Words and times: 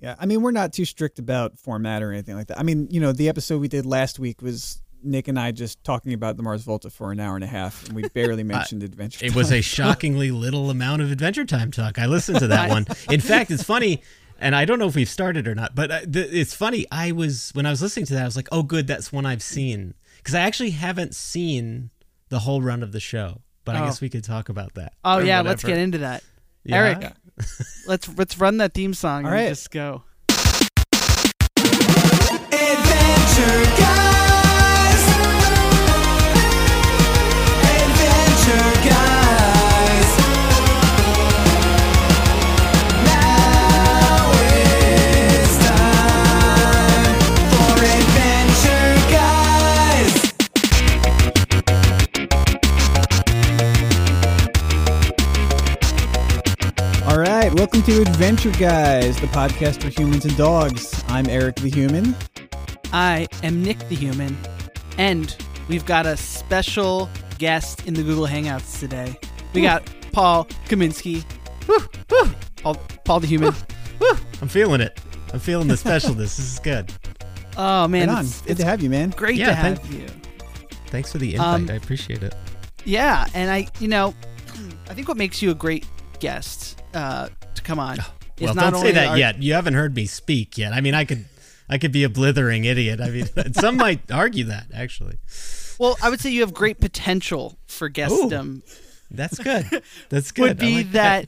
Yeah, 0.00 0.16
I 0.18 0.26
mean, 0.26 0.42
we're 0.42 0.50
not 0.50 0.72
too 0.72 0.84
strict 0.84 1.18
about 1.18 1.58
format 1.58 2.02
or 2.02 2.12
anything 2.12 2.36
like 2.36 2.48
that. 2.48 2.58
I 2.58 2.62
mean, 2.62 2.88
you 2.90 3.00
know, 3.00 3.12
the 3.12 3.28
episode 3.28 3.60
we 3.60 3.68
did 3.68 3.86
last 3.86 4.18
week 4.18 4.42
was 4.42 4.82
Nick 5.02 5.28
and 5.28 5.38
I 5.38 5.50
just 5.52 5.82
talking 5.84 6.12
about 6.12 6.36
the 6.36 6.42
Mars 6.42 6.62
Volta 6.62 6.90
for 6.90 7.10
an 7.12 7.20
hour 7.20 7.36
and 7.36 7.44
a 7.44 7.48
half, 7.48 7.86
and 7.86 7.94
we 7.94 8.06
barely 8.14 8.42
mentioned 8.42 8.82
Adventure. 8.82 9.20
Time. 9.20 9.28
It 9.28 9.34
was 9.34 9.50
a 9.52 9.62
shockingly 9.62 10.30
little 10.30 10.68
amount 10.68 11.00
of 11.00 11.10
Adventure 11.10 11.44
Time 11.44 11.70
talk. 11.70 11.98
I 11.98 12.06
listened 12.06 12.40
to 12.40 12.48
that 12.48 12.68
one. 12.70 12.86
In 13.08 13.20
fact, 13.20 13.50
it's 13.50 13.62
funny, 13.62 14.02
and 14.38 14.54
I 14.54 14.64
don't 14.66 14.78
know 14.78 14.88
if 14.88 14.94
we've 14.96 15.08
started 15.08 15.46
or 15.48 15.54
not, 15.54 15.74
but 15.74 15.90
uh, 15.90 16.00
th- 16.00 16.28
it's 16.32 16.54
funny. 16.54 16.86
I 16.90 17.12
was 17.12 17.50
when 17.54 17.64
I 17.64 17.70
was 17.70 17.80
listening 17.80 18.04
to 18.06 18.14
that, 18.14 18.22
I 18.22 18.26
was 18.26 18.36
like, 18.36 18.48
"Oh, 18.52 18.62
good, 18.62 18.86
that's 18.86 19.10
one 19.12 19.24
I've 19.24 19.42
seen," 19.42 19.94
because 20.18 20.34
I 20.34 20.40
actually 20.40 20.70
haven't 20.70 21.14
seen 21.14 21.90
the 22.28 22.40
whole 22.40 22.60
run 22.60 22.82
of 22.82 22.92
the 22.92 23.00
show. 23.00 23.40
But 23.64 23.76
I 23.76 23.80
Oh. 23.80 23.84
guess 23.86 24.02
we 24.02 24.10
could 24.10 24.24
talk 24.24 24.50
about 24.50 24.74
that. 24.74 24.92
Oh 25.04 25.18
or 25.18 25.22
yeah, 25.22 25.40
let's 25.40 25.64
get 25.64 25.78
into 25.78 25.98
that. 25.98 26.22
Yeah? 26.64 26.76
Eric, 26.76 27.12
let's 27.86 28.08
let's 28.16 28.38
run 28.38 28.58
that 28.58 28.74
theme 28.74 28.94
song 28.94 29.24
All 29.24 29.30
and 29.30 29.40
right. 29.40 29.48
just 29.48 29.70
go. 29.70 30.02
Welcome 57.64 57.82
to 57.84 58.02
Adventure 58.02 58.50
Guys, 58.50 59.18
the 59.18 59.26
podcast 59.28 59.80
for 59.80 59.88
humans 59.88 60.26
and 60.26 60.36
dogs. 60.36 61.02
I'm 61.08 61.26
Eric 61.30 61.56
the 61.56 61.70
Human. 61.70 62.14
I 62.92 63.26
am 63.42 63.62
Nick 63.62 63.78
the 63.88 63.94
Human, 63.94 64.36
and 64.98 65.34
we've 65.66 65.86
got 65.86 66.04
a 66.04 66.14
special 66.14 67.08
guest 67.38 67.86
in 67.86 67.94
the 67.94 68.02
Google 68.02 68.26
Hangouts 68.26 68.78
today. 68.78 69.18
We 69.54 69.62
got 69.62 69.82
Paul 70.12 70.44
Kaminski. 70.68 71.24
Woo, 71.66 71.78
woo. 72.10 72.30
Paul, 72.62 72.74
Paul 73.06 73.20
the 73.20 73.26
Human. 73.28 73.54
I'm 74.42 74.48
feeling 74.48 74.82
it. 74.82 75.00
I'm 75.32 75.40
feeling 75.40 75.66
the 75.66 75.74
specialness. 75.76 76.16
this 76.16 76.38
is 76.38 76.58
good. 76.58 76.92
Oh 77.56 77.88
man, 77.88 78.08
Right 78.08 78.18
on. 78.18 78.24
it's, 78.26 78.42
Good 78.42 78.50
it's 78.50 78.60
to 78.60 78.66
have 78.66 78.82
you, 78.82 78.90
man. 78.90 79.08
great 79.10 79.36
Yeah, 79.36 79.46
to 79.46 79.54
have 79.54 79.78
thank- 79.78 79.90
you. 79.90 80.06
Thanks 80.88 81.10
for 81.12 81.16
the 81.16 81.32
invite. 81.32 81.54
Um, 81.54 81.70
I 81.70 81.74
appreciate 81.76 82.22
it. 82.22 82.34
Yeah, 82.84 83.26
and 83.32 83.50
I, 83.50 83.68
you 83.80 83.88
know, 83.88 84.14
I 84.90 84.92
think 84.92 85.08
what 85.08 85.16
makes 85.16 85.40
you 85.40 85.50
a 85.50 85.54
great 85.54 85.86
guest 86.20 86.82
uh, 86.92 87.28
to 87.53 87.53
come 87.64 87.78
on 87.78 87.98
is 87.98 88.04
Well, 88.40 88.54
don't 88.54 88.80
say 88.80 88.92
that 88.92 89.08
our- 89.08 89.18
yet. 89.18 89.42
You 89.42 89.54
haven't 89.54 89.74
heard 89.74 89.94
me 89.94 90.06
speak 90.06 90.56
yet. 90.58 90.72
I 90.72 90.80
mean, 90.80 90.94
I 90.94 91.04
could, 91.04 91.24
I 91.68 91.78
could 91.78 91.92
be 91.92 92.04
a 92.04 92.08
blithering 92.08 92.64
idiot. 92.64 93.00
I 93.00 93.10
mean, 93.10 93.26
some 93.54 93.76
might 93.76 94.10
argue 94.10 94.44
that 94.44 94.66
actually. 94.74 95.18
Well, 95.78 95.96
I 96.02 96.10
would 96.10 96.20
say 96.20 96.30
you 96.30 96.40
have 96.42 96.54
great 96.54 96.80
potential 96.80 97.58
for 97.66 97.88
guestdom. 97.90 98.62
That's 99.10 99.38
good. 99.38 99.82
That's 100.08 100.32
good. 100.32 100.42
Would 100.42 100.58
be 100.58 100.76
like 100.78 100.92
that 100.92 101.26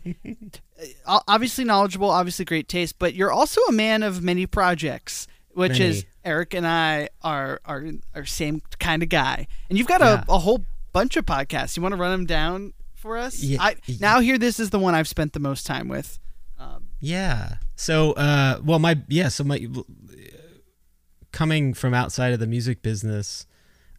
uh, 1.06 1.20
obviously 1.28 1.64
knowledgeable, 1.64 2.10
obviously 2.10 2.44
great 2.44 2.68
taste, 2.68 2.98
but 2.98 3.14
you're 3.14 3.32
also 3.32 3.60
a 3.68 3.72
man 3.72 4.02
of 4.02 4.22
many 4.22 4.46
projects, 4.46 5.26
which 5.52 5.78
is 5.80 6.04
Eric 6.24 6.54
and 6.54 6.66
I 6.66 7.08
are 7.22 7.60
are 7.64 7.84
are 8.14 8.24
same 8.24 8.62
kind 8.80 9.02
of 9.02 9.08
guy. 9.08 9.46
And 9.68 9.78
you've 9.78 9.86
got 9.86 10.00
Yeah. 10.00 10.24
a, 10.28 10.32
a 10.34 10.38
whole 10.38 10.64
bunch 10.92 11.16
of 11.16 11.24
podcasts. 11.26 11.76
You 11.76 11.82
want 11.82 11.92
to 11.94 12.00
run 12.00 12.10
them 12.10 12.26
down 12.26 12.72
for 12.94 13.16
us? 13.18 13.40
Yeah. 13.42 13.62
I, 13.62 13.76
now 14.00 14.20
here, 14.20 14.38
this 14.38 14.58
is 14.58 14.70
the 14.70 14.78
one 14.78 14.94
I've 14.94 15.08
spent 15.08 15.32
the 15.32 15.40
most 15.40 15.66
time 15.66 15.86
with. 15.88 16.18
Yeah. 17.00 17.56
So, 17.74 18.12
uh, 18.12 18.60
well, 18.64 18.78
my 18.78 18.98
yeah. 19.08 19.28
So 19.28 19.44
my 19.44 19.66
coming 21.32 21.74
from 21.74 21.92
outside 21.92 22.32
of 22.32 22.40
the 22.40 22.46
music 22.46 22.82
business, 22.82 23.46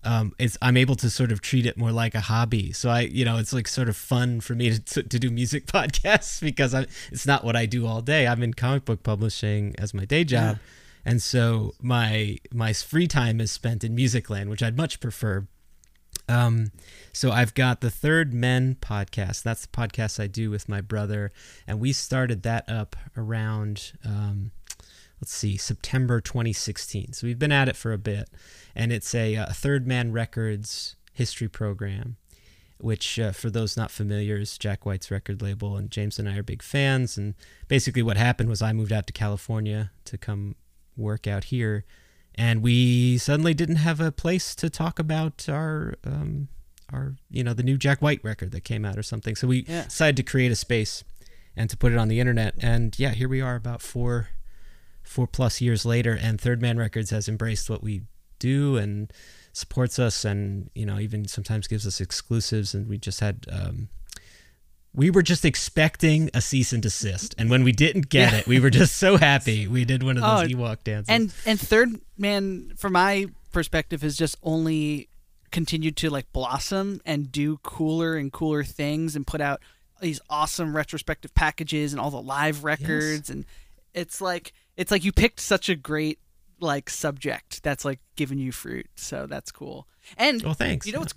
um, 0.04 0.34
it's 0.40 0.58
I'm 0.62 0.78
able 0.78 0.96
to 0.96 1.10
sort 1.10 1.32
of 1.32 1.42
treat 1.42 1.66
it 1.66 1.78
more 1.78 1.92
like 1.92 2.16
a 2.16 2.22
hobby. 2.22 2.72
So 2.72 2.90
I, 2.90 3.02
you 3.02 3.26
know, 3.26 3.38
it's 3.38 3.54
like 3.54 3.68
sort 3.68 3.90
of 3.90 3.96
fun 3.96 4.42
for 4.42 4.56
me 4.56 4.70
to 4.74 4.80
to, 4.80 5.04
to 5.04 5.20
do 5.20 5.30
music 5.30 5.66
podcasts 5.68 6.42
because 6.42 6.74
I 6.74 6.88
it's 7.12 7.28
not 7.28 7.44
what 7.44 7.56
I 7.56 7.66
do 7.66 7.86
all 7.86 8.02
day. 8.02 8.28
I'm 8.28 8.42
in 8.42 8.54
comic 8.54 8.86
book 8.86 9.04
publishing 9.04 9.76
as 9.78 9.94
my 9.94 10.06
day 10.06 10.24
job, 10.24 10.58
and 11.06 11.22
so 11.22 11.74
my 11.82 12.38
my 12.52 12.74
free 12.74 13.08
time 13.08 13.40
is 13.40 13.52
spent 13.52 13.84
in 13.84 13.94
music 13.96 14.30
land, 14.30 14.50
which 14.50 14.64
I'd 14.64 14.78
much 14.78 15.00
prefer. 15.00 15.48
Um, 16.30 16.72
so 17.14 17.32
I've 17.32 17.54
got 17.54 17.82
the 17.82 17.90
Third 17.90 18.34
Man 18.34 18.76
podcast. 18.76 19.44
That's 19.44 19.66
the 19.66 19.72
podcast 19.72 20.20
I 20.22 20.28
do 20.28 20.50
with 20.50 20.68
my 20.68 20.82
brother, 20.82 21.32
and 21.66 21.80
we 21.80 21.94
started 21.94 22.44
that 22.44 22.70
up 22.70 22.96
around 23.16 23.94
um, 24.06 24.52
let's 25.22 25.34
see, 25.34 25.58
September 25.58 26.22
2016. 26.22 27.14
So 27.14 27.28
we've 27.28 27.40
been 27.40 27.52
at 27.52 27.70
it 27.70 27.76
for 27.76 27.92
a 27.94 27.98
bit, 27.98 28.30
and 28.76 28.92
it's 28.92 29.14
a, 29.16 29.36
uh 29.36 29.48
Third 29.48 29.88
Man 29.88 30.12
Records 30.12 30.96
history 31.14 31.48
program. 31.48 32.18
Which, 32.80 33.18
uh, 33.18 33.32
for 33.32 33.50
those 33.50 33.76
not 33.76 33.90
familiar, 33.90 34.38
is 34.38 34.56
Jack 34.56 34.86
White's 34.86 35.10
record 35.10 35.42
label, 35.42 35.78
and 35.78 35.90
James 35.90 36.20
and 36.20 36.30
I 36.30 36.38
are 36.38 36.44
big 36.44 36.62
fans. 36.62 37.18
And 37.18 37.34
basically, 37.68 38.04
what 38.04 38.18
happened 38.18 38.50
was 38.50 38.62
I 38.62 38.72
moved 38.72 38.92
out 38.92 39.08
to 39.08 39.14
California 39.14 39.90
to 40.06 40.16
come 40.16 40.54
work 40.96 41.26
out 41.26 41.46
here, 41.46 41.86
and 42.38 42.62
we 42.62 43.18
suddenly 43.18 43.54
didn't 43.54 43.78
have 43.78 44.00
a 44.00 44.12
place 44.12 44.54
to 44.56 44.70
talk 44.70 45.00
about 45.00 45.48
our 45.50 45.96
um, 46.06 46.48
our 46.94 47.16
you 47.30 47.44
know 47.44 47.54
the 47.54 47.64
new 47.64 47.78
Jack 47.78 48.02
White 48.02 48.24
record 48.24 48.52
that 48.52 48.64
came 48.64 48.86
out 48.86 48.98
or 48.98 49.04
something. 49.04 49.36
So 49.36 49.48
we 49.48 49.66
Yeah. 49.68 49.84
decided 49.86 50.18
to 50.18 50.24
create 50.24 50.52
a 50.52 50.56
space 50.56 51.04
and 51.56 51.70
to 51.70 51.78
put 51.78 51.92
it 51.92 51.98
on 51.98 52.08
the 52.08 52.20
internet. 52.20 52.54
And 52.60 52.98
yeah, 53.00 53.12
here 53.12 53.28
we 53.28 53.42
are 53.42 53.56
about 53.56 53.82
four 53.82 54.30
four 55.04 55.26
plus 55.28 55.62
years 55.62 55.86
later, 55.86 56.14
and 56.14 56.40
Third 56.40 56.62
Man 56.62 56.78
Records 56.78 57.10
has 57.12 57.28
embraced 57.28 57.70
what 57.70 57.82
we 57.82 58.04
do 58.40 58.78
and 58.78 59.12
supports 59.54 59.98
us, 59.98 60.24
and 60.24 60.70
you 60.76 60.86
know 60.86 61.00
even 61.00 61.28
sometimes 61.28 61.68
gives 61.68 61.88
us 61.88 62.00
exclusives. 62.00 62.74
And 62.74 62.88
we 62.88 62.98
just 62.98 63.20
had. 63.20 63.46
Um, 63.52 63.90
we 64.94 65.10
were 65.12 65.22
just 65.22 65.46
expecting 65.46 66.30
a 66.34 66.42
cease 66.42 66.74
and 66.74 66.82
desist, 66.82 67.36
and 67.38 67.50
when 67.50 67.64
we 67.64 67.72
didn't 67.72 68.10
get 68.10 68.32
Yeah. 68.34 68.40
it, 68.40 68.48
we 68.48 68.60
were 68.60 68.70
just 68.72 68.98
so 68.98 69.18
happy. 69.18 69.68
We 69.68 69.86
did 69.86 70.02
one 70.04 70.18
of 70.18 70.24
those 70.24 70.44
Oh, 70.44 70.56
Ewok 70.56 70.84
dances. 70.84 71.10
and 71.10 71.34
and 71.46 71.60
third 71.60 72.00
man 72.18 72.74
from 72.78 72.94
my 72.94 73.28
perspective 73.52 74.02
has 74.02 74.18
just 74.18 74.38
only 74.44 75.10
continued 75.52 75.96
to 75.98 76.10
like 76.10 76.32
blossom 76.34 77.00
and 77.06 77.32
do 77.32 77.58
cooler 77.64 78.16
and 78.18 78.32
cooler 78.34 78.64
things 78.64 79.16
and 79.16 79.26
put 79.26 79.40
out 79.40 79.62
these 80.02 80.20
awesome 80.30 80.76
retrospective 80.76 81.34
packages 81.34 81.94
and 81.94 82.00
all 82.00 82.12
the 82.12 82.22
live 82.22 82.64
records 82.64 83.30
and 83.30 83.46
it's 83.94 84.20
like 84.20 84.52
it's 84.76 84.92
like 84.92 85.04
you 85.06 85.12
picked 85.12 85.40
such 85.40 85.70
a 85.70 85.76
great 85.76 86.20
like 86.60 86.90
subject 86.90 87.64
that's 87.64 87.86
like 87.86 88.00
giving 88.16 88.38
you 88.38 88.52
fruit 88.52 88.88
so 88.96 89.26
that's 89.26 89.52
cool 89.52 89.88
and 90.18 90.44
well, 90.44 90.54
thanks. 90.54 90.86
you 90.86 90.92
know 90.94 91.00
what's 91.00 91.14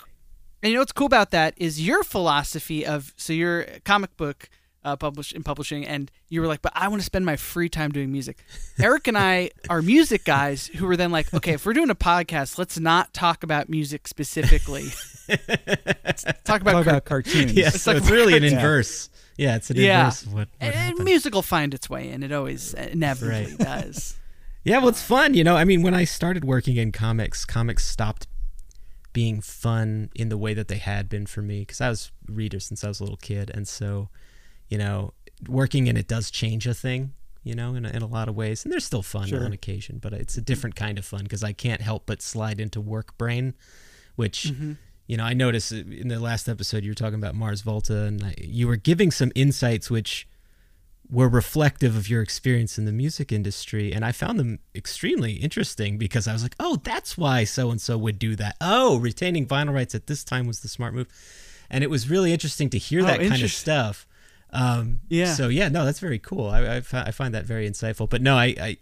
and 0.62 0.70
you 0.70 0.74
know 0.76 0.80
what's 0.82 0.92
cool 0.92 1.06
about 1.06 1.30
that 1.30 1.54
is 1.56 1.84
your 1.86 2.02
philosophy 2.02 2.84
of 2.86 3.12
so 3.16 3.32
you're 3.32 3.62
a 3.62 3.80
comic 3.80 4.16
book 4.16 4.48
uh, 4.82 4.96
publish 4.96 5.32
in 5.34 5.42
publishing, 5.42 5.86
and 5.86 6.10
you 6.30 6.40
were 6.40 6.46
like, 6.46 6.62
but 6.62 6.72
I 6.74 6.88
want 6.88 7.02
to 7.02 7.04
spend 7.04 7.26
my 7.26 7.36
free 7.36 7.68
time 7.68 7.90
doing 7.92 8.10
music. 8.10 8.42
Eric 8.80 9.08
and 9.08 9.18
I 9.18 9.50
are 9.68 9.82
music 9.82 10.24
guys 10.24 10.68
who 10.68 10.86
were 10.86 10.96
then 10.96 11.10
like, 11.10 11.32
okay, 11.34 11.52
if 11.52 11.66
we're 11.66 11.74
doing 11.74 11.90
a 11.90 11.94
podcast, 11.94 12.56
let's 12.58 12.78
not 12.78 13.12
talk 13.12 13.42
about 13.42 13.68
music 13.68 14.08
specifically. 14.08 14.86
Let's 16.04 16.24
talk 16.44 16.62
about 16.62 16.72
Talk 16.72 16.84
car- 16.84 16.92
about 16.94 17.04
cartoons. 17.04 17.52
yeah, 17.52 17.66
It's 17.68 17.82
so 17.82 17.92
like 17.92 18.02
it's 18.02 18.10
really 18.10 18.36
an 18.36 18.44
inverse. 18.44 19.10
Yeah, 19.36 19.56
it's 19.56 19.70
an 19.70 19.76
Yeah. 19.76 20.00
inverse 20.00 20.22
of 20.22 20.32
what, 20.32 20.38
what 20.38 20.48
and, 20.60 20.74
and 20.74 20.82
happened. 20.84 21.04
music 21.04 21.34
will 21.34 21.42
find 21.42 21.74
its 21.74 21.90
way 21.90 22.10
in. 22.10 22.22
It 22.22 22.32
always 22.32 22.74
uh, 22.74 22.88
inevitably 22.90 23.46
Right. 23.56 23.58
does. 23.58 24.16
Yeah, 24.64 24.78
well, 24.78 24.88
it's 24.88 25.02
fun. 25.02 25.34
You 25.34 25.44
know, 25.44 25.56
I 25.56 25.64
mean, 25.64 25.82
when 25.82 25.94
I 25.94 26.04
started 26.04 26.44
working 26.44 26.76
in 26.76 26.90
comics, 26.92 27.44
comics 27.44 27.86
stopped 27.86 28.26
being 29.12 29.40
fun 29.40 30.10
in 30.14 30.28
the 30.28 30.38
way 30.38 30.54
that 30.54 30.68
they 30.68 30.78
had 30.78 31.08
been 31.08 31.26
for 31.26 31.42
me 31.42 31.60
because 31.60 31.80
I 31.80 31.88
was 31.88 32.12
a 32.28 32.32
reader 32.32 32.60
since 32.60 32.84
I 32.84 32.88
was 32.88 33.00
a 33.00 33.04
little 33.04 33.16
kid, 33.16 33.50
and 33.52 33.66
so, 33.66 34.08
you 34.68 34.78
know, 34.78 35.12
working 35.48 35.86
in 35.86 35.96
it 35.96 36.06
does 36.08 36.30
change 36.30 36.66
a 36.66 36.74
thing. 36.74 37.12
You 37.42 37.54
know, 37.54 37.74
in 37.74 37.86
a, 37.86 37.88
in 37.88 38.02
a 38.02 38.06
lot 38.06 38.28
of 38.28 38.36
ways, 38.36 38.64
and 38.64 38.72
they're 38.72 38.80
still 38.80 39.02
fun 39.02 39.28
Sure. 39.28 39.42
on 39.42 39.52
occasion, 39.54 39.98
but 39.98 40.12
it's 40.12 40.36
a 40.36 40.42
different 40.42 40.76
kind 40.76 40.98
of 40.98 41.06
fun 41.06 41.22
because 41.22 41.42
I 41.42 41.54
can't 41.54 41.80
help 41.80 42.04
but 42.04 42.20
slide 42.20 42.60
into 42.60 42.80
work 42.80 43.16
brain, 43.18 43.54
which. 44.16 44.44
Mm-hmm. 44.44 44.72
You 45.06 45.16
know, 45.16 45.24
I 45.24 45.34
noticed 45.34 45.72
in 45.72 46.06
the 46.06 46.20
last 46.20 46.48
episode 46.48 46.84
you 46.84 46.92
were 46.92 46.94
talking 46.94 47.16
about 47.16 47.34
Mars 47.34 47.62
Volta, 47.62 48.04
and 48.04 48.22
I, 48.22 48.36
you 48.38 48.68
were 48.68 48.76
giving 48.76 49.10
some 49.10 49.32
insights 49.34 49.90
which 49.90 50.28
were 51.10 51.28
reflective 51.28 51.96
of 51.96 52.08
your 52.08 52.22
experience 52.22 52.78
in 52.78 52.84
the 52.84 52.92
music 52.92 53.32
industry 53.32 53.92
and 53.92 54.04
i 54.04 54.12
found 54.12 54.38
them 54.38 54.58
extremely 54.74 55.32
interesting 55.34 55.98
because 55.98 56.28
i 56.28 56.32
was 56.32 56.42
like 56.42 56.54
oh 56.60 56.76
that's 56.84 57.18
why 57.18 57.42
so 57.44 57.70
and 57.70 57.80
so 57.80 57.98
would 57.98 58.18
do 58.18 58.36
that. 58.36 58.56
Oh 58.60 58.98
retaining 58.98 59.46
vinyl 59.46 59.74
rights 59.74 59.94
at 59.94 60.06
this 60.06 60.22
time 60.24 60.46
was 60.46 60.60
the 60.60 60.68
smart 60.68 60.94
move. 60.94 61.08
And 61.72 61.84
it 61.84 61.90
was 61.90 62.10
really 62.10 62.32
interesting 62.32 62.68
to 62.70 62.78
hear 62.78 63.00
Oh, 63.02 63.06
that 63.06 63.20
kind 63.20 63.42
of 63.42 63.50
stuff. 63.50 64.06
Um, 64.52 65.00
Yeah. 65.08 65.34
so 65.34 65.48
yeah 65.48 65.68
no 65.68 65.84
that's 65.84 66.00
very 66.00 66.18
cool. 66.18 66.48
I, 66.48 66.76
I, 66.76 66.82
I 66.92 67.10
find 67.12 67.34
that 67.34 67.44
very 67.44 67.68
insightful. 67.68 68.08
But 68.08 68.22
no 68.22 68.36
I, 68.36 68.54
I 68.60 68.76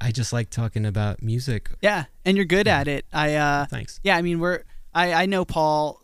i 0.00 0.10
just 0.10 0.32
like 0.32 0.50
talking 0.50 0.84
about 0.86 1.22
music. 1.22 1.70
Yeah, 1.80 2.04
and 2.24 2.36
you're 2.36 2.46
good 2.46 2.66
at 2.68 2.88
it. 2.88 3.04
I 3.12 3.34
uh, 3.34 3.66
thanks. 3.66 4.00
Yeah, 4.02 4.16
I 4.16 4.22
mean 4.22 4.40
we're 4.40 4.62
I 4.94 5.12
I 5.12 5.26
know 5.26 5.44
Paul 5.44 6.02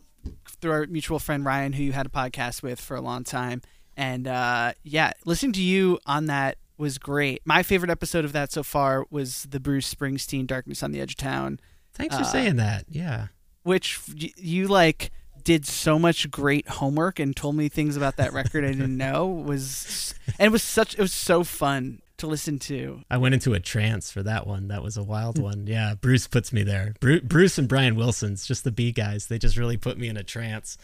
through 0.61 0.73
our 0.73 0.87
mutual 0.87 1.19
friend 1.19 1.45
Ryan, 1.45 1.73
who 1.73 1.83
you 1.83 1.93
had 1.93 2.07
a 2.07 2.11
podcast 2.11 2.63
with 2.63 2.81
for 2.81 2.97
a 2.97 3.01
long 3.01 3.25
time, 3.25 3.63
and 3.99 4.27
uh, 4.27 4.73
yeah, 4.83 5.13
listening 5.27 5.53
to 5.53 5.63
you 5.63 5.99
on 6.07 6.25
that 6.27 6.57
was 6.79 6.97
great. 6.97 7.43
My 7.45 7.63
favorite 7.63 7.91
episode 7.91 8.25
of 8.25 8.33
that 8.33 8.53
so 8.53 8.63
far 8.63 9.05
was 9.11 9.47
the 9.51 9.61
Bruce 9.61 9.93
Springsteen 9.93 10.47
"Darkness 10.47 10.83
on 10.83 10.93
the 10.93 11.01
Edge 11.01 11.13
of 11.13 11.17
Town," 11.17 11.61
Thanks 11.93 12.15
for 12.17 12.23
Uh, 12.23 12.27
saying 12.27 12.57
that. 12.57 12.85
Yeah. 12.89 13.27
which 13.65 13.99
you 14.15 14.69
like 14.69 15.11
did 15.45 15.67
so 15.67 15.99
much 15.99 16.31
great 16.31 16.69
homework 16.69 17.19
and 17.19 17.35
told 17.35 17.57
me 17.57 17.69
things 17.69 17.97
about 17.97 18.17
that 18.17 18.33
record 18.33 18.65
I 18.65 18.69
didn't 18.69 18.97
know 19.07 19.27
was 19.27 20.15
and 20.39 20.47
it 20.47 20.53
was 20.53 20.63
such 20.63 20.95
it 20.95 21.01
was 21.01 21.13
so 21.13 21.43
fun 21.43 22.01
to 22.19 22.27
listen 22.27 22.59
to. 22.59 23.03
I 23.11 23.17
went 23.17 23.35
into 23.35 23.55
a 23.55 23.61
trance 23.61 24.11
for 24.11 24.23
that 24.23 24.47
one. 24.47 24.69
That 24.69 24.83
was 24.83 24.97
a 24.97 25.03
wild 25.03 25.39
one. 25.39 25.67
Yeah, 25.67 25.95
Bruce 25.95 26.27
puts 26.27 26.53
me 26.53 26.63
there. 26.63 26.95
Bruce, 27.01 27.23
Bruce 27.23 27.59
and 27.59 27.69
Brian 27.69 27.97
Wilson's 27.97 28.47
just 28.47 28.65
the 28.65 28.73
B 28.73 28.93
guys. 28.93 29.27
They 29.27 29.39
just 29.39 29.57
really 29.57 29.77
put 29.77 29.99
me 29.99 30.09
in 30.09 30.17
a 30.17 30.23
trance. 30.23 30.77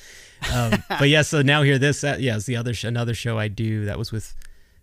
Um, 0.53 0.83
but 0.89 1.09
yeah, 1.09 1.23
so 1.23 1.43
now 1.43 1.63
hear 1.63 1.79
this. 1.79 2.01
That, 2.01 2.21
yeah, 2.21 2.37
it's 2.37 2.47
the 2.47 2.57
other 2.57 2.73
sh- 2.73 2.85
another 2.85 3.15
show 3.15 3.39
I 3.39 3.49
do. 3.49 3.85
That 3.85 3.99
was 3.99 4.13
with 4.13 4.35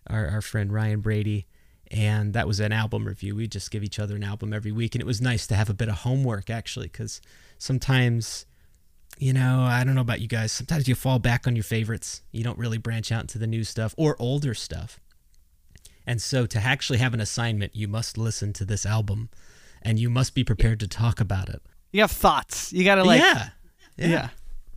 our, 0.08 0.28
our 0.28 0.42
friend 0.42 0.72
Ryan 0.72 1.00
Brady, 1.00 1.48
and 1.90 2.34
that 2.34 2.48
was 2.48 2.60
an 2.60 2.72
album 2.72 3.06
review. 3.06 3.36
We 3.36 3.48
just 3.48 3.72
give 3.72 3.84
each 3.84 4.00
other 4.00 4.16
an 4.16 4.24
album 4.24 4.54
every 4.54 4.72
week, 4.72 4.94
and 4.94 5.02
it 5.02 5.08
was 5.08 5.22
nice 5.22 5.48
to 5.48 5.56
have 5.56 5.70
a 5.70 5.74
bit 5.74 5.88
of 5.90 5.96
homework 6.00 6.50
actually, 6.50 6.88
because 6.88 7.22
sometimes. 7.58 8.46
You 9.18 9.34
know, 9.34 9.62
I 9.62 9.84
don't 9.84 9.94
know 9.94 10.02
about 10.02 10.22
you 10.22 10.28
guys. 10.28 10.52
Sometimes 10.52 10.88
you 10.88 10.96
fall 10.96 11.20
back 11.20 11.46
on 11.46 11.56
your 11.56 11.66
favorites. 11.66 12.22
You 12.32 12.44
don't 12.44 12.58
really 12.58 12.80
branch 12.80 13.12
out 13.12 13.22
into 13.22 13.38
the 13.38 13.46
new 13.46 13.64
stuff 13.64 13.94
or 13.98 14.16
older 14.18 14.56
stuff. 14.56 15.00
And 16.12 16.22
so 16.22 16.46
to 16.46 16.60
actually 16.60 17.00
have 17.00 17.14
an 17.14 17.22
assignment, 17.22 17.74
you 17.74 17.88
must 17.88 18.18
listen 18.18 18.52
to 18.54 18.66
this 18.66 18.86
album 18.86 19.30
and 19.82 19.98
you 19.98 20.10
must 20.10 20.36
be 20.36 20.44
prepared 20.44 20.82
to 20.82 20.88
talk 20.90 21.22
about 21.22 21.48
it. 21.48 21.62
You 21.94 22.02
have 22.02 22.12
thoughts. 22.12 22.74
You 22.74 22.84
got 22.84 22.96
to 22.96 23.06
like 23.06 23.22
yeah, 23.22 23.48
yeah. 23.96 24.08
yeah. 24.08 24.30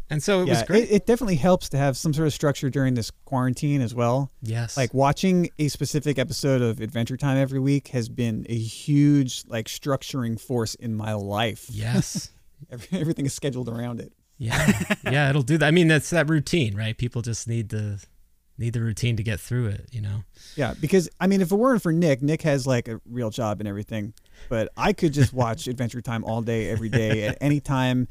And 0.08 0.22
so 0.22 0.42
it 0.42 0.46
yeah, 0.46 0.52
was 0.52 0.62
great. 0.62 0.84
It, 0.84 0.92
it 0.92 1.06
definitely 1.06 1.34
helps 1.34 1.68
to 1.70 1.76
have 1.76 1.96
some 1.96 2.14
sort 2.14 2.28
of 2.28 2.32
structure 2.32 2.70
during 2.70 2.94
this 2.94 3.10
quarantine 3.24 3.80
as 3.80 3.96
well. 3.96 4.30
yes. 4.42 4.76
Like 4.76 4.94
watching 4.94 5.50
a 5.58 5.66
specific 5.66 6.20
episode 6.20 6.62
of 6.62 6.80
Adventure 6.80 7.16
Time 7.16 7.36
every 7.36 7.58
week 7.58 7.88
has 7.88 8.08
been 8.08 8.46
a 8.48 8.56
huge 8.56 9.42
like 9.48 9.66
structuring 9.66 10.40
force 10.40 10.76
in 10.76 10.94
my 10.94 11.14
life. 11.14 11.66
yes. 11.68 12.30
Every, 12.70 13.00
everything 13.00 13.26
is 13.26 13.34
scheduled 13.34 13.68
around 13.68 14.00
it. 14.00 14.12
Yeah. 14.38 14.72
yeah, 15.10 15.28
it'll 15.28 15.42
do 15.42 15.58
that. 15.58 15.66
I 15.66 15.70
mean, 15.70 15.88
that's 15.88 16.08
that 16.10 16.30
routine, 16.30 16.74
right? 16.74 16.96
People 16.96 17.20
just 17.20 17.46
need 17.46 17.68
the 17.68 18.02
need 18.58 18.72
the 18.72 18.80
routine 18.80 19.16
to 19.16 19.22
get 19.22 19.40
through 19.40 19.66
it, 19.66 19.88
you 19.90 20.00
know. 20.00 20.24
Yeah, 20.56 20.74
because 20.80 21.08
I 21.20 21.26
mean, 21.26 21.40
if 21.40 21.50
it 21.52 21.56
weren't 21.56 21.82
for 21.82 21.92
Nick, 21.92 22.22
Nick 22.22 22.42
has 22.42 22.66
like 22.66 22.88
a 22.88 23.00
real 23.10 23.30
job 23.30 23.60
and 23.60 23.68
everything, 23.68 24.14
but 24.48 24.68
I 24.76 24.92
could 24.92 25.12
just 25.12 25.32
watch 25.42 25.66
Adventure 25.66 26.00
Time 26.00 26.24
all 26.24 26.42
day, 26.42 26.70
every 26.70 26.88
day, 26.88 27.24
at 27.26 27.38
any 27.40 27.58
time, 27.60 28.06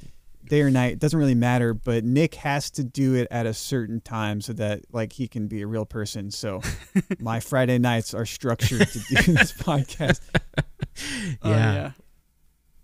day 0.49 0.61
or 0.61 0.69
night. 0.69 0.93
It 0.93 0.99
doesn't 0.99 1.17
really 1.17 1.35
matter. 1.35 1.73
But 1.73 2.03
Nick 2.03 2.35
has 2.35 2.69
to 2.71 2.83
do 2.83 3.13
it 3.15 3.27
at 3.31 3.45
a 3.45 3.53
certain 3.53 4.01
time 4.01 4.41
so 4.41 4.51
that 4.53 4.81
like 4.91 5.13
he 5.13 5.27
can 5.27 5.47
be 5.47 5.61
a 5.61 5.67
real 5.67 5.85
person. 5.85 6.29
So 6.31 6.61
my 7.19 7.39
Friday 7.39 7.77
nights 7.77 8.13
are 8.13 8.25
structured 8.25 8.87
to 8.87 8.99
do 8.99 9.33
this 9.33 9.51
podcast. 9.57 10.19
Oh, 11.41 11.49
yeah. 11.49 11.73
yeah. 11.73 11.91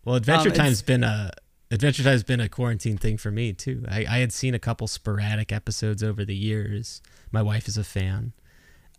Well, 0.05 0.15
Adventure 0.15 0.49
Um, 0.49 0.55
Time's 0.55 0.81
it's- 0.81 0.81
been 0.83 1.03
a 1.03 1.31
Adventure 1.71 2.01
Time's 2.01 2.23
been 2.23 2.39
a 2.39 2.49
quarantine 2.49 2.97
thing 2.97 3.17
for 3.17 3.29
me 3.29 3.53
too. 3.53 3.85
I, 3.87 3.99
I 4.09 4.17
had 4.19 4.33
seen 4.33 4.55
a 4.55 4.59
couple 4.59 4.87
sporadic 4.87 5.51
episodes 5.51 6.01
over 6.01 6.25
the 6.25 6.35
years. 6.35 6.99
My 7.31 7.41
wife 7.41 7.67
is 7.67 7.77
a 7.77 7.83
fan, 7.83 8.33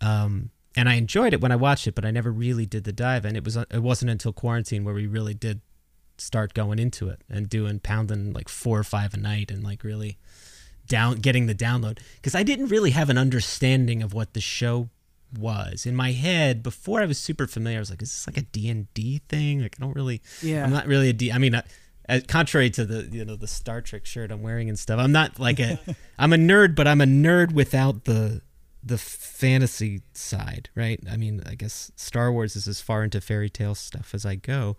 um, 0.00 0.50
and 0.76 0.88
I 0.88 0.94
enjoyed 0.94 1.32
it 1.32 1.40
when 1.40 1.52
I 1.52 1.56
watched 1.56 1.86
it, 1.86 1.94
but 1.94 2.04
I 2.04 2.10
never 2.10 2.30
really 2.30 2.66
did 2.66 2.84
the 2.84 2.92
dive. 2.92 3.24
And 3.24 3.36
it 3.36 3.44
was 3.44 3.56
it 3.56 3.82
wasn't 3.82 4.10
until 4.10 4.32
quarantine 4.32 4.84
where 4.84 4.94
we 4.94 5.06
really 5.06 5.34
did 5.34 5.60
start 6.18 6.54
going 6.54 6.78
into 6.78 7.08
it 7.08 7.22
and 7.28 7.48
doing 7.48 7.80
pounding 7.80 8.32
like 8.32 8.48
four 8.48 8.78
or 8.78 8.84
five 8.84 9.14
a 9.14 9.16
night 9.16 9.50
and 9.50 9.64
like 9.64 9.82
really 9.82 10.18
down 10.86 11.16
getting 11.16 11.46
the 11.46 11.54
download 11.54 11.98
because 12.16 12.34
I 12.34 12.42
didn't 12.42 12.66
really 12.66 12.90
have 12.90 13.08
an 13.08 13.16
understanding 13.16 14.02
of 14.02 14.12
what 14.12 14.34
the 14.34 14.40
show 14.40 14.90
was 15.38 15.86
in 15.86 15.94
my 15.94 16.12
head 16.12 16.62
before 16.62 17.00
I 17.00 17.06
was 17.06 17.18
super 17.18 17.46
familiar. 17.46 17.78
I 17.78 17.80
was 17.80 17.90
like, 17.90 18.02
is 18.02 18.10
this 18.10 18.26
like 18.26 18.36
a 18.36 18.42
D 18.42 18.68
and 18.68 18.92
D 18.94 19.22
thing? 19.28 19.62
Like 19.62 19.76
I 19.78 19.84
don't 19.84 19.94
really. 19.94 20.20
Yeah. 20.42 20.64
I'm 20.64 20.72
not 20.72 20.86
really 20.86 21.08
a 21.08 21.12
D. 21.12 21.32
I 21.32 21.38
mean, 21.38 21.54
uh, 21.54 21.62
uh, 22.10 22.20
contrary 22.26 22.70
to 22.70 22.84
the 22.84 23.08
you 23.16 23.24
know 23.24 23.36
the 23.36 23.46
Star 23.46 23.80
Trek 23.80 24.04
shirt 24.04 24.30
I'm 24.30 24.42
wearing 24.42 24.68
and 24.68 24.78
stuff, 24.78 24.98
I'm 24.98 25.12
not 25.12 25.38
like 25.38 25.60
a. 25.60 25.78
I'm 26.18 26.32
a 26.32 26.36
nerd, 26.36 26.74
but 26.74 26.86
I'm 26.86 27.00
a 27.00 27.06
nerd 27.06 27.52
without 27.52 28.04
the 28.04 28.42
the 28.82 28.98
fantasy 28.98 30.02
side, 30.14 30.70
right? 30.74 31.00
I 31.10 31.16
mean, 31.16 31.42
I 31.46 31.54
guess 31.54 31.92
Star 31.96 32.32
Wars 32.32 32.56
is 32.56 32.66
as 32.66 32.80
far 32.80 33.04
into 33.04 33.20
fairy 33.20 33.50
tale 33.50 33.74
stuff 33.74 34.14
as 34.14 34.24
I 34.24 34.34
go, 34.36 34.76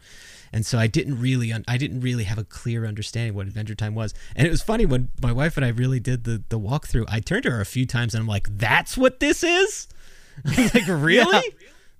and 0.51 0.65
so 0.65 0.77
I 0.77 0.87
didn't 0.87 1.19
really 1.19 1.51
un- 1.51 1.65
I 1.67 1.77
didn't 1.77 2.01
really 2.01 2.25
have 2.25 2.37
a 2.37 2.43
clear 2.43 2.85
understanding 2.85 3.33
what 3.33 3.47
Adventure 3.47 3.75
Time 3.75 3.95
was. 3.95 4.13
And 4.35 4.47
it 4.47 4.51
was 4.51 4.61
funny 4.61 4.85
when 4.85 5.09
my 5.21 5.31
wife 5.31 5.55
and 5.57 5.65
I 5.65 5.69
really 5.69 5.99
did 5.99 6.23
the 6.23 6.43
the 6.49 6.59
walkthrough. 6.59 7.05
I 7.07 7.19
turned 7.19 7.43
to 7.43 7.51
her 7.51 7.61
a 7.61 7.65
few 7.65 7.85
times 7.85 8.13
and 8.13 8.21
I'm 8.21 8.27
like, 8.27 8.47
"That's 8.57 8.97
what 8.97 9.19
this 9.19 9.43
is." 9.43 9.87
I 10.45 10.61
was 10.61 10.73
like, 10.73 10.87
"Really?" 10.87 11.43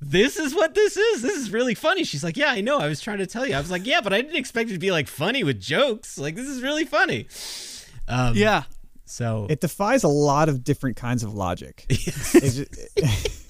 This 0.02 0.38
is 0.38 0.54
what 0.56 0.74
this 0.74 0.98
is. 0.98 1.22
This 1.22 1.38
is 1.38 1.52
really 1.54 1.76
funny. 1.76 2.04
She's 2.04 2.24
like, 2.24 2.36
yeah, 2.36 2.50
I 2.52 2.62
know. 2.62 2.80
I 2.80 2.88
was 2.88 3.00
trying 3.00 3.20
to 3.20 3.28
tell 3.28 3.46
you. 3.48 3.54
I 3.56 3.60
was 3.60 3.70
like, 3.72 3.86
yeah, 3.86 4.02
but 4.02 4.12
I 4.14 4.22
didn't 4.22 4.36
expect 4.36 4.70
it 4.70 4.74
to 4.74 4.80
be 4.80 4.92
like 4.92 5.08
funny 5.08 5.44
with 5.44 5.60
jokes. 5.62 6.18
Like 6.18 6.36
this 6.36 6.48
is 6.48 6.62
really 6.62 6.86
funny. 6.86 7.28
Um, 8.08 8.36
Yeah. 8.36 8.64
So 9.06 9.46
It 9.50 9.60
defies 9.62 10.04
a 10.04 10.08
lot 10.08 10.48
of 10.50 10.64
different 10.64 10.96
kinds 10.98 11.24
of 11.24 11.34
logic. 11.34 11.86
It's 11.90 12.56
just- 12.56 13.38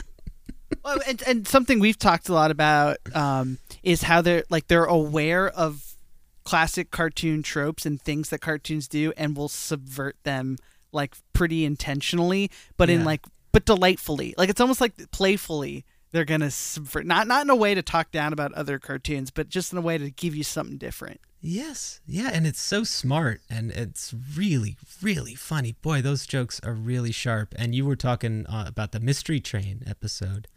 Well, 0.83 1.00
and, 1.07 1.21
and 1.27 1.48
something 1.48 1.80
we've 1.80 2.00
talked 2.00 2.27
a 2.30 2.33
lot 2.33 2.50
about 2.50 2.98
um, 3.13 3.59
is 3.83 4.01
how 4.01 4.21
they're 4.21 4.44
like 4.50 4.68
they're 4.68 4.86
aware 4.86 5.48
of 5.50 5.95
classic 6.44 6.89
cartoon 6.89 7.44
tropes 7.44 7.86
and 7.86 8.01
things 8.01 8.30
that 8.30 8.39
cartoons 8.42 8.88
do, 8.88 9.13
and 9.15 9.38
will 9.38 9.48
subvert 9.50 10.15
them 10.24 10.57
like 10.92 11.15
pretty 11.33 11.65
intentionally, 11.65 12.50
but 12.77 12.89
in 12.89 13.06
like 13.06 13.21
but 13.51 13.65
delightfully. 13.65 14.33
Like 14.39 14.50
it's 14.50 14.59
almost 14.62 14.81
like 14.81 14.94
playfully 15.12 15.86
they're 16.11 16.25
gonna 16.25 16.51
subvert 16.51 17.05
not 17.05 17.27
not 17.27 17.43
in 17.43 17.49
a 17.49 17.55
way 17.55 17.73
to 17.75 17.81
talk 17.81 18.11
down 18.11 18.33
about 18.33 18.53
other 18.53 18.79
cartoons, 18.79 19.31
but 19.31 19.49
just 19.49 19.71
in 19.71 19.77
a 19.77 19.81
way 19.81 19.97
to 19.97 20.09
give 20.11 20.35
you 20.35 20.43
something 20.43 20.77
different. 20.77 21.19
yes, 21.41 22.01
yeah, 22.05 22.29
and 22.31 22.45
it's 22.45 22.61
so 22.61 22.83
smart 22.83 23.41
and 23.49 23.71
it's 23.71 24.13
really, 24.35 24.77
really 25.01 25.35
funny. 25.35 25.75
Boy, 25.81 26.01
those 26.01 26.27
jokes 26.27 26.59
are 26.63 26.73
really 26.73 27.11
sharp. 27.11 27.55
And 27.57 27.73
you 27.73 27.85
were 27.85 27.95
talking 27.95 28.45
uh, 28.47 28.65
about 28.67 28.91
the 28.91 28.99
Mystery 28.99 29.39
Train 29.39 29.83
episode, 29.87 30.47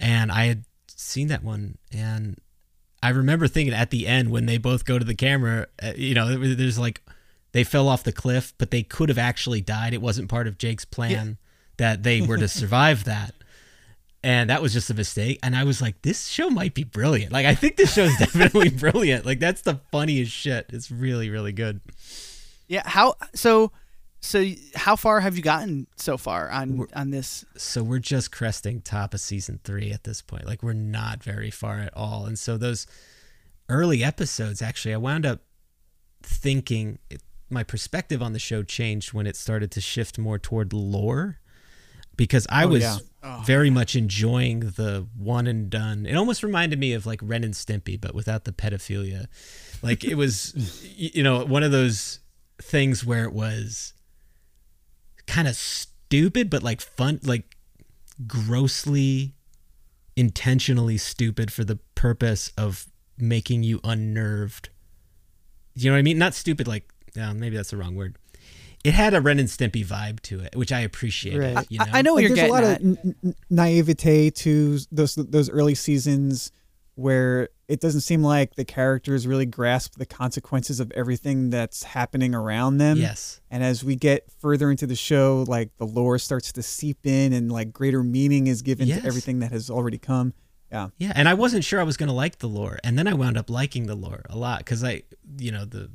and 0.00 0.32
I 0.32 0.46
had 0.46 0.64
seen 0.88 1.28
that 1.28 1.42
one, 1.42 1.76
and 1.92 2.40
I 3.02 3.10
remember 3.10 3.46
thinking 3.46 3.74
at 3.74 3.90
the 3.90 4.06
end 4.06 4.30
when 4.30 4.46
they 4.46 4.56
both 4.58 4.84
go 4.84 4.98
to 4.98 5.04
the 5.04 5.14
camera, 5.14 5.66
uh, 5.82 5.92
you 5.96 6.14
know, 6.14 6.36
there's 6.54 6.78
like 6.78 7.02
they 7.52 7.62
fell 7.64 7.88
off 7.88 8.02
the 8.02 8.12
cliff, 8.12 8.54
but 8.58 8.70
they 8.70 8.82
could 8.82 9.08
have 9.08 9.18
actually 9.18 9.60
died. 9.60 9.92
It 9.94 10.02
wasn't 10.02 10.28
part 10.28 10.46
of 10.46 10.58
Jake's 10.58 10.84
plan 10.84 11.36
that 11.76 12.02
they 12.02 12.20
were 12.20 12.36
to 12.38 12.48
survive 12.48 13.04
that. 13.04 13.34
And 14.26 14.50
that 14.50 14.60
was 14.60 14.72
just 14.72 14.90
a 14.90 14.94
mistake. 14.94 15.38
And 15.44 15.54
I 15.54 15.62
was 15.62 15.80
like, 15.80 16.02
this 16.02 16.26
show 16.26 16.50
might 16.50 16.74
be 16.74 16.82
brilliant. 16.82 17.30
Like, 17.30 17.46
I 17.46 17.54
think 17.54 17.76
this 17.76 17.94
show 17.94 18.02
is 18.02 18.16
definitely 18.18 18.70
brilliant. 18.70 19.24
Like, 19.24 19.38
that's 19.38 19.60
the 19.62 19.76
funniest 19.92 20.32
shit. 20.32 20.66
It's 20.72 20.90
really, 20.90 21.30
really 21.30 21.52
good. 21.52 21.80
Yeah. 22.66 22.82
How 22.84 23.14
so? 23.34 23.70
So 24.20 24.44
how 24.74 24.96
far 24.96 25.20
have 25.20 25.36
you 25.36 25.42
gotten 25.42 25.86
so 25.94 26.16
far 26.16 26.50
on 26.50 26.88
on 26.92 27.10
this? 27.10 27.44
so 27.56 27.84
we're 27.84 28.00
just 28.00 28.32
cresting 28.32 28.80
top 28.80 29.14
of 29.14 29.20
season 29.20 29.60
three 29.62 29.92
at 29.92 30.02
this 30.02 30.22
point. 30.22 30.44
Like 30.44 30.60
we're 30.64 30.72
not 30.72 31.22
very 31.22 31.50
far 31.52 31.78
at 31.78 31.94
all. 31.96 32.26
And 32.26 32.36
so 32.36 32.56
those 32.56 32.88
early 33.68 34.02
episodes, 34.02 34.60
actually, 34.60 34.94
I 34.94 34.96
wound 34.96 35.24
up 35.24 35.42
thinking 36.24 36.98
it, 37.10 37.22
my 37.48 37.62
perspective 37.62 38.20
on 38.20 38.32
the 38.32 38.40
show 38.40 38.64
changed 38.64 39.12
when 39.12 39.28
it 39.28 39.36
started 39.36 39.70
to 39.72 39.80
shift 39.80 40.18
more 40.18 40.38
toward 40.40 40.72
lore 40.72 41.38
because 42.16 42.46
I 42.50 42.64
Oh, 42.64 42.68
was 42.68 42.82
yeah. 42.82 42.96
Oh. 43.28 43.42
very 43.44 43.70
much 43.70 43.96
enjoying 43.96 44.60
the 44.60 45.08
one 45.18 45.48
and 45.48 45.68
done. 45.68 46.06
It 46.06 46.14
almost 46.14 46.44
reminded 46.44 46.78
me 46.78 46.92
of 46.92 47.06
like 47.06 47.18
Ren 47.20 47.42
and 47.42 47.54
Stimpy, 47.54 48.00
but 48.00 48.14
without 48.14 48.44
the 48.44 48.52
pedophilia. 48.52 49.26
Like 49.82 50.04
it 50.04 50.14
was, 50.14 50.54
you 50.96 51.24
know, 51.24 51.44
one 51.44 51.64
of 51.64 51.72
those 51.72 52.20
things 52.62 53.04
where 53.04 53.24
it 53.24 53.32
was 53.32 53.94
kind 55.26 55.48
of 55.48 55.56
stupid, 55.56 56.50
but 56.50 56.62
like 56.62 56.80
fun, 56.80 57.18
like 57.24 57.56
grossly, 58.28 59.34
intentionally 60.14 60.96
stupid 60.96 61.52
for 61.52 61.64
the 61.64 61.76
purpose 61.96 62.52
of 62.56 62.86
making 63.18 63.64
you 63.64 63.80
unnerved. 63.82 64.68
You 65.74 65.90
know 65.90 65.96
what 65.96 65.98
I 65.98 66.02
mean? 66.02 66.18
Not 66.18 66.34
stupid, 66.34 66.68
like, 66.68 66.88
yeah, 67.16 67.32
maybe 67.32 67.56
that's 67.56 67.70
the 67.70 67.76
wrong 67.76 67.96
word. 67.96 68.16
It 68.86 68.94
had 68.94 69.14
a 69.14 69.20
Ren 69.20 69.38
and 69.38 69.48
Stimpy 69.48 69.84
vibe 69.84 70.20
to 70.22 70.40
it, 70.40 70.54
which 70.56 70.72
I 70.72 70.80
appreciated. 70.80 71.54
Right. 71.56 71.66
You 71.70 71.78
know? 71.78 71.86
I, 71.92 71.98
I 71.98 72.02
know 72.02 72.14
what 72.14 72.22
like, 72.22 72.28
you're 72.28 72.36
there's 72.36 72.48
a 72.48 72.52
lot 72.52 72.64
at. 72.64 72.80
of 72.80 72.86
n- 72.86 73.14
n- 73.24 73.34
naivete 73.50 74.30
to 74.30 74.78
those 74.92 75.14
those 75.16 75.50
early 75.50 75.74
seasons 75.74 76.52
where 76.94 77.48
it 77.68 77.80
doesn't 77.80 78.00
seem 78.02 78.22
like 78.22 78.54
the 78.54 78.64
characters 78.64 79.26
really 79.26 79.44
grasp 79.44 79.96
the 79.98 80.06
consequences 80.06 80.80
of 80.80 80.90
everything 80.92 81.50
that's 81.50 81.82
happening 81.82 82.34
around 82.34 82.78
them. 82.78 82.96
Yes. 82.96 83.40
And 83.50 83.62
as 83.62 83.84
we 83.84 83.96
get 83.96 84.30
further 84.40 84.70
into 84.70 84.86
the 84.86 84.94
show, 84.96 85.44
like 85.46 85.76
the 85.76 85.84
lore 85.84 86.18
starts 86.18 86.52
to 86.52 86.62
seep 86.62 87.04
in 87.04 87.32
and 87.34 87.52
like 87.52 87.72
greater 87.72 88.02
meaning 88.02 88.46
is 88.46 88.62
given 88.62 88.86
Yes. 88.88 89.02
to 89.02 89.06
everything 89.08 89.40
that 89.40 89.52
has 89.52 89.68
already 89.68 89.98
come. 89.98 90.32
Yeah. 90.72 90.88
Yeah, 90.98 91.12
and 91.14 91.28
I 91.28 91.34
wasn't 91.34 91.64
sure 91.64 91.80
I 91.80 91.84
was 91.84 91.96
going 91.96 92.08
to 92.08 92.14
like 92.14 92.38
the 92.38 92.48
lore, 92.48 92.78
and 92.82 92.98
then 92.98 93.06
I 93.06 93.14
wound 93.14 93.36
up 93.38 93.50
liking 93.50 93.86
the 93.86 93.94
lore 93.94 94.22
a 94.30 94.36
lot 94.36 94.58
because 94.60 94.82
I, 94.82 95.02
you 95.38 95.52
know, 95.52 95.64
the 95.64 95.90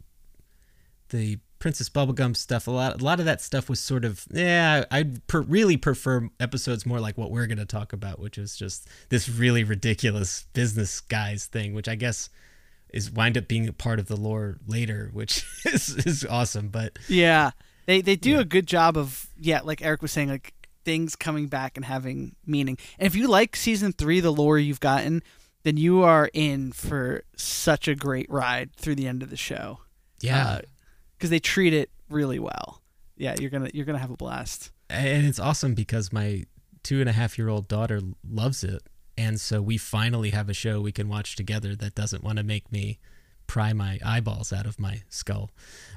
the 1.09 1.39
Princess 1.61 1.87
Bubblegum 1.87 2.35
stuff, 2.35 2.67
a 2.67 2.71
lot, 2.71 2.99
a 2.99 3.03
lot 3.03 3.19
of 3.19 3.25
that 3.25 3.39
stuff 3.39 3.69
was 3.69 3.79
sort 3.79 4.03
of, 4.03 4.25
yeah, 4.31 4.83
I 4.91 5.05
per- 5.27 5.41
really 5.41 5.77
prefer 5.77 6.27
episodes 6.39 6.85
more 6.85 6.99
like 6.99 7.17
what 7.17 7.31
we're 7.31 7.47
going 7.47 7.59
to 7.59 7.65
talk 7.65 7.93
about, 7.93 8.19
which 8.19 8.37
is 8.37 8.57
just 8.57 8.89
this 9.09 9.29
really 9.29 9.63
ridiculous 9.63 10.47
business 10.53 10.99
guys 10.99 11.45
thing, 11.45 11.73
which 11.73 11.87
I 11.87 11.95
guess 11.95 12.29
is 12.89 13.09
wind 13.09 13.37
up 13.37 13.47
being 13.47 13.69
a 13.69 13.73
part 13.73 13.99
of 13.99 14.07
the 14.07 14.17
lore 14.17 14.57
later, 14.67 15.09
which 15.13 15.45
is, 15.65 15.95
is 16.05 16.25
awesome. 16.25 16.67
But 16.67 16.99
Yeah, 17.07 17.51
they 17.85 18.01
they 18.01 18.15
do 18.15 18.39
a 18.39 18.45
good 18.45 18.67
job 18.67 18.97
of 18.97 19.27
yeah, 19.39 19.61
like 19.63 19.81
Eric 19.81 20.01
was 20.01 20.11
saying, 20.11 20.29
like 20.29 20.53
things 20.83 21.15
coming 21.15 21.47
back 21.47 21.77
and 21.77 21.85
having 21.85 22.35
meaning. 22.45 22.77
And 22.99 23.05
if 23.05 23.15
you 23.15 23.27
like 23.27 23.55
season 23.55 23.93
three, 23.93 24.19
the 24.19 24.31
lore 24.31 24.57
you've 24.57 24.79
gotten, 24.79 25.23
then 25.63 25.77
you 25.77 26.01
are 26.01 26.29
in 26.33 26.71
for 26.71 27.23
such 27.35 27.87
a 27.87 27.95
great 27.95 28.29
ride 28.29 28.75
through 28.75 28.95
the 28.95 29.07
end 29.07 29.23
of 29.23 29.29
the 29.29 29.37
show. 29.37 29.79
yeah, 30.19 30.47
uh, 30.47 30.61
because 31.21 31.29
they 31.29 31.39
treat 31.39 31.71
it 31.71 31.91
really 32.09 32.39
well. 32.39 32.81
Yeah, 33.15 33.35
you're 33.39 33.51
gonna 33.51 33.69
you're 33.75 33.85
gonna 33.85 33.99
have 33.99 34.09
a 34.09 34.17
blast. 34.17 34.71
and 34.89 35.27
it's 35.27 35.37
awesome 35.39 35.75
because 35.75 36.11
my 36.11 36.45
two 36.81 36.99
and 36.99 37.07
a 37.07 37.11
half 37.13 37.37
year 37.37 37.47
old 37.47 37.67
daughter 37.67 38.01
loves 38.27 38.63
it 38.63 38.81
and 39.15 39.39
so 39.39 39.61
we 39.61 39.77
finally 39.77 40.31
have 40.31 40.49
a 40.49 40.53
show 40.53 40.81
we 40.81 40.91
can 40.91 41.07
watch 41.07 41.35
together 41.35 41.75
that 41.75 41.93
doesn't 41.93 42.23
want 42.23 42.37
to 42.39 42.43
make 42.43 42.71
me 42.71 42.97
pry 43.45 43.71
my 43.71 43.99
eyeballs 44.03 44.51
out 44.51 44.65
of 44.65 44.79
my 44.79 45.03
skull 45.09 45.51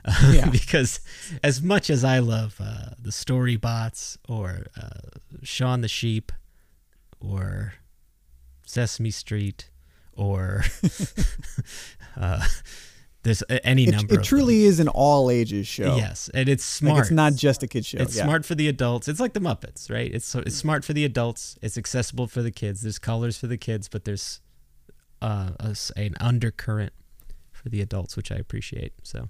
Yeah. 0.31 0.51
because 0.51 1.01
as 1.43 1.63
much 1.63 1.89
as 1.89 2.05
i 2.05 2.19
love 2.19 2.57
uh, 2.61 2.91
the 3.01 3.13
story 3.13 3.57
bots 3.57 4.19
or 4.29 4.67
uh, 4.77 5.09
shaun 5.43 5.81
the 5.81 5.89
sheep 5.89 6.31
or 7.19 7.75
sesame 8.67 9.11
street 9.11 9.71
or 10.13 10.65
uh, 12.17 12.47
there's 13.25 13.43
any 13.65 13.85
It, 13.85 13.91
number 13.91 14.15
it 14.15 14.19
of 14.21 14.23
truly 14.23 14.65
is 14.65 14.79
an 14.81 14.89
all 14.89 15.31
ages 15.31 15.67
show. 15.67 15.97
yes 15.97 16.31
and 16.33 16.49
it's 16.49 16.81
Like, 16.83 16.91
smart 16.91 17.01
it's 17.07 17.11
not 17.11 17.35
just 17.35 17.63
a 17.63 17.67
kid 17.67 17.85
show. 17.85 17.99
it's 17.99 18.17
yeah. 18.17 18.25
smart 18.25 18.45
for 18.45 18.55
the 18.55 18.69
adults. 18.69 19.09
It's 19.09 19.19
like 19.21 19.33
the 19.33 19.41
Muppets, 19.41 19.91
right? 19.91 20.13
It's 20.15 20.27
so 20.27 20.39
it's 20.41 20.55
smart 20.55 20.85
for 20.85 20.93
the 20.93 21.05
adults. 21.05 21.59
It's 21.63 21.77
accessible 21.77 22.27
for 22.29 22.43
the 22.43 22.51
kids. 22.53 22.83
There's 22.83 22.99
colors 22.99 23.37
for 23.37 23.47
the 23.49 23.57
kids, 23.59 23.89
but 23.89 24.05
there's 24.05 24.41
uh, 25.23 25.51
a 25.59 25.71
s 25.71 25.91
an 25.97 26.15
undercurrent 26.21 26.93
for 27.51 27.69
the 27.71 27.81
adults, 27.81 28.17
which 28.17 28.31
I 28.31 28.37
appreciate. 28.37 28.93
So 29.03 29.29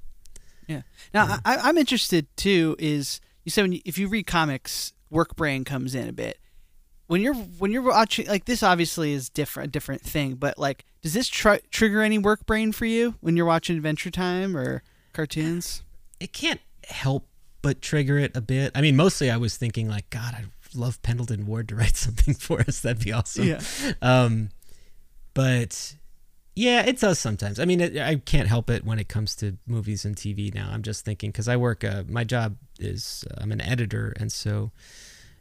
Yeah. 0.66 0.82
Now 1.14 1.38
I, 1.44 1.56
I'm 1.56 1.78
interested 1.78 2.26
too. 2.36 2.76
Is 2.78 3.20
you 3.44 3.50
said 3.50 3.62
when 3.62 3.72
you, 3.72 3.80
if 3.84 3.96
you 3.98 4.08
read 4.08 4.26
comics, 4.26 4.92
work 5.10 5.36
brain 5.36 5.64
comes 5.64 5.94
in 5.94 6.08
a 6.08 6.12
bit. 6.12 6.38
When 7.06 7.20
you're 7.20 7.34
when 7.34 7.70
you're 7.70 7.82
watching 7.82 8.26
like 8.26 8.46
this, 8.46 8.62
obviously 8.62 9.12
is 9.12 9.28
different, 9.28 9.68
a 9.68 9.70
different 9.70 10.02
thing. 10.02 10.34
But 10.34 10.58
like, 10.58 10.84
does 11.02 11.12
this 11.12 11.28
tr- 11.28 11.56
trigger 11.70 12.02
any 12.02 12.18
work 12.18 12.46
brain 12.46 12.72
for 12.72 12.86
you 12.86 13.14
when 13.20 13.36
you're 13.36 13.46
watching 13.46 13.76
Adventure 13.76 14.10
Time 14.10 14.56
or 14.56 14.82
cartoons? 15.12 15.82
it 16.20 16.32
can't 16.32 16.60
help 16.88 17.26
but 17.62 17.80
trigger 17.80 18.18
it 18.18 18.36
a 18.36 18.40
bit. 18.40 18.72
I 18.74 18.80
mean, 18.80 18.96
mostly 18.96 19.30
I 19.30 19.36
was 19.36 19.56
thinking 19.56 19.88
like, 19.88 20.08
God, 20.10 20.34
i'd 20.36 20.48
love 20.74 21.00
Pendleton 21.02 21.46
Ward 21.46 21.68
to 21.68 21.76
write 21.76 21.96
something 21.96 22.34
for 22.34 22.60
us. 22.60 22.80
That'd 22.80 23.04
be 23.04 23.12
awesome. 23.12 23.46
Yeah. 23.46 23.60
Um, 24.02 24.50
but 25.34 25.94
yeah, 26.54 26.82
it 26.82 27.00
does 27.00 27.18
sometimes. 27.18 27.58
I 27.58 27.64
mean, 27.64 27.80
it, 27.80 27.98
I 27.98 28.16
can't 28.16 28.48
help 28.48 28.70
it 28.70 28.84
when 28.84 28.98
it 28.98 29.08
comes 29.08 29.34
to 29.36 29.56
movies 29.66 30.04
and 30.04 30.16
TV 30.16 30.54
now. 30.54 30.70
I'm 30.72 30.82
just 30.82 31.04
thinking 31.04 31.30
because 31.30 31.48
I 31.48 31.56
work, 31.56 31.84
uh, 31.84 32.04
my 32.08 32.24
job 32.24 32.56
is 32.78 33.24
uh, 33.30 33.34
I'm 33.40 33.52
an 33.52 33.60
editor, 33.60 34.14
and 34.18 34.30
so 34.30 34.70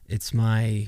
it's 0.07 0.33
my 0.33 0.87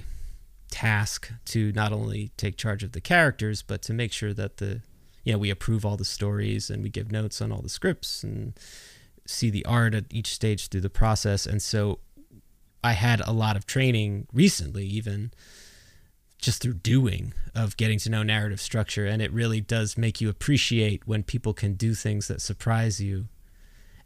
task 0.75 1.31
to 1.45 1.71
not 1.71 1.93
only 1.93 2.31
take 2.35 2.57
charge 2.57 2.83
of 2.83 2.91
the 2.91 2.99
characters, 2.99 3.61
but 3.61 3.81
to 3.81 3.93
make 3.93 4.11
sure 4.11 4.33
that 4.33 4.57
the 4.57 4.81
you 5.23 5.31
know 5.31 5.39
we 5.39 5.49
approve 5.49 5.85
all 5.85 5.95
the 5.95 6.03
stories 6.03 6.69
and 6.69 6.83
we 6.83 6.89
give 6.89 7.13
notes 7.13 7.41
on 7.41 7.49
all 7.49 7.61
the 7.61 7.69
scripts 7.69 8.23
and 8.23 8.59
see 9.25 9.49
the 9.49 9.65
art 9.65 9.95
at 9.95 10.03
each 10.11 10.33
stage 10.33 10.67
through 10.67 10.81
the 10.81 10.89
process. 10.89 11.45
And 11.45 11.61
so 11.61 11.99
I 12.83 12.91
had 12.91 13.21
a 13.21 13.31
lot 13.31 13.55
of 13.55 13.65
training 13.65 14.27
recently, 14.33 14.85
even 14.85 15.31
just 16.39 16.61
through 16.61 16.73
doing 16.73 17.33
of 17.55 17.77
getting 17.77 17.97
to 17.99 18.09
know 18.09 18.21
narrative 18.21 18.59
structure 18.59 19.05
and 19.05 19.21
it 19.21 19.31
really 19.31 19.61
does 19.61 19.97
make 19.97 20.19
you 20.19 20.29
appreciate 20.29 21.07
when 21.07 21.23
people 21.23 21.53
can 21.53 21.73
do 21.75 21.95
things 21.95 22.27
that 22.27 22.41
surprise 22.41 22.99
you 22.99 23.27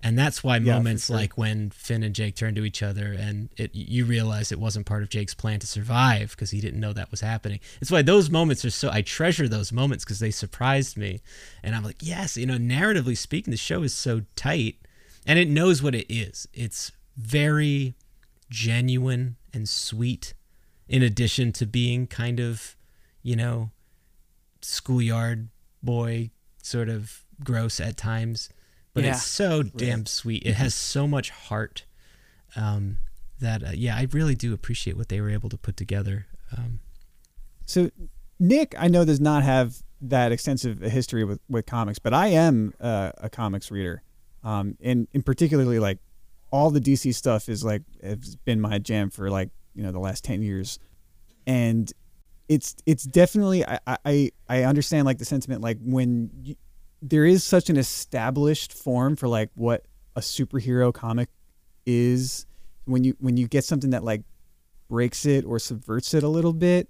and 0.01 0.17
that's 0.17 0.43
why 0.43 0.57
Yeah, 0.57 0.75
moments 0.75 1.07
sure. 1.07 1.15
like 1.17 1.37
when 1.37 1.71
Finn 1.71 2.03
and 2.03 2.15
Jake 2.15 2.35
turn 2.35 2.55
to 2.55 2.63
each 2.63 2.81
other 2.81 3.11
and 3.13 3.49
it 3.57 3.71
you 3.75 4.05
realize 4.05 4.51
it 4.51 4.59
wasn't 4.59 4.85
part 4.85 5.03
of 5.03 5.09
Jake's 5.09 5.33
plan 5.33 5.59
to 5.59 5.67
survive 5.67 6.31
because 6.31 6.51
he 6.51 6.61
didn't 6.61 6.79
know 6.79 6.93
that 6.93 7.11
was 7.11 7.21
happening. 7.21 7.59
It's 7.81 7.91
why 7.91 8.01
those 8.01 8.29
moments 8.29 8.63
are 8.63 8.69
so 8.69 8.89
I 8.91 9.01
treasure 9.01 9.47
those 9.47 9.71
moments 9.71 10.05
because 10.05 10.19
they 10.19 10.31
surprised 10.31 10.95
me 10.97 11.21
and 11.63 11.75
I'm 11.75 11.83
like, 11.83 11.97
yes, 12.01 12.37
you 12.37 12.45
know, 12.45 12.57
narratively 12.57 13.17
speaking 13.17 13.51
the 13.51 13.57
show 13.57 13.83
is 13.83 13.93
so 13.93 14.21
tight 14.35 14.75
and 15.27 15.37
it 15.37 15.49
knows 15.49 15.83
what 15.83 15.93
it 15.95 16.05
is. 16.11 16.47
It's 16.53 16.91
very 17.17 17.95
genuine 18.49 19.35
and 19.53 19.67
sweet 19.67 20.33
in 20.87 21.03
addition 21.03 21.51
to 21.53 21.65
being 21.65 22.07
kind 22.07 22.39
of, 22.39 22.75
you 23.21 23.35
know, 23.35 23.71
schoolyard 24.61 25.49
boy 25.83 26.31
sort 26.61 26.89
of 26.89 27.21
gross 27.43 27.79
at 27.79 27.97
times. 27.97 28.49
But 28.93 29.03
Yeah. 29.03 29.11
it's 29.11 29.25
so 29.25 29.63
damn 29.63 30.05
sweet. 30.05 30.43
It 30.45 30.53
has 30.55 30.73
so 30.73 31.07
much 31.07 31.29
heart 31.29 31.85
um, 32.55 32.97
that, 33.39 33.63
uh, 33.63 33.71
yeah, 33.73 33.95
I 33.95 34.07
really 34.11 34.35
do 34.35 34.53
appreciate 34.53 34.97
what 34.97 35.09
they 35.09 35.21
were 35.21 35.29
able 35.29 35.49
to 35.49 35.57
put 35.57 35.77
together. 35.77 36.25
Um, 36.55 36.79
So 37.65 37.91
Nick, 38.39 38.73
I 38.77 38.87
know 38.87 39.05
does 39.05 39.19
not 39.19 39.43
have 39.43 39.83
that 40.01 40.31
extensive 40.31 40.79
history 40.79 41.23
with, 41.23 41.39
with 41.49 41.65
comics, 41.65 41.99
but 41.99 42.13
I 42.13 42.27
am 42.27 42.73
uh, 42.79 43.11
a 43.17 43.29
comics 43.29 43.69
reader, 43.69 44.01
um, 44.43 44.75
and 44.81 45.07
in 45.13 45.21
particularly 45.21 45.77
like 45.77 45.99
all 46.51 46.71
the 46.71 46.79
DC 46.81 47.13
stuff 47.13 47.47
is 47.49 47.63
like 47.63 47.83
has 48.01 48.35
been 48.37 48.59
my 48.59 48.79
jam 48.79 49.11
for 49.11 49.29
like 49.29 49.49
you 49.75 49.83
know 49.83 49.91
the 49.91 49.99
last 49.99 50.23
ten 50.23 50.41
years, 50.41 50.79
and 51.45 51.91
it's 52.47 52.75
it's 52.87 53.03
definitely 53.03 53.63
I 53.67 53.79
I 54.03 54.31
I 54.47 54.63
understand 54.63 55.05
like 55.05 55.19
the 55.19 55.25
sentiment 55.25 55.61
like 55.61 55.77
when 55.83 56.31
you, 56.41 56.55
there 57.01 57.25
is 57.25 57.43
such 57.43 57.69
an 57.69 57.77
established 57.77 58.73
form 58.73 59.15
for 59.15 59.27
like 59.27 59.49
what 59.55 59.85
a 60.15 60.19
superhero 60.21 60.93
comic 60.93 61.29
is 61.85 62.45
when 62.85 63.03
you 63.03 63.15
when 63.19 63.37
you 63.37 63.47
get 63.47 63.63
something 63.63 63.91
that 63.91 64.03
like 64.03 64.23
breaks 64.89 65.25
it 65.25 65.45
or 65.45 65.59
subverts 65.59 66.13
it 66.13 66.23
a 66.23 66.27
little 66.27 66.53
bit 66.53 66.89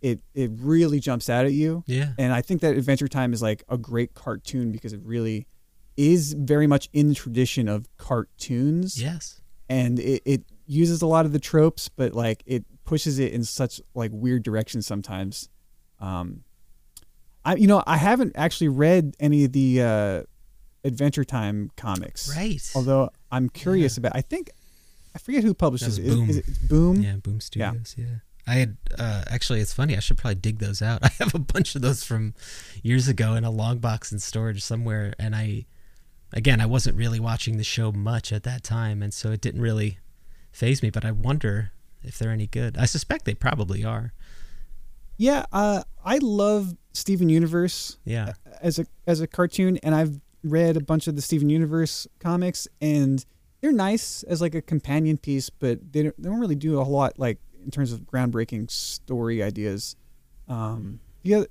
it 0.00 0.20
it 0.34 0.50
really 0.58 0.98
jumps 0.98 1.28
out 1.30 1.44
at 1.44 1.52
you 1.52 1.84
yeah. 1.86 2.12
and 2.18 2.32
i 2.32 2.40
think 2.40 2.60
that 2.62 2.76
adventure 2.76 3.06
time 3.08 3.32
is 3.32 3.42
like 3.42 3.62
a 3.68 3.76
great 3.78 4.14
cartoon 4.14 4.72
because 4.72 4.92
it 4.92 5.00
really 5.04 5.46
is 5.96 6.32
very 6.32 6.66
much 6.66 6.88
in 6.92 7.08
the 7.10 7.14
tradition 7.14 7.68
of 7.68 7.86
cartoons 7.96 9.00
Yes. 9.00 9.40
and 9.68 9.98
it, 10.00 10.22
it 10.24 10.42
uses 10.66 11.02
a 11.02 11.06
lot 11.06 11.26
of 11.26 11.32
the 11.32 11.38
tropes 11.38 11.88
but 11.88 12.14
like 12.14 12.42
it 12.46 12.64
pushes 12.84 13.18
it 13.18 13.32
in 13.32 13.44
such 13.44 13.80
like 13.94 14.10
weird 14.12 14.42
directions 14.42 14.86
sometimes 14.86 15.48
um 16.00 16.42
i 17.44 17.54
you 17.56 17.66
know 17.66 17.82
i 17.86 17.96
haven't 17.96 18.32
actually 18.36 18.68
read 18.68 19.14
any 19.20 19.44
of 19.44 19.52
the 19.52 19.80
uh 19.82 20.22
adventure 20.84 21.24
time 21.24 21.70
comics 21.76 22.34
Right. 22.36 22.60
although 22.74 23.10
i'm 23.32 23.48
curious 23.48 23.96
about 23.96 24.12
i 24.14 24.20
think 24.20 24.50
i 25.14 25.18
forget 25.18 25.42
who 25.44 25.54
publishes 25.54 25.96
That 25.96 26.06
it 26.06 26.10
was 26.10 26.18
Is- 26.18 26.18
Boom. 26.18 26.30
is 26.30 26.36
it 26.38 26.44
it's 26.48 26.58
boom 26.58 27.02
Yeah, 27.02 27.16
Boom 27.16 27.40
Studios. 27.40 27.94
Yeah. 27.96 28.06
I 28.46 28.56
had 28.56 28.76
uh, 28.98 29.24
actually, 29.30 29.60
it's 29.60 29.72
funny. 29.72 29.96
I 29.96 30.00
should 30.00 30.18
probably 30.18 30.34
dig 30.34 30.58
those 30.58 30.82
out. 30.82 30.98
I 31.02 31.08
have 31.18 31.34
a 31.34 31.38
bunch 31.38 31.74
of 31.76 31.80
those 31.80 32.04
from 32.04 32.34
years 32.82 33.08
ago 33.08 33.32
in 33.36 33.42
a 33.44 33.50
long 33.50 33.78
box 33.78 34.12
in 34.12 34.18
storage 34.18 34.62
somewhere. 34.62 35.14
And 35.18 35.34
I, 35.34 35.64
again, 36.30 36.60
I 36.60 36.66
wasn't 36.66 36.98
really 36.98 37.18
watching 37.18 37.56
the 37.56 37.64
show 37.64 37.90
much 37.90 38.34
at 38.34 38.42
that 38.42 38.62
time, 38.62 39.02
and 39.02 39.14
so 39.14 39.30
it 39.32 39.40
didn't 39.40 39.62
really 39.62 39.96
phase 40.52 40.82
me. 40.82 40.90
But 40.90 41.06
I 41.06 41.10
wonder 41.10 41.70
if 42.02 42.18
they're 42.18 42.32
any 42.32 42.46
good. 42.46 42.76
I 42.76 42.84
suspect 42.84 43.24
they 43.24 43.32
probably 43.32 43.82
are. 43.82 44.12
Yeah, 45.16 45.44
uh, 45.52 45.82
I 46.04 46.18
love 46.18 46.74
Steven 46.92 47.28
Universe 47.28 47.98
Yeah. 48.04 48.32
as 48.60 48.78
a 48.78 48.86
as 49.06 49.20
a 49.20 49.26
cartoon, 49.26 49.76
and 49.78 49.94
I've 49.94 50.20
read 50.42 50.76
a 50.76 50.80
bunch 50.80 51.06
of 51.06 51.16
the 51.16 51.22
Steven 51.22 51.48
Universe 51.50 52.06
comics, 52.20 52.68
and 52.80 53.24
they're 53.60 53.72
nice 53.72 54.22
as 54.24 54.40
like 54.40 54.54
a 54.54 54.62
companion 54.62 55.16
piece, 55.16 55.48
but 55.50 55.92
they 55.92 56.02
don't, 56.04 56.22
they 56.22 56.28
don't 56.28 56.40
really 56.40 56.54
do 56.56 56.78
a 56.80 56.84
whole 56.84 56.92
lot 56.94 57.18
like 57.18 57.38
in 57.64 57.70
terms 57.70 57.92
of 57.92 58.00
groundbreaking 58.00 58.70
story 58.70 59.42
ideas. 59.42 59.96
Um, 60.48 61.00
yeah, 61.22 61.44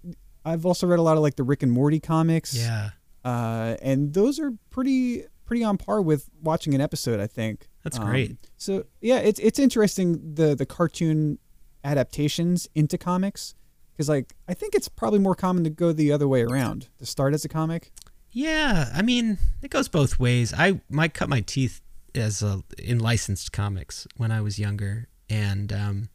I've 0.46 0.66
also 0.66 0.86
read 0.86 1.00
a 1.00 1.02
lot 1.02 1.18
of 1.18 1.24
like 1.24 1.36
the 1.36 1.44
Rick 1.44 1.64
and 1.64 1.72
Morty 1.72 2.00
comics. 2.00 2.56
Yeah. 2.56 2.92
uh, 3.26 3.78
and 3.82 4.14
those 4.14 4.40
are 4.40 4.52
pretty 4.70 5.24
pretty 5.46 5.64
on 5.64 5.78
par 5.78 6.02
with 6.02 6.30
watching 6.42 6.74
an 6.76 6.82
episode. 6.82 7.20
I 7.20 7.28
think 7.28 7.68
That's 7.84 7.98
Um, 8.00 8.06
great. 8.06 8.38
So 8.58 8.86
yeah, 9.02 9.18
it's 9.20 9.40
it's 9.40 9.60
interesting 9.60 10.36
the 10.36 10.56
the 10.56 10.66
cartoon 10.66 11.40
adaptations 11.84 12.68
into 12.76 12.98
comics 12.98 13.56
because 13.94 14.10
like 14.10 14.34
I 14.48 14.54
think 14.54 14.76
it's 14.76 14.90
probably 14.90 15.20
more 15.20 15.36
common 15.36 15.64
to 15.64 15.70
go 15.70 15.92
the 15.92 16.12
other 16.12 16.28
way 16.28 16.42
around 16.44 16.88
to 17.00 17.06
start 17.06 17.34
as 17.34 17.46
a 17.46 17.50
comic. 17.50 17.92
Yeah, 18.32 18.90
I 18.94 19.04
mean, 19.04 19.38
it 19.62 19.70
goes 19.70 19.88
both 19.88 20.20
ways. 20.20 20.54
I 20.58 20.82
might 20.90 21.14
cut 21.14 21.30
my 21.30 21.42
teeth 21.42 21.82
as 22.16 22.42
a, 22.42 22.64
in 22.80 22.98
licensed 22.98 23.52
comics 23.52 24.08
when 24.18 24.32
I 24.32 24.42
was 24.42 24.58
younger, 24.58 25.08
and 25.30 25.72
um, 25.72 26.10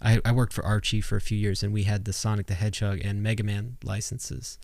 I, 0.00 0.20
I 0.24 0.30
worked 0.30 0.52
for 0.52 0.64
Archie 0.64 1.00
for 1.00 1.16
a 1.16 1.20
few 1.20 1.36
years, 1.36 1.64
and 1.64 1.72
we 1.72 1.82
had 1.82 2.04
the 2.04 2.12
Sonic 2.12 2.46
the 2.46 2.54
Hedgehog 2.54 3.00
and 3.04 3.20
Mega 3.20 3.42
Man 3.42 3.78
licenses, 3.82 4.58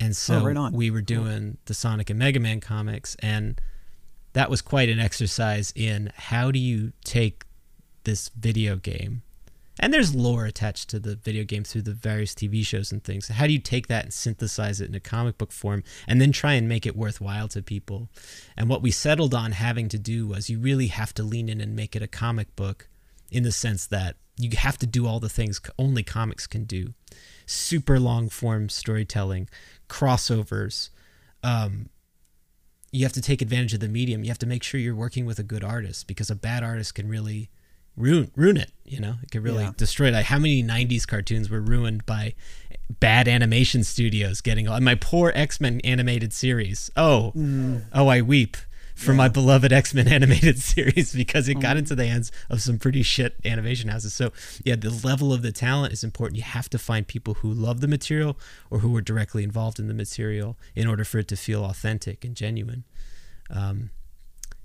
and 0.00 0.16
so 0.16 0.40
Oh, 0.40 0.44
right 0.44 0.72
we 0.72 0.90
were 0.90 1.00
doing 1.00 1.58
the 1.66 1.74
Sonic 1.74 2.10
and 2.10 2.18
Mega 2.18 2.40
Man 2.40 2.60
comics, 2.60 3.14
and 3.20 3.60
that 4.32 4.50
was 4.50 4.62
quite 4.62 4.88
an 4.88 4.98
exercise 4.98 5.72
in 5.76 6.12
how 6.16 6.50
do 6.50 6.58
you 6.58 6.92
take 7.04 7.44
this 8.02 8.30
video 8.30 8.74
game 8.74 9.22
and 9.78 9.92
there's 9.92 10.14
lore 10.14 10.44
attached 10.44 10.90
to 10.90 11.00
the 11.00 11.16
video 11.16 11.44
game 11.44 11.64
through 11.64 11.82
the 11.82 11.94
various 11.94 12.34
TV 12.34 12.64
shows 12.64 12.92
and 12.92 13.02
things. 13.02 13.28
How 13.28 13.46
do 13.46 13.52
you 13.52 13.58
take 13.58 13.88
that 13.88 14.04
and 14.04 14.12
synthesize 14.12 14.80
it 14.80 14.88
in 14.88 14.94
a 14.94 15.00
comic 15.00 15.38
book 15.38 15.52
form 15.52 15.82
and 16.06 16.20
then 16.20 16.32
try 16.32 16.54
and 16.54 16.68
make 16.68 16.86
it 16.86 16.96
worthwhile 16.96 17.48
to 17.48 17.62
people? 17.62 18.08
And 18.56 18.68
what 18.68 18.82
we 18.82 18.90
settled 18.90 19.34
on 19.34 19.52
having 19.52 19.88
to 19.88 19.98
do 19.98 20.26
was 20.26 20.50
you 20.50 20.58
really 20.58 20.88
have 20.88 21.14
to 21.14 21.22
lean 21.22 21.48
in 21.48 21.60
and 21.60 21.74
make 21.74 21.96
it 21.96 22.02
a 22.02 22.08
comic 22.08 22.54
book 22.56 22.88
in 23.30 23.42
the 23.42 23.52
sense 23.52 23.86
that 23.86 24.16
you 24.36 24.50
have 24.56 24.78
to 24.78 24.86
do 24.86 25.06
all 25.06 25.20
the 25.20 25.28
things 25.28 25.60
only 25.78 26.02
comics 26.02 26.46
can 26.46 26.64
do 26.64 26.94
super 27.46 27.98
long 27.98 28.28
form 28.28 28.68
storytelling, 28.68 29.48
crossovers. 29.88 30.90
Um, 31.42 31.88
you 32.90 33.04
have 33.04 33.12
to 33.14 33.22
take 33.22 33.42
advantage 33.42 33.74
of 33.74 33.80
the 33.80 33.88
medium. 33.88 34.22
You 34.22 34.30
have 34.30 34.38
to 34.38 34.46
make 34.46 34.62
sure 34.62 34.80
you're 34.80 34.94
working 34.94 35.26
with 35.26 35.38
a 35.38 35.42
good 35.42 35.64
artist 35.64 36.06
because 36.06 36.30
a 36.30 36.34
bad 36.34 36.62
artist 36.62 36.94
can 36.94 37.08
really 37.08 37.50
ruin 37.96 38.30
ruin 38.36 38.56
it. 38.56 38.70
You 38.84 39.00
know, 39.00 39.14
it 39.22 39.30
could 39.30 39.42
really 39.42 39.64
Yeah. 39.64 39.72
destroy 39.76 40.08
it. 40.08 40.12
Like 40.12 40.26
how 40.26 40.38
many 40.38 40.62
'90s 40.62 41.06
cartoons 41.06 41.48
were 41.50 41.60
ruined 41.60 42.04
by 42.06 42.34
bad 43.00 43.26
animation 43.26 43.84
studios 43.84 44.40
getting 44.42 44.68
all 44.68 44.78
my 44.80 44.94
poor 44.94 45.32
X 45.34 45.60
Men 45.60 45.80
animated 45.82 46.32
series. 46.32 46.90
Oh, 46.96 47.32
oh, 47.92 48.08
I 48.08 48.20
weep 48.20 48.56
for 48.94 49.14
my 49.14 49.26
beloved 49.28 49.72
X 49.72 49.94
Men 49.94 50.06
animated 50.16 50.58
series 50.58 51.14
because 51.14 51.48
it 51.48 51.54
got 51.60 51.76
into 51.78 51.94
the 51.94 52.06
hands 52.06 52.30
of 52.50 52.60
some 52.60 52.78
pretty 52.78 53.02
shit 53.02 53.34
animation 53.46 53.88
houses. 53.88 54.12
So 54.12 54.30
yeah, 54.64 54.76
the 54.76 54.90
level 54.90 55.32
of 55.32 55.40
the 55.42 55.52
talent 55.52 55.92
is 55.94 56.04
important. 56.04 56.36
You 56.36 56.42
have 56.44 56.68
to 56.70 56.78
find 56.78 57.06
people 57.06 57.34
who 57.34 57.50
love 57.52 57.80
the 57.80 57.88
material 57.88 58.38
or 58.70 58.80
who 58.80 58.94
are 58.96 59.00
directly 59.00 59.42
involved 59.42 59.78
in 59.78 59.88
the 59.88 59.94
material 59.94 60.58
in 60.76 60.86
order 60.86 61.04
for 61.04 61.18
it 61.18 61.28
to 61.28 61.36
feel 61.36 61.64
authentic 61.64 62.24
and 62.24 62.36
genuine. 62.36 62.84
Um, 63.48 63.90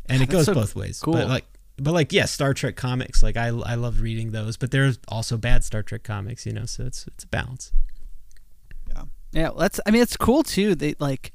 and 0.09 0.21
it 0.21 0.29
That's 0.29 0.31
goes 0.31 0.45
so 0.47 0.53
both 0.53 0.75
ways. 0.75 0.99
cool. 1.01 1.13
But 1.13 1.27
like, 1.29 1.45
but 1.79 1.93
like, 1.93 2.11
yeah, 2.11 2.25
Star 2.25 2.53
Trek 2.53 2.75
comics. 2.75 3.21
Like 3.21 3.37
I, 3.37 3.47
I 3.47 3.75
love 3.75 4.01
reading 4.01 4.31
those, 4.31 4.57
but 4.57 4.71
there's 4.71 4.99
also 5.07 5.37
bad 5.37 5.63
Star 5.63 5.83
Trek 5.83 6.03
comics. 6.03 6.45
You 6.45 6.53
know, 6.53 6.65
so 6.65 6.85
it's 6.85 7.05
it's 7.07 7.23
a 7.23 7.27
balance. 7.27 7.71
Yeah, 8.89 9.03
Yeah, 9.31 9.49
well, 9.49 9.59
that's. 9.59 9.79
I 9.85 9.91
mean, 9.91 10.01
it's 10.01 10.17
cool 10.17 10.43
too. 10.43 10.75
They 10.75 10.95
like. 10.99 11.31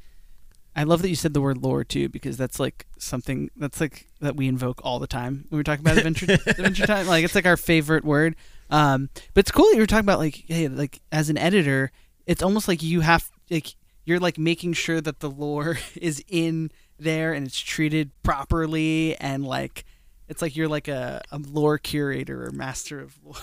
I 0.75 0.85
love 0.85 1.03
that 1.03 1.11
you 1.11 1.17
said 1.17 1.35
the 1.35 1.41
word 1.43 1.59
lore 1.59 1.85
too, 1.85 2.09
because 2.09 2.39
that's 2.39 2.59
like 2.59 2.87
something 2.99 3.51
that's 3.57 3.81
like 3.81 4.07
that 4.21 4.37
we 4.37 4.49
invoke 4.49 4.81
all 4.83 4.99
the 4.99 5.07
time 5.07 5.45
when 5.49 5.59
we're 5.59 5.63
talking 5.65 5.85
about 5.85 5.99
adventure 5.99 6.27
adventure 6.47 6.87
time. 6.87 7.07
Like 7.07 7.25
it's 7.25 7.35
like 7.35 7.47
our 7.47 7.59
favorite 7.59 8.05
word. 8.05 8.37
Um, 8.71 9.11
but 9.35 9.41
it's 9.41 9.51
cool 9.51 9.67
that 9.67 9.75
you 9.75 9.83
were 9.83 9.87
talking 9.87 10.07
about 10.07 10.19
like, 10.19 10.45
hey, 10.49 10.67
like 10.69 11.03
as 11.13 11.29
an 11.29 11.37
editor, 11.37 11.93
it's 12.27 12.43
almost 12.43 12.69
like 12.69 12.83
you 12.83 13.03
have 13.03 13.31
like 13.51 13.77
you're 14.05 14.19
like 14.19 14.39
making 14.39 14.73
sure 14.73 15.01
that 15.01 15.21
the 15.21 15.31
lore 15.31 15.79
is 15.95 16.25
in 16.27 16.71
there 16.99 17.33
and 17.33 17.47
it's 17.47 17.61
treated 17.61 18.11
properly 18.23 19.17
and 19.19 19.45
like 19.45 19.85
it's 20.33 20.43
like 20.43 20.57
you're 20.57 20.69
like 20.69 20.89
a, 20.89 21.21
a 21.31 21.39
lore 21.39 21.79
curator 21.79 22.47
or 22.47 22.51
master 22.51 22.99
of 23.01 23.17
lore. 23.25 23.37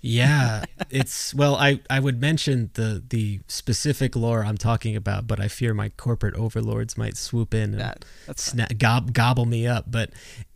Yeah, 0.00 0.64
it's 0.90 1.32
well. 1.34 1.54
I, 1.54 1.80
I 1.88 2.00
would 2.00 2.20
mention 2.20 2.70
the 2.74 3.02
the 3.08 3.40
specific 3.46 4.16
lore 4.16 4.44
I'm 4.44 4.56
talking 4.56 4.96
about, 4.96 5.26
but 5.26 5.38
I 5.40 5.48
fear 5.48 5.74
my 5.74 5.90
corporate 5.90 6.34
overlords 6.34 6.96
might 6.96 7.16
swoop 7.16 7.54
in 7.54 7.72
and 7.72 7.80
That 7.80 8.04
that's 8.26 8.52
sna- 8.52 8.78
gob, 8.78 9.12
gobble 9.12 9.46
me 9.46 9.66
up. 9.66 9.84
But 9.90 10.10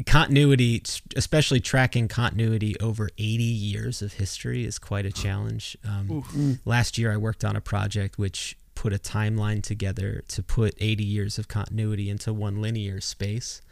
continuity, 0.07 0.83
especially 1.15 1.61
tracking 1.61 2.09
continuity 2.09 2.79
over 2.81 3.09
80 3.19 3.45
years 3.45 4.03
of 4.03 4.15
history, 4.15 4.65
is 4.65 4.79
quite 4.79 5.07
a 5.07 5.13
challenge. 5.13 5.77
Um, 5.85 6.59
last 6.65 6.99
year, 6.99 7.13
I 7.13 7.17
worked 7.17 7.45
on 7.45 7.55
a 7.55 7.61
project 7.61 8.19
which 8.19 8.57
put 8.75 8.93
a 8.93 8.99
timeline 8.99 9.63
together 9.63 10.23
to 10.29 10.43
put 10.43 10.75
80 10.79 11.05
years 11.05 11.39
of 11.39 11.49
continuity 11.49 12.11
into 12.11 12.33
one 12.33 12.61
linear 12.61 13.01
space, 13.01 13.63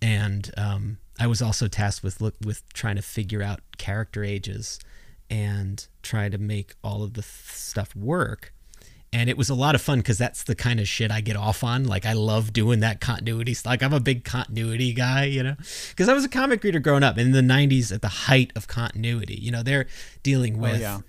and 0.00 0.50
um, 0.56 0.98
I 1.20 1.26
was 1.26 1.40
also 1.42 1.68
tasked 1.68 2.02
with 2.02 2.20
look 2.20 2.34
with 2.44 2.62
trying 2.72 2.96
to 2.96 3.02
figure 3.02 3.42
out 3.42 3.60
character 3.78 4.24
ages 4.24 4.80
and 5.28 5.86
try 6.02 6.28
to 6.28 6.38
make 6.38 6.74
all 6.82 7.02
of 7.04 7.12
the 7.14 7.22
th- 7.22 7.32
stuff 7.52 7.94
work 7.94 8.52
and 9.12 9.28
it 9.28 9.36
was 9.36 9.50
a 9.50 9.54
lot 9.56 9.74
of 9.74 9.80
fun 9.82 9.98
because 9.98 10.18
that's 10.18 10.44
the 10.44 10.54
kind 10.54 10.78
of 10.78 10.86
shit 10.88 11.10
I 11.10 11.20
get 11.20 11.34
off 11.36 11.64
on. 11.64 11.82
Like 11.82 12.06
I 12.06 12.12
love 12.12 12.52
doing 12.52 12.78
that 12.80 13.00
continuity. 13.00 13.56
Like 13.64 13.82
I'm 13.82 13.92
a 13.92 13.98
big 13.98 14.22
continuity 14.24 14.92
guy, 14.92 15.24
you 15.24 15.42
know, 15.42 15.56
because 15.88 16.08
I 16.08 16.12
was 16.12 16.24
a 16.24 16.28
comic 16.28 16.62
reader 16.62 16.78
growing 16.78 17.02
up 17.02 17.18
in 17.18 17.32
the 17.32 17.40
'90s 17.40 17.92
at 17.92 18.02
the 18.02 18.08
height 18.08 18.52
of 18.54 18.68
continuity. 18.68 19.34
You 19.34 19.50
know, 19.50 19.64
they're 19.64 19.86
dealing 20.22 20.58
Oh, 20.58 20.60
with, 20.60 20.80
yeah. 20.80 21.00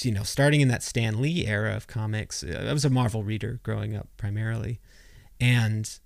you 0.00 0.12
know, 0.12 0.22
starting 0.22 0.62
in 0.62 0.68
that 0.68 0.82
Stan 0.82 1.20
Lee 1.20 1.46
era 1.46 1.76
of 1.76 1.86
comics. 1.86 2.42
I 2.42 2.72
was 2.72 2.86
a 2.86 2.90
Marvel 2.90 3.22
reader 3.22 3.60
growing 3.62 3.94
up 3.94 4.08
primarily, 4.16 4.80
and 5.38 5.98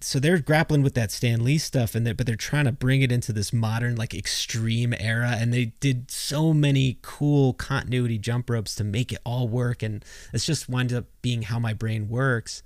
so 0.00 0.18
they're 0.20 0.38
grappling 0.38 0.82
with 0.82 0.94
that 0.94 1.10
Stan 1.10 1.42
Lee 1.44 1.58
stuff, 1.58 1.94
and 1.94 2.06
they 2.06 2.12
but 2.12 2.26
they're 2.26 2.36
trying 2.36 2.64
to 2.66 2.72
bring 2.72 3.02
it 3.02 3.10
into 3.12 3.32
this 3.32 3.52
modern, 3.52 3.96
like 3.96 4.14
extreme 4.14 4.94
era. 4.98 5.36
And 5.38 5.52
they 5.52 5.66
did 5.80 6.10
so 6.10 6.52
many 6.52 6.98
cool 7.02 7.52
continuity 7.54 8.18
jump 8.18 8.48
ropes 8.50 8.74
to 8.76 8.84
make 8.84 9.12
it 9.12 9.18
all 9.24 9.48
work, 9.48 9.82
and 9.82 10.04
it's 10.32 10.44
just 10.46 10.68
wound 10.68 10.92
up 10.92 11.06
being 11.22 11.42
how 11.42 11.58
my 11.58 11.72
brain 11.74 12.08
works. 12.08 12.62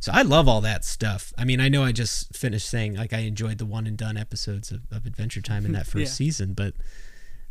So 0.00 0.10
I 0.12 0.22
love 0.22 0.48
all 0.48 0.60
that 0.62 0.84
stuff. 0.84 1.32
I 1.38 1.44
mean, 1.44 1.60
I 1.60 1.68
know 1.68 1.84
I 1.84 1.92
just 1.92 2.34
finished 2.36 2.68
saying 2.68 2.94
like 2.96 3.12
I 3.12 3.18
enjoyed 3.20 3.58
the 3.58 3.66
one 3.66 3.86
and 3.86 3.96
done 3.96 4.16
episodes 4.16 4.72
of, 4.72 4.80
of 4.90 5.06
Adventure 5.06 5.40
Time 5.40 5.64
in 5.64 5.72
that 5.72 5.86
first 5.86 5.96
Yeah. 5.98 6.06
season, 6.26 6.54
but 6.54 6.74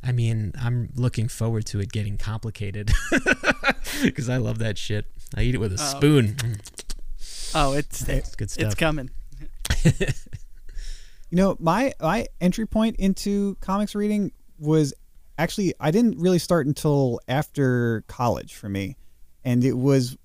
I 0.04 0.12
mean, 0.12 0.52
I'm 0.60 0.90
looking 0.96 1.28
forward 1.30 1.66
to 1.68 1.80
it 1.80 1.92
getting 1.92 2.18
complicated 2.18 2.92
because 4.04 4.28
I 4.30 4.38
love 4.38 4.58
that 4.60 4.78
shit. 4.78 5.06
I 5.36 5.44
eat 5.44 5.56
it 5.56 5.60
with 5.60 5.72
a 5.74 5.82
Oh. 5.82 5.98
spoon. 5.98 6.36
oh, 7.56 7.74
it's 7.74 8.02
It's 8.10 8.36
good 8.36 8.50
stuff. 8.52 8.66
it's 8.66 8.76
coming. 8.76 9.12
You 9.84 11.38
know, 11.38 11.56
my 11.60 11.94
my 12.02 12.28
entry 12.42 12.66
point 12.66 12.98
into 12.98 13.56
comics 13.62 13.96
reading 13.96 14.34
was 14.60 14.94
actually 15.38 15.74
I 15.80 15.92
didn't 15.92 16.20
really 16.20 16.40
start 16.40 16.68
until 16.68 17.20
after 17.28 18.04
college 18.08 18.54
for 18.54 18.68
me, 18.68 18.98
and 19.46 19.64
it 19.64 19.78
was 19.78 20.18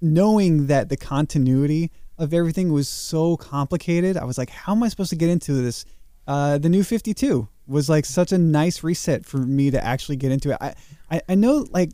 knowing 0.00 0.66
that 0.66 0.88
the 0.88 0.96
continuity 0.96 1.92
of 2.18 2.34
everything 2.34 2.72
was 2.72 2.88
so 2.88 3.36
complicated. 3.36 4.16
I 4.16 4.24
was 4.24 4.36
like, 4.36 4.50
how 4.50 4.72
am 4.72 4.82
I 4.82 4.88
supposed 4.88 5.10
to 5.10 5.16
get 5.16 5.30
into 5.30 5.52
this? 5.52 5.84
Uh, 6.26 6.58
the 6.58 6.68
new 6.68 6.82
Fifty 6.82 7.14
Two 7.14 7.48
was 7.68 7.88
like 7.88 8.04
such 8.04 8.32
a 8.32 8.38
nice 8.38 8.82
reset 8.82 9.24
for 9.24 9.38
me 9.38 9.70
to 9.70 9.84
actually 9.84 10.16
get 10.16 10.32
into 10.32 10.50
it. 10.50 10.58
I 10.60 10.74
I, 11.08 11.20
I 11.28 11.34
know 11.36 11.66
like 11.70 11.90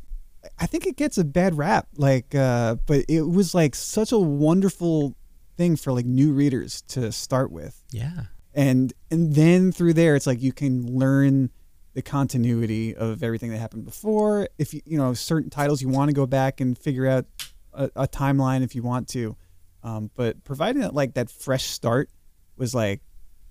I 0.58 0.66
think 0.66 0.87
it 0.87 0.96
gets 0.96 1.18
a 1.18 1.24
bad 1.24 1.56
rap, 1.56 1.87
like, 1.96 2.35
uh, 2.35 2.76
but 2.87 3.04
it 3.08 3.22
was 3.22 3.54
like 3.54 3.74
such 3.74 4.11
a 4.11 4.18
wonderful 4.18 5.14
thing 5.56 5.76
for 5.76 5.92
like 5.92 6.06
new 6.06 6.32
readers 6.32 6.82
to 6.82 7.12
start 7.12 7.50
with 7.52 7.82
yeah. 7.90 8.22
and 8.54 8.92
and 9.10 9.34
then 9.34 9.70
through 9.72 9.92
there 9.92 10.16
it's 10.16 10.26
like 10.26 10.40
you 10.42 10.52
can 10.52 10.98
learn 10.98 11.50
the 11.94 12.02
continuity 12.02 12.94
of 12.96 13.22
everything 13.22 13.50
that 13.50 13.58
happened 13.58 13.84
before 13.84 14.48
if 14.58 14.72
you 14.72 14.80
you 14.86 14.96
know 14.96 15.12
certain 15.12 15.50
titles 15.50 15.82
you 15.82 15.88
want 15.88 16.08
to 16.08 16.14
go 16.14 16.26
back 16.26 16.60
and 16.60 16.78
figure 16.78 17.06
out 17.06 17.26
a, 17.74 17.90
a 17.96 18.08
timeline 18.08 18.62
if 18.62 18.74
you 18.74 18.82
want 18.82 19.08
to 19.08 19.36
um, 19.84 20.10
but 20.14 20.42
providing 20.44 20.80
that 20.80 20.94
like 20.94 21.14
that 21.14 21.30
fresh 21.30 21.64
start 21.64 22.08
was 22.56 22.74
like 22.74 23.00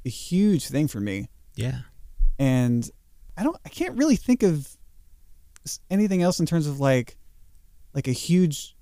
a 0.06 0.10
huge 0.10 0.68
thing 0.68 0.88
for 0.88 1.00
me 1.00 1.28
Yeah. 1.56 1.80
and 2.40 2.90
i 3.38 3.44
don't 3.44 3.58
i 3.66 3.70
can't 3.70 3.96
really 3.98 4.16
think 4.16 4.42
of 4.42 4.76
anything 5.92 6.24
else 6.24 6.40
in 6.40 6.46
terms 6.48 6.66
of 6.66 6.80
like 6.80 7.16
like 7.94 8.08
a 8.08 8.12
huge 8.12 8.76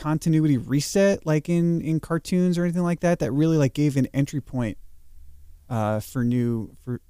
continuity 0.00 0.56
reset 0.56 1.24
like 1.26 1.48
in 1.48 1.80
in 1.82 2.00
cartoons 2.00 2.56
or 2.58 2.64
anything 2.64 2.82
like 2.82 3.00
that 3.00 3.18
that 3.18 3.30
really 3.32 3.56
like 3.56 3.74
gave 3.74 3.96
an 3.96 4.06
entry 4.14 4.40
point 4.40 4.78
uh 5.68 6.00
for 6.00 6.24
new 6.24 6.74
for 6.84 7.00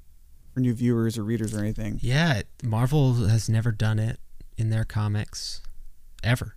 for 0.52 0.60
new 0.60 0.74
viewers 0.74 1.16
or 1.16 1.22
readers 1.24 1.54
or 1.54 1.60
anything 1.60 1.98
Yeah, 2.02 2.42
Marvel 2.64 3.14
has 3.14 3.48
never 3.48 3.70
done 3.70 3.98
it 4.00 4.18
in 4.58 4.70
their 4.70 4.84
comics 4.84 5.62
ever. 6.24 6.56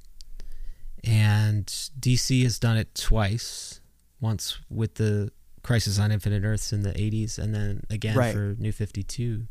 And 1.03 1.65
DC 1.99 2.43
has 2.43 2.57
done 2.59 2.77
it 2.77 2.95
twice. 2.95 3.81
Once 4.19 4.57
with 4.69 4.95
the 4.95 5.31
Crisis 5.61 5.99
on 5.99 6.11
Infinite 6.11 6.43
Earths 6.43 6.73
in 6.73 6.81
the 6.83 6.91
80s 6.93 7.37
and 7.37 7.53
then 7.53 7.83
again 7.89 8.17
Right. 8.17 8.33
for 8.33 8.55
New 8.57 8.71
52. 8.71 9.45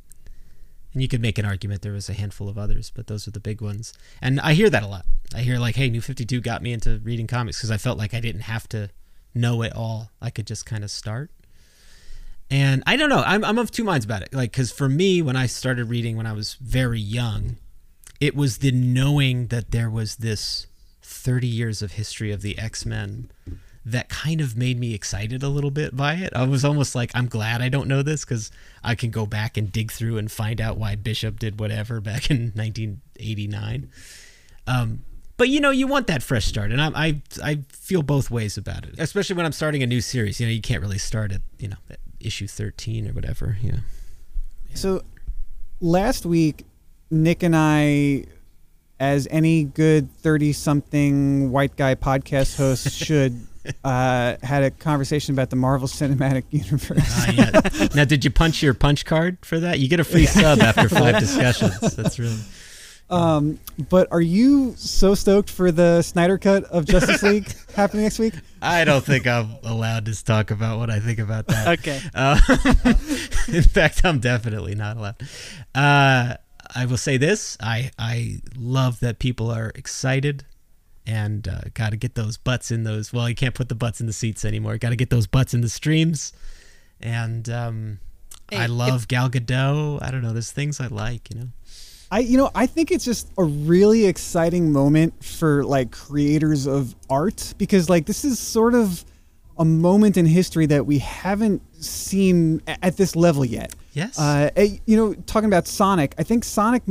And 0.92 1.02
you 1.02 1.08
could 1.08 1.22
make 1.22 1.38
an 1.38 1.44
argument 1.44 1.82
there 1.82 1.92
was 1.92 2.08
a 2.08 2.14
handful 2.14 2.48
of 2.48 2.58
others, 2.58 2.92
but 2.94 3.06
those 3.06 3.26
are 3.26 3.30
the 3.30 3.40
big 3.40 3.60
ones. 3.60 3.94
And 4.20 4.40
I 4.40 4.52
hear 4.52 4.68
that 4.70 4.82
a 4.82 4.86
lot. 4.86 5.06
I 5.34 5.40
hear 5.40 5.58
like, 5.58 5.76
"Hey, 5.76 5.88
New 5.88 6.02
52 6.02 6.40
got 6.40 6.62
me 6.62 6.72
into 6.72 6.98
reading 6.98 7.26
comics 7.26 7.58
because 7.58 7.70
I 7.70 7.78
felt 7.78 7.98
like 7.98 8.12
I 8.12 8.20
didn't 8.20 8.42
have 8.42 8.68
to 8.70 8.90
know 9.34 9.62
it 9.62 9.74
all. 9.74 10.10
I 10.20 10.30
could 10.30 10.46
just 10.46 10.66
kind 10.66 10.84
of 10.84 10.90
start." 10.90 11.30
And 12.50 12.82
I 12.86 12.96
don't 12.96 13.08
know. 13.08 13.22
I'm, 13.24 13.42
I'm 13.44 13.56
of 13.56 13.70
two 13.70 13.84
minds 13.84 14.04
about 14.04 14.20
it. 14.20 14.34
Like, 14.34 14.52
because 14.52 14.70
for 14.70 14.86
me, 14.86 15.22
when 15.22 15.36
I 15.36 15.46
started 15.46 15.86
reading 15.86 16.18
when 16.18 16.26
I 16.26 16.34
was 16.34 16.54
very 16.54 17.00
young, 17.00 17.56
it 18.20 18.36
was 18.36 18.58
the 18.58 18.72
knowing 18.72 19.46
that 19.46 19.70
there 19.70 19.88
was 19.88 20.16
this 20.16 20.66
30 21.00 21.46
years 21.46 21.80
of 21.80 21.92
history 21.92 22.30
of 22.30 22.42
the 22.42 22.58
X 22.58 22.84
Men 22.84 23.30
that 23.84 24.08
kind 24.08 24.40
of 24.40 24.56
made 24.56 24.78
me 24.78 24.94
excited 24.94 25.42
a 25.42 25.48
little 25.48 25.70
bit 25.70 25.96
by 25.96 26.14
it. 26.14 26.32
I 26.34 26.44
was 26.44 26.64
almost 26.64 26.94
like, 26.94 27.10
I'm 27.14 27.26
glad 27.26 27.60
I 27.62 27.68
don't 27.68 27.88
know 27.88 28.02
this 28.02 28.24
because 28.24 28.50
I 28.84 28.94
can 28.94 29.10
go 29.10 29.26
back 29.26 29.56
and 29.56 29.72
dig 29.72 29.90
through 29.90 30.18
and 30.18 30.30
find 30.30 30.60
out 30.60 30.78
why 30.78 30.94
Bishop 30.94 31.38
did 31.40 31.58
whatever 31.58 32.00
back 32.00 32.30
in 32.30 32.36
1989. 32.54 33.90
Um, 34.66 35.04
but 35.36 35.48
you 35.48 35.60
know, 35.60 35.70
you 35.70 35.88
want 35.88 36.06
that 36.06 36.22
fresh 36.22 36.44
start, 36.44 36.70
and 36.70 36.80
I, 36.80 36.90
I 36.94 37.22
I 37.42 37.58
feel 37.70 38.02
both 38.02 38.30
ways 38.30 38.56
about 38.56 38.84
it. 38.84 38.94
Especially 38.98 39.34
when 39.34 39.44
I'm 39.44 39.52
starting 39.52 39.82
a 39.82 39.86
new 39.86 40.00
series. 40.00 40.38
You 40.38 40.46
know, 40.46 40.52
you 40.52 40.60
can't 40.60 40.80
really 40.80 40.98
start 40.98 41.32
at 41.32 41.40
you 41.58 41.66
know 41.68 41.78
at 41.90 41.98
issue 42.20 42.46
13 42.46 43.08
or 43.08 43.12
whatever. 43.12 43.58
Yeah. 43.60 43.78
So 44.74 45.02
last 45.80 46.24
week, 46.24 46.64
Nick 47.10 47.42
and 47.42 47.56
I, 47.56 48.26
as 49.00 49.26
any 49.30 49.64
good 49.64 50.14
30 50.18 50.52
something 50.52 51.50
white 51.50 51.76
guy 51.76 51.94
podcast 51.94 52.56
host 52.56 52.90
should, 53.04 53.46
uh, 53.84 54.36
had 54.42 54.62
a 54.62 54.70
conversation 54.70 55.34
about 55.34 55.50
the 55.50 55.56
Marvel 55.56 55.88
Cinematic 55.88 56.44
Universe. 56.50 56.98
Ah, 57.00 57.30
yeah. 57.30 57.88
now, 57.94 58.04
did 58.04 58.24
you 58.24 58.30
punch 58.30 58.62
your 58.62 58.74
punch 58.74 59.04
card 59.04 59.38
for 59.44 59.58
that? 59.60 59.78
You 59.78 59.88
get 59.88 60.00
a 60.00 60.04
free 60.04 60.26
sub 60.26 60.60
after 60.60 60.88
five 60.88 61.18
discussions. 61.20 61.96
That's 61.96 62.18
really. 62.18 62.38
Um, 63.10 63.58
but 63.90 64.08
are 64.10 64.20
you 64.22 64.74
so 64.76 65.14
stoked 65.14 65.50
for 65.50 65.70
the 65.70 66.00
Snyder 66.00 66.38
cut 66.38 66.64
of 66.64 66.86
Justice 66.86 67.22
League 67.22 67.46
happening 67.74 68.04
next 68.04 68.18
week? 68.18 68.32
I 68.62 68.84
don't 68.84 69.04
think 69.04 69.26
I'm 69.26 69.50
allowed 69.64 70.06
to 70.06 70.24
talk 70.24 70.50
about 70.50 70.78
what 70.78 70.88
I 70.88 70.98
think 70.98 71.18
about 71.18 71.46
that. 71.48 71.78
Okay. 71.80 72.00
Uh, 72.14 72.40
in 73.48 73.64
fact, 73.64 74.00
I'm 74.04 74.18
definitely 74.18 74.74
not 74.74 74.96
allowed. 74.96 75.16
Uh, 75.74 76.36
I 76.74 76.86
will 76.86 76.96
say 76.96 77.18
this: 77.18 77.58
I 77.60 77.90
I 77.98 78.40
love 78.56 79.00
that 79.00 79.18
people 79.18 79.50
are 79.50 79.72
excited, 79.74 80.46
and 81.06 81.46
uh, 81.48 81.60
got 81.74 81.90
to 81.90 81.96
get 81.96 82.14
those 82.14 82.36
butts 82.36 82.70
in 82.70 82.84
those. 82.84 83.12
Well, 83.12 83.28
you 83.28 83.34
can't 83.34 83.54
put 83.54 83.68
the 83.68 83.74
butts 83.74 84.00
in 84.00 84.06
the 84.06 84.12
seats 84.12 84.44
anymore. 84.44 84.78
Got 84.78 84.90
to 84.90 84.96
get 84.96 85.10
those 85.10 85.26
butts 85.26 85.54
in 85.54 85.60
the 85.60 85.68
streams, 85.68 86.32
and 87.00 87.48
um, 87.48 87.98
Hey, 88.52 88.58
I 88.58 88.66
love 88.66 89.08
Gal 89.08 89.30
Gadot. 89.30 90.02
I 90.02 90.10
don't 90.10 90.22
know. 90.22 90.32
There's 90.32 90.52
things 90.52 90.78
I 90.78 90.88
like, 90.88 91.30
you 91.30 91.40
know. 91.40 91.48
I 92.10 92.18
you 92.18 92.36
know 92.36 92.50
I 92.54 92.66
think 92.66 92.90
it's 92.90 93.04
just 93.04 93.32
a 93.38 93.44
really 93.44 94.04
exciting 94.04 94.70
moment 94.70 95.24
for 95.24 95.64
like 95.64 95.90
creators 95.90 96.66
of 96.66 96.94
art 97.08 97.54
because 97.56 97.88
like 97.88 98.04
this 98.04 98.26
is 98.26 98.38
sort 98.38 98.74
of 98.74 99.06
a 99.58 99.64
moment 99.64 100.18
in 100.18 100.26
history 100.26 100.66
that 100.66 100.84
we 100.84 100.98
haven't 100.98 101.62
seen 101.82 102.60
at 102.66 102.98
this 102.98 103.16
level 103.16 103.44
yet. 103.44 103.74
Yes. 103.94 104.18
Uh, 104.18 104.50
you 104.86 104.96
know, 104.96 105.14
talking 105.26 105.46
about 105.46 105.66
Sonic, 105.66 106.14
I 106.18 106.22
think 106.22 106.44
Sonic 106.44 106.82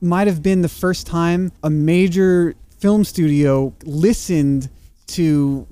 might 0.00 0.26
have 0.26 0.42
been 0.42 0.62
the 0.62 0.68
first 0.68 1.06
time 1.06 1.52
a 1.62 1.70
major 1.70 2.54
film 2.82 3.04
studio 3.04 3.72
listened 3.84 4.68
to 5.06 5.66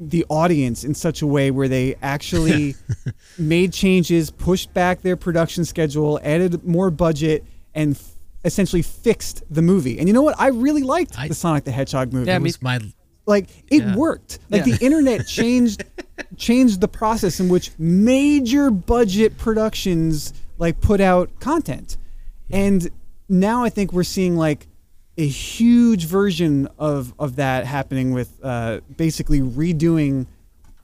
the 0.00 0.24
audience 0.30 0.82
in 0.82 0.94
such 0.94 1.20
a 1.20 1.26
way 1.26 1.50
where 1.50 1.68
they 1.68 1.94
actually 2.02 2.74
made 3.38 3.70
changes, 3.70 4.30
pushed 4.30 4.72
back 4.72 5.02
their 5.02 5.14
production 5.16 5.64
schedule, 5.66 6.18
added 6.24 6.64
more 6.64 6.90
budget, 6.90 7.44
and 7.74 7.94
f- 7.96 8.12
essentially 8.46 8.80
fixed 8.80 9.42
the 9.50 9.60
movie. 9.60 9.98
And 9.98 10.08
you 10.08 10.14
know 10.14 10.22
what? 10.22 10.34
I 10.40 10.48
really 10.48 10.82
liked 10.82 11.18
I- 11.18 11.28
the 11.28 11.34
Sonic 11.34 11.64
the 11.64 11.70
Hedgehog 11.70 12.14
movie. 12.14 12.28
Yeah, 12.28 12.36
it 12.36 12.42
was 12.42 12.60
my 12.62 12.80
like 13.26 13.48
it 13.70 13.82
Yeah. 13.82 13.94
worked. 13.94 14.38
Like 14.50 14.64
Yeah. 14.66 14.76
the 14.76 14.84
internet 14.86 15.26
changed 15.26 15.84
changed 16.36 16.80
the 16.80 16.88
process 16.88 17.40
in 17.40 17.48
which 17.50 17.70
major 17.78 18.70
budget 18.70 19.36
productions 19.36 20.32
like 20.58 20.80
put 20.80 21.00
out 21.00 21.28
content. 21.40 21.98
And 22.50 22.88
now 23.28 23.64
I 23.64 23.68
think 23.68 23.92
we're 23.92 24.02
seeing 24.04 24.36
like 24.36 24.66
a 25.16 25.26
huge 25.26 26.06
version 26.06 26.68
of 26.78 27.14
of 27.18 27.36
that 27.36 27.66
happening 27.66 28.12
with 28.12 28.32
uh, 28.42 28.80
basically 28.96 29.40
redoing 29.40 30.26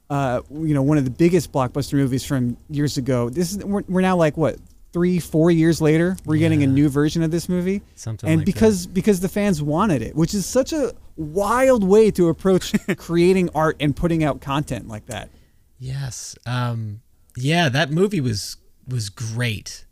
uh, 0.08 0.40
you 0.50 0.74
know 0.74 0.82
one 0.82 0.98
of 0.98 1.04
the 1.04 1.10
biggest 1.10 1.52
blockbuster 1.52 1.94
movies 1.94 2.24
from 2.24 2.56
years 2.68 2.96
ago. 2.96 3.28
This 3.28 3.52
is 3.52 3.64
we're, 3.64 3.82
we're 3.88 4.00
now 4.00 4.16
like 4.16 4.36
what 4.36 4.56
three 4.92 5.20
four 5.20 5.50
years 5.50 5.80
later 5.80 6.16
we're 6.24 6.36
getting 6.38 6.64
a 6.64 6.66
new 6.66 6.88
version 6.88 7.22
of 7.22 7.30
this 7.30 7.48
movie 7.48 7.80
Something 7.94 8.28
and 8.28 8.38
like 8.40 8.46
that. 8.46 8.52
because 8.52 8.86
because 8.88 9.20
the 9.20 9.28
fans 9.28 9.62
wanted 9.62 10.02
it 10.02 10.16
which 10.16 10.34
is 10.34 10.44
such 10.46 10.72
a 10.72 10.92
wild 11.16 11.84
way 11.84 12.10
to 12.10 12.28
approach 12.28 12.74
creating 12.96 13.50
art 13.54 13.76
and 13.78 13.94
putting 13.94 14.24
out 14.24 14.40
content 14.40 14.88
like 14.88 15.06
that 15.06 15.30
yes. 15.78 16.36
Um, 16.44 17.02
yeah, 17.36 17.68
that 17.68 17.90
movie 17.90 18.20
was 18.20 18.56
was 18.86 19.08
great. 19.08 19.86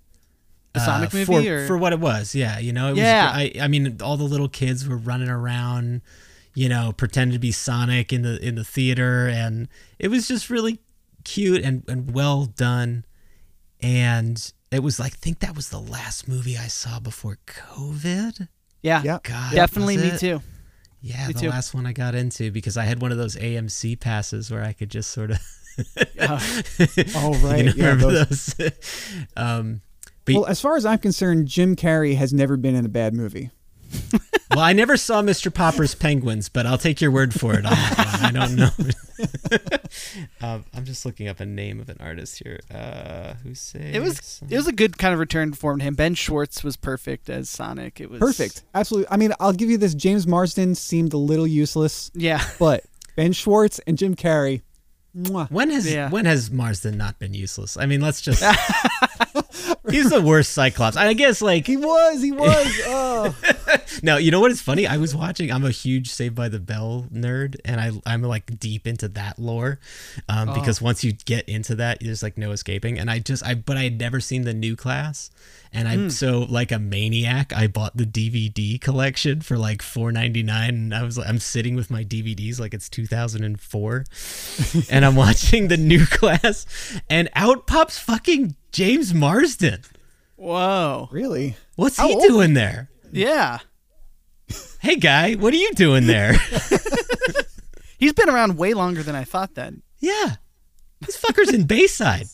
The 0.78 0.84
Sonic 0.84 1.14
uh, 1.14 1.16
movie, 1.18 1.46
for, 1.46 1.54
or- 1.54 1.66
for 1.66 1.76
what 1.78 1.92
it 1.92 2.00
was. 2.00 2.34
Yeah, 2.34 2.58
you 2.58 2.72
know, 2.72 2.92
it 2.92 2.96
Yeah. 2.96 3.26
was. 3.26 3.50
I, 3.56 3.64
I 3.64 3.68
mean, 3.68 3.98
all 4.02 4.16
the 4.16 4.24
little 4.24 4.48
kids 4.48 4.88
were 4.88 4.96
running 4.96 5.28
around, 5.28 6.02
you 6.54 6.68
know, 6.68 6.92
pretending 6.96 7.32
to 7.34 7.38
be 7.38 7.52
Sonic 7.52 8.12
in 8.12 8.22
the 8.22 8.38
in 8.44 8.54
the 8.56 8.64
theater, 8.64 9.28
and 9.28 9.68
it 9.98 10.08
was 10.08 10.26
just 10.28 10.50
really 10.50 10.80
cute 11.24 11.62
and 11.62 11.82
and 11.88 12.12
well 12.14 12.46
done. 12.46 13.04
And 13.80 14.52
it 14.72 14.82
was 14.82 14.98
like, 14.98 15.12
I 15.12 15.16
think 15.16 15.38
that 15.40 15.54
was 15.54 15.68
the 15.70 15.78
last 15.80 16.26
movie 16.28 16.56
I 16.56 16.66
saw 16.66 16.98
before 17.00 17.38
COVID. 17.46 18.48
Yeah. 18.82 19.02
yeah 19.04 19.18
God, 19.22 19.52
Definitely 19.54 19.96
me 19.98 20.16
too. 20.18 20.40
Yeah, 21.00 21.28
Me 21.28 21.32
the 21.32 21.40
too. 21.40 21.48
last 21.50 21.74
one 21.74 21.86
I 21.86 21.92
got 21.92 22.16
into 22.16 22.50
because 22.50 22.76
I 22.76 22.84
had 22.84 23.00
one 23.00 23.12
of 23.12 23.18
those 23.18 23.36
AMC 23.36 24.00
passes 24.00 24.50
where 24.50 24.64
I 24.64 24.72
could 24.72 24.90
just 24.90 25.10
sort 25.12 25.30
of. 25.30 25.38
Oh, 26.20 27.38
right. 27.42 27.66
You 27.66 27.72
know, 27.82 27.88
Yeah, 27.90 27.94
those- 27.94 28.46
those? 28.58 29.12
um, 29.36 29.80
but 30.34 30.40
well 30.42 30.46
as 30.50 30.60
far 30.60 30.76
as 30.76 30.84
i'm 30.86 30.98
concerned 30.98 31.46
jim 31.48 31.74
carrey 31.76 32.16
has 32.16 32.32
never 32.32 32.56
been 32.56 32.74
in 32.74 32.84
a 32.84 32.88
bad 32.88 33.14
movie 33.14 33.50
Well, 34.50 34.64
I 34.64 34.72
never 34.72 34.96
saw 34.96 35.20
Mr. 35.22 35.52
Popper's 35.54 35.94
Penguins, 35.94 36.48
but 36.48 36.64
I'll 36.66 36.78
take 36.78 37.00
your 37.02 37.10
word 37.10 37.32
for 37.38 37.52
it 37.54 37.66
on. 37.66 37.72
I 37.74 38.30
don't 38.32 38.56
know. 38.56 38.70
um, 40.40 40.64
I'm 40.74 40.84
just 40.84 41.04
looking 41.06 41.28
up 41.28 41.38
a 41.40 41.46
name 41.46 41.80
of 41.80 41.88
an 41.88 41.98
artist 42.00 42.40
here. 42.42 42.58
Uh, 42.72 43.34
who 43.42 43.54
say 43.54 43.92
It 43.94 44.00
was 44.02 44.40
it 44.48 44.56
was 44.56 44.66
a 44.66 44.72
good 44.72 44.98
kind 44.98 45.12
of 45.12 45.20
return 45.20 45.52
form 45.52 45.78
to 45.78 45.84
him. 45.84 45.94
Ben 45.94 46.14
Schwartz 46.14 46.64
was 46.64 46.76
perfect 46.76 47.28
as 47.28 47.48
Sonic. 47.48 48.00
It 48.00 48.10
was 48.10 48.20
perfect 48.20 48.62
absolutely 48.74 49.08
i 49.10 49.16
mean 49.16 49.32
i'll 49.40 49.52
give 49.52 49.70
you 49.70 49.78
this 49.78 49.94
james 49.94 50.26
marsden 50.26 50.74
seemed 50.74 51.12
a 51.12 51.16
little 51.18 51.46
useless 51.46 52.10
Yeah. 52.14 52.42
but 52.58 52.84
ben 53.16 53.32
schwartz 53.32 53.80
and 53.86 53.96
jim 53.98 54.14
carrey 54.16 54.62
mwah. 54.62 54.62
When 55.50 55.70
has 55.70 55.90
Yeah. 55.92 56.10
when 56.10 56.24
has 56.24 56.50
Marsden 56.50 56.96
not 56.96 57.18
been 57.18 57.34
useless? 57.34 57.76
I 57.76 57.86
mean, 57.86 58.00
let's 58.00 58.20
just. 58.20 58.42
he's 59.90 60.10
the 60.10 60.20
worst 60.20 60.52
Cyclops. 60.52 60.96
I 60.96 61.12
guess 61.14 61.40
like 61.42 61.66
he 61.66 61.76
was 61.76 62.22
he 62.22 62.32
was 62.32 62.80
oh 62.86 63.34
No, 64.02 64.16
you 64.16 64.30
know 64.30 64.40
what 64.40 64.50
is 64.50 64.60
funny? 64.60 64.86
I 64.86 64.96
was 64.96 65.14
watching. 65.14 65.50
I'm 65.50 65.64
a 65.64 65.70
huge 65.70 66.10
Saved 66.10 66.34
by 66.34 66.48
the 66.48 66.60
Bell 66.60 67.06
nerd, 67.12 67.56
and 67.64 67.80
I 67.80 67.90
I'm 68.06 68.22
like 68.22 68.58
deep 68.60 68.86
into 68.86 69.08
that 69.08 69.38
lore, 69.38 69.80
um, 70.28 70.54
because 70.54 70.80
once 70.80 71.02
you 71.02 71.12
get 71.12 71.48
into 71.48 71.74
that, 71.76 71.98
there's 72.00 72.22
like 72.22 72.38
no 72.38 72.52
escaping. 72.52 72.98
And 72.98 73.10
I 73.10 73.18
just 73.18 73.44
I 73.44 73.54
but 73.54 73.76
I 73.76 73.84
had 73.84 73.98
never 73.98 74.20
seen 74.20 74.42
the 74.42 74.54
new 74.54 74.76
class, 74.76 75.30
and 75.72 75.88
I'm 75.88 76.04
hmm. 76.04 76.08
so 76.08 76.40
like 76.48 76.72
a 76.72 76.78
maniac. 76.78 77.52
I 77.52 77.66
bought 77.66 77.96
the 77.96 78.04
DVD 78.04 78.80
collection 78.80 79.40
for 79.40 79.58
like 79.58 79.82
4.99, 79.82 80.68
and 80.68 80.94
I 80.94 81.02
was 81.02 81.18
like 81.18 81.28
I'm 81.28 81.38
sitting 81.38 81.74
with 81.74 81.90
my 81.90 82.04
DVDs 82.04 82.58
like 82.60 82.74
it's 82.74 82.88
2004, 82.88 84.04
and 84.90 85.04
I'm 85.04 85.16
watching 85.16 85.68
the 85.68 85.76
new 85.76 86.06
class, 86.10 86.66
and 87.08 87.28
out 87.34 87.66
pops 87.66 87.98
fucking 87.98 88.56
James 88.72 89.14
Marsden. 89.14 89.82
Whoa. 90.36 91.08
really 91.10 91.56
What's 91.74 91.96
How 91.96 92.08
he 92.08 92.14
old? 92.14 92.24
doing 92.24 92.54
there? 92.54 92.90
Yeah. 93.10 93.58
Hey 94.80 94.96
guy, 94.96 95.34
what 95.34 95.52
are 95.52 95.56
you 95.56 95.72
doing 95.74 96.06
there? 96.06 96.34
He's 97.98 98.12
been 98.12 98.30
around 98.30 98.56
way 98.56 98.74
longer 98.74 99.02
than 99.02 99.16
I 99.16 99.24
thought 99.24 99.54
then. 99.54 99.82
Yeah. 99.98 100.36
This 101.00 101.20
fucker's 101.20 101.52
in 101.52 101.66
Bayside. 101.66 102.28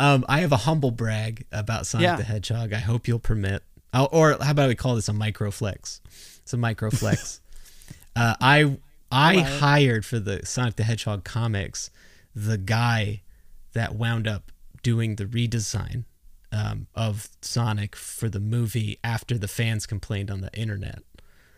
Um, 0.00 0.24
I 0.28 0.40
have 0.40 0.52
a 0.52 0.56
humble 0.58 0.90
brag 0.90 1.46
about 1.52 1.86
Sonic 1.86 2.04
Yeah. 2.04 2.16
the 2.16 2.24
Hedgehog. 2.24 2.72
I 2.72 2.78
hope 2.78 3.08
you'll 3.08 3.18
permit. 3.18 3.62
Oh, 3.94 4.06
or 4.12 4.36
how 4.40 4.50
about 4.50 4.68
we 4.68 4.74
call 4.74 4.94
this 4.96 5.08
a 5.08 5.12
microflex? 5.12 6.00
It's 6.42 6.52
a 6.52 6.56
microflex. 6.56 7.40
uh, 8.16 8.34
I 8.40 8.78
I 9.10 9.38
hired 9.38 10.04
for 10.04 10.18
the 10.18 10.44
Sonic 10.44 10.76
the 10.76 10.84
Hedgehog 10.84 11.24
comics 11.24 11.90
the 12.34 12.58
guy 12.58 13.22
that 13.72 13.94
wound 13.94 14.28
up 14.28 14.52
doing 14.82 15.16
the 15.16 15.24
redesign 15.24 16.04
um, 16.52 16.86
of 16.94 17.28
Sonic 17.42 17.96
for 17.96 18.28
the 18.28 18.40
movie 18.40 18.98
after 19.02 19.36
the 19.38 19.48
fans 19.48 19.86
complained 19.86 20.30
on 20.30 20.40
the 20.40 20.52
internet. 20.54 21.00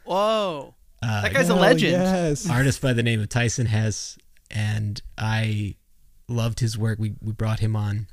Whoa. 0.04 0.74
Uh, 1.02 1.22
That 1.22 1.32
guy's 1.34 1.48
a 1.50 1.54
Oh, 1.54 1.56
legend. 1.56 1.92
yes 1.92 2.48
artist 2.50 2.80
by 2.80 2.92
the 2.92 3.02
name 3.02 3.20
of 3.20 3.28
Tyson 3.28 3.66
Hess, 3.66 4.18
and 4.50 5.00
I 5.18 5.76
loved 6.28 6.60
his 6.60 6.76
work. 6.78 6.98
We 6.98 7.14
we 7.20 7.32
brought 7.32 7.60
him 7.60 7.74
on, 7.76 8.06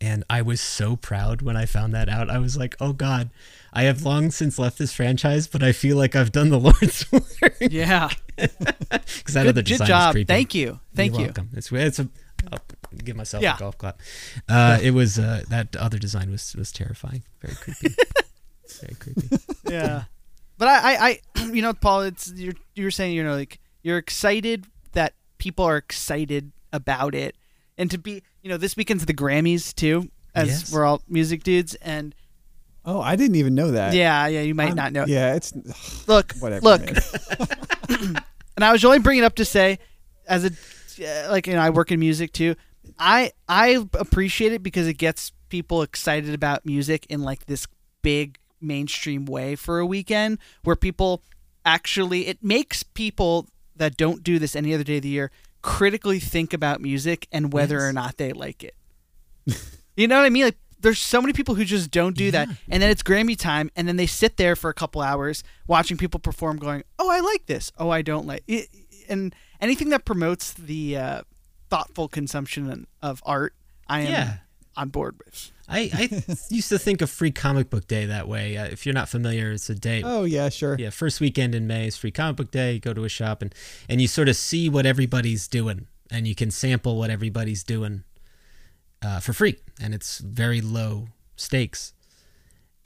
and 0.00 0.24
I 0.30 0.42
was 0.42 0.60
so 0.60 0.96
proud 0.96 1.42
when 1.42 1.56
I 1.56 1.66
found 1.66 1.92
that 1.94 2.08
out. 2.08 2.30
I 2.30 2.38
was 2.38 2.56
like, 2.56 2.76
"Oh 2.80 2.92
God, 2.92 3.30
I 3.72 3.84
have 3.84 4.04
long 4.04 4.30
since 4.30 4.58
left 4.58 4.78
this 4.78 4.92
franchise, 4.92 5.46
but 5.46 5.62
I 5.62 5.72
feel 5.72 5.96
like 5.96 6.14
I've 6.16 6.32
done 6.32 6.48
the 6.50 6.58
Lord's 6.68 7.10
work." 7.12 7.56
Yeah. 7.60 8.10
Because 8.36 9.34
the 9.34 9.42
Good, 9.44 9.54
good 9.54 9.64
design 9.64 9.80
was 9.80 9.88
job. 9.88 10.12
creepy. 10.12 10.26
Thank 10.26 10.54
you. 10.54 10.80
Thank 10.94 11.12
You're 11.12 11.20
you. 11.20 11.26
welcome. 11.26 11.50
It's 11.54 11.70
it's 11.72 11.98
a. 11.98 12.08
I'll 12.52 12.58
give 13.04 13.16
myself 13.16 13.42
Yeah. 13.42 13.56
a 13.56 13.58
golf 13.58 13.78
clap. 13.78 14.00
Uh, 14.48 14.78
it 14.82 14.90
was 14.90 15.18
uh, 15.18 15.42
that 15.50 15.74
other 15.76 15.98
design 15.98 16.30
was 16.30 16.54
was 16.56 16.72
terrifying, 16.72 17.22
very 17.40 17.54
creepy, 17.54 17.94
very 18.80 18.94
creepy. 18.94 19.28
yeah. 19.68 20.04
But 20.58 20.68
I, 20.68 20.74
I, 20.74 21.20
I, 21.36 21.44
you 21.52 21.62
know, 21.62 21.72
Paul, 21.72 22.02
it's 22.02 22.32
you're 22.34 22.54
you're 22.74 22.90
saying, 22.90 23.14
you 23.14 23.24
know, 23.24 23.34
like 23.34 23.60
you're 23.82 23.98
excited 23.98 24.66
that 24.92 25.14
people 25.38 25.64
are 25.64 25.76
excited 25.76 26.52
about 26.72 27.14
it, 27.14 27.36
and 27.78 27.90
to 27.90 27.98
be, 27.98 28.22
you 28.42 28.48
know, 28.50 28.56
this 28.56 28.76
weekend's 28.76 29.04
the 29.06 29.14
Grammys 29.14 29.74
too, 29.74 30.08
as 30.34 30.48
Yes. 30.48 30.72
we're 30.72 30.84
all 30.84 31.02
music 31.08 31.42
dudes, 31.42 31.74
and 31.76 32.14
Oh, 32.86 33.00
I 33.00 33.16
didn't 33.16 33.36
even 33.36 33.54
know 33.54 33.70
that. 33.70 33.94
Yeah, 33.94 34.26
yeah, 34.26 34.42
you 34.42 34.54
might 34.54 34.66
I'm- 34.66 34.76
not 34.76 34.92
know. 34.92 35.04
Yeah, 35.06 35.34
it's 35.34 35.52
Look, 36.06 36.34
whatever. 36.40 36.62
look, 36.64 36.82
and 37.88 38.64
I 38.64 38.72
was 38.72 38.84
only 38.84 38.98
bringing 38.98 39.22
it 39.24 39.26
up 39.26 39.36
to 39.36 39.44
say, 39.44 39.78
as 40.28 40.44
a 40.44 40.50
like 41.30 41.46
you 41.46 41.54
know, 41.54 41.60
I 41.60 41.70
work 41.70 41.90
in 41.90 41.98
music 42.00 42.32
too. 42.32 42.54
I 42.98 43.32
I 43.48 43.84
appreciate 43.94 44.52
it 44.52 44.62
because 44.62 44.86
it 44.86 44.94
gets 44.94 45.32
people 45.48 45.82
excited 45.82 46.34
about 46.34 46.64
music 46.66 47.06
in 47.08 47.22
like 47.22 47.46
this 47.46 47.66
big 48.02 48.38
mainstream 48.60 49.24
way 49.26 49.56
for 49.56 49.78
a 49.78 49.86
weekend 49.86 50.38
where 50.62 50.76
people 50.76 51.22
actually 51.64 52.26
it 52.26 52.42
makes 52.42 52.82
people 52.82 53.46
that 53.76 53.96
don't 53.96 54.22
do 54.22 54.38
this 54.38 54.54
any 54.54 54.72
other 54.74 54.84
day 54.84 54.96
of 54.96 55.02
the 55.02 55.08
year 55.08 55.30
critically 55.64 56.20
think 56.20 56.52
about 56.52 56.80
music 56.82 57.26
and 57.32 57.50
whether 57.52 57.76
Yes. 57.76 57.84
or 57.84 57.92
not 57.94 58.18
they 58.18 58.32
like 58.34 58.62
it. 58.62 58.74
you 59.96 60.06
know 60.06 60.18
what 60.18 60.26
I 60.26 60.28
mean? 60.28 60.44
Like 60.44 60.58
there's 60.80 60.98
so 60.98 61.22
many 61.22 61.32
people 61.32 61.54
who 61.54 61.64
just 61.64 61.90
don't 61.90 62.14
do 62.14 62.30
that 62.32 62.46
and 62.68 62.82
then 62.82 62.90
it's 62.90 63.02
Grammy 63.02 63.34
time 63.38 63.70
and 63.74 63.88
then 63.88 63.96
they 63.96 64.06
sit 64.06 64.36
there 64.36 64.54
for 64.56 64.68
a 64.68 64.74
couple 64.74 65.00
hours 65.00 65.42
watching 65.66 65.96
people 65.96 66.20
perform 66.20 66.58
going, 66.58 66.84
"Oh, 66.98 67.10
I 67.10 67.20
like 67.20 67.46
this. 67.46 67.72
Oh, 67.78 67.88
I 67.88 68.02
don't 68.02 68.26
like." 68.26 68.44
It. 68.46 68.68
And 69.08 69.34
anything 69.58 69.88
that 69.88 70.04
promotes 70.04 70.52
the 70.52 70.96
uh, 70.98 71.22
thoughtful 71.70 72.08
consumption 72.08 72.86
of 73.00 73.22
art, 73.24 73.54
I 73.88 74.00
am 74.02 74.06
Yeah. 74.12 74.36
on 74.76 74.90
board 74.90 75.16
with. 75.24 75.50
I, 75.68 75.90
I 75.92 76.34
used 76.50 76.68
to 76.68 76.78
think 76.78 77.00
of 77.02 77.10
Free 77.10 77.30
Comic 77.30 77.70
Book 77.70 77.86
Day 77.86 78.06
that 78.06 78.28
way. 78.28 78.56
Uh, 78.56 78.64
if 78.66 78.84
you're 78.84 78.94
not 78.94 79.08
familiar, 79.08 79.52
it's 79.52 79.70
a 79.70 79.74
day. 79.74 80.02
oh 80.04 80.24
yeah, 80.24 80.48
sure. 80.48 80.76
Yeah, 80.78 80.90
first 80.90 81.20
weekend 81.20 81.54
in 81.54 81.66
May 81.66 81.86
is 81.86 81.96
Free 81.96 82.10
Comic 82.10 82.36
Book 82.36 82.50
Day. 82.50 82.74
You 82.74 82.80
go 82.80 82.94
to 82.94 83.04
a 83.04 83.08
shop 83.08 83.42
and 83.42 83.54
and 83.88 84.00
you 84.00 84.08
sort 84.08 84.28
of 84.28 84.36
see 84.36 84.68
what 84.68 84.86
everybody's 84.86 85.48
doing, 85.48 85.86
and 86.10 86.26
you 86.26 86.34
can 86.34 86.50
sample 86.50 86.98
what 86.98 87.10
everybody's 87.10 87.62
doing 87.64 88.04
uh, 89.02 89.20
for 89.20 89.32
free, 89.32 89.56
and 89.80 89.94
it's 89.94 90.18
very 90.18 90.60
low 90.60 91.08
stakes. 91.36 91.92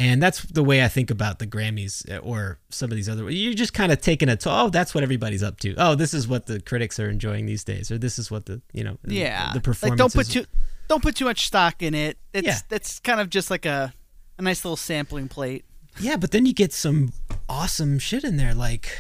And 0.01 0.23
that's 0.23 0.43
the 0.43 0.63
way 0.63 0.85
I 0.85 0.87
think 0.87 1.11
about 1.11 1.41
the 1.41 1.47
Grammys 1.47 2.09
uh, 2.09 2.19
or 2.19 2.61
some 2.71 2.93
of 2.93 2.97
these 2.97 3.09
other. 3.09 3.29
You're 3.29 3.55
just 3.55 3.75
kind 3.75 3.91
of 3.91 4.01
taking 4.01 4.29
it 4.29 4.39
to 4.41 4.51
oh, 4.53 4.71
that's 4.71 4.95
what 4.95 5.03
everybody's 5.03 5.43
up 5.43 5.59
to. 5.61 5.75
Oh, 5.77 5.97
this 5.97 6.15
is 6.15 6.29
what 6.29 6.47
the 6.47 6.61
critics 6.61 7.01
are 7.01 7.11
enjoying 7.11 7.47
these 7.47 7.65
days, 7.65 7.91
or 7.91 7.99
this 7.99 8.17
is 8.17 8.31
what 8.31 8.47
the 8.47 8.63
you 8.73 8.85
know 8.85 8.99
Yeah, 9.05 9.53
the 9.53 9.61
performance. 9.61 9.99
Like 10.01 10.13
don't 10.13 10.15
put 10.15 10.31
too 10.31 10.45
don't 10.89 11.03
put 11.03 11.17
too 11.17 11.25
much 11.27 11.47
stock 11.47 11.83
in 11.83 11.95
it. 11.95 12.19
It's 12.33 12.47
Yeah. 12.47 12.59
it's 12.71 12.99
kind 13.01 13.21
of 13.21 13.31
just 13.31 13.51
like 13.51 13.67
a 13.67 13.93
a 14.39 14.43
nice 14.43 14.65
little 14.65 14.77
sampling 14.77 15.29
plate. 15.29 15.65
Yeah, 16.01 16.17
but 16.17 16.31
then 16.31 16.47
you 16.47 16.53
get 16.55 16.73
some 16.73 17.13
awesome 17.49 17.99
shit 17.99 18.23
in 18.25 18.37
there. 18.37 18.55
Like, 18.55 18.97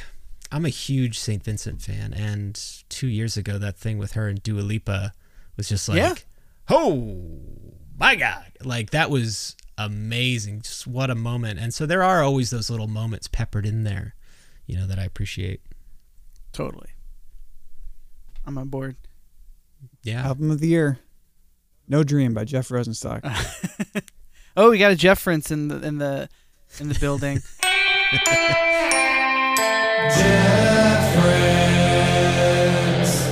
I'm 0.50 0.64
a 0.64 0.68
huge 0.70 1.18
St. 1.18 1.42
Vincent 1.44 1.80
fan, 1.80 2.12
and 2.12 2.60
two 2.88 3.06
years 3.06 3.36
ago, 3.36 3.56
that 3.58 3.76
thing 3.76 3.98
with 3.98 4.12
her 4.12 4.26
and 4.28 4.42
Dua 4.42 4.60
Lipa 4.62 5.12
was 5.56 5.68
just 5.68 5.88
like, 5.88 5.98
Yeah. 5.98 6.14
oh 6.68 7.40
my 7.98 8.16
god, 8.16 8.52
like 8.64 8.90
that 8.90 9.10
was 9.10 9.54
amazing. 9.76 10.62
Just 10.62 10.86
what 10.88 11.08
a 11.10 11.14
moment. 11.14 11.60
And 11.60 11.72
so 11.72 11.86
there 11.86 12.02
are 12.02 12.22
always 12.22 12.50
those 12.50 12.68
little 12.68 12.88
moments 12.88 13.28
peppered 13.28 13.64
in 13.66 13.84
there, 13.84 14.14
you 14.66 14.76
know, 14.76 14.86
that 14.88 14.98
I 14.98 15.04
appreciate. 15.04 15.60
Totally. 16.52 16.90
I'm 18.44 18.58
on 18.58 18.68
board. 18.68 18.96
Yeah. 20.02 20.24
Album 20.26 20.50
of 20.50 20.58
the 20.60 20.68
year. 20.68 20.98
No 21.88 22.02
Dream 22.04 22.34
by 22.34 22.44
Jeff 22.44 22.68
Rosenstock. 22.68 23.22
Oh, 24.56 24.70
we 24.70 24.78
got 24.78 24.90
a 24.90 24.96
Jefference 24.96 25.52
in 25.52 25.68
the 25.68 25.80
in 25.86 25.98
the 25.98 26.28
in 26.80 26.88
the 26.88 26.98
building. 26.98 27.38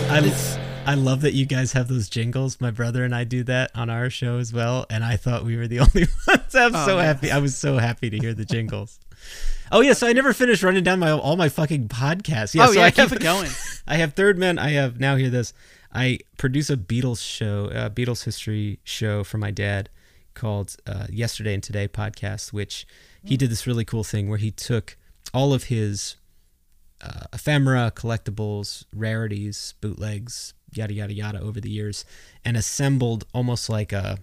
I, 0.09 0.35
I 0.87 0.95
love 0.95 1.21
that 1.23 1.35
you 1.35 1.45
guys 1.47 1.73
have 1.73 1.89
those 1.89 2.09
jingles. 2.09 2.61
My 2.61 2.71
brother 2.71 3.05
and 3.05 3.15
I 3.15 3.25
do 3.25 3.43
that 3.45 3.71
on 3.75 3.91
our 3.91 4.09
show 4.09 4.39
as 4.39 4.53
well, 4.53 4.87
and 4.89 5.05
I 5.05 5.17
thought 5.17 5.45
we 5.45 5.57
were 5.57 5.67
the 5.69 5.81
only 5.81 6.07
ones. 6.27 6.55
I'm 6.55 6.75
Oh, 6.75 6.87
so 6.87 6.97
yeah. 6.97 7.03
happy. 7.05 7.31
I 7.31 7.39
was 7.39 7.57
so 7.57 7.79
happy 7.79 8.09
to 8.11 8.19
hear 8.19 8.33
the 8.35 8.45
jingles. 8.45 8.99
Oh 9.73 9.81
yeah, 9.81 9.93
so 9.95 10.07
I 10.07 10.13
never 10.13 10.33
finished 10.33 10.63
running 10.63 10.85
down 10.85 11.01
my 11.01 11.11
all 11.11 11.37
my 11.37 11.49
fucking 11.49 11.89
podcasts. 11.89 12.55
Yeah, 12.55 12.65
oh 12.69 12.73
so 12.73 12.79
yeah, 12.79 12.85
I 12.87 12.91
keep 12.91 12.99
have, 13.09 13.13
it 13.13 13.21
going. 13.21 13.51
I 13.87 13.97
have 13.97 14.15
Third 14.15 14.39
Man. 14.39 14.59
I 14.59 14.71
have 14.71 15.01
now 15.01 15.17
hear 15.17 15.29
this. 15.31 15.53
I 15.93 16.19
produce 16.39 16.71
a 16.71 16.77
Beatles 16.77 17.23
show, 17.23 17.67
a 17.67 17.91
Beatles 17.91 18.25
history 18.25 18.81
show 18.85 19.25
for 19.25 19.39
my 19.39 19.51
dad 19.51 19.89
called 20.35 20.77
uh, 20.87 21.07
Yesterday 21.11 21.55
and 21.55 21.63
Today 21.63 21.89
podcast, 21.89 22.53
which 22.53 22.87
he 23.25 23.37
did 23.37 23.51
this 23.51 23.67
really 23.67 23.85
cool 23.85 24.05
thing 24.05 24.29
where 24.29 24.39
he 24.39 24.51
took 24.51 24.97
all 25.35 25.53
of 25.53 25.65
his 25.65 26.17
uh, 27.03 27.25
ephemera, 27.33 27.93
collectibles, 27.95 28.85
rarities, 28.95 29.75
bootlegs, 29.81 30.55
yada 30.73 30.95
yada 30.95 31.13
yada 31.13 31.41
over 31.41 31.61
the 31.61 31.71
years, 31.71 32.05
and 32.45 32.57
assembled 32.57 33.25
almost 33.33 33.69
like 33.69 33.93
a 33.93 34.19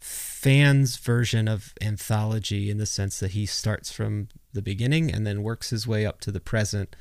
fans 0.00 0.96
version 0.96 1.46
of 1.46 1.72
anthology 1.80 2.68
in 2.68 2.78
the 2.78 2.86
sense 2.86 3.20
that 3.20 3.30
he 3.30 3.46
starts 3.46 3.92
from 3.92 4.28
the 4.52 4.62
beginning 4.62 5.12
and 5.12 5.24
then 5.24 5.42
works 5.42 5.70
his 5.70 5.86
way 5.86 6.04
up 6.04 6.20
to 6.20 6.32
the 6.32 6.40
present 6.40 6.96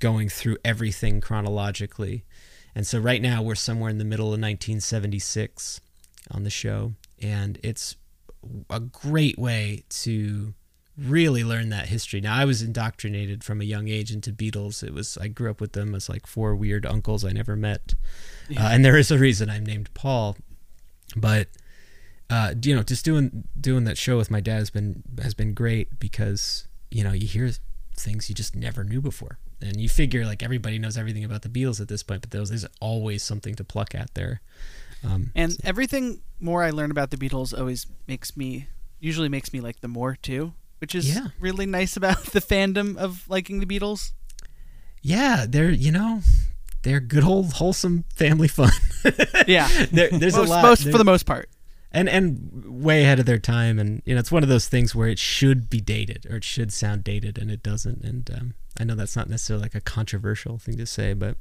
going 0.00 0.28
through 0.28 0.58
everything 0.64 1.20
chronologically. 1.20 2.24
And 2.74 2.86
so 2.86 2.98
right 2.98 3.20
now 3.20 3.42
we're 3.42 3.54
somewhere 3.54 3.90
in 3.90 3.98
the 3.98 4.04
middle 4.04 4.26
of 4.26 4.40
1976 4.40 5.80
on 6.30 6.44
the 6.44 6.50
show 6.50 6.92
and 7.20 7.58
it's 7.62 7.96
a 8.70 8.80
great 8.80 9.38
way 9.38 9.84
to 9.88 10.54
really 10.98 11.44
learn 11.44 11.70
that 11.70 11.88
history. 11.88 12.20
Now 12.20 12.34
I 12.34 12.44
was 12.44 12.62
indoctrinated 12.62 13.44
from 13.44 13.60
a 13.60 13.64
young 13.64 13.88
age 13.88 14.10
into 14.10 14.32
Beatles. 14.32 14.82
It 14.82 14.92
was 14.92 15.16
I 15.18 15.28
grew 15.28 15.50
up 15.50 15.60
with 15.60 15.72
them 15.72 15.94
as 15.94 16.08
like 16.08 16.26
four 16.26 16.54
weird 16.54 16.84
uncles 16.84 17.24
I 17.24 17.30
never 17.30 17.56
met. 17.56 17.94
Uh, 18.50 18.68
and 18.72 18.84
there 18.84 18.96
is 18.96 19.10
a 19.10 19.18
reason 19.18 19.48
I'm 19.48 19.64
named 19.64 19.92
Paul. 19.94 20.36
But 21.16 21.48
uh, 22.28 22.54
you 22.62 22.74
know, 22.74 22.82
just 22.82 23.04
doing 23.04 23.44
doing 23.58 23.84
that 23.84 23.98
show 23.98 24.16
with 24.16 24.30
my 24.30 24.40
dad 24.40 24.58
has 24.58 24.70
been 24.70 25.02
has 25.22 25.34
been 25.34 25.54
great 25.54 25.98
because 25.98 26.66
you 26.90 27.04
know 27.04 27.12
you 27.12 27.26
hear 27.26 27.50
things 27.96 28.28
you 28.28 28.34
just 28.34 28.56
never 28.56 28.84
knew 28.84 29.00
before, 29.00 29.38
and 29.62 29.80
you 29.80 29.88
figure 29.88 30.24
like 30.26 30.42
everybody 30.42 30.78
knows 30.78 30.96
everything 30.98 31.24
about 31.24 31.42
the 31.42 31.48
Beatles 31.48 31.80
at 31.80 31.88
this 31.88 32.02
point, 32.02 32.20
but 32.22 32.30
there's, 32.30 32.48
there's 32.50 32.66
always 32.80 33.22
something 33.22 33.54
to 33.54 33.64
pluck 33.64 33.94
at 33.94 34.12
there. 34.14 34.40
Um, 35.04 35.30
And 35.34 35.56
everything 35.64 36.20
more 36.40 36.62
I 36.62 36.70
learn 36.70 36.90
about 36.90 37.10
the 37.10 37.16
Beatles 37.16 37.56
always 37.58 37.86
makes 38.06 38.36
me 38.36 38.68
usually 39.00 39.28
makes 39.28 39.52
me 39.52 39.60
like 39.60 39.80
them 39.80 39.90
more 39.92 40.16
too, 40.16 40.52
which 40.78 40.94
is 40.94 41.12
Yeah. 41.14 41.28
really 41.40 41.66
nice 41.66 41.96
about 41.96 42.22
the 42.32 42.40
fandom 42.40 42.96
of 42.96 43.28
liking 43.28 43.60
the 43.60 43.66
Beatles. 43.66 44.12
yeah, 45.02 45.46
they're 45.48 45.70
you 45.70 45.90
know 45.90 46.20
they're 46.82 47.00
good 47.00 47.24
old 47.24 47.54
wholesome 47.54 48.04
family 48.14 48.48
fun. 48.48 48.70
Yeah. 49.46 49.68
there, 49.92 50.10
there's 50.10 50.36
most, 50.36 50.46
a 50.48 50.50
lot 50.50 50.62
most 50.64 50.82
for 50.90 50.98
the 50.98 51.04
most 51.04 51.26
part. 51.26 51.48
And 51.92 52.08
and 52.08 52.64
way 52.66 53.02
ahead 53.02 53.18
of 53.20 53.26
their 53.26 53.38
time. 53.38 53.78
And 53.78 54.02
you 54.04 54.14
know 54.14 54.20
it's 54.20 54.32
one 54.32 54.42
of 54.42 54.48
those 54.48 54.68
things 54.68 54.94
where 54.94 55.08
it 55.08 55.18
should 55.18 55.70
be 55.70 55.80
dated 55.80 56.26
or 56.28 56.36
it 56.36 56.44
should 56.44 56.72
sound 56.72 57.04
dated 57.04 57.38
and 57.38 57.50
it 57.50 57.62
doesn't. 57.62 58.02
And 58.02 58.30
um, 58.30 58.54
i 58.80 58.84
know 58.84 58.94
that's 58.94 59.16
not 59.16 59.28
necessarily 59.28 59.64
like 59.64 59.74
a 59.74 59.82
controversial 59.82 60.56
thing 60.56 60.78
to 60.78 60.86
say 60.86 61.12
but 61.12 61.36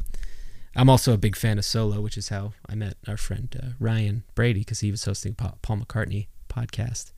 i'm 0.75 0.89
also 0.89 1.13
a 1.13 1.17
big 1.17 1.33
fan 1.33 1.57
of 1.57 1.63
solo 1.63 2.01
which 2.01 2.17
is 2.17 2.27
how 2.27 2.51
i 2.67 2.75
met 2.75 2.95
our 3.07 3.15
friend 3.15 3.57
uh, 3.63 3.67
ryan 3.79 4.21
brady 4.35 4.59
because 4.59 4.81
he 4.81 4.91
was 4.91 5.05
hosting 5.05 5.33
paul 5.33 5.77
mccartney 5.77 6.27
podcast. 6.51 7.11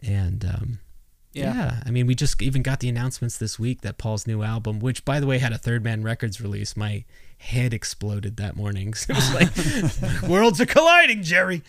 And 0.00 0.44
um, 0.44 0.78
Yeah. 1.32 1.54
yeah. 1.54 1.82
I 1.86 1.90
mean, 1.90 2.06
we 2.06 2.14
just 2.14 2.40
even 2.42 2.62
got 2.62 2.80
the 2.80 2.88
announcements 2.88 3.38
this 3.38 3.58
week 3.58 3.80
that 3.82 3.98
Paul's 3.98 4.26
new 4.26 4.42
album, 4.42 4.80
which 4.80 5.04
by 5.04 5.18
the 5.20 5.26
way 5.26 5.38
had 5.38 5.52
a 5.52 5.58
Third 5.58 5.82
Man 5.84 6.02
Records 6.02 6.40
release, 6.40 6.76
my 6.76 7.04
head 7.38 7.72
exploded 7.74 8.36
that 8.36 8.54
morning. 8.56 8.94
So 8.94 9.12
it 9.14 9.16
was 9.16 10.02
like, 10.02 10.22
worlds 10.30 10.60
are 10.60 10.66
colliding, 10.66 11.22
Jerry. 11.22 11.62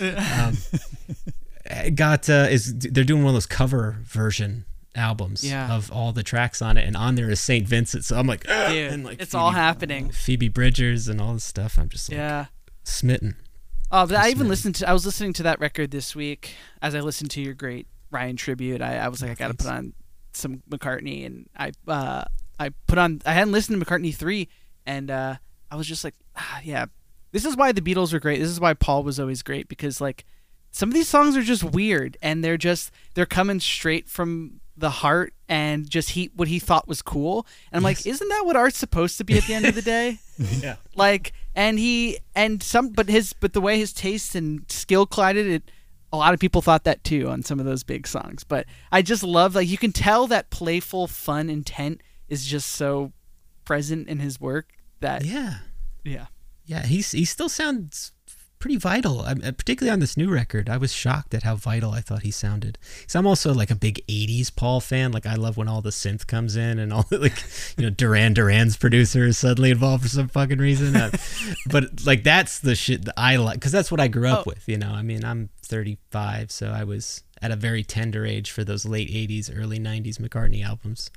Um, 0.00 0.56
got 1.94 2.28
uh, 2.30 2.46
is 2.50 2.74
they're 2.78 3.04
doing 3.04 3.22
one 3.22 3.30
of 3.30 3.34
those 3.34 3.46
cover 3.46 3.98
version 4.04 4.64
albums 4.94 5.44
Yeah. 5.44 5.72
of 5.74 5.92
all 5.92 6.12
the 6.12 6.22
tracks 6.22 6.62
on 6.62 6.76
it, 6.76 6.86
and 6.86 6.96
on 6.96 7.14
there 7.14 7.30
is 7.30 7.40
Saint 7.40 7.66
Vincent. 7.68 8.04
So 8.04 8.18
I'm 8.18 8.26
like, 8.26 8.44
Dude, 8.46 8.92
and 8.92 9.04
like 9.04 9.20
it's 9.20 9.34
all 9.34 9.50
happening. 9.50 10.10
Phoebe 10.10 10.48
Bridgers 10.48 11.08
and 11.08 11.20
all 11.20 11.34
this 11.34 11.44
stuff. 11.44 11.78
I'm 11.78 11.88
just 11.88 12.08
like 12.08 12.16
Yeah. 12.16 12.46
smitten. 12.84 13.36
Oh, 13.90 14.06
but 14.06 14.16
I 14.16 14.28
even 14.30 14.48
listened 14.48 14.74
to. 14.76 14.88
I 14.88 14.92
was 14.92 15.06
listening 15.06 15.32
to 15.34 15.42
that 15.44 15.60
record 15.60 15.90
this 15.90 16.14
week 16.14 16.54
as 16.82 16.94
I 16.94 17.00
listened 17.00 17.30
to 17.32 17.40
your 17.40 17.54
great 17.54 17.86
Ryan 18.10 18.36
tribute. 18.36 18.80
I, 18.82 18.96
I 18.98 19.08
was 19.08 19.22
like, 19.22 19.30
I 19.30 19.34
got 19.34 19.48
to 19.48 19.54
put 19.54 19.66
on 19.66 19.92
some 20.32 20.62
McCartney, 20.70 21.26
and 21.26 21.48
I 21.56 21.72
uh, 21.86 22.24
I 22.58 22.70
put 22.86 22.98
on. 22.98 23.22
I 23.26 23.32
hadn't 23.32 23.52
listened 23.52 23.80
to 23.80 23.84
McCartney 23.84 24.14
three, 24.14 24.48
and 24.86 25.10
uh, 25.10 25.36
I 25.70 25.76
was 25.76 25.86
just 25.86 26.04
like, 26.04 26.14
ah, 26.36 26.60
yeah, 26.62 26.86
this 27.32 27.44
is 27.44 27.56
why 27.56 27.72
the 27.72 27.80
Beatles 27.80 28.12
are 28.12 28.20
great. 28.20 28.38
This 28.40 28.50
is 28.50 28.60
why 28.60 28.74
Paul 28.74 29.02
was 29.02 29.18
always 29.20 29.42
great 29.42 29.68
because 29.68 30.00
like 30.00 30.24
some 30.70 30.88
of 30.88 30.94
these 30.94 31.08
songs 31.08 31.36
are 31.36 31.42
just 31.42 31.64
weird, 31.64 32.16
and 32.22 32.42
they're 32.44 32.56
just 32.56 32.90
they're 33.14 33.26
coming 33.26 33.60
straight 33.60 34.08
from 34.08 34.60
the 34.76 34.90
heart 34.90 35.34
and 35.48 35.90
just 35.90 36.10
he 36.10 36.30
what 36.36 36.46
he 36.46 36.60
thought 36.60 36.86
was 36.86 37.02
cool. 37.02 37.44
And 37.72 37.78
I'm 37.78 37.82
like, 37.82 38.06
isn't 38.06 38.28
that 38.28 38.46
what 38.46 38.54
art's 38.54 38.78
supposed 38.78 39.18
to 39.18 39.24
be 39.24 39.36
at 39.36 39.44
the 39.44 39.54
end 39.54 39.66
of 39.66 39.74
the 39.74 39.82
day? 39.82 40.18
Yeah. 40.62 40.76
like 40.94 41.32
and 41.56 41.80
he 41.80 42.18
and 42.32 42.62
some 42.62 42.90
but 42.90 43.08
his 43.08 43.32
but 43.32 43.54
the 43.54 43.60
way 43.60 43.76
his 43.76 43.92
taste 43.92 44.36
and 44.36 44.64
skill 44.70 45.04
collided 45.04 45.48
it 45.48 45.68
a 46.12 46.16
lot 46.16 46.32
of 46.34 46.40
people 46.40 46.62
thought 46.62 46.84
that 46.84 47.04
too 47.04 47.28
on 47.28 47.42
some 47.42 47.60
of 47.60 47.66
those 47.66 47.82
big 47.84 48.06
songs 48.06 48.44
but 48.44 48.64
i 48.90 49.02
just 49.02 49.22
love 49.22 49.54
like 49.54 49.68
you 49.68 49.78
can 49.78 49.92
tell 49.92 50.26
that 50.26 50.48
playful 50.50 51.06
fun 51.06 51.50
intent 51.50 52.00
is 52.28 52.46
just 52.46 52.68
so 52.70 53.12
present 53.64 54.08
in 54.08 54.18
his 54.18 54.40
work 54.40 54.72
that 55.00 55.24
Yeah. 55.24 55.56
yeah 56.04 56.26
Yeah, 56.64 56.84
he's 56.86 57.12
he 57.12 57.24
still 57.24 57.48
sounds 57.48 58.12
pretty 58.58 58.76
vital. 58.76 59.22
I, 59.22 59.32
uh, 59.32 59.52
particularly 59.52 59.92
on 59.92 60.00
this 60.00 60.16
new 60.16 60.30
record, 60.30 60.68
I 60.68 60.76
was 60.76 60.92
shocked 60.92 61.34
at 61.34 61.42
how 61.42 61.56
vital 61.56 61.92
I 61.92 62.00
thought 62.00 62.22
he 62.22 62.30
sounded. 62.30 62.78
Because 63.00 63.14
I'm 63.14 63.26
also 63.26 63.52
like 63.54 63.70
a 63.70 63.74
big 63.76 64.04
'80s 64.08 64.54
Paul 64.54 64.80
fan. 64.80 65.12
Like 65.12 65.26
I 65.26 65.34
love 65.34 65.56
when 65.56 65.68
all 65.68 65.80
the 65.82 65.90
synth 65.90 66.26
comes 66.26 66.56
in 66.56 66.78
and 66.78 66.92
all 66.92 67.06
like 67.10 67.42
you 67.76 67.84
know 67.84 67.90
Duran 67.90 68.34
Duran's 68.34 68.76
producer 68.76 69.24
is 69.24 69.38
suddenly 69.38 69.70
involved 69.70 70.02
for 70.02 70.08
some 70.08 70.28
fucking 70.28 70.58
reason. 70.58 70.96
Uh, 70.96 71.10
but 71.70 72.04
like 72.04 72.24
that's 72.24 72.58
the 72.60 72.74
shit 72.74 73.04
that 73.04 73.14
I 73.16 73.36
like 73.36 73.54
because 73.54 73.72
that's 73.72 73.90
what 73.90 74.00
I 74.00 74.08
grew 74.08 74.28
up 74.28 74.40
Oh. 74.46 74.50
with. 74.50 74.68
You 74.68 74.78
know, 74.78 74.90
I 74.92 75.02
mean, 75.02 75.24
I'm 75.24 75.48
35, 75.62 76.50
so 76.50 76.70
I 76.70 76.84
was 76.84 77.22
at 77.40 77.50
a 77.50 77.56
very 77.56 77.84
tender 77.84 78.26
age 78.26 78.50
for 78.50 78.64
those 78.64 78.84
late 78.84 79.08
'80s, 79.10 79.50
early 79.54 79.78
'90s 79.78 80.18
McCartney 80.18 80.64
albums. 80.64 81.10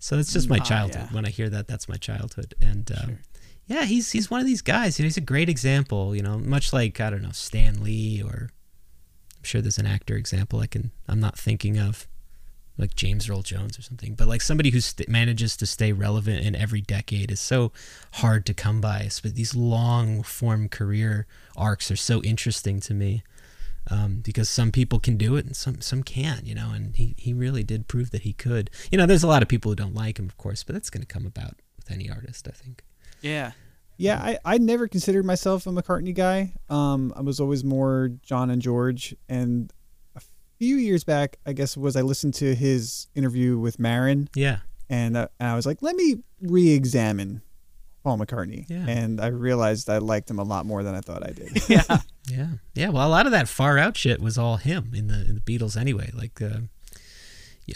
So 0.00 0.16
it's 0.18 0.32
just 0.32 0.48
my 0.48 0.58
Ah, 0.60 0.64
childhood. 0.64 1.08
yeah. 1.10 1.14
When 1.14 1.24
I 1.26 1.30
hear 1.30 1.48
that, 1.50 1.66
that's 1.66 1.88
my 1.88 1.96
childhood. 1.96 2.54
And 2.60 2.90
um, 3.02 3.18
yeah, 3.68 3.84
he's 3.84 4.10
he's 4.12 4.30
one 4.30 4.40
of 4.40 4.46
these 4.46 4.62
guys. 4.62 4.98
You 4.98 5.04
know, 5.04 5.08
he's 5.08 5.18
a 5.18 5.22
great 5.22 5.50
example. 5.50 6.16
You 6.16 6.22
know, 6.22 6.38
much 6.38 6.72
like 6.72 7.00
I 7.00 7.10
don't 7.10 7.22
know 7.22 7.32
Stan 7.32 7.84
Lee, 7.84 8.22
or 8.22 8.48
I'm 9.36 9.44
sure 9.44 9.60
there's 9.60 9.78
an 9.78 9.86
actor 9.86 10.16
example 10.16 10.60
I 10.60 10.66
can 10.66 10.90
I'm 11.06 11.20
not 11.20 11.38
thinking 11.38 11.78
of, 11.78 12.08
like 12.78 12.94
James 12.94 13.28
Earl 13.28 13.42
Jones 13.42 13.78
or 13.78 13.82
something. 13.82 14.14
But 14.14 14.26
like 14.26 14.40
somebody 14.40 14.70
who 14.70 14.80
st- 14.80 15.08
manages 15.08 15.54
to 15.58 15.66
stay 15.66 15.92
relevant 15.92 16.46
in 16.46 16.56
every 16.56 16.80
decade 16.80 17.30
is 17.30 17.40
so 17.40 17.70
hard 18.14 18.46
to 18.46 18.54
come 18.54 18.80
by. 18.80 19.10
But 19.22 19.34
these 19.34 19.54
long 19.54 20.22
form 20.22 20.70
career 20.70 21.26
arcs 21.54 21.90
are 21.90 21.96
so 21.96 22.22
interesting 22.22 22.80
to 22.80 22.94
me. 22.94 23.22
Um, 23.90 24.20
because 24.22 24.50
some 24.50 24.70
people 24.70 25.00
can 25.00 25.16
do 25.16 25.36
it 25.36 25.46
and 25.46 25.56
some 25.56 25.80
some 25.80 26.02
can't, 26.02 26.46
you 26.46 26.54
know, 26.54 26.72
and 26.74 26.94
he, 26.94 27.14
he 27.16 27.32
really 27.32 27.62
did 27.64 27.88
prove 27.88 28.10
that 28.10 28.20
he 28.20 28.34
could. 28.34 28.68
You 28.92 28.98
know, 28.98 29.06
there's 29.06 29.22
a 29.22 29.26
lot 29.28 29.42
of 29.42 29.48
people 29.48 29.70
who 29.70 29.76
don't 29.76 29.94
like 29.94 30.18
him, 30.18 30.26
of 30.26 30.36
course, 30.36 30.62
but 30.62 30.74
that's 30.74 30.90
going 30.90 31.00
to 31.00 31.06
come 31.06 31.24
about 31.24 31.54
with 31.78 31.90
any 31.90 32.10
artist, 32.10 32.46
I 32.46 32.50
think. 32.50 32.82
Yeah. 33.20 33.52
Yeah, 34.00 34.20
I, 34.22 34.38
I 34.44 34.58
never 34.58 34.86
considered 34.86 35.24
myself 35.24 35.66
a 35.66 35.70
McCartney 35.70 36.14
guy. 36.14 36.52
Um, 36.70 37.12
I 37.16 37.20
was 37.22 37.40
always 37.40 37.64
more 37.64 38.10
John 38.22 38.48
and 38.48 38.62
George. 38.62 39.14
And 39.28 39.72
a 40.14 40.20
few 40.60 40.76
years 40.76 41.02
back, 41.02 41.38
I 41.44 41.52
guess 41.52 41.76
was 41.76 41.96
I 41.96 42.02
listened 42.02 42.34
to 42.34 42.54
his 42.54 43.08
interview 43.16 43.58
with 43.58 43.80
Maron, 43.80 44.28
Yeah, 44.36 44.58
and, 44.88 45.16
uh, 45.16 45.28
and 45.40 45.48
I 45.48 45.56
was 45.56 45.66
like, 45.66 45.82
let 45.82 45.96
me 45.96 46.18
re-examine 46.40 47.42
Paul 48.04 48.18
McCartney. 48.18 48.66
Yeah. 48.68 48.86
And 48.88 49.20
I 49.20 49.26
realized 49.28 49.90
I 49.90 49.98
liked 49.98 50.30
him 50.30 50.38
a 50.38 50.44
lot 50.44 50.64
more 50.64 50.84
than 50.84 50.94
I 50.94 51.00
thought 51.00 51.26
I 51.26 51.32
did. 51.32 51.62
Yeah. 51.68 51.98
Yeah, 52.30 52.48
yeah. 52.74 52.90
Well, 52.90 53.06
a 53.06 53.08
lot 53.08 53.24
of 53.24 53.32
that 53.32 53.48
far 53.48 53.78
out 53.78 53.96
shit 53.96 54.20
was 54.20 54.36
all 54.36 54.58
him 54.58 54.92
in 54.94 55.06
the 55.08 55.24
in 55.26 55.34
the 55.34 55.40
Beatles 55.40 55.78
anyway. 55.78 56.10
Like, 56.14 56.42
uh, 56.42 56.60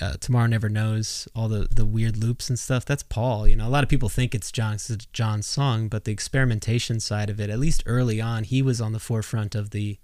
yeah, 0.01 0.15
Tomorrow 0.19 0.47
Never 0.47 0.71
Knows, 0.71 1.29
all 1.35 1.49
the 1.49 1.69
the 1.71 1.85
weird 1.85 2.17
loops 2.17 2.49
and 2.49 2.59
stuff. 2.59 2.85
That's 2.87 3.03
Paul. 3.03 3.47
You 3.47 3.57
know, 3.57 3.69
a 3.69 3.71
lot 3.71 3.85
of 3.85 3.91
people 3.91 4.09
think 4.09 4.35
it's 4.35 4.51
John, 4.51 4.75
it's 4.75 5.07
John's 5.13 5.47
song, 5.47 5.89
but 5.89 6.05
the 6.05 6.13
experimentation 6.13 6.99
side 6.99 7.29
of 7.29 7.39
it, 7.39 7.51
at 7.51 7.59
least 7.59 7.83
early 7.85 8.21
on, 8.21 8.45
he 8.45 8.63
was 8.63 8.81
on 8.81 8.93
the 8.93 8.99
forefront 8.99 9.55
of 9.55 9.71
the 9.71 9.99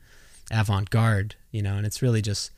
avant 0.50 0.90
garde. 0.90 1.36
You 1.50 1.62
know, 1.62 1.76
and 1.76 1.86
it's 1.86 2.02
really 2.02 2.20
just 2.20 2.50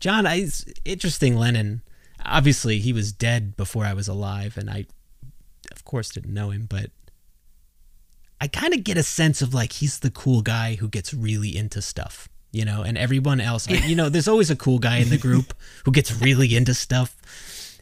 John. 0.00 0.24
I 0.26 0.36
it's 0.36 0.64
interesting. 0.84 1.36
Lennon. 1.36 1.82
Obviously, 2.24 2.78
he 2.78 2.92
was 2.92 3.12
dead 3.12 3.56
before 3.56 3.84
I 3.84 3.94
was 3.94 4.08
alive, 4.08 4.56
and 4.56 4.68
I, 4.68 4.86
of 5.70 5.84
course, 5.84 6.08
didn't 6.08 6.34
know 6.34 6.50
him, 6.50 6.66
but 6.68 6.90
I 8.40 8.48
kind 8.48 8.74
of 8.74 8.82
get 8.82 8.96
a 8.96 9.02
sense 9.02 9.42
of 9.42 9.52
like 9.54 9.74
he's 9.74 9.98
the 10.00 10.10
cool 10.10 10.42
guy 10.42 10.76
who 10.76 10.88
gets 10.88 11.12
really 11.12 11.56
into 11.56 11.82
stuff, 11.82 12.28
you 12.52 12.64
know, 12.64 12.82
and 12.82 12.96
everyone 12.96 13.40
else, 13.40 13.68
you 13.68 13.96
know, 13.96 14.08
there's 14.08 14.28
always 14.28 14.50
a 14.50 14.56
cool 14.56 14.78
guy 14.78 14.98
in 14.98 15.10
the 15.10 15.18
group 15.18 15.54
who 15.84 15.92
gets 15.92 16.20
really 16.20 16.56
into 16.56 16.74
stuff, 16.74 17.16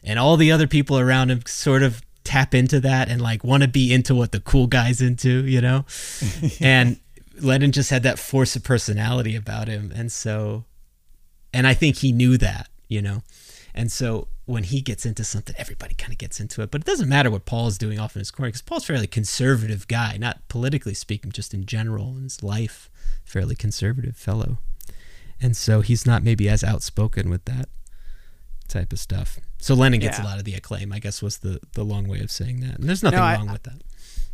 and 0.03 0.19
all 0.19 0.37
the 0.37 0.51
other 0.51 0.67
people 0.67 0.99
around 0.99 1.31
him 1.31 1.41
sort 1.45 1.83
of 1.83 2.01
tap 2.23 2.53
into 2.53 2.79
that 2.81 3.07
and 3.09 3.21
like 3.21 3.43
want 3.43 3.63
to 3.63 3.69
be 3.69 3.93
into 3.93 4.13
what 4.13 4.31
the 4.31 4.39
cool 4.41 4.67
guy's 4.67 5.01
into, 5.01 5.45
you 5.45 5.61
know, 5.61 5.85
and 6.59 6.99
Lennon 7.39 7.71
just 7.71 7.89
had 7.89 8.03
that 8.03 8.19
force 8.19 8.55
of 8.55 8.63
personality 8.63 9.35
about 9.35 9.67
him, 9.67 9.91
and 9.95 10.11
so, 10.11 10.65
and 11.53 11.65
I 11.67 11.73
think 11.73 11.97
he 11.97 12.11
knew 12.11 12.37
that, 12.37 12.69
you 12.87 13.01
know, 13.01 13.23
and 13.73 13.91
so 13.91 14.27
when 14.47 14.63
he 14.63 14.79
gets 14.79 15.05
into 15.05 15.25
something, 15.25 15.53
everybody 15.57 15.93
kind 15.93 16.13
of 16.13 16.17
gets 16.17 16.39
into 16.39 16.61
it. 16.61 16.71
But 16.71 16.81
it 16.81 16.87
doesn't 16.87 17.09
matter 17.09 17.29
what 17.29 17.45
Paul's 17.45 17.77
doing 17.77 17.99
off 17.99 18.15
in 18.15 18.21
his 18.21 18.31
corner 18.31 18.47
because 18.47 18.61
Paul's 18.61 18.83
a 18.83 18.87
fairly 18.87 19.05
conservative 19.05 19.87
guy, 19.89 20.15
not 20.17 20.39
politically 20.47 20.93
speaking, 20.93 21.33
just 21.33 21.53
in 21.53 21.65
general 21.65 22.15
in 22.15 22.23
his 22.23 22.41
life, 22.41 22.89
fairly 23.25 23.55
conservative 23.55 24.15
fellow. 24.15 24.59
And 25.41 25.55
so 25.55 25.81
he's 25.81 26.05
not 26.05 26.23
maybe 26.23 26.49
as 26.49 26.63
outspoken 26.63 27.29
with 27.29 27.45
that 27.45 27.69
type 28.67 28.91
of 28.91 28.99
stuff. 28.99 29.39
So 29.59 29.73
Lennon 29.75 29.99
gets 29.99 30.19
a 30.19 30.23
lot 30.23 30.39
of 30.39 30.45
the 30.45 30.53
acclaim, 30.55 30.91
I 30.91 30.99
guess 30.99 31.21
was 31.21 31.37
the, 31.39 31.59
the 31.73 31.83
long 31.83 32.07
way 32.07 32.19
of 32.19 32.31
saying 32.31 32.59
that. 32.61 32.79
And 32.79 32.87
there's 32.89 33.03
nothing 33.03 33.19
No, 33.19 33.25
I- 33.25 33.35
wrong 33.35 33.51
with 33.51 33.63
that. 33.63 33.81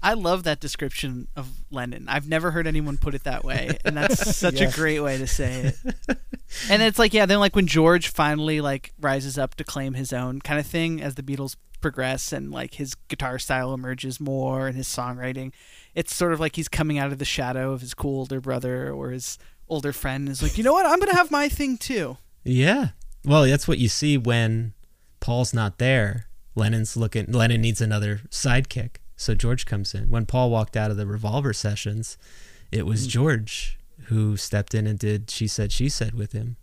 I 0.05 0.15
love 0.15 0.43
that 0.43 0.59
description 0.59 1.29
of 1.33 1.47
Lennon. 1.71 2.09
I've 2.09 2.27
never 2.27 2.51
heard 2.51 2.67
anyone 2.67 2.97
put 2.97 3.15
it 3.15 3.23
that 3.23 3.45
way, 3.45 3.77
and 3.85 3.95
that's 3.95 4.35
such 4.37 4.59
Yeah. 4.59 4.67
a 4.67 4.71
great 4.73 4.99
way 4.99 5.17
to 5.17 5.27
say 5.27 5.73
it. 5.85 6.17
And 6.69 6.83
it's 6.83 6.99
like, 6.99 7.15
yeah, 7.15 7.25
then 7.25 7.39
like 7.39 7.55
when 7.55 7.65
George 7.65 8.09
finally 8.09 8.61
like 8.61 8.93
rises 9.01 9.39
up 9.39 9.55
to 9.55 9.63
claim 9.63 9.95
his 9.95 10.13
own 10.13 10.39
kind 10.39 10.59
of 10.59 10.67
thing 10.67 11.01
as 11.01 11.15
the 11.15 11.23
Beatles 11.23 11.55
progress 11.81 12.31
and 12.31 12.51
like 12.51 12.75
his 12.75 12.93
guitar 13.07 13.39
style 13.39 13.73
emerges 13.73 14.19
more 14.19 14.67
and 14.67 14.75
his 14.77 14.87
songwriting, 14.87 15.51
it's 15.95 16.15
sort 16.15 16.33
of 16.33 16.39
like 16.39 16.55
he's 16.55 16.67
coming 16.67 16.97
out 16.97 17.11
of 17.11 17.19
the 17.19 17.25
shadow 17.25 17.71
of 17.71 17.81
his 17.81 17.93
cool 17.93 18.19
older 18.19 18.41
brother 18.41 18.91
or 18.91 19.11
his 19.11 19.37
older 19.69 19.93
friend. 19.93 20.29
Is 20.29 20.41
like, 20.41 20.57
you 20.57 20.63
know 20.63 20.73
what? 20.73 20.85
I'm 20.85 20.99
gonna 20.99 21.15
have 21.15 21.31
my 21.31 21.49
thing 21.49 21.77
too. 21.77 22.17
Yeah. 22.43 22.89
Well, 23.25 23.45
that's 23.45 23.67
what 23.67 23.77
you 23.77 23.87
see 23.87 24.17
when 24.17 24.73
Paul's 25.19 25.53
not 25.53 25.77
there. 25.77 26.27
Lennon's 26.55 26.97
looking. 26.97 27.31
Lennon 27.31 27.61
needs 27.61 27.81
another 27.81 28.21
sidekick, 28.29 28.97
so 29.15 29.33
George 29.33 29.65
comes 29.65 29.93
in. 29.93 30.09
When 30.09 30.25
Paul 30.25 30.49
walked 30.49 30.75
out 30.75 30.91
of 30.91 30.97
the 30.97 31.07
Revolver 31.07 31.53
sessions, 31.53 32.17
it 32.71 32.85
was 32.85 33.03
hmm. 33.03 33.09
George 33.09 33.79
who 34.07 34.35
stepped 34.35 34.73
in 34.73 34.85
and 34.85 34.99
did 34.99 35.29
"She 35.29 35.47
Said, 35.47 35.71
She 35.71 35.89
Said" 35.89 36.13
with 36.13 36.33
him, 36.33 36.57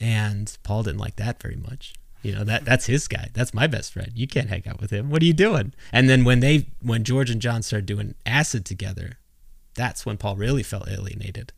and 0.00 0.56
Paul 0.62 0.82
didn't 0.84 1.00
like 1.00 1.16
that 1.16 1.40
very 1.40 1.56
much. 1.56 1.94
You 2.24 2.34
know 2.34 2.44
that 2.44 2.64
that's 2.64 2.86
his 2.86 3.06
guy. 3.06 3.28
That's 3.34 3.52
my 3.52 3.66
best 3.66 3.92
friend. 3.92 4.10
You 4.14 4.26
can't 4.26 4.48
hang 4.48 4.66
out 4.66 4.80
with 4.80 4.90
him. 4.90 5.10
What 5.10 5.20
are 5.20 5.26
you 5.26 5.34
doing? 5.34 5.74
And 5.92 6.08
then 6.08 6.24
when 6.24 6.40
they 6.40 6.68
when 6.80 7.04
George 7.04 7.28
and 7.28 7.40
John 7.40 7.62
started 7.62 7.84
doing 7.84 8.14
acid 8.24 8.64
together, 8.64 9.18
that's 9.74 10.06
when 10.06 10.16
Paul 10.16 10.36
really 10.36 10.62
felt 10.62 10.88
alienated 10.88 11.52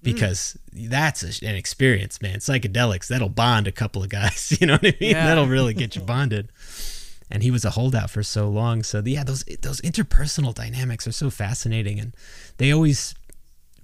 hmm. 0.00 0.04
because 0.04 0.58
that's 0.72 1.22
a, 1.22 1.46
an 1.46 1.54
experience, 1.54 2.20
man. 2.20 2.40
Psychedelics 2.40 3.06
that'll 3.06 3.28
bond 3.28 3.68
a 3.68 3.72
couple 3.72 4.02
of 4.02 4.08
guys. 4.08 4.56
You 4.60 4.66
know 4.66 4.74
what 4.74 4.86
I 4.86 4.96
mean? 5.00 5.12
Yeah. 5.12 5.24
That'll 5.24 5.46
really 5.46 5.72
get 5.72 5.94
you 5.94 6.02
bonded. 6.14 6.50
And 7.30 7.44
he 7.44 7.52
was 7.52 7.64
a 7.64 7.70
holdout 7.70 8.10
for 8.10 8.24
so 8.24 8.48
long. 8.48 8.82
So 8.82 9.00
yeah, 9.06 9.22
those 9.22 9.44
those 9.62 9.80
interpersonal 9.82 10.52
dynamics 10.52 11.06
are 11.06 11.12
so 11.12 11.30
fascinating, 11.30 12.00
and 12.00 12.12
they 12.58 12.72
always 12.72 13.14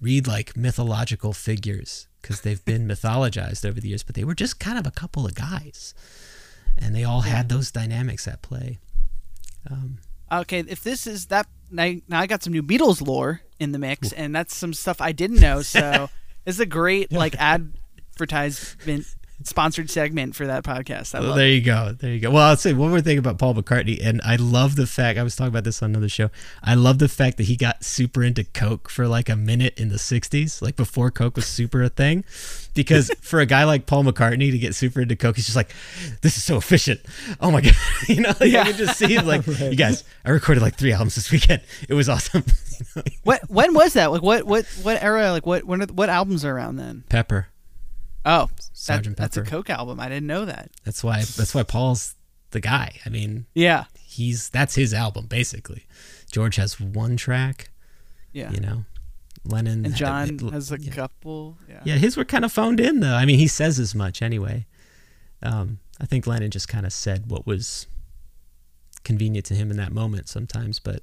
read 0.00 0.26
like 0.26 0.57
mythological 0.57 1.33
figures 1.33 2.08
because 2.20 2.40
they've 2.42 2.64
been 2.64 2.87
mythologized 2.88 3.68
over 3.68 3.81
the 3.81 3.88
years. 3.88 4.02
But 4.02 4.14
they 4.14 4.24
were 4.24 4.35
just 4.35 4.59
kind 4.61 4.78
of 4.78 4.87
a 4.87 4.90
couple 4.90 5.26
of 5.26 5.35
guys, 5.35 5.94
and 6.76 6.94
they 6.94 7.04
all 7.04 7.22
had 7.22 7.48
those 7.48 7.70
dynamics 7.70 8.26
at 8.28 8.42
play. 8.42 8.78
Um, 9.70 9.98
Okay, 10.31 10.61
if 10.61 10.83
this 10.83 11.07
is 11.07 11.26
that 11.26 11.46
now, 11.70 11.94
now 12.09 12.20
I 12.20 12.26
got 12.26 12.42
some 12.42 12.52
new 12.52 12.62
Beatles 12.62 13.07
lore 13.07 13.40
in 13.59 13.72
the 13.72 13.78
mix, 13.78 14.12
and 14.12 14.35
that's 14.35 14.54
some 14.54 14.74
stuff 14.74 15.00
I 15.00 15.12
didn't 15.12 15.40
know. 15.40 15.62
So 15.62 16.11
is 16.46 16.61
a 16.61 16.66
great 16.66 17.12
like 17.12 17.35
advertisement 17.38 19.07
sponsored 19.44 19.88
segment 19.90 20.35
for 20.35 20.46
that 20.46 20.64
podcast. 20.64 21.14
I 21.14 21.20
Well, 21.20 21.35
there 21.35 21.46
it. 21.46 21.55
you 21.55 21.61
go. 21.61 21.92
There 21.98 22.11
you 22.12 22.20
go. 22.20 22.31
Well, 22.31 22.42
I'll 22.48 22.57
say 22.57 22.72
one 22.72 22.90
more 22.90 23.01
thing 23.01 23.18
about 23.18 23.38
Paul 23.38 23.55
McCartney, 23.55 23.98
and 24.05 24.20
I 24.24 24.37
love 24.37 24.77
the 24.77 24.87
fact 24.87 25.18
I 25.18 25.22
was 25.22 25.37
talking 25.37 25.48
about 25.51 25.64
this 25.64 25.83
on 25.83 25.90
another 25.90 26.09
show. 26.09 26.31
I 26.62 26.74
love 26.74 26.98
the 26.98 27.09
fact 27.09 27.37
that 27.38 27.44
he 27.44 27.57
got 27.57 27.85
super 27.85 28.22
into 28.24 28.44
Coke 28.44 28.88
for 28.90 29.07
like 29.07 29.29
a 29.29 29.37
minute 29.37 29.79
in 29.79 29.88
the 29.88 29.96
'60s, 29.96 30.61
like 30.61 30.77
before 30.77 31.11
Coke 31.11 31.37
was 31.37 31.46
super 31.46 31.83
a 31.83 31.88
thing. 31.88 32.24
Because 32.74 33.11
for 33.20 33.40
a 33.40 33.46
guy 33.46 33.64
like 33.64 33.87
Paul 33.87 34.05
McCartney 34.05 34.51
to 34.51 34.59
get 34.59 34.74
super 34.74 35.01
into 35.01 35.16
Coke, 35.16 35.37
he's 35.37 35.46
just 35.46 35.57
like, 35.57 35.70
"This 36.22 36.37
is 36.37 36.44
so 36.44 36.57
efficient." 36.57 37.01
Oh 37.40 37.51
my 37.51 37.61
god, 37.62 37.74
you 38.09 38.20
know, 38.20 38.31
like, 38.40 38.51
Yeah. 38.53 38.62
I 38.62 38.64
can 38.64 38.77
just 38.77 38.98
see 38.98 39.18
like, 39.20 39.46
"You 39.46 39.77
guys, 39.77 40.05
I 40.24 40.31
recorded 40.31 40.62
like 40.62 40.74
three 40.77 40.92
albums 40.92 41.14
this 41.14 41.31
weekend. 41.31 41.62
It 41.88 41.94
was 41.94 42.09
awesome." 42.09 42.44
What 43.24 43.48
when 43.51 43.74
was 43.74 43.94
that? 43.94 44.12
Like 44.12 44.22
what 44.22 44.44
what 44.44 44.64
what 44.83 45.03
era? 45.03 45.33
Like 45.33 45.46
what 45.46 45.64
when 45.64 45.83
are, 45.83 45.87
what 45.87 46.09
albums 46.09 46.44
are 46.44 46.55
around 46.55 46.77
then? 46.77 47.05
Pepper. 47.09 47.48
Oh, 48.24 48.48
that, 48.87 49.14
that's 49.16 49.37
a 49.37 49.42
Coke 49.42 49.70
album. 49.70 50.00
I 50.00 50.09
didn't 50.09 50.26
know 50.26 50.44
that. 50.44 50.70
That's 50.85 51.02
why. 51.02 51.18
That's 51.18 51.54
why 51.54 51.62
Paul's 51.62 52.14
the 52.50 52.61
guy. 52.61 52.98
I 53.07 53.09
mean, 53.11 53.46
Yeah, 53.54 53.85
he's 54.02 54.48
that's 54.50 54.74
his 54.74 54.92
album 54.94 55.26
basically. 55.26 55.87
George 56.33 56.57
has 56.57 56.78
one 56.81 57.16
track. 57.16 57.70
yeah. 58.33 58.50
you 58.50 58.60
know 58.60 58.85
lennon 59.44 59.85
and 59.85 59.87
had- 59.87 59.94
John 59.96 60.29
it- 60.48 60.52
has 60.52 60.71
a 60.73 60.79
yeah. 60.81 60.92
couple. 60.92 61.56
Yeah. 61.69 61.81
yeah 61.85 61.94
his 61.96 62.16
were 62.16 62.25
kind 62.25 62.44
of 62.44 62.52
phoned 62.52 62.81
in 62.81 63.00
though 63.00 63.14
i 63.14 63.25
mean 63.25 63.38
he 63.38 63.46
says 63.46 63.79
as 63.79 63.94
much 63.94 64.21
anyway 64.21 64.66
um, 65.42 65.79
i 66.00 66.04
think 66.04 66.27
lennon 66.27 66.50
just 66.50 66.69
kind 66.69 66.85
of 66.85 66.92
said 66.92 67.31
what 67.31 67.46
was 67.46 67.87
convenient 69.04 69.46
to 69.46 69.54
him 69.54 69.71
in 69.71 69.77
that 69.79 69.92
moment 69.92 70.29
sometimes 70.29 70.79
but 70.79 71.02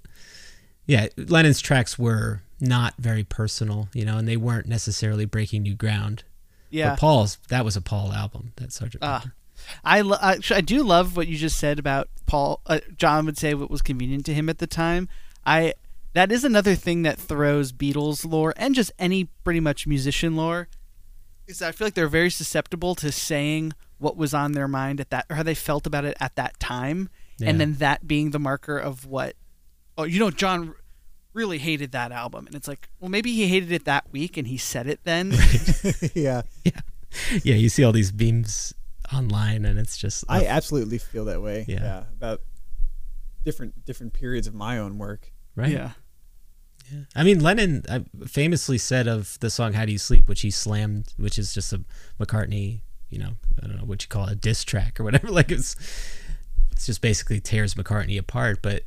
yeah 0.86 1.08
lennon's 1.18 1.62
tracks 1.62 1.98
were 1.98 2.42
not 2.60 2.94
very 3.00 3.24
personal 3.24 3.88
you 3.94 4.06
know 4.06 4.18
and 4.18 4.28
they 4.28 4.38
weren't 4.38 4.68
necessarily 4.68 5.26
breaking 5.26 5.64
new 5.64 5.74
ground 5.74 6.24
Yeah. 6.76 6.90
but 6.92 7.00
paul's 7.00 7.38
that 7.50 7.64
was 7.66 7.76
a 7.76 7.82
paul 7.82 8.12
album 8.14 8.52
that 8.58 8.72
sergeant 8.74 9.04
Ah. 9.04 9.20
Pepper. 9.20 9.34
I, 9.84 10.02
lo- 10.02 10.18
I 10.22 10.38
I 10.52 10.62
do 10.62 10.84
love 10.84 11.16
what 11.18 11.28
you 11.28 11.38
just 11.38 11.58
said 11.58 11.80
about 11.80 12.10
Paul. 12.28 12.60
Uh, 12.68 12.82
John 12.98 13.26
would 13.26 13.38
say 13.38 13.54
what 13.54 13.72
was 13.72 13.82
convenient 13.82 14.26
to 14.28 14.34
him 14.34 14.48
at 14.50 14.58
the 14.60 14.68
time. 14.68 15.08
I 15.46 15.74
that 16.14 16.32
is 16.32 16.44
another 16.44 16.76
thing 16.76 17.02
that 17.04 17.18
throws 17.18 17.72
Beatles 17.72 18.30
lore 18.30 18.54
and 18.58 18.76
just 18.76 18.92
any 19.00 19.26
pretty 19.44 19.60
much 19.62 19.88
musician 19.88 20.36
lore 20.36 20.68
is 21.48 21.60
that 21.60 21.70
I 21.70 21.72
feel 21.72 21.88
like 21.88 21.94
they're 21.96 22.08
very 22.08 22.30
susceptible 22.30 22.96
to 22.96 23.12
saying 23.12 23.74
what 23.98 24.18
was 24.18 24.34
on 24.34 24.52
their 24.52 24.68
mind 24.68 25.00
at 25.00 25.10
that 25.10 25.26
or 25.30 25.36
how 25.38 25.44
they 25.44 25.56
felt 25.56 25.88
about 25.88 26.04
it 26.06 26.18
at 26.20 26.36
that 26.36 26.60
time 26.60 27.10
Yeah. 27.40 27.50
and 27.50 27.60
then 27.60 27.76
that 27.76 28.08
being 28.08 28.32
the 28.32 28.40
marker 28.40 28.78
of 28.78 29.06
what 29.06 29.36
oh 29.98 30.04
you 30.04 30.20
know 30.20 30.32
John 30.32 30.76
really 31.36 31.58
hated 31.60 31.92
that 31.92 32.12
album 32.12 32.48
and 32.48 32.56
it's 32.56 32.68
like 32.68 32.90
well 33.00 33.10
maybe 33.10 33.32
he 33.34 33.48
hated 33.48 33.72
it 33.72 33.86
that 33.86 34.10
week 34.12 34.38
and 34.38 34.48
he 34.48 34.58
said 34.58 34.88
it 34.88 35.00
then 35.04 35.32
yeah, 36.16 36.42
yeah, 36.64 36.72
Yeah. 37.44 37.56
you 37.56 37.70
see 37.70 37.84
all 37.84 37.92
these 37.92 38.12
beams 38.12 38.74
online, 39.14 39.66
and 39.66 39.78
it's 39.78 39.98
just 39.98 40.24
I 40.28 40.46
absolutely 40.48 40.98
feel 40.98 41.26
that 41.26 41.42
way. 41.42 41.66
Yeah. 41.68 41.84
Yeah, 41.84 42.04
about 42.18 42.42
different 43.44 43.86
different 43.86 44.14
periods 44.14 44.48
of 44.48 44.56
my 44.56 44.78
own 44.80 44.98
work. 44.98 45.32
right. 45.56 45.72
yeah 45.72 45.92
I 47.16 47.24
mean, 47.24 47.40
Lennon 47.42 47.84
uh, 47.90 48.02
famously 48.28 48.78
said 48.78 49.08
of 49.08 49.40
the 49.40 49.50
song 49.50 49.74
"How 49.74 49.86
Do 49.86 49.92
You 49.92 49.98
Sleep," 49.98 50.28
which 50.30 50.42
he 50.42 50.52
slammed, 50.52 51.14
which 51.18 51.40
is 51.40 51.52
just 51.54 51.74
a 51.74 51.82
McCartney, 52.20 52.82
you 53.10 53.18
know, 53.20 53.32
I 53.62 53.68
don't 53.68 53.78
know 53.78 53.86
what 53.86 54.04
you 54.04 54.08
call 54.08 54.28
it, 54.28 54.32
a 54.34 54.36
diss 54.36 54.64
track 54.64 55.00
or 55.00 55.04
whatever. 55.04 55.28
Like 55.32 55.52
it's, 55.52 55.76
it's 56.72 56.86
just 56.86 57.02
basically 57.02 57.40
tears 57.40 57.74
McCartney 57.74 58.20
apart. 58.20 58.60
But 58.62 58.84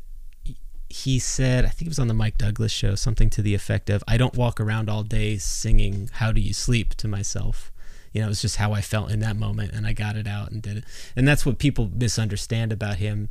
he- 0.89 1.19
said, 1.19 1.65
I 1.65 1.69
think 1.69 1.87
it 1.87 1.91
was 1.91 1.99
on 1.99 2.09
the 2.09 2.15
Mike 2.15 2.39
Douglas 2.39 2.73
show, 2.73 2.95
something 2.95 3.31
to 3.31 3.43
the 3.43 3.55
effect 3.55 3.91
of, 3.91 4.03
"I 4.09 4.17
don't 4.17 4.37
walk 4.37 4.61
around 4.61 4.89
all 4.89 5.03
day 5.03 5.37
singing 5.39 6.11
"How 6.15 6.33
Do 6.33 6.41
You 6.41 6.55
Sleep" 6.55 6.95
to 6.97 7.09
myself." 7.09 7.71
You 8.13 8.23
know, 8.23 8.31
it's 8.31 8.43
just 8.43 8.57
how 8.57 8.73
I 8.73 8.81
felt 8.81 9.11
in 9.11 9.21
that 9.21 9.37
moment, 9.37 9.73
and 9.73 9.87
I 9.87 9.93
got 9.93 10.17
it 10.17 10.27
out 10.27 10.51
and 10.51 10.63
did 10.63 10.79
it. 10.79 10.85
And 11.15 11.29
that's 11.29 11.45
what 11.45 11.59
people 11.59 11.91
misunderstand 11.95 12.73
about 12.73 12.97
him 12.97 13.29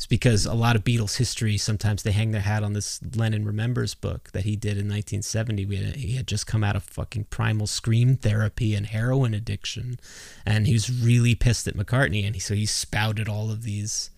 it's 0.00 0.06
because 0.06 0.46
a 0.46 0.54
lot 0.54 0.76
of 0.76 0.82
Beatles 0.82 1.18
history 1.18 1.58
sometimes 1.58 2.02
they 2.02 2.12
hang 2.12 2.30
their 2.30 2.40
hat 2.40 2.62
on 2.62 2.72
this 2.72 3.00
Lennon 3.14 3.44
Remembers 3.44 3.94
book 3.94 4.30
that 4.32 4.44
he 4.44 4.56
did 4.56 4.78
in 4.78 4.88
1970. 4.88 5.66
We 5.66 5.76
had, 5.76 5.96
he 5.96 6.16
had 6.16 6.26
just 6.26 6.46
come 6.46 6.64
out 6.64 6.74
of 6.74 6.84
fucking 6.84 7.24
primal 7.24 7.66
scream 7.66 8.16
therapy 8.16 8.74
and 8.74 8.86
heroin 8.86 9.34
addiction, 9.34 10.00
and 10.46 10.66
he 10.66 10.72
was 10.72 10.90
really 10.90 11.34
pissed 11.34 11.68
at 11.68 11.76
McCartney, 11.76 12.24
and 12.24 12.34
he, 12.34 12.40
so 12.40 12.54
he 12.54 12.64
spouted 12.64 13.28
all 13.28 13.50
of 13.50 13.62
these 13.62 14.08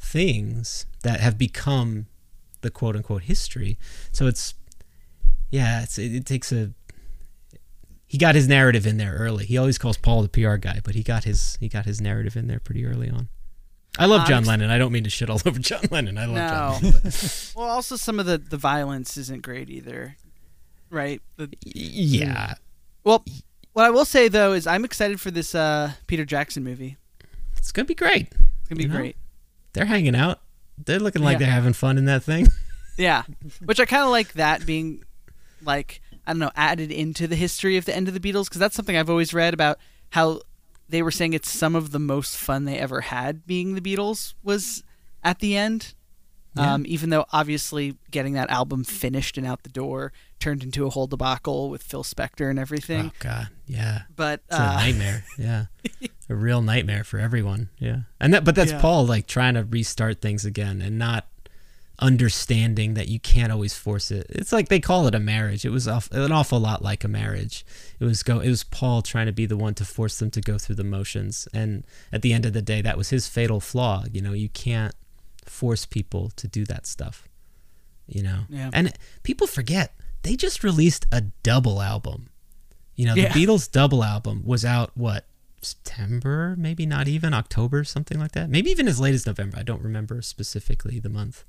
things 0.00 0.84
that 1.04 1.20
have 1.20 1.38
become 1.38 2.06
the 2.62 2.70
quote 2.70 2.96
unquote 2.96 3.22
history. 3.22 3.78
So 4.12 4.26
it's 4.26 4.54
yeah, 5.50 5.82
it's 5.82 5.98
it, 5.98 6.14
it 6.14 6.26
takes 6.26 6.52
a 6.52 6.72
he 8.06 8.18
got 8.18 8.34
his 8.34 8.48
narrative 8.48 8.86
in 8.86 8.96
there 8.96 9.14
early. 9.14 9.46
He 9.46 9.56
always 9.56 9.78
calls 9.78 9.96
Paul 9.96 10.22
the 10.22 10.28
PR 10.28 10.56
guy, 10.56 10.80
but 10.82 10.94
he 10.94 11.02
got 11.02 11.24
his 11.24 11.56
he 11.60 11.68
got 11.68 11.84
his 11.86 12.00
narrative 12.00 12.36
in 12.36 12.46
there 12.48 12.60
pretty 12.60 12.84
early 12.84 13.08
on. 13.10 13.28
I 13.98 14.06
love 14.06 14.26
John 14.28 14.44
Lennon. 14.44 14.70
I 14.70 14.78
don't 14.78 14.92
mean 14.92 15.04
to 15.04 15.10
shit 15.10 15.28
all 15.28 15.40
over 15.46 15.58
John 15.58 15.80
Lennon. 15.90 16.16
I 16.18 16.26
love 16.26 16.36
John 16.50 16.82
Lennon. 16.82 17.00
but- 17.02 17.52
well 17.56 17.68
also 17.68 17.96
some 17.96 18.18
of 18.20 18.26
the 18.26 18.38
the 18.38 18.56
violence 18.56 19.16
isn't 19.16 19.42
great 19.42 19.68
either 19.70 20.16
right 20.90 21.22
the, 21.36 21.48
yeah. 21.64 22.54
well 23.04 23.24
what 23.72 23.84
I 23.84 23.90
will 23.90 24.04
say 24.04 24.26
though 24.28 24.52
is 24.54 24.66
I'm 24.66 24.84
excited 24.84 25.20
for 25.20 25.30
this 25.30 25.54
uh 25.54 25.92
Peter 26.08 26.24
Jackson 26.24 26.64
movie 26.64 26.96
It's 27.56 27.70
gonna 27.72 27.86
be 27.86 27.94
great. 27.94 28.28
it's 28.32 28.68
gonna 28.68 28.76
be 28.78 28.82
You 28.84 28.88
know? 28.88 28.96
great 28.96 29.16
They're 29.72 29.84
hanging 29.86 30.16
out. 30.16 30.40
They're 30.84 30.98
looking 31.00 31.22
like 31.22 31.34
Yeah. 31.34 31.38
they're 31.46 31.54
having 31.54 31.72
fun 31.72 31.98
in 31.98 32.04
that 32.06 32.22
thing. 32.22 32.46
Yeah, 32.98 33.22
which 33.64 33.80
I 33.80 33.86
kind 33.86 34.02
of 34.04 34.10
like 34.10 34.34
that 34.34 34.66
being 34.66 35.02
like 35.62 36.02
I 36.26 36.32
don't 36.32 36.38
know 36.40 36.50
added 36.54 36.90
into 36.92 37.26
the 37.26 37.36
history 37.36 37.78
of 37.78 37.86
the 37.86 37.96
end 37.96 38.08
of 38.08 38.14
the 38.14 38.20
Beatles 38.20 38.44
because 38.44 38.58
that's 38.58 38.76
something 38.76 38.94
I've 38.94 39.08
always 39.08 39.32
read 39.32 39.54
about 39.54 39.78
how 40.10 40.42
they 40.86 41.00
were 41.02 41.10
saying 41.10 41.32
it's 41.32 41.50
some 41.50 41.74
of 41.74 41.92
the 41.92 41.98
most 41.98 42.36
fun 42.36 42.66
they 42.66 42.76
ever 42.78 43.00
had 43.00 43.46
being 43.46 43.74
the 43.74 43.80
Beatles 43.80 44.34
was 44.42 44.82
at 45.24 45.38
the 45.38 45.56
end. 45.56 45.94
Yeah. 46.54 46.74
Um, 46.74 46.84
even 46.86 47.10
though 47.10 47.26
obviously 47.32 47.96
getting 48.10 48.32
that 48.32 48.50
album 48.50 48.82
finished 48.82 49.38
and 49.38 49.46
out 49.46 49.62
the 49.62 49.68
door 49.68 50.12
turned 50.40 50.64
into 50.64 50.84
a 50.84 50.90
whole 50.90 51.06
debacle 51.06 51.70
with 51.70 51.82
Phil 51.82 52.02
Spector 52.02 52.50
and 52.50 52.58
everything. 52.58 53.06
Oh 53.06 53.16
God, 53.20 53.48
yeah. 53.66 54.02
But 54.16 54.40
It's 54.48 54.58
a 54.58 54.62
uh, 54.62 54.74
nightmare. 54.74 55.24
Yeah, 55.38 55.66
a 56.28 56.34
real 56.34 56.60
nightmare 56.60 57.04
for 57.04 57.18
everyone. 57.18 57.68
Yeah, 57.78 58.00
and 58.18 58.34
that, 58.34 58.44
but 58.44 58.56
that's 58.56 58.72
Yeah. 58.72 58.80
Paul 58.80 59.06
like 59.06 59.28
trying 59.28 59.54
to 59.54 59.64
restart 59.64 60.20
things 60.20 60.44
again 60.44 60.82
and 60.82 60.98
not 60.98 61.26
understanding 62.00 62.94
that 62.94 63.08
you 63.08 63.20
can't 63.20 63.52
always 63.52 63.74
force 63.74 64.10
it. 64.10 64.26
It's 64.30 64.52
like 64.52 64.68
they 64.68 64.80
call 64.80 65.06
it 65.06 65.14
a 65.14 65.20
marriage. 65.20 65.64
It 65.64 65.70
was 65.70 65.86
an 65.86 66.32
awful 66.32 66.58
lot 66.58 66.82
like 66.82 67.04
a 67.04 67.08
marriage. 67.08 67.64
It 68.00 68.04
was 68.04 68.22
go. 68.22 68.40
It 68.40 68.48
was 68.48 68.64
Paul 68.64 69.02
trying 69.02 69.26
to 69.26 69.32
be 69.32 69.46
the 69.46 69.56
one 69.56 69.74
to 69.74 69.84
force 69.84 70.18
them 70.18 70.30
to 70.32 70.40
go 70.40 70.58
through 70.58 70.76
the 70.76 70.84
motions, 70.84 71.46
and 71.52 71.84
at 72.12 72.22
the 72.22 72.32
end 72.32 72.46
of 72.46 72.54
the 72.54 72.62
day, 72.62 72.82
that 72.82 72.96
was 72.96 73.10
his 73.10 73.28
fatal 73.28 73.60
flaw. 73.60 74.04
You 74.10 74.22
know, 74.22 74.32
you 74.32 74.48
can't 74.48 74.94
force 75.46 75.86
people 75.86 76.30
to 76.36 76.46
do 76.48 76.64
that 76.66 76.86
stuff. 76.86 77.26
You 78.06 78.22
know, 78.22 78.40
Yeah. 78.48 78.70
and 78.72 78.92
people 79.22 79.46
forget 79.46 79.94
they 80.22 80.36
just 80.36 80.62
released 80.64 81.06
a 81.12 81.22
double 81.42 81.80
album. 81.80 82.28
You 82.96 83.06
know, 83.06 83.14
Yeah. 83.14 83.32
the 83.32 83.38
Beatles 83.46 83.70
double 83.70 84.02
album 84.04 84.42
was 84.44 84.64
out 84.64 84.90
what 84.96 85.26
September, 85.62 86.54
maybe 86.58 86.86
not 86.86 87.06
even 87.08 87.32
October, 87.34 87.84
something 87.84 88.18
like 88.18 88.32
that. 88.32 88.50
Maybe 88.50 88.70
even 88.70 88.88
as 88.88 88.98
late 89.00 89.14
as 89.14 89.26
November. 89.26 89.58
I 89.58 89.62
don't 89.62 89.82
remember 89.82 90.20
specifically 90.22 90.98
the 90.98 91.08
month. 91.08 91.44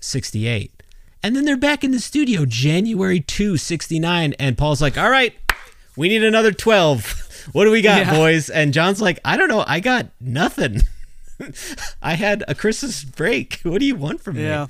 68. 0.00 0.82
And 1.22 1.34
then 1.34 1.44
they're 1.44 1.56
back 1.56 1.84
in 1.84 1.90
the 1.92 2.00
studio 2.00 2.44
January 2.44 3.20
2, 3.20 3.56
69 3.56 4.34
and 4.38 4.58
Paul's 4.58 4.82
like, 4.82 4.98
"All 4.98 5.08
right, 5.10 5.34
we 5.96 6.08
need 6.08 6.22
another 6.24 6.52
12. 6.52 7.20
What 7.52 7.64
do 7.64 7.70
we 7.70 7.82
got, 7.82 8.06
Yeah. 8.06 8.14
boys?" 8.14 8.48
And 8.50 8.72
John's 8.72 9.00
like, 9.02 9.20
"I 9.24 9.36
don't 9.36 9.48
know. 9.48 9.64
I 9.66 9.80
got 9.80 10.08
nothing. 10.20 10.82
I 12.02 12.14
had 12.14 12.44
a 12.48 12.54
Christmas 12.54 13.04
break. 13.04 13.60
What 13.64 13.80
do 13.80 13.86
you 13.86 13.96
want 13.96 14.20
from 14.22 14.36
me?" 14.36 14.44
yeah, 14.44 14.66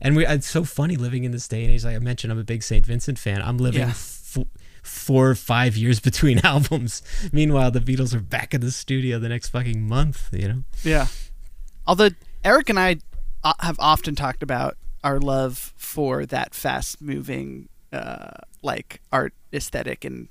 And 0.00 0.16
we, 0.16 0.26
it's 0.26 0.48
so 0.48 0.64
funny 0.64 0.96
living 0.96 1.24
in 1.24 1.32
this 1.32 1.46
day 1.48 1.64
and 1.64 1.72
age. 1.72 1.84
Like 1.84 1.96
I 1.96 1.98
mentioned, 1.98 2.32
I'm 2.32 2.38
a 2.38 2.44
big 2.44 2.62
St. 2.62 2.84
Vincent 2.84 3.18
fan. 3.18 3.42
I'm 3.42 3.58
living 3.58 3.80
Yeah. 3.82 3.88
f- 3.88 4.38
four 4.82 5.30
or 5.30 5.34
five 5.34 5.76
years 5.76 6.00
between 6.10 6.38
albums. 6.44 7.02
Meanwhile, 7.32 7.70
the 7.70 7.80
Beatles 7.80 8.14
are 8.14 8.20
back 8.20 8.52
in 8.54 8.60
the 8.60 8.70
studio 8.70 9.18
the 9.18 9.28
next 9.28 9.48
fucking 9.50 9.80
month. 9.86 10.28
You 10.32 10.48
know? 10.48 10.64
yeah. 10.82 11.06
Although 11.86 12.10
Eric 12.44 12.68
and 12.70 12.78
I 12.78 12.96
uh, 13.42 13.52
have 13.60 13.76
often 13.78 14.14
talked 14.14 14.42
about 14.42 14.76
our 15.02 15.18
love 15.20 15.72
for 15.76 16.24
that 16.26 16.54
fast 16.54 17.00
moving 17.02 17.68
uh, 17.92 18.30
like 18.62 19.00
art 19.12 19.34
aesthetic 19.52 20.04
and 20.04 20.28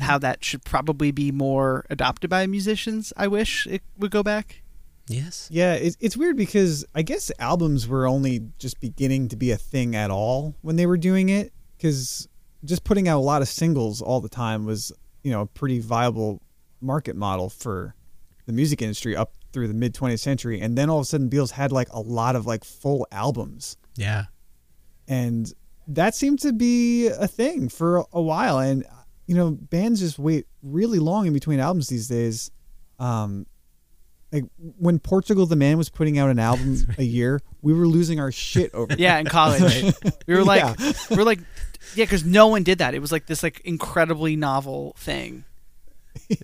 how 0.00 0.18
that 0.18 0.44
should 0.44 0.64
probably 0.64 1.10
be 1.12 1.30
more 1.30 1.84
adopted 1.90 2.28
by 2.30 2.46
musicians 2.46 3.12
i 3.16 3.26
wish 3.28 3.64
it 3.68 3.80
would 3.98 4.10
go 4.10 4.22
back 4.24 4.62
Yes. 5.08 5.48
Yeah, 5.50 5.74
it, 5.74 5.96
it's 6.00 6.16
weird 6.16 6.36
because 6.36 6.84
I 6.94 7.02
guess 7.02 7.30
albums 7.38 7.86
were 7.86 8.06
only 8.06 8.40
just 8.58 8.80
beginning 8.80 9.28
to 9.28 9.36
be 9.36 9.50
a 9.50 9.56
thing 9.56 9.94
at 9.94 10.10
all 10.10 10.54
when 10.62 10.76
they 10.76 10.86
were 10.86 10.96
doing 10.96 11.28
it. 11.28 11.52
Because 11.76 12.26
just 12.64 12.84
putting 12.84 13.08
out 13.08 13.18
a 13.18 13.20
lot 13.20 13.42
of 13.42 13.48
singles 13.48 14.00
all 14.00 14.20
the 14.20 14.28
time 14.28 14.64
was, 14.64 14.92
you 15.22 15.30
know, 15.30 15.42
a 15.42 15.46
pretty 15.46 15.80
viable 15.80 16.40
market 16.80 17.16
model 17.16 17.50
for 17.50 17.94
the 18.46 18.52
music 18.52 18.80
industry 18.80 19.14
up 19.14 19.32
through 19.52 19.68
the 19.68 19.74
mid 19.74 19.94
20th 19.94 20.20
century. 20.20 20.60
And 20.60 20.76
then 20.78 20.88
all 20.88 20.98
of 20.98 21.02
a 21.02 21.06
sudden, 21.06 21.28
Beatles 21.28 21.50
had 21.50 21.70
like 21.72 21.88
a 21.92 22.00
lot 22.00 22.36
of 22.36 22.46
like 22.46 22.64
full 22.64 23.06
albums. 23.12 23.76
Yeah. 23.96 24.24
and 25.06 25.52
that 25.86 26.14
seemed 26.14 26.38
to 26.40 26.52
be 26.52 27.08
a 27.08 27.28
thing 27.28 27.68
for 27.68 27.98
a, 27.98 28.04
a 28.14 28.22
while 28.22 28.58
and 28.58 28.86
you 29.26 29.34
know 29.34 29.50
bands 29.50 30.00
just 30.00 30.18
wait 30.18 30.46
really 30.62 30.98
long 30.98 31.26
in 31.26 31.32
between 31.34 31.60
albums 31.60 31.88
these 31.88 32.08
days 32.08 32.50
um 32.98 33.44
like 34.34 34.44
when 34.78 34.98
portugal 34.98 35.46
the 35.46 35.56
man 35.56 35.78
was 35.78 35.88
putting 35.88 36.18
out 36.18 36.28
an 36.28 36.38
album 36.38 36.76
a 36.98 37.02
year 37.04 37.40
we 37.62 37.72
were 37.72 37.86
losing 37.86 38.20
our 38.20 38.30
shit 38.32 38.74
over 38.74 38.94
yeah 38.98 39.16
in 39.18 39.26
college. 39.26 39.94
We 40.26 40.34
were 40.34 40.44
like 40.44 40.60
Yeah. 40.60 40.92
we 41.10 41.16
were 41.16 41.24
like 41.24 41.38
yeah 41.94 42.04
because 42.04 42.24
no 42.24 42.48
one 42.48 42.62
did 42.64 42.78
that. 42.78 42.92
It 42.94 42.98
was 42.98 43.12
like 43.12 43.26
this 43.26 43.42
like 43.42 43.60
incredibly 43.60 44.36
novel 44.36 44.94
thing. 44.98 45.44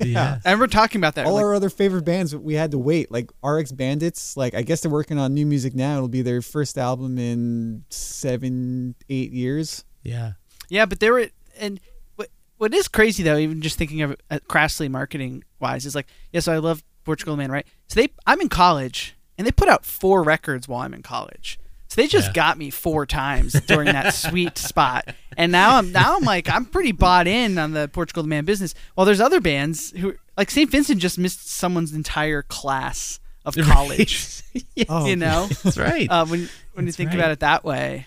Yeah. 0.04 0.38
i 0.44 0.50
remember 0.50 0.66
talking 0.66 1.00
about 1.00 1.14
that 1.14 1.26
all 1.26 1.34
like, 1.34 1.44
our 1.44 1.54
other 1.54 1.70
favorite 1.70 2.04
bands 2.04 2.34
we 2.34 2.54
had 2.54 2.70
to 2.72 2.78
wait. 2.78 3.10
Like 3.10 3.30
rx 3.44 3.70
bandits 3.72 4.36
like 4.36 4.54
i 4.54 4.62
guess 4.62 4.80
they're 4.82 4.90
working 4.90 5.18
on 5.18 5.34
new 5.34 5.46
music 5.46 5.74
now. 5.74 5.96
It'll 5.96 6.08
be 6.08 6.22
their 6.22 6.42
first 6.42 6.76
album 6.78 7.18
in 7.18 7.84
seven 7.90 8.94
eight 9.08 9.32
years. 9.32 9.84
Yeah, 10.02 10.32
Yeah, 10.68 10.86
but 10.86 11.00
they 11.00 11.10
were 11.10 11.26
and 11.58 11.80
what 12.16 12.28
what 12.58 12.72
is 12.74 12.88
crazy 12.88 13.22
though, 13.22 13.36
even 13.36 13.60
just 13.62 13.76
thinking 13.78 14.02
of 14.02 14.12
it 14.12 14.20
uh, 14.30 14.38
crassly 14.48 14.88
marketing 14.88 15.44
wise, 15.60 15.84
is 15.86 15.94
like 15.94 16.06
yeah. 16.32 16.40
So 16.40 16.52
I 16.52 16.58
love 16.58 16.82
Portugal 17.10 17.36
Man, 17.36 17.50
right? 17.50 17.66
So 17.88 18.00
they 18.00 18.08
I'm 18.26 18.40
in 18.40 18.48
college 18.48 19.16
and 19.36 19.44
they 19.46 19.50
put 19.52 19.68
out 19.68 19.84
four 19.84 20.22
records 20.22 20.68
while 20.68 20.82
I'm 20.82 20.94
in 20.94 21.02
college. 21.02 21.58
So 21.88 22.00
they 22.00 22.06
just 22.06 22.28
Yeah. 22.28 22.32
got 22.34 22.56
me 22.58 22.70
four 22.70 23.04
times 23.04 23.52
during 23.66 23.86
that 23.86 24.14
sweet 24.26 24.56
spot, 24.58 25.12
and 25.36 25.50
now 25.50 25.76
I'm 25.78 25.90
now 25.90 26.16
I'm 26.16 26.22
like 26.22 26.48
I'm 26.48 26.64
pretty 26.66 26.92
bought 26.92 27.26
in 27.26 27.58
on 27.58 27.72
the 27.72 27.88
Portugal 27.88 28.22
the 28.22 28.28
Man 28.28 28.44
business. 28.44 28.74
While 28.94 29.06
there's 29.06 29.20
other 29.20 29.40
bands 29.40 29.90
who 29.90 30.14
like 30.38 30.52
St. 30.52 30.70
Vincent 30.70 31.00
just 31.00 31.18
missed 31.18 31.48
someone's 31.50 31.92
entire 31.92 32.42
class 32.42 33.18
of 33.44 33.56
college. 33.60 34.42
oh 34.88 35.06
you 35.06 35.16
know, 35.16 35.48
That's 35.64 35.78
right. 35.78 36.08
uh, 36.08 36.26
when 36.26 36.48
when 36.74 36.86
you 36.86 36.92
think 36.92 37.10
right. 37.10 37.18
about 37.18 37.32
it 37.32 37.40
that 37.40 37.64
way. 37.64 38.06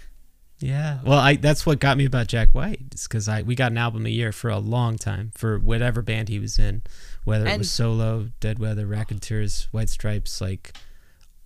Yeah. 0.64 1.00
Well, 1.04 1.20
I 1.20 1.36
that's 1.36 1.66
what 1.66 1.80
got 1.80 1.98
me 1.98 2.06
about 2.06 2.28
Jack 2.28 2.56
White. 2.56 2.80
It's 2.92 3.06
because 3.06 3.28
I 3.28 3.42
we 3.42 3.54
got 3.54 3.74
an 3.74 3.78
album 3.78 4.06
a 4.06 4.10
year 4.10 4.32
for 4.32 4.50
a 4.50 4.60
long 4.60 4.98
time 4.98 5.32
for 5.36 5.60
whatever 5.60 6.02
band 6.02 6.30
he 6.30 6.40
was 6.40 6.58
in, 6.58 6.84
whether 7.26 7.46
it 7.46 7.58
was 7.58 7.70
solo, 7.70 8.30
Dead 8.40 8.60
Weather, 8.60 8.88
Raconteurs, 8.88 9.68
White 9.72 9.90
Stripes, 9.90 10.40
like 10.40 10.72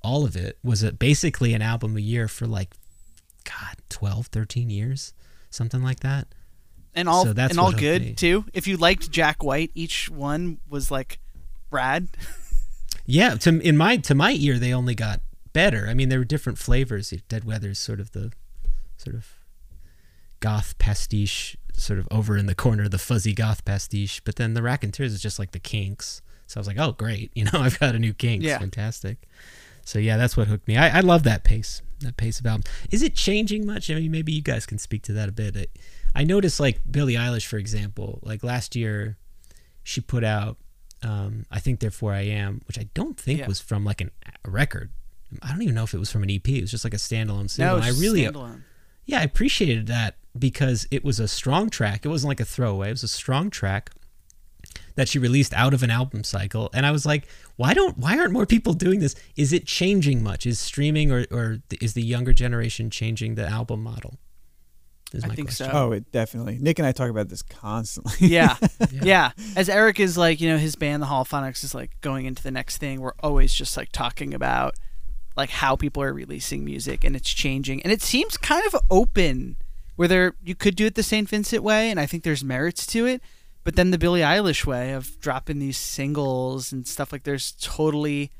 all 0.03 0.24
of 0.24 0.36
it 0.36 0.59
was 0.63 0.84
a, 0.84 0.91
basically 0.91 1.55
an 1.55 1.63
album 1.63 1.97
a 1.97 1.99
year 1.99 2.28
for 2.28 2.45
like 2.45 2.76
God, 3.43 3.78
12, 3.89 4.28
13 4.28 4.70
years, 4.70 5.13
something 5.49 5.82
like 5.82 6.01
that. 6.01 6.28
and 6.93 7.09
all 7.09 7.26
So 7.26 7.34
that's 7.34 7.51
and 7.51 7.59
all 7.59 7.72
good 7.72 8.01
me. 8.03 8.13
too. 8.13 8.45
If 8.53 8.68
you 8.68 8.78
liked 8.78 9.09
Jack 9.09 9.43
White, 9.43 9.72
each 9.74 10.11
one 10.11 10.59
was 10.70 10.91
like 10.91 11.18
rad. 11.72 12.07
Yeah, 13.09 13.36
to 13.36 13.59
in 13.61 13.78
my 13.78 13.97
to 13.97 14.13
my 14.13 14.34
ear, 14.34 14.59
they 14.59 14.74
only 14.74 14.93
got 14.93 15.22
better. 15.53 15.88
I 15.89 15.93
mean, 15.95 16.09
there 16.09 16.20
were 16.20 16.26
different 16.26 16.59
flavors. 16.59 17.11
Dead 17.30 17.45
weather 17.45 17.70
is 17.70 17.80
sort 17.80 17.99
of 17.99 18.11
the 18.11 18.32
sort 18.98 19.16
of 19.16 19.28
goth 20.39 20.78
pastiche, 20.78 21.56
sort 21.74 22.00
of 22.00 22.08
over 22.12 22.38
in 22.38 22.45
the 22.45 22.56
corner, 22.56 22.88
the 22.88 22.98
fuzzy 22.98 23.34
goth 23.34 23.66
pastiche. 23.66 24.22
But 24.24 24.36
then 24.36 24.54
the 24.54 24.62
Raconteurs 24.62 25.14
is 25.14 25.22
just 25.22 25.39
like 25.39 25.52
the 25.52 25.60
Kinks. 25.60 26.22
So 26.48 26.58
I 26.58 26.62
was 26.62 26.68
like, 26.68 26.78
oh 26.80 26.91
great, 26.93 27.32
you 27.36 27.45
know, 27.45 27.52
I've 27.56 27.80
got 27.80 27.95
a 27.95 28.00
new 28.00 28.14
Kinks, 28.14 28.45
Yeah. 28.45 28.60
fantastic. 28.60 29.18
So 29.86 30.00
yeah, 30.00 30.18
that's 30.18 30.36
what 30.36 30.48
hooked 30.48 30.68
me. 30.68 30.76
I, 30.78 30.98
I 30.98 31.00
love 31.00 31.24
that 31.24 31.43
pace, 31.43 31.82
that 32.02 32.18
pace 32.18 32.39
of 32.39 32.45
album. 32.45 32.64
Is 32.91 33.02
it 33.04 33.16
changing 33.16 33.66
much? 33.66 33.89
I 33.89 33.95
mean, 33.95 34.12
maybe 34.12 34.34
you 34.34 34.41
guys 34.41 34.66
can 34.66 34.78
speak 34.78 35.04
to 35.04 35.14
that 35.14 35.30
a 35.30 35.32
bit. 35.32 35.56
I, 35.56 35.68
I 36.14 36.24
noticed 36.24 36.60
like 36.60 36.80
Billie 36.89 37.14
Eilish, 37.16 37.45
for 37.45 37.58
example, 37.58 38.20
like 38.22 38.43
last 38.43 38.76
year, 38.76 39.18
she 39.84 40.02
put 40.02 40.24
out, 40.26 40.58
um, 41.04 41.45
I 41.50 41.60
think 41.60 41.80
Therefore 41.80 42.12
I 42.14 42.22
Am, 42.24 42.62
which 42.68 42.78
I 42.78 42.89
don't 42.93 43.18
think 43.18 43.39
Yeah. 43.39 43.48
was 43.48 43.62
from 43.62 43.86
like 43.86 44.02
an, 44.02 44.12
a 44.43 44.50
record. 44.50 44.91
I 45.41 45.52
don't 45.52 45.62
even 45.62 45.76
know 45.76 45.84
if 45.84 45.93
it 45.93 46.00
was 46.00 46.12
from 46.12 46.24
an 46.24 46.32
EP. 46.32 46.48
It 46.50 46.62
was 46.62 46.72
just 46.72 46.84
like 46.84 46.93
a 46.93 46.98
standalone 46.98 47.43
No, 47.43 47.48
single. 47.48 47.76
and 47.78 47.84
I 47.86 47.89
really, 47.89 48.22
standalone. 48.24 48.62
Yeah, 49.08 49.22
I 49.22 49.24
appreciated 49.24 49.88
that 49.88 50.16
because 50.38 50.88
it 50.91 51.03
was 51.03 51.20
a 51.20 51.28
strong 51.28 51.70
track. 51.70 52.05
It 52.05 52.10
wasn't 52.10 52.30
like 52.30 52.39
a 52.39 52.45
throwaway. 52.45 52.89
It 52.89 52.91
was 52.91 53.03
a 53.03 53.08
strong 53.08 53.49
track 53.49 53.89
that 54.95 55.08
she 55.08 55.18
released 55.18 55.53
out 55.53 55.74
of 55.74 55.82
an 55.82 55.89
album 55.89 56.24
cycle. 56.24 56.70
And 56.74 56.86
I 56.86 56.91
was 56.91 57.05
like, 57.05 57.28
why 57.55 57.74
don't 57.74 57.97
why 57.97 58.20
aren't 58.20 58.34
more 58.34 58.45
people 58.45 58.74
doing 58.74 58.99
this? 58.99 59.16
Is 59.36 59.53
it 59.53 59.66
changing 59.66 60.22
much? 60.22 60.45
Is 60.45 60.60
streaming 60.60 61.12
or 61.12 61.26
or 61.32 61.60
is 61.82 61.93
the 61.93 62.03
younger 62.03 62.34
generation 62.34 62.89
changing 62.89 63.36
the 63.36 63.47
album 63.47 63.82
model? 63.82 64.20
Is 65.14 65.24
I 65.24 65.30
think 65.30 65.47
question. 65.47 65.72
so. 65.72 65.72
Oh, 65.74 65.91
it 65.93 66.12
definitely. 66.12 66.58
Nick 66.60 66.80
and 66.80 66.86
I 66.86 66.91
talk 66.91 67.10
about 67.10 67.30
this 67.30 67.41
constantly. 67.41 68.14
yeah. 68.28 68.58
Yeah. 68.91 69.03
yeah. 69.03 69.32
As 69.55 69.70
Eric 69.70 69.99
is 69.99 70.18
like, 70.18 70.39
you 70.39 70.49
know, 70.49 70.58
his 70.58 70.76
band, 70.76 71.01
the 71.01 71.08
Holophonics, 71.08 71.64
is 71.64 71.74
like 71.74 71.91
going 72.01 72.26
into 72.26 72.43
the 72.43 72.51
next 72.51 72.78
thing. 72.78 73.01
We're 73.01 73.14
always 73.22 73.53
just 73.53 73.76
like 73.78 73.91
talking 73.91 74.34
about 74.34 74.76
like 75.38 75.51
how 75.51 75.75
people 75.75 76.01
are 76.01 76.11
releasing 76.13 76.65
music 76.65 77.03
and 77.03 77.15
it's 77.15 77.29
changing. 77.29 77.81
And 77.83 77.93
it 77.93 78.01
seems 78.01 78.35
kind 78.38 78.65
of 78.65 78.75
open 78.89 79.55
where 79.95 80.07
there 80.07 80.33
you 80.43 80.55
could 80.55 80.75
do 80.75 80.88
it 80.88 80.95
the 80.95 81.03
St. 81.03 81.29
Vincent 81.29 81.63
way, 81.63 81.89
and 81.89 81.99
I 81.99 82.05
think 82.05 82.23
there's 82.23 82.43
merits 82.43 82.85
to 82.88 83.05
it. 83.05 83.21
But 83.63 83.75
then 83.75 83.91
the 83.91 83.97
Billie 83.97 84.21
Eilish 84.21 84.65
way 84.65 84.93
of 84.93 85.19
dropping 85.19 85.59
these 85.59 85.77
singles 85.77 86.71
and 86.71 86.88
stuff 86.88 87.11
like 87.11 87.23
there's 87.23 87.51
totally 87.59 88.31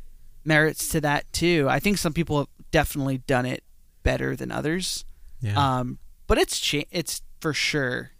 merits 0.46 0.88
to 0.90 1.02
that 1.02 1.32
too. 1.34 1.68
I 1.70 1.80
think 1.80 1.98
some 1.98 2.14
people 2.14 2.38
have 2.40 2.48
definitely 2.72 3.20
done 3.20 3.46
it 3.46 3.64
better 4.04 4.36
than 4.36 4.52
others. 4.52 5.06
Yeah. 5.42 5.80
Um, 5.80 6.00
but 6.28 6.38
it's 6.38 6.60
cha- 6.60 6.88
it's 6.92 7.22
for 7.42 7.54
sure 7.54 8.12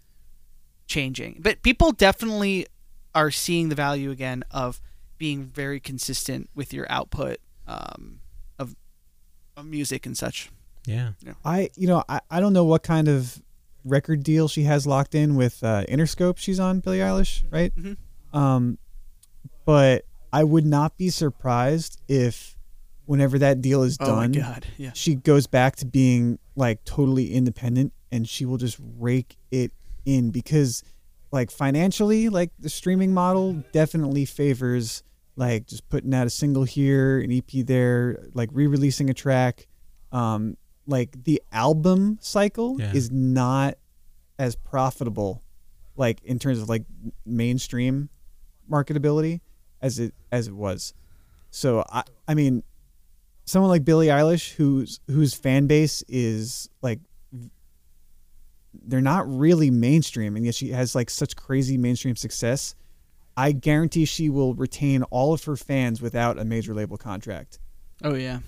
changing. 0.86 1.38
But 1.40 1.62
people 1.62 1.92
definitely 1.92 2.66
are 3.14 3.30
seeing 3.30 3.70
the 3.70 3.74
value 3.74 4.10
again 4.10 4.44
of 4.50 4.80
being 5.16 5.44
very 5.44 5.80
consistent 5.80 6.50
with 6.54 6.72
your 6.72 6.86
output 6.90 7.38
um, 7.66 8.17
music 9.62 10.06
and 10.06 10.16
such. 10.16 10.50
yeah. 10.86 11.12
I, 11.44 11.70
you 11.76 11.86
know, 11.86 12.02
I, 12.08 12.20
I 12.30 12.40
don't 12.40 12.52
know 12.52 12.64
what 12.64 12.82
kind 12.82 13.08
of 13.08 13.42
record 13.84 14.22
deal 14.22 14.48
she 14.48 14.62
has 14.64 14.86
locked 14.86 15.14
in 15.14 15.34
with 15.36 15.62
uh, 15.62 15.84
Interscope. 15.88 16.38
She's 16.38 16.58
on 16.60 16.80
Billie 16.80 16.98
Eilish, 16.98 17.42
right? 17.50 17.72
Mhm. 17.76 17.96
Um, 18.32 18.78
but 19.64 20.04
I 20.32 20.44
would 20.44 20.66
not 20.66 20.96
be 20.96 21.08
surprised 21.10 22.00
if, 22.08 22.56
whenever 23.06 23.38
that 23.38 23.60
deal 23.62 23.82
is 23.82 23.96
Oh 24.00 24.16
my 24.16 24.22
done, 24.26 24.32
god, 24.32 24.66
yeah. 24.76 24.90
she 24.94 25.14
goes 25.14 25.46
back 25.46 25.76
to 25.76 25.86
being 25.86 26.38
like 26.56 26.84
totally 26.84 27.32
independent, 27.34 27.92
and 28.12 28.28
she 28.28 28.44
will 28.44 28.58
just 28.58 28.78
rake 28.98 29.36
it 29.50 29.72
in 30.04 30.30
because, 30.30 30.82
like 31.32 31.50
financially, 31.50 32.28
like 32.28 32.50
the 32.58 32.68
streaming 32.70 33.12
model 33.14 33.64
definitely 33.72 34.24
favors 34.24 35.02
like 35.38 35.66
just 35.66 35.88
putting 35.88 36.12
out 36.12 36.26
a 36.26 36.30
single 36.30 36.64
here, 36.64 37.20
an 37.20 37.30
EP 37.30 37.64
there, 37.64 38.26
like 38.34 38.50
re-releasing 38.52 39.08
a 39.08 39.14
track. 39.14 39.68
Um, 40.10 40.56
like 40.86 41.22
the 41.24 41.40
album 41.52 42.18
cycle 42.20 42.76
Yeah. 42.78 42.92
is 42.92 43.10
not 43.12 43.74
as 44.38 44.56
profitable, 44.56 45.42
like 45.96 46.20
in 46.24 46.38
terms 46.40 46.58
of 46.60 46.68
like 46.68 46.82
mainstream 47.24 48.08
marketability 48.68 49.40
as 49.80 49.98
it 50.00 50.12
as 50.32 50.48
it 50.48 50.54
was. 50.54 50.92
So 51.50 51.84
I 51.88 52.02
I 52.26 52.34
mean, 52.34 52.64
someone 53.44 53.70
like 53.70 53.84
Billie 53.84 54.08
Eilish, 54.08 54.54
whose 54.54 54.98
whose 55.08 55.34
fan 55.34 55.66
base 55.68 56.02
is 56.08 56.68
like 56.82 56.98
they're 58.86 59.00
not 59.00 59.28
really 59.28 59.70
mainstream, 59.70 60.36
and 60.36 60.44
yet 60.44 60.54
she 60.54 60.70
has 60.70 60.94
like 60.94 61.10
such 61.10 61.36
crazy 61.36 61.76
mainstream 61.76 62.16
success. 62.16 62.74
I 63.38 63.52
guarantee 63.52 64.04
she 64.04 64.28
will 64.28 64.54
retain 64.54 65.04
all 65.04 65.32
of 65.32 65.44
her 65.44 65.56
fans 65.56 66.02
without 66.02 66.38
a 66.40 66.44
major 66.44 66.74
label 66.74 66.96
contract. 66.96 67.60
Oh 68.02 68.14
yeah. 68.14 68.40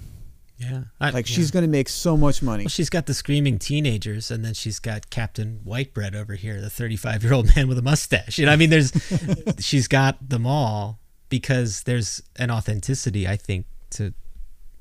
Yeah. 0.59 0.83
I- 1.01 1.11
Like 1.11 1.31
yeah. 1.31 1.37
she's 1.37 1.51
going 1.53 1.63
to 1.65 1.71
make 1.71 1.89
so 1.89 2.17
much 2.17 2.43
money. 2.43 2.65
Well, 2.65 2.71
she's 2.71 2.91
got 2.91 3.07
the 3.07 3.15
screaming 3.15 3.59
teenagers, 3.61 4.31
and 4.33 4.45
then 4.45 4.53
she's 4.55 4.79
got 4.81 5.09
Captain 5.09 5.61
Whitebread 5.65 6.15
over 6.17 6.35
here, 6.35 6.61
the 6.61 6.69
35 6.69 7.23
year 7.23 7.33
old 7.33 7.55
man 7.55 7.69
with 7.69 7.79
a 7.79 7.83
mustache. 7.83 8.37
You 8.37 8.47
know, 8.47 8.53
I 8.53 8.57
mean, 8.57 8.71
there's, 8.71 8.93
she's 9.61 9.87
got 9.87 10.29
them 10.29 10.45
all 10.47 10.99
because 11.29 11.85
there's 11.85 12.21
an 12.37 12.51
authenticity, 12.51 13.29
I 13.29 13.37
think, 13.37 13.67
to 13.91 14.13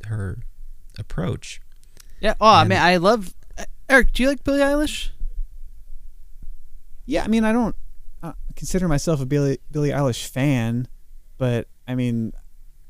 her 0.07 0.39
approach. 0.97 1.61
Yeah. 2.19 2.33
Oh, 2.41 2.47
I 2.47 2.63
mean, 2.65 2.79
I 2.79 2.97
love 2.97 3.33
Eric. 3.87 4.11
Do 4.13 4.23
you 4.23 4.29
like 4.29 4.43
Billie 4.43 4.59
Eilish? 4.59 5.11
Yeah, 7.05 7.23
I 7.23 7.27
mean, 7.27 7.43
I 7.43 7.53
don't 7.53 7.75
uh, 8.23 8.33
consider 8.55 8.87
myself 8.87 9.21
a 9.21 9.25
Billie 9.25 9.59
Billie 9.71 9.89
Eilish 9.91 10.27
fan, 10.27 10.87
but 11.37 11.67
I 11.87 11.95
mean, 11.95 12.33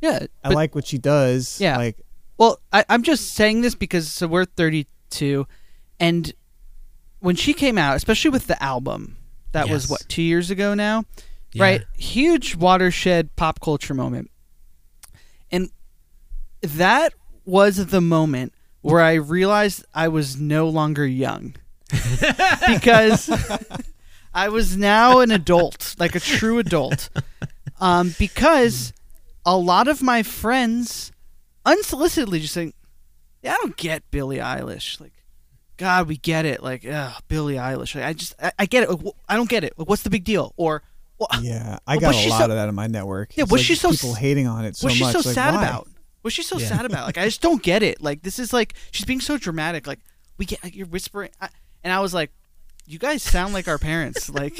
Yeah. 0.01 0.19
I 0.43 0.49
but- 0.49 0.55
like 0.55 0.75
what 0.75 0.85
she 0.87 0.97
does. 0.97 1.59
Yeah. 1.61 1.77
like 1.77 1.97
Well, 2.37 2.59
I, 2.73 2.85
I'm 2.89 3.03
just 3.03 3.33
saying 3.33 3.61
this 3.61 3.75
because 3.75 4.11
so 4.11 4.27
we're 4.27 4.45
32, 4.45 5.45
and 5.99 6.33
when 7.19 7.35
she 7.35 7.53
came 7.53 7.77
out, 7.77 7.95
especially 7.97 8.31
with 8.31 8.47
the 8.47 8.61
album, 8.63 9.17
that 9.51 9.67
was 9.69 9.89
what 9.89 10.03
two 10.07 10.21
years 10.21 10.49
ago 10.51 10.73
now, 10.73 11.03
Yeah. 11.53 11.63
right? 11.63 11.81
Huge 11.97 12.55
watershed 12.55 13.35
pop 13.35 13.59
culture 13.59 13.93
moment, 13.93 14.31
and 15.51 15.69
that 16.61 17.13
was 17.45 17.87
the 17.87 17.99
moment 18.01 18.53
where 18.81 19.01
I 19.01 19.13
realized 19.15 19.83
I 19.93 20.07
was 20.07 20.37
no 20.39 20.69
longer 20.69 21.05
young 21.05 21.55
because 22.67 23.29
I 24.39 24.49
was 24.49 24.77
now 24.77 25.19
an 25.19 25.31
adult, 25.31 25.95
like 25.99 26.15
a 26.15 26.19
true 26.19 26.59
adult, 26.59 27.09
um, 27.79 28.15
because 28.17 28.93
a 29.45 29.57
lot 29.57 29.87
of 29.87 30.01
my 30.01 30.23
friends 30.23 31.11
unsolicitedly 31.65 32.39
just 32.41 32.53
saying, 32.53 32.73
"Yeah, 33.43 33.53
I 33.53 33.57
don't 33.57 33.75
get 33.77 34.09
Billie 34.11 34.37
Eilish." 34.37 34.99
Like, 35.01 35.13
God, 35.77 36.07
we 36.07 36.17
get 36.17 36.45
it. 36.45 36.63
Like, 36.63 36.85
ugh, 36.85 37.21
Billie 37.27 37.55
Eilish. 37.55 37.95
Like, 37.95 38.05
I 38.05 38.13
just, 38.13 38.33
I, 38.41 38.51
I 38.59 38.65
get 38.65 38.83
it. 38.83 38.89
Like, 38.89 39.01
wh- 39.01 39.17
I 39.27 39.35
don't 39.35 39.49
get 39.49 39.63
it. 39.63 39.73
Like, 39.77 39.89
what's 39.89 40.03
the 40.03 40.09
big 40.09 40.23
deal? 40.23 40.53
Or, 40.57 40.83
well, 41.17 41.27
yeah, 41.41 41.77
I 41.85 41.95
Well, 41.95 42.01
got 42.01 42.07
was 42.09 42.17
a 42.17 42.21
she 42.21 42.29
lot 42.29 42.37
so- 42.39 42.43
of 42.45 42.49
that 42.51 42.69
in 42.69 42.75
my 42.75 42.87
network. 42.87 43.35
Yeah, 43.35 43.43
It's 43.43 43.51
was 43.51 43.59
like 43.59 43.65
she 43.65 43.75
so 43.75 43.91
people 43.91 44.13
hating 44.15 44.47
on 44.47 44.65
it 44.65 44.75
so 44.75 44.87
what's 44.87 44.95
she 44.97 45.03
much? 45.03 45.13
so 45.13 45.19
like, 45.29 45.35
sad 45.35 45.53
why? 45.55 45.63
about? 45.67 45.87
What's 46.21 46.35
she 46.35 46.43
so 46.43 46.57
Yeah. 46.57 46.67
sad 46.67 46.85
about? 46.85 47.05
Like, 47.07 47.17
I 47.17 47.25
just 47.25 47.41
don't 47.41 47.61
get 47.61 47.83
it. 47.83 48.01
Like, 48.01 48.21
this 48.23 48.39
is 48.39 48.53
like 48.53 48.73
she's 48.91 49.05
being 49.05 49.21
so 49.21 49.37
dramatic. 49.37 49.85
Like, 49.87 49.99
we 50.37 50.45
get 50.45 50.63
like, 50.63 50.75
you're 50.75 50.87
whispering, 50.87 51.29
I, 51.41 51.49
and 51.83 51.91
I 51.93 51.99
was 51.99 52.13
like, 52.13 52.31
you 52.89 52.97
guys 52.97 53.21
sound 53.21 53.53
like 53.53 53.67
our 53.67 53.77
parents. 53.77 54.29
Like, 54.29 54.57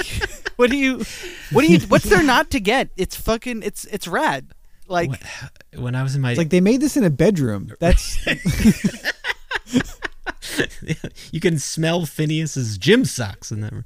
what 0.56 0.70
do 0.70 0.78
you, 0.78 1.04
what 1.52 1.66
do 1.66 1.72
you, 1.72 1.80
what's 1.88 2.06
there 2.06 2.22
not 2.22 2.52
to 2.52 2.60
get? 2.60 2.90
It's 2.96 3.16
fucking, 3.16 3.64
it's 3.64 3.86
it's 3.86 4.08
rad. 4.08 4.50
Like, 4.88 5.10
When- 5.10 5.20
when 5.84 5.96
I 5.96 6.04
was 6.04 6.16
in 6.16 6.22
my, 6.22 6.36
like 6.36 6.50
they 6.50 6.62
made 6.62 6.80
this 6.80 6.96
in 6.96 7.04
a 7.04 7.10
bedroom. 7.10 7.72
That's 7.80 8.24
you 11.32 11.40
can 11.40 11.58
smell 11.58 12.06
Phineas's 12.06 12.78
gym 12.78 13.06
socks 13.06 13.52
in 13.52 13.62
that 13.62 13.72
room. 13.72 13.86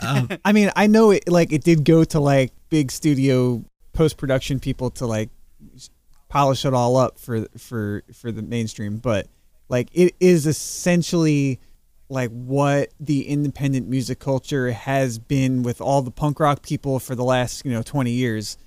Um, 0.00 0.28
I 0.44 0.52
mean, 0.52 0.70
I 0.76 0.86
know 0.86 1.10
it 1.10 1.28
like 1.28 1.52
it 1.52 1.64
did 1.64 1.84
go 1.84 2.04
to 2.04 2.20
like 2.20 2.52
big 2.70 2.92
studio 2.92 3.64
post 3.92 4.16
production 4.16 4.60
people 4.60 4.90
to 4.90 5.06
like 5.06 5.30
polish 6.28 6.64
it 6.64 6.74
all 6.74 6.96
up 6.96 7.18
for 7.18 7.46
for 7.58 8.04
for 8.12 8.30
the 8.30 8.42
mainstream, 8.42 8.98
but 8.98 9.26
like 9.68 9.88
it 9.92 10.14
is 10.20 10.46
essentially 10.46 11.58
like 12.08 12.30
what 12.30 12.90
the 13.00 13.26
independent 13.28 13.88
music 13.88 14.18
culture 14.18 14.70
has 14.72 15.18
been 15.18 15.62
with 15.62 15.80
all 15.80 16.02
the 16.02 16.10
punk 16.10 16.38
rock 16.40 16.62
people 16.62 16.98
for 16.98 17.14
the 17.14 17.24
last, 17.24 17.64
you 17.64 17.72
know, 17.72 17.82
20 17.82 18.10
years. 18.10 18.58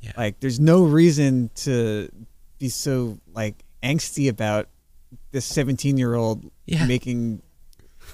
Yeah. 0.00 0.12
Like 0.16 0.40
there's 0.40 0.58
no 0.60 0.82
reason 0.84 1.50
to 1.56 2.08
be 2.58 2.68
so 2.68 3.18
like 3.32 3.64
angsty 3.82 4.28
about 4.28 4.68
this 5.32 5.50
17-year-old 5.52 6.50
Yeah. 6.66 6.84
making 6.86 7.42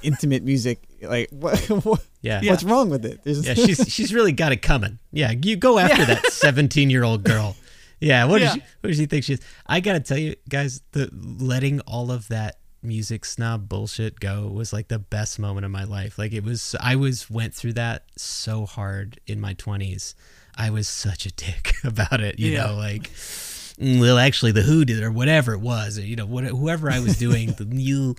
intimate 0.02 0.42
music 0.42 0.82
like 1.02 1.28
what, 1.32 1.58
what 1.84 2.04
yeah. 2.20 2.40
What's 2.44 2.64
wrong 2.64 2.90
with 2.90 3.04
it? 3.04 3.20
There's 3.24 3.46
Yeah, 3.46 3.54
she's 3.54 3.84
she's 3.92 4.12
really 4.14 4.32
got 4.32 4.52
it 4.52 4.62
coming. 4.62 4.98
Yeah, 5.12 5.32
you 5.32 5.56
go 5.56 5.78
after 5.78 6.04
that 6.06 6.26
17 6.32 6.90
year 6.90 7.04
old 7.04 7.22
girl. 7.24 7.56
Yeah, 8.00 8.24
what 8.26 8.40
Yeah. 8.40 8.46
does 8.48 8.54
she 8.54 8.60
what 8.80 8.88
does 8.88 8.96
she 8.98 9.06
think 9.06 9.24
she 9.24 9.32
is? 9.34 9.40
I 9.66 9.80
gotta 9.80 10.00
tell 10.00 10.18
you 10.18 10.34
guys, 10.48 10.82
the 10.92 11.08
letting 11.12 11.80
all 11.80 12.10
of 12.10 12.28
that 12.28 12.58
music 12.84 13.24
snob 13.24 13.68
bullshit 13.68 14.20
go 14.20 14.46
was 14.48 14.72
like 14.72 14.88
the 14.88 14.98
best 14.98 15.38
moment 15.38 15.64
of 15.64 15.70
my 15.72 15.84
life. 15.84 16.18
Like 16.18 16.32
it 16.32 16.44
was 16.44 16.74
I 16.80 16.96
was 16.96 17.30
went 17.30 17.54
through 17.54 17.72
that 17.74 18.04
so 18.16 18.66
hard 18.66 19.18
in 19.26 19.40
my 19.40 19.54
20s. 19.54 20.14
I 20.56 20.70
was 20.70 20.86
such 20.88 21.26
a 21.26 21.32
dick 21.32 21.74
about 21.84 22.20
it, 22.20 22.38
you 22.38 22.52
Yeah. 22.52 22.66
know, 22.66 22.74
like 22.76 23.10
"Mm, 23.80 24.00
well 24.00 24.18
actually 24.18 24.52
the 24.52 24.62
who 24.62 24.84
did 24.84 25.02
or 25.02 25.10
whatever 25.10 25.52
it 25.54 25.60
was, 25.60 25.98
or, 25.98 26.02
you 26.02 26.14
know, 26.16 26.26
what, 26.26 26.44
whoever 26.44 26.90
I 26.90 27.00
was 27.00 27.18
doing 27.18 27.52
the 27.58 27.64
you 27.74 28.14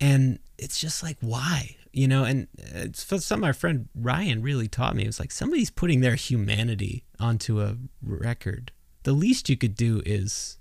and 0.00 0.38
it's 0.58 0.78
just 0.78 1.02
like 1.02 1.16
why 1.20 1.76
you 1.92 2.06
know 2.06 2.22
and 2.24 2.46
it's 2.56 3.02
something 3.04 3.40
my 3.40 3.50
friend 3.52 3.88
ryan 3.96 4.40
really 4.42 4.68
taught 4.68 4.94
me 4.94 5.02
it 5.02 5.06
was 5.08 5.18
like 5.18 5.32
somebody's 5.32 5.70
putting 5.70 6.00
their 6.00 6.14
humanity 6.14 7.04
onto 7.18 7.60
a 7.60 7.76
record 8.00 8.70
the 9.02 9.12
least 9.12 9.48
you 9.48 9.56
could 9.56 9.74
do 9.74 10.00
is 10.06 10.56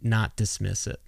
not 0.00 0.36
dismiss 0.36 0.86
it 0.86 1.00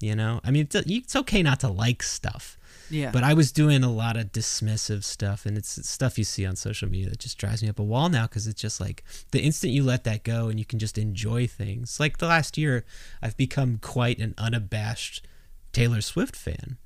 you 0.00 0.14
know 0.16 0.40
i 0.44 0.50
mean 0.50 0.62
it's, 0.62 0.74
it's 0.74 1.14
okay 1.16 1.42
not 1.42 1.60
to 1.60 1.68
like 1.68 2.02
stuff 2.02 2.56
Yeah. 2.90 3.10
but 3.12 3.22
i 3.22 3.34
was 3.34 3.52
doing 3.52 3.84
a 3.84 3.90
lot 3.92 4.16
of 4.16 4.32
dismissive 4.32 5.04
stuff 5.04 5.46
and 5.46 5.56
it's, 5.58 5.76
it's 5.78 5.88
stuff 5.90 6.16
you 6.18 6.24
see 6.24 6.44
on 6.46 6.56
social 6.56 6.88
media 6.88 7.10
that 7.10 7.18
just 7.20 7.38
drives 7.38 7.62
me 7.62 7.68
up 7.68 7.78
a 7.78 7.82
wall 7.82 8.08
now 8.08 8.26
because 8.26 8.46
it's 8.46 8.60
just 8.60 8.80
like 8.80 9.04
the 9.30 9.40
instant 9.40 9.72
you 9.72 9.82
let 9.82 10.04
that 10.04 10.24
go 10.24 10.48
and 10.48 10.58
you 10.58 10.64
can 10.64 10.78
just 10.78 10.96
enjoy 10.98 11.46
things 11.46 12.00
like 12.00 12.18
the 12.18 12.26
last 12.26 12.56
year 12.58 12.84
i've 13.22 13.36
become 13.36 13.78
quite 13.82 14.18
an 14.18 14.34
unabashed 14.38 15.26
taylor 15.72 16.00
swift 16.00 16.34
fan 16.36 16.76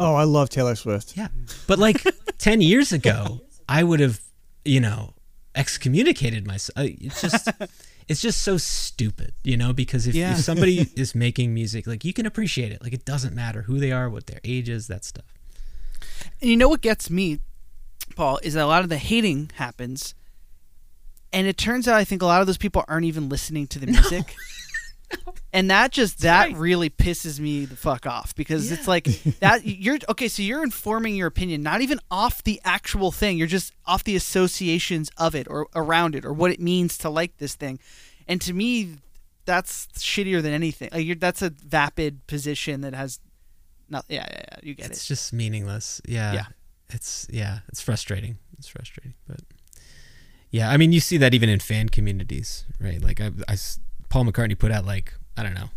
Oh, 0.00 0.14
I 0.14 0.22
love 0.22 0.48
Taylor 0.48 0.76
Swift. 0.76 1.16
yeah. 1.16 1.26
But 1.66 1.80
like 1.80 2.04
10 2.38 2.60
years 2.60 2.92
ago, 2.92 3.40
I 3.68 3.82
would 3.82 3.98
have, 3.98 4.20
you 4.64 4.78
know, 4.78 5.14
excommunicated 5.56 6.46
myself. 6.46 6.78
Uh, 6.78 6.90
It's 7.00 7.20
just 7.20 7.48
it's 8.08 8.20
just 8.22 8.42
so 8.42 8.56
stupid, 8.56 9.32
you 9.44 9.56
know, 9.56 9.72
because 9.72 10.06
if, 10.06 10.14
Yeah. 10.14 10.32
if 10.32 10.38
somebody 10.38 10.88
is 10.96 11.14
making 11.14 11.52
music, 11.54 11.86
like 11.86 12.04
you 12.04 12.12
can 12.12 12.26
appreciate 12.26 12.72
it. 12.72 12.82
Like 12.82 12.92
it 12.92 13.04
doesn't 13.04 13.34
matter 13.34 13.62
who 13.62 13.78
they 13.78 13.92
are, 13.92 14.08
what 14.08 14.26
their 14.26 14.40
age 14.44 14.68
is, 14.68 14.86
that 14.88 15.04
stuff. 15.04 15.26
And 16.40 16.50
you 16.50 16.56
know 16.56 16.68
what 16.68 16.80
gets 16.80 17.10
me, 17.10 17.40
Paul, 18.16 18.40
is 18.42 18.54
that 18.54 18.64
a 18.64 18.66
lot 18.66 18.82
of 18.82 18.88
the 18.88 18.98
hating 18.98 19.50
happens, 19.56 20.14
and 21.32 21.46
it 21.46 21.56
turns 21.58 21.86
out 21.86 21.96
I 21.96 22.04
think 22.04 22.22
a 22.22 22.26
lot 22.26 22.40
of 22.40 22.46
those 22.46 22.56
people 22.58 22.84
aren't 22.88 23.04
even 23.04 23.28
listening 23.28 23.66
to 23.68 23.78
the 23.78 23.86
music. 23.92 24.34
And 25.50 25.70
that 25.70 25.92
just 25.92 26.20
that 26.20 26.48
right. 26.48 26.56
really 26.56 26.90
pisses 26.90 27.40
me 27.40 27.64
the 27.64 27.74
fuck 27.74 28.06
off 28.06 28.34
because 28.34 28.70
it's 28.70 28.86
like 28.86 29.04
that 29.40 29.64
you're 29.64 29.96
okay 30.10 30.28
so 30.28 30.42
you're 30.42 30.62
informing 30.62 31.16
your 31.16 31.26
opinion 31.26 31.62
not 31.62 31.80
even 31.80 31.98
off 32.10 32.44
the 32.44 32.60
actual 32.64 33.10
thing 33.10 33.38
you're 33.38 33.46
just 33.46 33.72
off 33.86 34.04
the 34.04 34.14
associations 34.14 35.10
of 35.16 35.34
it 35.34 35.46
or 35.48 35.66
around 35.74 36.14
it 36.14 36.24
or 36.26 36.32
what 36.34 36.50
it 36.50 36.60
means 36.60 36.98
to 36.98 37.08
like 37.08 37.38
this 37.38 37.54
thing 37.54 37.78
and 38.28 38.42
to 38.42 38.52
me 38.52 38.96
that's 39.46 39.86
shittier 39.96 40.42
than 40.42 40.52
anything 40.52 40.90
like 40.92 41.06
you're, 41.06 41.16
that's 41.16 41.40
a 41.40 41.48
vapid 41.50 42.26
position 42.26 42.82
that 42.82 42.92
has 42.94 43.18
not 43.88 44.04
yeah 44.08 44.26
yeah, 44.30 44.40
yeah 44.52 44.58
you 44.62 44.74
get 44.74 44.86
It's 44.86 44.90
it 44.90 44.98
it's 44.98 45.06
just 45.06 45.32
meaningless. 45.32 46.02
Yeah. 46.06 46.34
Yeah. 46.34 46.44
It's 46.90 47.26
yeah, 47.30 47.60
it's 47.68 47.80
frustrating. 47.80 48.36
It's 48.58 48.68
frustrating, 48.68 49.14
but 49.26 49.40
yeah, 50.50 50.70
I 50.70 50.76
mean, 50.78 50.92
you 50.92 51.00
see 51.00 51.16
that 51.18 51.34
even 51.34 51.48
in 51.48 51.58
fan 51.60 51.88
communities, 51.90 52.64
right? 52.80 53.02
Like 53.02 53.20
I, 53.20 53.30
I 53.48 53.52
s- 53.52 53.78
Paul 54.08 54.24
McCartney 54.24 54.58
put 54.58 54.70
out 54.72 54.84
like, 54.86 55.14
I 55.36 55.42
don't 55.42 55.54
know, 55.54 55.70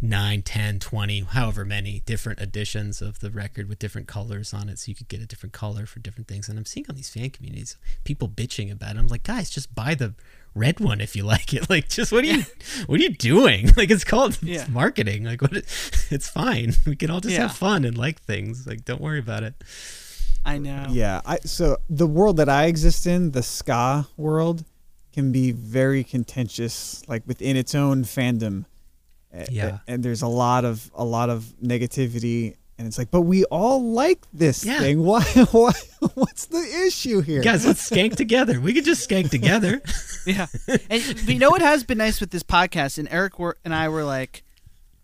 9, 0.00 0.42
10, 0.42 0.80
20, 0.80 1.20
however 1.20 1.64
many 1.64 2.02
different 2.04 2.38
editions 2.40 3.00
of 3.00 3.20
the 3.20 3.30
record 3.30 3.68
with 3.68 3.78
different 3.78 4.06
colors 4.06 4.52
on 4.52 4.68
it 4.68 4.78
so 4.78 4.90
you 4.90 4.94
could 4.94 5.08
get 5.08 5.22
a 5.22 5.26
different 5.26 5.52
color 5.54 5.86
for 5.86 5.98
different 6.00 6.28
things. 6.28 6.48
And 6.48 6.58
I'm 6.58 6.66
seeing 6.66 6.84
on 6.90 6.96
these 6.96 7.08
fan 7.08 7.30
communities 7.30 7.76
people 8.04 8.28
bitching 8.28 8.70
about 8.70 8.96
it. 8.96 8.98
I'm 8.98 9.08
like, 9.08 9.22
guys, 9.22 9.48
just 9.48 9.74
buy 9.74 9.94
the 9.94 10.14
red 10.54 10.78
one 10.78 11.00
if 11.00 11.16
you 11.16 11.22
like 11.34 11.54
it. 11.54 11.70
Like 11.70 11.88
just 11.88 12.12
what 12.12 12.24
are 12.24 12.26
you 12.26 12.42
what 12.86 13.00
are 13.00 13.02
you 13.02 13.10
doing? 13.14 13.70
Like 13.76 13.90
it's 13.90 14.04
called 14.04 14.38
Yeah. 14.42 14.62
it's 14.62 14.68
marketing. 14.68 15.24
Like 15.24 15.40
what 15.40 15.52
it's 16.10 16.28
fine. 16.28 16.74
We 16.86 16.96
can 16.96 17.10
all 17.10 17.20
just 17.20 17.34
Yeah. 17.34 17.42
have 17.42 17.56
fun 17.56 17.84
and 17.84 17.96
like 17.96 18.20
things. 18.22 18.66
Like 18.66 18.84
don't 18.84 19.00
worry 19.00 19.18
about 19.20 19.42
it. 19.42 19.54
I 20.44 20.58
know 20.58 20.86
Yeah, 20.90 21.22
I 21.24 21.38
so 21.38 21.78
the 21.88 22.06
world 22.06 22.36
that 22.36 22.50
I 22.50 22.66
exist 22.66 23.06
in, 23.06 23.30
the 23.30 23.42
ska 23.42 24.06
world, 24.18 24.64
can 25.14 25.32
be 25.32 25.52
very 25.52 26.04
contentious, 26.04 27.02
like 27.08 27.22
within 27.26 27.56
its 27.56 27.74
own 27.74 28.04
fandom. 28.04 28.66
Yeah. 29.50 29.78
a- 29.86 29.90
and 29.90 30.02
there's 30.02 30.22
a 30.22 30.28
lot 30.28 30.64
of 30.64 30.90
a 30.94 31.04
lot 31.04 31.28
of 31.30 31.44
negativity, 31.62 32.54
and 32.78 32.86
it's 32.86 32.98
like, 32.98 33.10
but 33.10 33.22
we 33.22 33.44
all 33.46 33.82
like 33.82 34.20
this 34.32 34.64
Yeah. 34.64 34.78
thing. 34.78 35.02
Why? 35.10 35.22
Why? 35.50 35.72
What's 36.14 36.46
the 36.46 36.84
issue 36.86 37.20
here? 37.20 37.42
Guys, 37.42 37.66
let's 37.66 37.88
skank 37.90 38.14
together. 38.16 38.60
We 38.60 38.72
could 38.74 38.84
just 38.84 39.08
skank 39.08 39.30
together. 39.30 39.80
Yeah. 40.26 40.46
And 40.88 41.28
you 41.28 41.38
know 41.38 41.50
what 41.50 41.60
has 41.60 41.84
been 41.84 41.98
nice 41.98 42.18
with 42.18 42.30
this 42.30 42.42
podcast, 42.42 42.96
and 42.96 43.06
Eric 43.10 43.38
were, 43.38 43.58
and 43.62 43.74
I 43.74 43.90
were 43.90 44.04
like, 44.04 44.42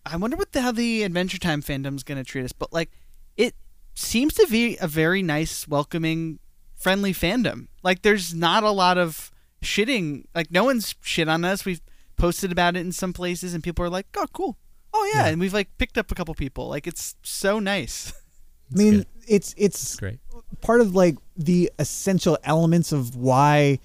I 0.03 0.15
wonder 0.17 0.35
what 0.35 0.51
the 0.51 0.61
how 0.61 0.71
the 0.71 1.03
Adventure 1.03 1.37
Time 1.37 1.61
fandom's 1.61 2.01
going 2.01 2.17
to 2.17 2.23
treat 2.23 2.43
us. 2.43 2.51
But 2.53 2.73
like, 2.73 2.89
it 3.37 3.53
seems 3.93 4.33
to 4.35 4.47
be 4.49 4.77
a 4.81 4.87
very 4.87 5.21
nice, 5.21 5.67
welcoming, 5.67 6.39
friendly 6.75 7.13
fandom. 7.13 7.67
Like, 7.83 8.01
there's 8.01 8.33
not 8.33 8.63
a 8.63 8.71
lot 8.71 8.97
of 8.97 9.30
shitting. 9.63 10.25
Like, 10.35 10.51
no 10.51 10.63
one's 10.63 10.95
shit 11.01 11.27
on 11.29 11.43
us. 11.45 11.65
We've 11.65 11.81
posted 12.17 12.51
about 12.51 12.75
it 12.75 12.79
in 12.81 12.91
some 12.91 13.13
places, 13.13 13.53
and 13.53 13.63
people 13.63 13.83
are 13.85 13.89
like, 13.89 14.07
"Oh, 14.17 14.25
cool. 14.33 14.57
Oh 14.93 15.11
yeah,", 15.13 15.25
Yeah. 15.25 15.29
and 15.31 15.39
we've 15.39 15.53
like 15.53 15.77
picked 15.77 15.97
up 15.97 16.11
a 16.11 16.15
couple 16.15 16.33
people. 16.35 16.67
Like, 16.67 16.87
it's 16.87 17.15
so 17.23 17.59
nice. 17.59 18.13
I 18.73 18.77
mean, 18.77 18.93
good. 18.99 19.07
it's 19.27 19.53
it's 19.57 19.95
Great. 19.97 20.19
part 20.61 20.81
of 20.81 20.95
like 20.95 21.17
the 21.35 21.71
essential 21.79 22.37
elements 22.43 22.91
of 22.91 23.15
why 23.15 23.79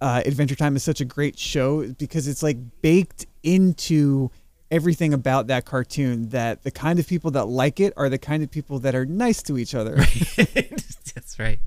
uh, 0.00 0.22
Adventure 0.26 0.54
Time 0.54 0.76
is 0.76 0.82
such 0.82 1.00
a 1.00 1.04
great 1.04 1.38
show 1.38 1.86
because 1.94 2.28
it's 2.28 2.42
like 2.42 2.56
baked 2.82 3.26
into 3.42 4.30
everything 4.70 5.14
about 5.14 5.46
that 5.46 5.64
cartoon 5.64 6.28
that 6.28 6.62
the 6.62 6.70
kind 6.70 6.98
of 6.98 7.06
people 7.08 7.30
that 7.30 7.46
like 7.46 7.80
it 7.80 7.92
are 7.96 8.10
the 8.10 8.18
kind 8.18 8.42
of 8.42 8.50
people 8.50 8.78
that 8.80 8.94
are 8.94 9.06
nice 9.06 9.42
to 9.44 9.56
each 9.56 9.74
other. 9.74 9.96
That's 10.36 11.38
right. 11.38 11.58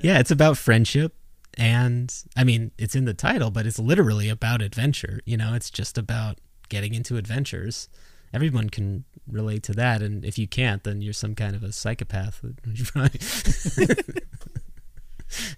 Yeah, 0.00 0.20
it's 0.20 0.30
about 0.30 0.56
friendship 0.58 1.12
and 1.56 2.12
I 2.36 2.44
mean, 2.44 2.70
it's 2.78 2.94
in 2.94 3.04
the 3.04 3.14
title, 3.14 3.50
but 3.50 3.66
it's 3.66 3.78
literally 3.78 4.28
about 4.28 4.62
adventure. 4.62 5.20
You 5.24 5.36
know, 5.36 5.54
it's 5.54 5.70
just 5.70 5.96
about 5.98 6.38
getting 6.68 6.94
into 6.94 7.16
adventures. 7.16 7.88
Everyone 8.34 8.68
can 8.70 9.04
relate 9.26 9.62
to 9.64 9.72
that, 9.74 10.02
and 10.02 10.24
if 10.24 10.36
you 10.38 10.46
can't, 10.46 10.82
then 10.84 11.00
you're 11.00 11.12
some 11.12 11.34
kind 11.34 11.54
of 11.56 11.62
a 11.62 11.72
psychopath. 11.72 12.42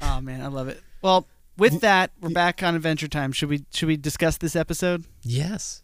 Oh 0.01 0.20
man, 0.20 0.40
I 0.40 0.46
love 0.46 0.68
it. 0.68 0.80
Well, 1.03 1.26
with 1.59 1.80
that, 1.82 2.11
we're 2.20 2.30
back 2.30 2.62
on 2.62 2.74
Adventure 2.74 3.07
Time. 3.07 3.32
Should 3.32 3.51
we 3.51 3.64
should 3.70 3.86
we 3.86 3.96
discuss 3.99 4.38
this 4.38 4.57
episode? 4.57 5.05
yes. 5.22 5.82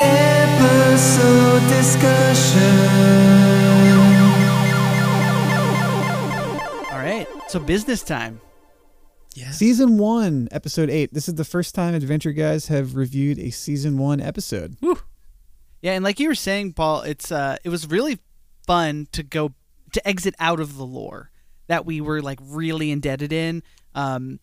Episode 0.00 1.68
discussion. 1.68 3.43
So 7.54 7.60
business 7.60 8.02
time. 8.02 8.40
Yeah. 9.36 9.52
season 9.52 9.96
one, 9.96 10.48
episode 10.50 10.90
eight. 10.90 11.14
This 11.14 11.28
is 11.28 11.36
the 11.36 11.44
first 11.44 11.72
time 11.72 11.94
Adventure 11.94 12.32
Guys 12.32 12.66
have 12.66 12.96
reviewed 12.96 13.38
a 13.38 13.50
season 13.50 13.96
one 13.96 14.20
episode. 14.20 14.76
Yeah, 15.80 15.92
and 15.92 16.02
like 16.02 16.18
you 16.18 16.26
were 16.26 16.34
saying, 16.34 16.72
Paul, 16.72 17.02
it's 17.02 17.30
uh, 17.30 17.58
it 17.62 17.68
was 17.68 17.88
really 17.88 18.18
fun 18.66 19.06
to 19.12 19.22
go 19.22 19.52
to 19.92 20.08
exit 20.08 20.34
out 20.40 20.58
of 20.58 20.76
the 20.76 20.84
lore 20.84 21.30
that 21.68 21.86
we 21.86 22.00
were 22.00 22.20
like 22.20 22.40
really 22.42 22.90
indebted 22.90 23.32
in, 23.32 23.62
um, 23.94 24.40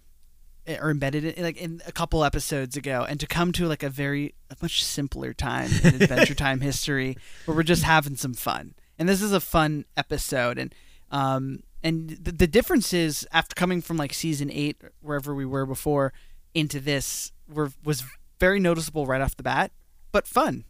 or 0.65 0.89
embedded 0.89 1.25
in 1.25 1.43
like 1.43 1.57
in 1.57 1.81
a 1.85 1.91
couple 1.91 2.23
episodes 2.23 2.77
ago, 2.77 3.05
and 3.09 3.19
to 3.19 3.27
come 3.27 3.51
to 3.51 3.67
like 3.67 3.83
a 3.83 3.89
very 3.89 4.35
a 4.49 4.55
much 4.61 4.85
simpler 4.85 5.33
time 5.33 5.69
in 5.83 5.95
Adventure 6.01 6.33
Time 6.33 6.61
history 6.61 7.17
where 7.43 7.57
we're 7.57 7.63
just 7.63 7.83
having 7.83 8.15
some 8.15 8.33
fun. 8.33 8.73
And 8.97 9.09
this 9.09 9.21
is 9.21 9.33
a 9.33 9.41
fun 9.41 9.83
episode, 9.97 10.57
and 10.57 10.73
um, 11.11 11.63
and 11.83 12.09
the, 12.11 12.31
the 12.31 12.47
difference 12.47 12.93
is 12.93 13.27
after 13.31 13.53
coming 13.55 13.81
from 13.81 13.97
like 13.97 14.13
season 14.13 14.49
eight, 14.51 14.81
wherever 15.01 15.33
we 15.35 15.45
were 15.45 15.65
before, 15.65 16.13
into 16.53 16.79
this, 16.79 17.31
were 17.47 17.71
was 17.83 18.03
very 18.39 18.59
noticeable 18.59 19.05
right 19.05 19.21
off 19.21 19.35
the 19.35 19.43
bat, 19.43 19.71
but 20.11 20.27
fun. 20.27 20.65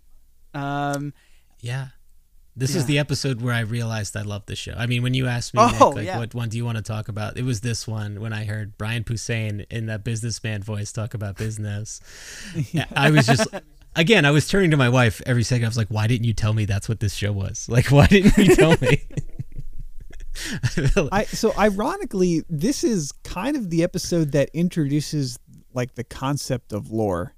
Um, 0.53 1.13
Yeah. 1.59 1.87
This 2.55 2.71
Yeah. 2.73 2.77
is 2.79 2.85
the 2.85 2.99
episode 2.99 3.41
where 3.41 3.53
I 3.53 3.61
realized 3.61 4.15
I 4.17 4.23
love 4.23 4.45
the 4.45 4.57
show. 4.57 4.73
I 4.77 4.85
mean, 4.85 5.03
when 5.03 5.13
you 5.13 5.25
asked 5.27 5.53
me, 5.53 5.61
Oh, 5.63 5.67
Nick, 5.69 5.95
like, 5.95 6.05
yeah. 6.05 6.17
what 6.17 6.33
one 6.35 6.49
do 6.49 6.57
you 6.57 6.65
want 6.65 6.75
to 6.77 6.81
talk 6.83 7.07
about? 7.07 7.37
It 7.37 7.43
was 7.45 7.61
this 7.61 7.87
one 7.87 8.19
when 8.19 8.33
I 8.33 8.43
heard 8.43 8.77
Brian 8.77 9.05
Posehn 9.05 9.65
in 9.69 9.85
that 9.85 10.03
businessman 10.03 10.61
voice 10.61 10.91
talk 10.91 11.13
about 11.13 11.37
business. 11.37 12.01
I 12.95 13.09
was 13.09 13.25
just, 13.25 13.47
again, 13.95 14.25
I 14.25 14.31
was 14.31 14.49
turning 14.49 14.69
to 14.71 14.77
my 14.77 14.89
wife 14.89 15.21
every 15.25 15.43
second. 15.43 15.63
I 15.65 15.69
was 15.69 15.77
like, 15.77 15.87
why 15.87 16.07
didn't 16.07 16.25
you 16.25 16.33
tell 16.33 16.51
me 16.53 16.65
that's 16.65 16.89
what 16.89 16.99
this 16.99 17.13
show 17.13 17.31
was? 17.31 17.67
Like, 17.69 17.85
why 17.89 18.07
didn't 18.07 18.37
you 18.37 18.53
tell 18.55 18.75
me? 18.81 19.01
I 20.63 20.67
feel 20.67 21.03
like- 21.05 21.13
I 21.13 21.23
so 21.25 21.53
ironically, 21.57 22.43
this 22.49 22.83
is 22.83 23.11
kind 23.23 23.55
of 23.57 23.69
the 23.69 23.83
episode 23.83 24.31
that 24.33 24.49
introduces 24.53 25.37
like 25.73 25.95
the 25.95 26.03
concept 26.03 26.73
of 26.73 26.91
lore 26.91 27.33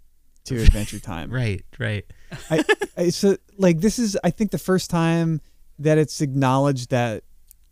to 0.46 0.62
Adventure 0.62 1.00
Time. 1.14 1.32
right, 1.32 1.64
right. 1.80 2.06
I, 2.50 2.64
I 2.98 3.10
so 3.10 3.38
like 3.58 3.80
this 3.80 4.00
is 4.00 4.18
I 4.24 4.30
think 4.32 4.52
the 4.52 4.58
first 4.58 4.90
time 4.90 5.42
that 5.80 5.98
it's 5.98 6.22
acknowledged 6.22 6.90
that 6.92 7.24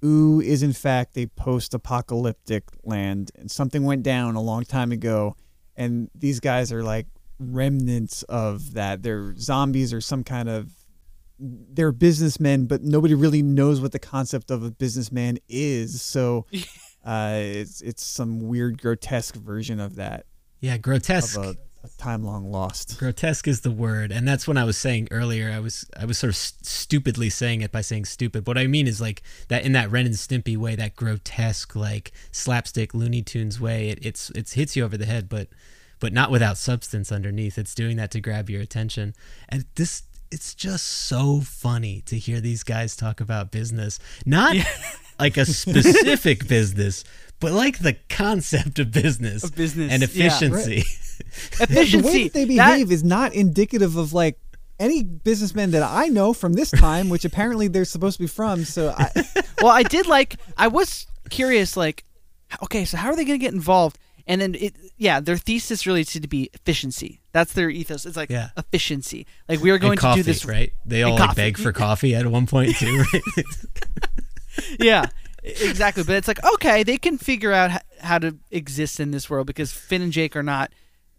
Ooo 0.03 0.39
is 0.41 0.63
in 0.63 0.73
fact 0.73 1.17
a 1.17 1.27
post-apocalyptic 1.27 2.63
land 2.83 3.31
and 3.35 3.49
something 3.51 3.83
went 3.83 4.03
down 4.03 4.35
a 4.35 4.41
long 4.41 4.63
time 4.63 4.91
ago 4.91 5.35
and 5.75 6.09
these 6.15 6.39
guys 6.39 6.71
are 6.71 6.83
like 6.83 7.07
remnants 7.39 8.23
of 8.23 8.73
that. 8.73 9.03
They're 9.03 9.35
zombies 9.37 9.93
or 9.93 10.01
some 10.01 10.23
kind 10.23 10.47
of 10.49 10.71
they're 11.43 11.91
businessmen, 11.91 12.65
but 12.67 12.83
nobody 12.83 13.13
really 13.15 13.41
knows 13.41 13.81
what 13.81 13.91
the 13.91 13.99
concept 13.99 14.51
of 14.51 14.63
a 14.63 14.69
businessman 14.71 15.39
is. 15.49 16.01
So 16.01 16.45
uh, 17.05 17.33
it's 17.35 17.81
it's 17.81 18.03
some 18.03 18.47
weird 18.47 18.79
grotesque 18.81 19.35
version 19.35 19.79
of 19.79 19.95
that 19.95 20.25
Yeah, 20.59 20.77
grotesque. 20.77 21.37
of 21.37 21.45
a, 21.45 21.55
a 21.83 21.89
time 21.97 22.23
long 22.23 22.51
lost. 22.51 22.99
grotesque 22.99 23.47
is 23.47 23.61
the 23.61 23.71
word 23.71 24.11
and 24.11 24.27
that's 24.27 24.47
when 24.47 24.55
i 24.55 24.63
was 24.63 24.77
saying 24.77 25.07
earlier 25.09 25.49
i 25.49 25.59
was 25.59 25.83
i 25.99 26.05
was 26.05 26.19
sort 26.19 26.29
of 26.29 26.35
st- 26.35 26.63
stupidly 26.63 27.27
saying 27.27 27.61
it 27.61 27.71
by 27.71 27.81
saying 27.81 28.05
stupid 28.05 28.45
what 28.45 28.55
i 28.55 28.67
mean 28.67 28.85
is 28.85 29.01
like 29.01 29.23
that 29.47 29.65
in 29.65 29.71
that 29.71 29.89
ren 29.89 30.05
and 30.05 30.13
stimpy 30.13 30.55
way 30.55 30.75
that 30.75 30.95
grotesque 30.95 31.75
like 31.75 32.11
slapstick 32.31 32.93
looney 32.93 33.23
tunes 33.23 33.59
way 33.59 33.89
it, 33.89 33.97
it's 34.03 34.29
it's 34.35 34.53
hits 34.53 34.75
you 34.75 34.83
over 34.85 34.95
the 34.95 35.07
head 35.07 35.27
but 35.27 35.47
but 35.99 36.13
not 36.13 36.29
without 36.29 36.55
substance 36.55 37.11
underneath 37.11 37.57
it's 37.57 37.73
doing 37.73 37.97
that 37.97 38.11
to 38.11 38.21
grab 38.21 38.47
your 38.47 38.61
attention 38.61 39.15
and 39.49 39.65
this 39.73 40.03
it's 40.31 40.55
just 40.55 40.85
so 40.85 41.41
funny 41.41 42.01
to 42.05 42.17
hear 42.17 42.39
these 42.39 42.63
guys 42.63 42.95
talk 42.95 43.21
about 43.21 43.51
business 43.51 43.99
not 44.25 44.55
like 45.19 45.37
a 45.37 45.45
specific 45.45 46.47
business 46.47 47.03
but 47.39 47.53
like 47.53 47.79
the 47.79 47.97
concept 48.07 48.77
of 48.77 48.91
business, 48.91 49.43
Of 49.43 49.55
business, 49.55 49.91
and 49.91 50.03
yeah. 50.03 50.07
efficiency 50.07 50.83
the 51.57 52.01
way 52.05 52.23
that 52.25 52.33
they 52.33 52.45
behave 52.45 52.91
is 52.91 53.03
not 53.03 53.33
indicative 53.33 53.95
of 53.97 54.13
like 54.13 54.37
any 54.79 55.03
businessmen 55.03 55.71
that 55.71 55.83
I 55.83 56.07
know 56.07 56.33
from 56.33 56.53
this 56.53 56.71
time, 56.71 57.09
which 57.09 57.23
apparently 57.23 57.67
they're 57.67 57.85
supposed 57.85 58.17
to 58.17 58.23
be 58.23 58.27
from. 58.27 58.65
So 58.65 58.93
I, 58.97 59.09
well, 59.61 59.71
I 59.71 59.83
did 59.83 60.07
like. 60.07 60.37
I 60.57 60.67
was 60.67 61.07
curious, 61.29 61.77
like, 61.77 62.03
okay, 62.63 62.83
so 62.85 62.97
how 62.97 63.09
are 63.09 63.15
they 63.15 63.23
going 63.23 63.39
to 63.39 63.45
get 63.45 63.53
involved? 63.53 63.97
And 64.31 64.39
then 64.39 64.55
it, 64.55 64.75
yeah, 64.97 65.19
their 65.19 65.35
thesis 65.35 65.85
really 65.85 66.03
seemed 66.05 66.23
to 66.23 66.29
be 66.29 66.49
efficiency. 66.53 67.19
That's 67.33 67.51
their 67.51 67.69
ethos. 67.69 68.05
It's 68.05 68.15
like 68.15 68.29
Yeah. 68.29 68.49
efficiency. 68.55 69.27
Like 69.49 69.59
we 69.59 69.71
are 69.71 69.77
going 69.77 69.97
coffee, 69.97 70.21
to 70.21 70.23
do 70.23 70.31
this 70.31 70.45
right? 70.45 70.71
They 70.85 71.03
all 71.03 71.17
like 71.17 71.35
beg 71.35 71.57
for 71.57 71.71
coffee 71.85 72.15
at 72.15 72.25
one 72.27 72.47
point 72.47 72.77
too. 72.77 73.03
Right? 73.13 73.45
yeah, 74.79 75.05
exactly. 75.43 76.03
But 76.03 76.15
it's 76.15 76.27
like 76.27 76.39
okay, 76.55 76.83
they 76.83 76.97
can 76.97 77.17
figure 77.17 77.51
out 77.51 77.71
how 77.99 78.19
to 78.19 78.37
exist 78.51 78.99
in 79.01 79.11
this 79.11 79.29
world 79.29 79.47
because 79.47 79.71
Finn 79.73 80.01
and 80.01 80.11
Jake 80.13 80.35
are 80.35 80.43
not 80.43 80.71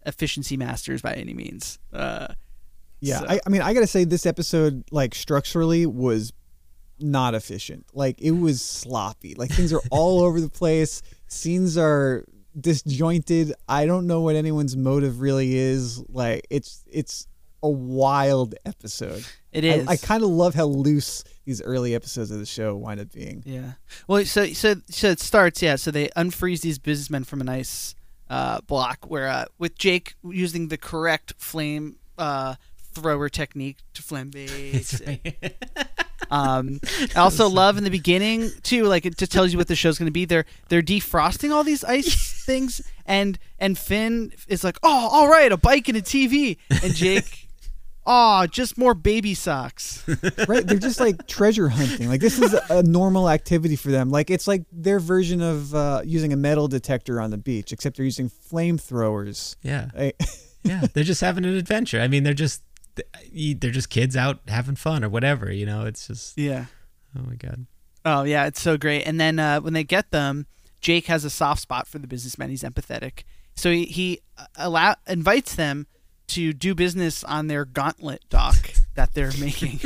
efficiency 0.05 0.57
masters 0.57 1.01
by 1.01 1.13
any 1.13 1.33
means. 1.33 1.79
Uh, 1.93 2.27
yeah, 2.99 3.19
So- 3.19 3.25
I, 3.29 3.39
I 3.45 3.49
mean, 3.49 3.61
I 3.61 3.73
gotta 3.73 3.87
say 3.87 4.05
this 4.05 4.25
episode, 4.25 4.83
like 4.91 5.13
structurally, 5.15 5.85
was 5.85 6.33
not 6.99 7.35
efficient. 7.35 7.85
Like 7.93 8.19
it 8.21 8.31
was 8.31 8.61
sloppy. 8.61 9.35
Like 9.35 9.51
things 9.51 9.71
are 9.71 9.81
all 9.91 10.21
over 10.23 10.41
the 10.41 10.49
place. 10.49 11.01
Scenes 11.27 11.77
are 11.77 12.25
disjointed. 12.59 13.53
I 13.67 13.85
don't 13.85 14.07
know 14.07 14.21
what 14.21 14.35
anyone's 14.35 14.75
motive 14.75 15.21
really 15.21 15.55
is. 15.57 16.03
Like 16.09 16.45
it's 16.49 16.83
it's 16.91 17.27
a 17.61 17.69
wild 17.69 18.55
episode. 18.65 19.25
It 19.51 19.63
is. 19.63 19.87
I- 19.87 19.93
I, 19.93 19.97
kind 19.97 20.23
of 20.23 20.29
love 20.29 20.53
how 20.55 20.65
loose 20.65 21.23
these 21.45 21.61
early 21.61 21.95
episodes 21.95 22.31
of 22.31 22.39
the 22.39 22.45
show 22.45 22.75
wind 22.75 22.99
up 22.99 23.11
being. 23.11 23.43
Yeah. 23.45 23.73
Well, 24.07 24.25
so 24.25 24.47
so 24.47 24.75
so 24.89 25.09
it 25.09 25.19
starts. 25.19 25.61
Yeah. 25.61 25.75
So 25.77 25.91
they 25.91 26.07
unfreeze 26.09 26.61
these 26.61 26.79
businessmen 26.79 27.23
from 27.23 27.41
an 27.41 27.49
ice 27.49 27.95
uh, 28.29 28.61
block, 28.61 29.09
where 29.09 29.27
uh, 29.27 29.45
with 29.57 29.77
Jake 29.77 30.15
using 30.23 30.67
the 30.69 30.77
correct 30.77 31.33
flame 31.37 31.97
uh, 32.17 32.55
thrower 32.93 33.29
technique 33.29 33.77
to 33.93 34.01
flambe. 34.01 34.49
Um, 36.31 36.79
I 37.15 37.19
also 37.19 37.47
love 37.49 37.77
in 37.77 37.83
the 37.83 37.89
beginning 37.89 38.49
too, 38.63 38.85
like 38.85 39.05
it 39.05 39.17
just 39.17 39.31
tells 39.31 39.51
you 39.51 39.57
what 39.57 39.67
the 39.67 39.75
show's 39.75 39.97
going 39.97 40.07
to 40.07 40.11
be. 40.11 40.25
They're 40.25 40.45
they're 40.69 40.81
defrosting 40.81 41.51
all 41.51 41.63
these 41.63 41.83
ice 41.83 42.43
things, 42.45 42.81
and 43.05 43.37
and 43.59 43.77
Finn 43.77 44.33
is 44.47 44.63
like, 44.63 44.77
oh, 44.83 45.09
all 45.11 45.27
right, 45.27 45.51
a 45.51 45.57
bike 45.57 45.87
and 45.87 45.97
a 45.97 46.01
TV, 46.01 46.57
and 46.69 46.93
Jake, 46.93 47.47
oh, 48.05 48.45
just 48.47 48.77
more 48.77 48.93
baby 48.93 49.33
socks. 49.33 50.03
right 50.47 50.67
they're 50.67 50.77
just 50.77 50.99
like 50.99 51.25
treasure 51.27 51.69
hunting 51.69 52.09
like 52.09 52.19
this 52.19 52.39
is 52.39 52.53
a 52.69 52.83
normal 52.83 53.29
activity 53.29 53.75
for 53.77 53.91
them 53.91 54.09
like 54.09 54.29
it's 54.29 54.47
like 54.47 54.63
their 54.73 54.99
version 54.99 55.41
of 55.41 55.73
uh, 55.73 56.01
using 56.03 56.33
a 56.33 56.35
metal 56.35 56.67
detector 56.67 57.21
on 57.21 57.29
the 57.29 57.37
beach 57.37 57.71
except 57.71 57.95
they're 57.95 58.03
using 58.05 58.29
flamethrowers 58.29 59.55
yeah, 59.61 59.89
Like, 59.95 60.19
yeah. 60.63 60.85
They're 60.93 61.03
just 61.03 61.21
having 61.21 61.45
an 61.45 61.55
adventure. 61.55 61.99
I 61.99 62.07
mean, 62.07 62.23
they're 62.23 62.33
just 62.33 62.63
they're 63.33 63.71
just 63.71 63.89
kids 63.89 64.15
out 64.15 64.39
having 64.47 64.75
fun 64.75 65.03
or 65.03 65.09
whatever. 65.09 65.51
You 65.51 65.65
know, 65.65 65.85
it's 65.85 66.07
just 66.07 66.37
Yeah. 66.37 66.65
oh 67.17 67.21
my 67.27 67.35
god. 67.35 67.65
Oh 68.05 68.23
yeah, 68.23 68.45
it's 68.45 68.61
so 68.61 68.77
great. 68.77 69.03
And 69.03 69.19
then 69.19 69.39
uh, 69.39 69.59
when 69.61 69.73
they 69.73 69.83
get 69.83 70.11
them, 70.11 70.45
Jake 70.81 71.05
has 71.05 71.23
a 71.23 71.29
soft 71.29 71.61
spot 71.61 71.87
for 71.87 71.97
the 71.99 72.07
businessmen. 72.07 72.49
He's 72.49 72.63
empathetic, 72.63 73.23
so 73.55 73.71
he, 73.71 73.85
he 73.85 74.19
uh, 74.37 74.45
allow 74.57 74.95
invites 75.07 75.55
them 75.55 75.87
to 76.27 76.51
do 76.53 76.75
business 76.75 77.23
on 77.23 77.47
their 77.47 77.63
gauntlet 77.65 78.23
dock 78.29 78.73
that 78.95 79.13
they're 79.13 79.31
making. 79.39 79.79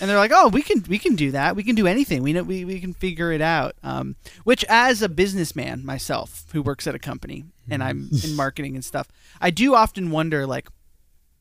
and 0.00 0.08
they're 0.10 0.16
like, 0.16 0.32
"Oh, 0.34 0.48
we 0.48 0.62
can 0.62 0.82
we 0.88 0.98
can 0.98 1.14
do 1.14 1.30
that. 1.32 1.54
We 1.54 1.62
can 1.62 1.74
do 1.74 1.86
anything. 1.86 2.22
We 2.22 2.32
know 2.32 2.42
we, 2.42 2.64
we 2.64 2.80
can 2.80 2.94
figure 2.94 3.30
it 3.32 3.42
out." 3.42 3.74
Um, 3.82 4.16
which, 4.44 4.64
as 4.68 5.02
a 5.02 5.08
businessman 5.08 5.84
myself 5.84 6.44
who 6.52 6.62
works 6.62 6.86
at 6.86 6.94
a 6.94 6.98
company 6.98 7.44
and 7.70 7.82
I'm 7.82 8.08
in 8.24 8.34
marketing 8.34 8.74
and 8.74 8.84
stuff, 8.84 9.08
I 9.42 9.50
do 9.50 9.74
often 9.74 10.10
wonder 10.10 10.46
like, 10.46 10.68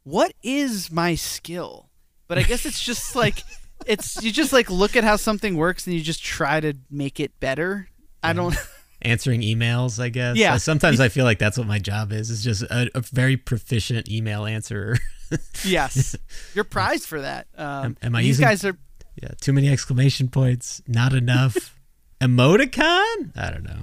what 0.03 0.33
is 0.43 0.91
my 0.91 1.15
skill? 1.15 1.89
But 2.27 2.37
I 2.39 2.43
guess 2.43 2.65
it's 2.65 2.83
just 2.83 3.15
like 3.23 3.43
it's 3.85 4.21
you 4.23 4.31
just 4.31 4.51
like 4.51 4.69
look 4.69 4.95
at 4.95 5.03
how 5.03 5.15
something 5.15 5.55
works 5.55 5.85
and 5.87 5.95
you 5.95 6.01
just 6.01 6.23
try 6.23 6.59
to 6.59 6.73
make 6.89 7.19
it 7.19 7.39
better. 7.39 7.87
I 8.23 8.33
don't. 8.33 8.55
Answering 9.03 9.41
emails, 9.41 9.99
I 9.99 10.09
guess. 10.09 10.37
Yeah. 10.37 10.57
Sometimes 10.57 10.99
I 10.99 11.09
feel 11.09 11.25
like 11.25 11.39
that's 11.39 11.57
what 11.57 11.65
my 11.65 11.79
job 11.79 12.11
is. 12.11 12.29
Is 12.29 12.43
just 12.43 12.61
a, 12.63 12.87
a 12.93 13.01
very 13.01 13.35
proficient 13.35 14.07
email 14.09 14.45
answerer. 14.45 14.97
yes, 15.65 16.15
you're 16.53 16.63
prized 16.63 17.07
for 17.07 17.21
that. 17.21 17.47
Um, 17.57 17.85
Am- 17.85 17.97
am 18.03 18.15
I 18.15 18.21
these 18.21 18.27
using- 18.39 18.45
guys 18.45 18.63
are. 18.65 18.77
yeah. 19.21 19.29
Too 19.41 19.53
many 19.53 19.69
exclamation 19.69 20.27
points. 20.27 20.81
Not 20.87 21.13
enough. 21.13 21.75
Emoticon. 22.21 23.35
I 23.35 23.49
don't 23.51 23.63
know. 23.63 23.79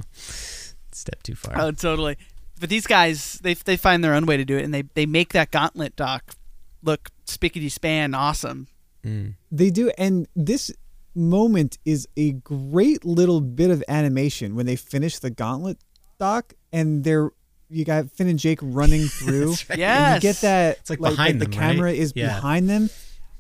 Step 0.92 1.22
too 1.24 1.34
far. 1.34 1.60
Oh, 1.60 1.70
totally. 1.72 2.16
But 2.59 2.68
these 2.70 2.86
guys, 2.86 3.38
they 3.42 3.54
they 3.54 3.76
find 3.76 4.02
their 4.04 4.14
own 4.14 4.26
way 4.26 4.36
to 4.36 4.44
do 4.44 4.56
it, 4.59 4.64
and 4.64 4.72
they 4.74 4.82
they 4.94 5.06
make 5.06 5.32
that 5.32 5.50
gauntlet 5.50 5.96
dock 5.96 6.34
look 6.82 7.11
spickety 7.26 7.70
span 7.70 8.14
awesome. 8.14 8.68
Mm. 9.04 9.34
they 9.52 9.70
do 9.70 9.90
and 9.96 10.26
this 10.34 10.72
moment 11.14 11.78
is 11.84 12.09
a 12.16 12.32
great 12.32 13.04
little 13.04 13.40
bit 13.40 13.70
of 13.70 13.82
animation 13.88 14.56
when 14.56 14.66
they 14.66 14.74
finish 14.76 15.18
the 15.20 15.30
gauntlet 15.30 15.78
dock 16.18 16.52
and 16.72 17.04
they're 17.04 17.30
you 17.70 17.84
got 17.84 18.11
Finn 18.11 18.26
and 18.28 18.38
Jake 18.40 18.59
running 18.61 19.02
through 19.06 19.54
right. 19.70 19.78
Yeah. 19.78 20.14
you 20.16 20.20
get 20.20 20.36
that 20.40 20.78
It's 20.78 20.90
like 20.90 20.98
behind 21.00 21.40
the 21.40 21.44
them, 21.44 21.52
camera 21.52 21.84
right? 21.86 21.96
is 21.96 22.12
Yeah. 22.16 22.34
behind 22.34 22.68
them 22.68 22.90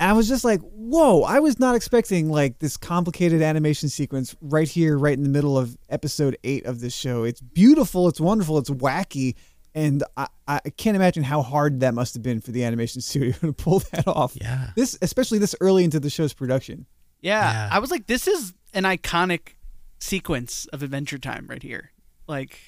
and 0.00 0.10
I 0.10 0.12
was 0.14 0.28
just 0.28 0.44
like 0.44 0.60
whoa 0.62 1.22
I 1.22 1.40
was 1.40 1.58
not 1.58 1.74
expecting 1.74 2.30
like 2.30 2.58
this 2.58 2.76
complicated 2.76 3.42
animation 3.42 3.88
sequence 3.88 4.34
right 4.40 4.68
here 4.68 4.96
right 4.98 5.16
in 5.16 5.22
the 5.22 5.28
middle 5.28 5.56
of 5.58 5.76
episode 5.88 6.36
8 6.44 6.66
of 6.66 6.80
this 6.80 6.94
show 6.94 7.24
it's 7.24 7.40
beautiful 7.40 8.08
it's 8.08 8.20
wonderful 8.20 8.58
it's 8.58 8.70
wacky 8.70 9.34
and 9.74 10.02
I, 10.16 10.26
I 10.48 10.60
can't 10.76 10.96
imagine 10.96 11.22
how 11.22 11.42
hard 11.42 11.80
that 11.80 11.94
must 11.94 12.14
have 12.14 12.22
been 12.22 12.40
for 12.40 12.50
the 12.52 12.64
animation 12.64 13.00
studio 13.10 13.32
to 13.40 13.52
pull 13.52 13.80
that 13.92 14.06
off 14.08 14.36
Yeah. 14.40 14.70
this 14.76 14.98
especially 15.02 15.38
this 15.38 15.54
early 15.60 15.84
into 15.84 16.00
the 16.00 16.10
show's 16.10 16.32
production 16.34 16.86
Yeah, 17.20 17.40
Yeah. 17.52 17.68
I 17.70 17.78
was 17.78 17.90
like, 17.90 18.06
this 18.06 18.26
is 18.28 18.54
an 18.74 18.84
iconic 18.84 19.54
sequence 20.00 20.66
of 20.72 20.82
Adventure 20.82 21.18
Time 21.18 21.46
right 21.48 21.62
here. 21.62 21.90
Like, 22.28 22.58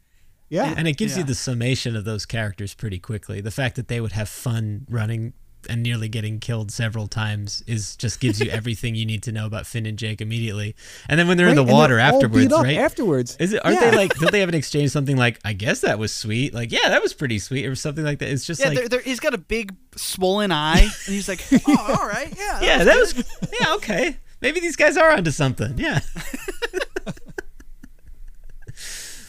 yeah 0.48 0.74
And 0.76 0.86
it 0.88 0.96
gives 0.96 1.16
you 1.18 1.24
the 1.24 1.34
summation 1.34 1.96
of 1.96 2.04
those 2.04 2.24
characters 2.26 2.72
pretty 2.74 2.98
quickly. 2.98 3.40
The 3.40 3.50
fact 3.50 3.76
that 3.76 3.88
they 3.88 4.00
would 4.00 4.12
have 4.12 4.28
fun 4.28 4.86
running 4.88 5.32
and 5.68 5.82
nearly 5.82 6.08
getting 6.08 6.38
killed 6.40 6.70
several 6.70 7.06
times 7.06 7.62
is 7.66 7.96
just 7.96 8.20
gives 8.20 8.40
you 8.40 8.50
everything 8.50 8.94
you 8.94 9.04
need 9.06 9.22
to 9.24 9.32
know 9.32 9.46
about 9.46 9.66
Finn 9.66 9.86
and 9.86 9.98
Jake 9.98 10.20
immediately. 10.20 10.74
And 11.08 11.18
then 11.18 11.28
when 11.28 11.36
they're 11.36 11.46
Right, 11.46 11.58
in 11.58 11.66
the 11.66 11.72
water 11.72 11.96
they're 11.96 12.12
all 12.12 12.20
beat 12.20 12.26
afterwards, 12.26 12.52
up 12.52 12.64
right? 12.64 12.76
Afterwards, 12.78 13.36
Is 13.38 13.52
it? 13.52 13.64
Aren't 13.64 13.80
Yeah. 13.80 13.90
they 13.90 13.96
like? 13.96 14.14
Don't 14.14 14.32
they 14.32 14.40
have 14.40 14.48
an 14.48 14.54
exchange 14.62 14.90
something 14.90 15.16
like? 15.16 15.38
I 15.44 15.52
guess 15.52 15.80
that 15.80 15.98
was 15.98 16.12
sweet. 16.12 16.54
Like, 16.54 16.72
yeah, 16.72 16.88
that 16.88 17.02
was 17.02 17.12
pretty 17.14 17.38
sweet, 17.38 17.66
or 17.66 17.74
something 17.74 18.04
like 18.04 18.18
that. 18.20 18.28
It's 18.30 18.46
just 18.46 18.60
yeah, 18.60 18.68
like, 18.68 18.78
there, 18.78 18.88
there, 18.88 19.00
he's 19.00 19.20
got 19.20 19.34
a 19.34 19.38
big 19.38 19.74
swollen 19.96 20.52
eye, 20.52 20.80
and 21.06 21.14
he's 21.14 21.28
like, 21.28 21.44
oh, 21.68 21.96
all 22.00 22.08
right, 22.08 22.32
yeah, 22.36 22.60
yeah, 22.60 22.84
that 22.84 22.96
was, 22.96 23.14
yeah, 23.60 23.74
okay. 23.74 24.16
Maybe 24.40 24.60
these 24.60 24.76
guys 24.76 24.96
are 24.96 25.10
onto 25.10 25.30
something. 25.32 25.76
Yeah, 25.78 26.00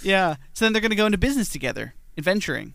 yeah. 0.02 0.36
So 0.54 0.66
then 0.66 0.74
they're 0.74 0.82
gonna 0.82 0.96
go 0.96 1.06
into 1.06 1.18
business 1.18 1.50
together, 1.50 1.94
adventuring 2.18 2.74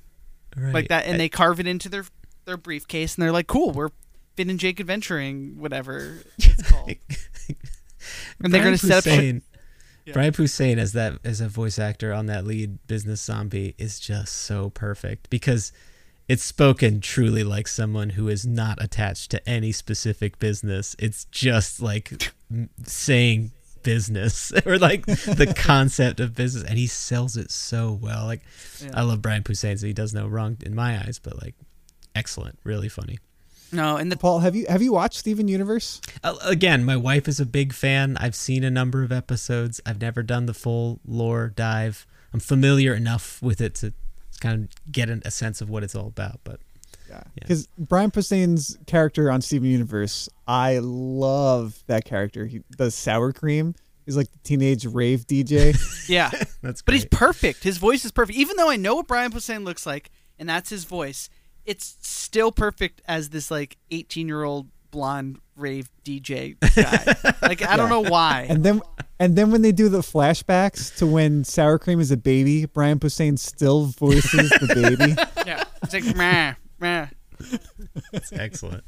right. 0.57 0.75
like 0.75 0.89
that, 0.89 1.07
and 1.07 1.19
they 1.19 1.29
carve 1.29 1.61
it 1.61 1.67
into 1.67 1.89
their 1.89 2.05
their 2.45 2.57
briefcase, 2.57 3.15
and 3.15 3.23
they're 3.23 3.33
like, 3.33 3.47
cool, 3.47 3.73
we're 3.73 3.91
Finn 4.37 4.51
and 4.51 4.59
Jake 4.59 4.81
adventuring, 4.81 5.59
whatever 5.59 6.23
it's 6.39 6.71
called. 6.71 6.91
and 8.43 8.53
they're 8.53 8.65
gonna 8.65 8.77
Brian 8.79 9.03
set 9.03 9.07
up. 9.07 9.43
Yeah. 10.07 10.13
Brian 10.13 10.33
Posehn 10.33 10.77
as 10.77 10.93
that 10.93 11.15
as 11.25 11.41
a 11.41 11.49
voice 11.49 11.79
actor 11.79 12.13
on 12.13 12.27
that 12.27 12.45
lead 12.45 12.87
business 12.87 13.23
zombie 13.23 13.75
is 13.79 13.99
just 13.99 14.35
so 14.35 14.69
perfect 14.69 15.31
because 15.31 15.73
it's 16.29 16.45
spoken 16.45 17.01
truly 17.01 17.43
like 17.43 17.67
someone 17.69 18.11
who 18.11 18.29
is 18.29 18.47
not 18.47 18.83
attached 18.83 19.31
to 19.31 19.49
any 19.49 19.73
specific 19.73 20.39
business. 20.39 20.95
It's 20.99 21.25
just 21.27 21.81
like 21.81 22.33
saying 22.85 23.53
business 23.83 24.53
or 24.67 24.79
like 24.79 25.07
the 25.07 25.55
concept 25.57 26.21
of 26.21 26.35
business, 26.35 26.65
and 26.65 26.77
he 26.79 26.87
sells 26.87 27.37
it 27.39 27.51
so 27.51 27.99
well. 28.03 28.27
Like 28.27 28.43
Yeah. 28.83 28.91
I 28.95 29.03
love 29.03 29.23
Brian 29.23 29.43
Posehn, 29.43 29.79
so 29.79 29.87
he 29.87 29.93
does 29.95 30.13
no 30.13 30.27
wrong 30.27 30.59
in 30.67 30.75
my 30.75 30.99
eyes, 30.99 31.19
but 31.19 31.41
like 31.43 31.55
excellent, 32.15 32.59
really 32.65 32.89
funny. 32.89 33.19
No, 33.73 33.97
and 33.97 34.11
the 34.13 34.17
Paul, 34.17 34.39
have 34.41 34.55
you 34.55 34.67
have 34.69 34.83
you 34.83 34.93
watched 34.93 35.19
Steven 35.19 35.49
Universe? 35.49 36.01
Uh, 36.23 36.37
again, 36.43 36.85
my 36.85 36.97
wife 36.97 37.27
is 37.27 37.41
a 37.41 37.47
big 37.47 37.73
fan. 37.73 38.17
I've 38.19 38.37
seen 38.37 38.63
a 38.63 38.71
number 38.71 39.03
of 39.03 39.11
episodes. 39.11 39.81
I've 39.85 40.01
never 40.01 40.23
done 40.23 40.47
the 40.47 40.55
full 40.55 41.01
lore 41.05 41.49
dive. 41.55 42.07
I'm 42.33 42.41
familiar 42.41 42.95
enough 42.95 43.43
with 43.43 43.61
it 43.61 43.75
to 43.77 43.93
kind 44.41 44.65
of 44.65 44.93
get 44.93 45.09
an- 45.11 45.23
a 45.25 45.31
sense 45.31 45.61
of 45.61 45.69
what 45.69 45.83
it's 45.83 45.95
all 45.95 46.07
about. 46.07 46.41
But 46.45 46.61
Yeah. 47.09 47.23
Because 47.35 47.67
Brian 47.79 48.11
Posehn's 48.11 48.79
character 48.87 49.31
on 49.31 49.41
Steven 49.43 49.69
Universe, 49.69 50.29
I 50.47 50.79
love 50.79 51.83
that 51.87 52.05
character. 52.05 52.47
He 52.47 52.63
does 52.77 52.95
sour 52.95 53.33
cream. 53.33 53.75
He's 54.07 54.17
like 54.17 54.31
the 54.31 54.39
teenage 54.45 54.85
rave 54.87 55.27
DJ. 55.27 55.75
yeah, 56.09 56.31
that's 56.63 56.83
but 56.83 56.95
he's 56.95 57.07
perfect. 57.07 57.63
His 57.65 57.79
voice 57.79 58.05
is 58.05 58.13
perfect. 58.13 58.39
Even 58.39 58.57
though 58.57 58.69
I 58.71 58.77
know 58.77 58.97
what 58.97 59.07
Brian 59.09 59.33
Posehn 59.33 59.65
looks 59.65 59.87
like, 59.87 60.11
and 60.39 60.49
that's 60.49 60.71
his 60.71 60.85
voice, 60.85 61.29
it's 61.67 61.97
still 62.01 62.53
perfect 62.53 63.03
as 63.07 63.31
this 63.31 63.51
like 63.51 63.77
18 63.91 64.29
year 64.29 64.45
old 64.45 64.69
blonde 64.91 65.39
rave 65.57 65.91
DJ 66.05 66.57
guy. 66.61 67.35
like 67.49 67.63
I 67.67 67.77
don't 67.77 67.89
know 67.89 68.01
why. 68.03 68.47
and 68.49 68.63
then 68.65 68.81
and 69.19 69.37
then 69.37 69.51
when 69.51 69.63
they 69.63 69.73
do 69.73 69.89
the 69.89 70.01
flashbacks 70.01 70.97
to 70.99 71.07
when 71.07 71.45
sour 71.45 71.79
cream 71.79 72.01
is 72.01 72.11
a 72.11 72.17
baby, 72.17 72.67
Brian 72.67 72.99
Posehn 72.99 73.39
still 73.39 73.87
voices 73.87 74.51
the 74.51 74.97
baby. 74.97 75.13
yeah, 75.47 75.65
it's 75.83 75.95
like 75.95 76.17
meh, 76.17 76.55
meh. 76.81 77.07
That's 78.13 78.33
excellent. 78.33 78.85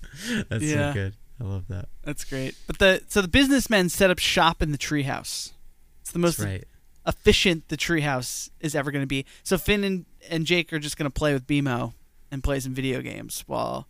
That's 0.49 0.65
Yeah. 0.65 0.91
so 0.93 0.95
good. 0.95 1.17
I 1.41 1.45
love 1.45 1.69
that. 1.69 1.89
That's 2.03 2.25
great. 2.25 2.55
But 2.67 2.79
the 2.79 3.03
so 3.09 3.21
the 3.21 3.29
businessmen 3.29 3.89
set 3.89 4.11
up 4.11 4.19
shop 4.19 4.63
in 4.63 4.73
the 4.73 4.79
treehouse. 4.79 5.53
It's 6.01 6.13
the 6.13 6.19
most 6.19 6.39
right. 6.39 6.65
efficient 7.07 7.69
the 7.69 7.77
treehouse 7.77 8.49
is 8.61 8.75
ever 8.75 8.91
going 8.91 9.03
to 9.03 9.07
be. 9.09 9.27
So 9.43 9.59
Finn 9.59 9.83
and, 9.85 10.07
and 10.31 10.47
Jake 10.47 10.73
are 10.73 10.79
just 10.79 10.97
going 10.97 11.11
to 11.11 11.15
play 11.15 11.33
with 11.33 11.47
BMO 11.47 11.93
and 12.31 12.43
play 12.43 12.61
some 12.61 12.75
video 12.75 13.01
games 13.01 13.45
while 13.47 13.89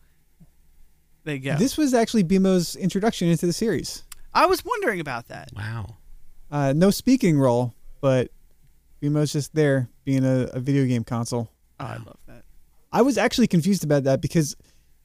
they 1.25 1.39
go. 1.39 1.57
This 1.57 1.77
was 1.77 1.95
actually 1.95 2.25
BMO's 2.25 2.77
introduction 2.77 3.29
into 3.29 3.47
the 3.47 3.53
series. 3.53 4.05
I 4.33 4.47
was 4.47 4.65
wondering 4.65 5.01
about 5.01 5.29
that. 5.29 5.51
Wow. 5.57 5.97
Uh, 6.51 6.73
no 6.77 6.91
speaking 6.91 7.39
role, 7.39 7.75
but 8.01 8.31
BMO's 9.03 9.33
just 9.33 9.55
there 9.55 9.89
being 10.05 10.25
a, 10.25 10.49
a 10.53 10.61
video 10.61 10.85
game 10.87 11.05
console. 11.05 11.51
Oh, 11.81 11.85
I 11.85 11.97
love 11.97 12.19
that. 12.29 12.45
I 12.93 13.03
was 13.03 13.19
actually 13.19 13.47
confused 13.47 13.85
about 13.85 14.05
that 14.05 14.21
because 14.21 14.57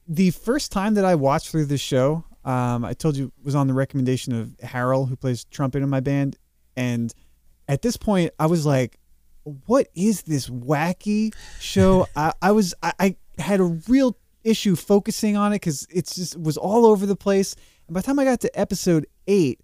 the 0.08 0.30
first 0.30 0.72
time 0.72 0.94
that 0.94 1.04
I 1.04 1.14
watched 1.14 1.48
through 1.50 1.66
this 1.66 1.80
show, 1.80 2.24
um, 2.44 2.84
I 2.84 2.92
told 2.92 3.16
you 3.16 3.32
was 3.42 3.54
on 3.54 3.66
the 3.66 3.74
recommendation 3.74 4.32
of 4.32 4.58
Harold, 4.60 5.08
who 5.08 5.16
plays 5.16 5.44
trumpet 5.44 5.82
in 5.82 5.88
my 5.88 6.00
band, 6.00 6.36
and 6.76 7.12
at 7.68 7.82
this 7.82 7.96
point, 7.96 8.32
I 8.38 8.46
was 8.46 8.66
like, 8.66 8.98
"What 9.66 9.88
is 9.94 10.22
this 10.22 10.48
wacky 10.48 11.34
show?" 11.60 12.06
I, 12.16 12.32
I 12.42 12.52
was 12.52 12.74
I, 12.82 12.92
I 12.98 13.16
had 13.38 13.60
a 13.60 13.64
real 13.64 14.16
issue 14.44 14.74
focusing 14.76 15.36
on 15.36 15.52
it 15.52 15.56
because 15.56 15.86
it's 15.90 16.14
just 16.16 16.38
was 16.38 16.56
all 16.56 16.84
over 16.86 17.06
the 17.06 17.16
place. 17.16 17.54
And 17.86 17.94
by 17.94 18.00
the 18.00 18.06
time 18.06 18.18
I 18.18 18.24
got 18.24 18.40
to 18.40 18.58
episode 18.58 19.06
eight, 19.26 19.60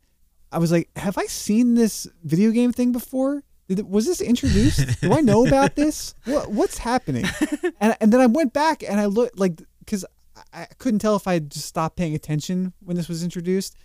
I 0.52 0.58
was 0.58 0.70
like, 0.72 0.88
"Have 0.96 1.18
I 1.18 1.26
seen 1.26 1.74
this 1.74 2.06
video 2.24 2.50
game 2.50 2.72
thing 2.72 2.92
before?" 2.92 3.42
Did, 3.68 3.80
it- 3.80 3.88
was 3.88 4.06
this 4.06 4.20
introduced? 4.22 5.00
Do 5.02 5.12
I 5.12 5.20
know 5.20 5.46
about 5.46 5.76
this? 5.76 6.14
What 6.24 6.50
what's 6.50 6.78
happening? 6.78 7.24
And 7.80 7.96
and 8.00 8.12
then 8.12 8.20
I 8.20 8.26
went 8.26 8.52
back 8.52 8.82
and 8.82 8.98
I 8.98 9.06
looked 9.06 9.38
like 9.38 9.60
because 9.80 10.04
I, 10.52 10.62
I 10.62 10.66
couldn't 10.78 11.00
tell 11.00 11.14
if 11.16 11.26
I 11.28 11.34
had 11.34 11.50
just 11.50 11.66
stopped 11.66 11.96
paying 11.96 12.14
attention 12.14 12.72
when 12.80 12.96
this 12.96 13.08
was 13.08 13.22
introduced. 13.22 13.76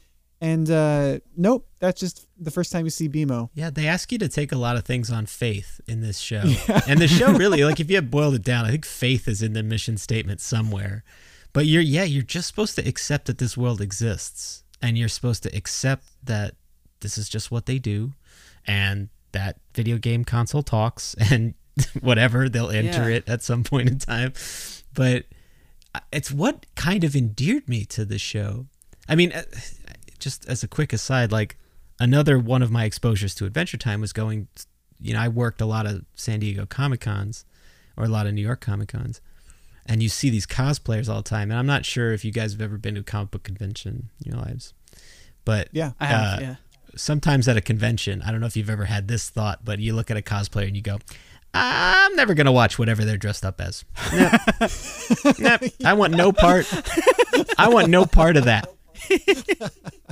And 0.44 0.70
uh, 0.70 1.20
nope, 1.38 1.66
that's 1.80 2.02
just 2.02 2.28
the 2.38 2.52
first 2.52 2.70
time 2.74 2.84
you 2.86 2.89
see 2.89 3.08
BMO. 3.08 3.50
Yeah, 3.54 3.70
they 3.70 3.88
ask 3.88 4.12
you 4.12 4.18
to 4.18 4.28
take 4.28 4.52
a 4.52 4.58
lot 4.58 4.76
of 4.76 4.84
things 4.84 5.10
on 5.10 5.26
faith 5.26 5.80
in 5.88 6.02
this 6.02 6.20
show. 6.20 6.44
And 6.88 7.00
the 7.00 7.08
show 7.08 7.32
really, 7.32 7.64
like 7.64 7.80
if 7.80 7.89
you 7.89 7.96
had 7.96 8.12
boiled 8.12 8.36
it 8.36 8.44
down, 8.44 8.66
I 8.66 8.72
think 8.72 8.86
faith 8.86 9.30
is 9.30 9.41
in 9.41 9.54
the 9.54 9.64
mission 9.64 9.96
statement 9.98 10.41
somewhere. 10.41 11.06
But 11.54 11.66
you're 11.66 11.82
yeah, 11.82 12.04
you're 12.04 12.24
just 12.24 12.48
supposed 12.50 12.76
to 12.76 12.86
accept 12.88 13.28
that 13.28 13.38
this 13.38 13.56
world 13.58 13.80
exists. 13.80 14.64
And 14.82 14.98
you're 14.98 15.08
supposed 15.08 15.44
to 15.44 15.56
accept 15.56 16.08
that 16.26 16.56
this 17.00 17.18
is 17.18 17.30
just 17.30 17.50
what 17.50 17.66
they 17.68 17.80
do 17.80 18.12
and 18.68 19.08
that 19.32 19.60
video 19.74 19.98
game 19.98 20.26
console 20.26 20.62
talks 20.64 21.14
and 21.32 21.54
whatever, 22.02 22.50
they'll 22.50 22.70
enter 22.70 23.10
Yeah. 23.10 23.16
it 23.18 23.30
at 23.30 23.44
some 23.44 23.64
point 23.64 23.89
in 23.89 23.98
time. 24.00 24.34
But 24.94 25.24
uh, 25.96 26.02
it's 26.12 26.32
what 26.34 26.66
kind 26.76 27.06
of 27.06 27.16
endeared 27.16 27.70
me 27.70 27.86
to 27.86 28.04
the 28.04 28.20
show. 28.20 28.66
I 29.08 29.16
mean, 29.16 29.32
uh, 29.34 29.44
just 30.24 30.47
as 30.47 30.63
a 30.63 30.67
quick 30.67 30.93
aside, 30.93 31.32
like 31.32 31.57
another 31.99 32.39
one 32.39 32.61
of 32.63 32.71
my 32.71 32.86
exposures 32.86 33.36
to 33.36 33.45
Adventure 33.45 33.78
Time 33.78 34.01
was 34.01 34.13
going. 34.13 34.47
You 34.99 35.13
know, 35.13 35.19
I 35.19 35.28
worked 35.28 35.59
a 35.59 35.65
lot 35.65 35.86
of 35.86 36.05
San 36.15 36.39
Diego 36.39 36.65
Comic 36.65 37.01
Cons, 37.01 37.45
or 37.97 38.05
a 38.05 38.07
lot 38.07 38.26
of 38.26 38.34
New 38.34 38.41
York 38.41 38.61
Comic 38.61 38.88
Cons, 38.89 39.19
and 39.86 40.01
you 40.01 40.07
see 40.09 40.30
these 40.30 40.45
cosplayers 40.47 41.09
all 41.09 41.17
the 41.17 41.30
time. 41.30 41.51
And 41.51 41.59
I'm 41.59 41.65
not 41.65 41.86
sure 41.86 42.13
if 42.13 42.24
you 42.24 42.32
guys 42.32 42.53
have 42.53 42.61
ever 42.61 42.78
been 42.78 42.95
to 42.95 43.01
a 43.01 43.03
comic 43.03 43.32
book 43.32 43.43
convention 43.43 44.09
in 44.24 44.32
your 44.32 44.41
lives, 44.41 44.74
but 45.43 45.67
Yeah. 45.74 45.91
I 45.99 46.05
have, 46.05 46.39
uh, 46.39 46.41
yeah. 46.41 46.55
sometimes 46.95 47.47
at 47.49 47.57
a 47.57 47.61
convention, 47.61 48.21
I 48.21 48.32
don't 48.32 48.39
know 48.39 48.47
if 48.47 48.55
you've 48.55 48.69
ever 48.69 48.86
had 48.86 49.09
this 49.09 49.30
thought, 49.30 49.65
but 49.65 49.80
you 49.80 49.93
look 49.93 50.09
at 50.09 50.15
a 50.15 50.21
cosplayer 50.21 50.67
and 50.67 50.76
you 50.78 50.82
go, 50.82 50.99
I'm 51.53 52.15
never 52.15 52.34
gonna 52.34 52.51
watch 52.53 52.80
whatever 52.80 53.03
they're 53.03 53.17
dressed 53.17 53.43
up 53.43 53.59
as. 53.59 53.84
Nope. 54.13 54.32
Nope. 55.39 55.61
I 55.86 55.93
want 55.93 56.13
no 56.15 56.32
part. 56.32 56.65
I 57.57 57.67
want 57.69 57.89
no 57.89 58.05
part 58.05 58.38
of 58.38 58.45
that. 58.45 58.69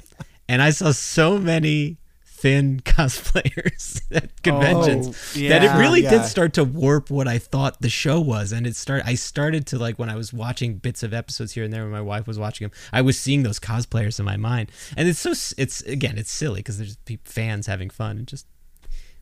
and 0.51 0.61
I 0.61 0.69
saw 0.71 0.91
so 0.91 1.37
many 1.39 1.97
Finn 2.23 2.79
cosplayers 2.85 4.01
at 4.11 4.41
conventions 4.41 5.07
Oh, 5.09 5.47
that 5.49 5.63
it 5.63 5.77
really 5.79 6.01
yeah. 6.01 6.09
did 6.09 6.23
start 6.25 6.53
to 6.53 6.63
warp 6.63 7.11
what 7.11 7.27
I 7.27 7.37
thought 7.37 7.81
the 7.81 7.89
show 7.89 8.19
was. 8.19 8.51
And 8.51 8.65
it 8.65 8.75
started. 8.75 9.07
I 9.07 9.13
started 9.13 9.67
to 9.67 9.77
like 9.77 9.99
when 9.99 10.09
I 10.09 10.15
was 10.15 10.33
watching 10.33 10.77
bits 10.77 11.03
of 11.03 11.13
episodes 11.13 11.51
here 11.53 11.63
and 11.63 11.71
there 11.71 11.83
when 11.83 11.91
my 11.91 12.01
wife 12.01 12.25
was 12.25 12.39
watching 12.39 12.65
them. 12.67 12.77
I 12.91 13.01
was 13.01 13.19
seeing 13.19 13.43
those 13.43 13.59
cosplayers 13.59 14.17
in 14.19 14.25
my 14.25 14.37
mind, 14.37 14.71
and 14.97 15.07
it's 15.07 15.19
so 15.19 15.31
it's 15.57 15.81
again 15.83 16.17
it's 16.17 16.31
silly 16.31 16.59
because 16.61 16.77
there's 16.79 16.95
pe- 17.05 17.19
fans 17.25 17.67
having 17.67 17.91
fun 17.91 18.17
and 18.17 18.27
just 18.27 18.47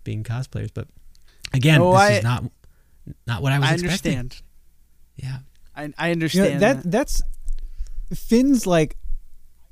being 0.05 0.23
cosplayers. 0.23 0.69
But 0.73 0.87
again, 1.53 1.81
Oh, 1.81 1.91
this 1.91 1.99
I- 2.01 2.11
is 2.13 2.23
not 2.23 2.43
not 3.27 3.41
what 3.41 3.51
I 3.51 3.59
was 3.59 3.69
I 3.69 3.73
expecting. 3.73 4.31
Yeah, 5.17 5.39
I, 5.75 5.81
I 5.81 5.85
You 5.85 5.91
know, 5.97 6.11
understand 6.13 6.61
that 6.61 6.83
that. 6.83 6.89
that's 6.91 7.21
Finn's 8.15 8.65
like 8.65 8.95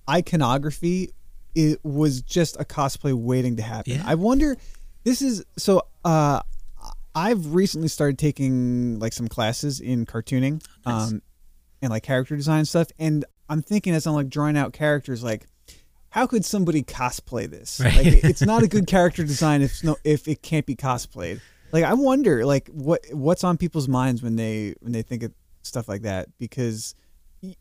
iconography. 0.10 1.12
It 1.58 1.84
was 1.84 2.22
just 2.22 2.56
a 2.60 2.64
cosplay 2.66 3.14
waiting 3.14 3.56
to 3.56 3.64
happen. 3.64 3.94
Yeah. 3.94 4.04
I 4.06 4.16
wonder. 4.16 4.56
This 5.04 5.22
is 5.22 5.44
so. 5.58 5.82
Uh, 6.06 6.42
I've 7.16 7.54
recently 7.56 7.88
started 7.88 8.20
taking 8.20 9.00
like 9.00 9.12
some 9.14 9.28
classes 9.28 9.80
in 9.80 10.06
cartooning, 10.06 10.64
Nice. 10.86 11.12
um, 11.12 11.22
and 11.82 11.90
like 11.90 12.04
character 12.04 12.36
design 12.36 12.60
and 12.60 12.68
stuff. 12.68 12.90
And 13.00 13.26
I'm 13.50 13.64
thinking 13.64 13.94
as 13.96 14.06
I'm 14.06 14.14
like 14.14 14.30
drawing 14.30 14.56
out 14.56 14.72
characters, 14.74 15.24
like 15.24 15.48
how 16.10 16.28
could 16.28 16.46
somebody 16.46 16.84
cosplay 16.84 17.50
this? 17.50 17.80
Right. 17.84 17.96
Like 18.06 18.24
it's 18.24 18.42
not 18.44 18.62
a 18.62 18.68
good 18.68 18.86
character 18.96 19.24
design 19.24 19.62
if 19.64 19.84
no 19.84 19.98
if 20.04 20.28
it 20.28 20.42
can't 20.44 20.66
be 20.66 20.76
cosplayed. 20.76 21.42
Like 21.72 21.84
I 21.86 21.94
wonder 21.96 22.46
like 22.46 22.68
what 22.70 23.02
what's 23.12 23.44
on 23.44 23.58
people's 23.58 23.88
minds 23.88 24.22
when 24.22 24.36
they 24.36 24.76
when 24.82 24.92
they 24.92 25.02
think 25.02 25.24
of 25.24 25.32
stuff 25.64 25.88
like 25.88 26.04
that 26.04 26.30
because 26.38 26.94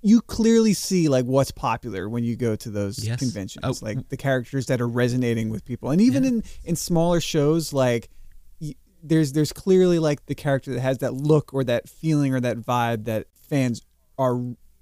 you 0.03 0.21
clearly 0.23 0.73
see 0.73 1.09
like 1.09 1.25
what's 1.27 1.51
popular 1.51 2.09
when 2.09 2.25
you 2.25 2.35
go 2.37 2.57
to 2.57 2.71
those 2.71 3.05
Yes. 3.05 3.19
conventions 3.19 3.63
Oh. 3.63 3.75
like 3.85 4.09
the 4.09 4.17
characters 4.17 4.67
that 4.67 4.81
are 4.81 4.89
resonating 4.89 5.51
with 5.51 5.65
people 5.65 5.91
and 5.91 6.01
even 6.01 6.23
Yeah. 6.23 6.29
in 6.31 6.43
in 6.65 6.77
smaller 6.77 7.21
shows 7.21 7.73
like 7.73 8.09
y- 8.61 8.75
there's 9.03 9.33
there's 9.33 9.53
clearly 9.53 9.99
like 9.99 10.25
the 10.27 10.35
character 10.35 10.73
that 10.73 10.81
has 10.81 10.99
that 10.99 11.13
look 11.15 11.53
or 11.53 11.63
that 11.65 11.89
feeling 11.89 12.33
or 12.35 12.41
that 12.41 12.59
vibe 12.59 13.05
that 13.05 13.27
fans 13.49 13.83
are 14.19 14.41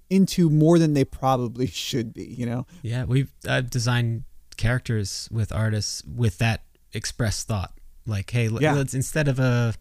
into 0.09 0.49
more 0.49 0.79
than 0.79 0.93
they 0.93 1.03
probably 1.03 1.67
should 1.85 2.13
be 2.13 2.25
you 2.25 2.45
know 2.45 2.65
yeah. 2.81 3.03
We've 3.03 3.31
I've 3.47 3.69
designed 3.69 4.23
characters 4.55 5.27
with 5.31 5.51
artists 5.51 6.03
with 6.05 6.37
that 6.37 6.63
express 6.93 7.43
thought. 7.43 7.73
Like, 8.07 8.29
hey, 8.31 8.47
Yeah. 8.47 8.73
let's 8.73 8.93
instead 8.93 9.27
of 9.27 9.39
a 9.39 9.73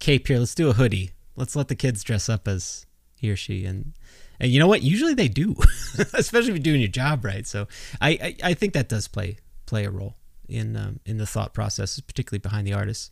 cape 0.00 0.26
here, 0.26 0.38
let's 0.40 0.54
do 0.54 0.68
a 0.68 0.72
hoodie. 0.72 1.12
Let's 1.36 1.54
let 1.54 1.68
the 1.68 1.76
kids 1.76 2.02
dress 2.02 2.28
up 2.28 2.48
as 2.48 2.86
he 3.14 3.30
or 3.30 3.36
she 3.36 3.64
and. 3.64 3.92
And 4.40 4.50
you 4.52 4.58
know 4.60 4.66
what? 4.66 4.82
Usually 4.82 5.14
they 5.14 5.28
do, 5.28 5.56
especially 6.14 6.50
if 6.50 6.56
you're 6.56 6.58
doing 6.58 6.80
your 6.80 6.90
job 6.90 7.24
right. 7.24 7.46
So 7.46 7.68
I, 8.00 8.10
I, 8.10 8.36
I 8.50 8.54
think 8.54 8.72
that 8.74 8.88
does 8.88 9.08
play 9.08 9.38
play 9.66 9.84
a 9.84 9.90
role 9.90 10.16
in 10.48 10.76
um, 10.76 11.00
in 11.06 11.18
the 11.18 11.26
thought 11.26 11.54
process, 11.54 11.98
particularly 12.00 12.40
behind 12.40 12.66
the 12.66 12.72
artists. 12.72 13.10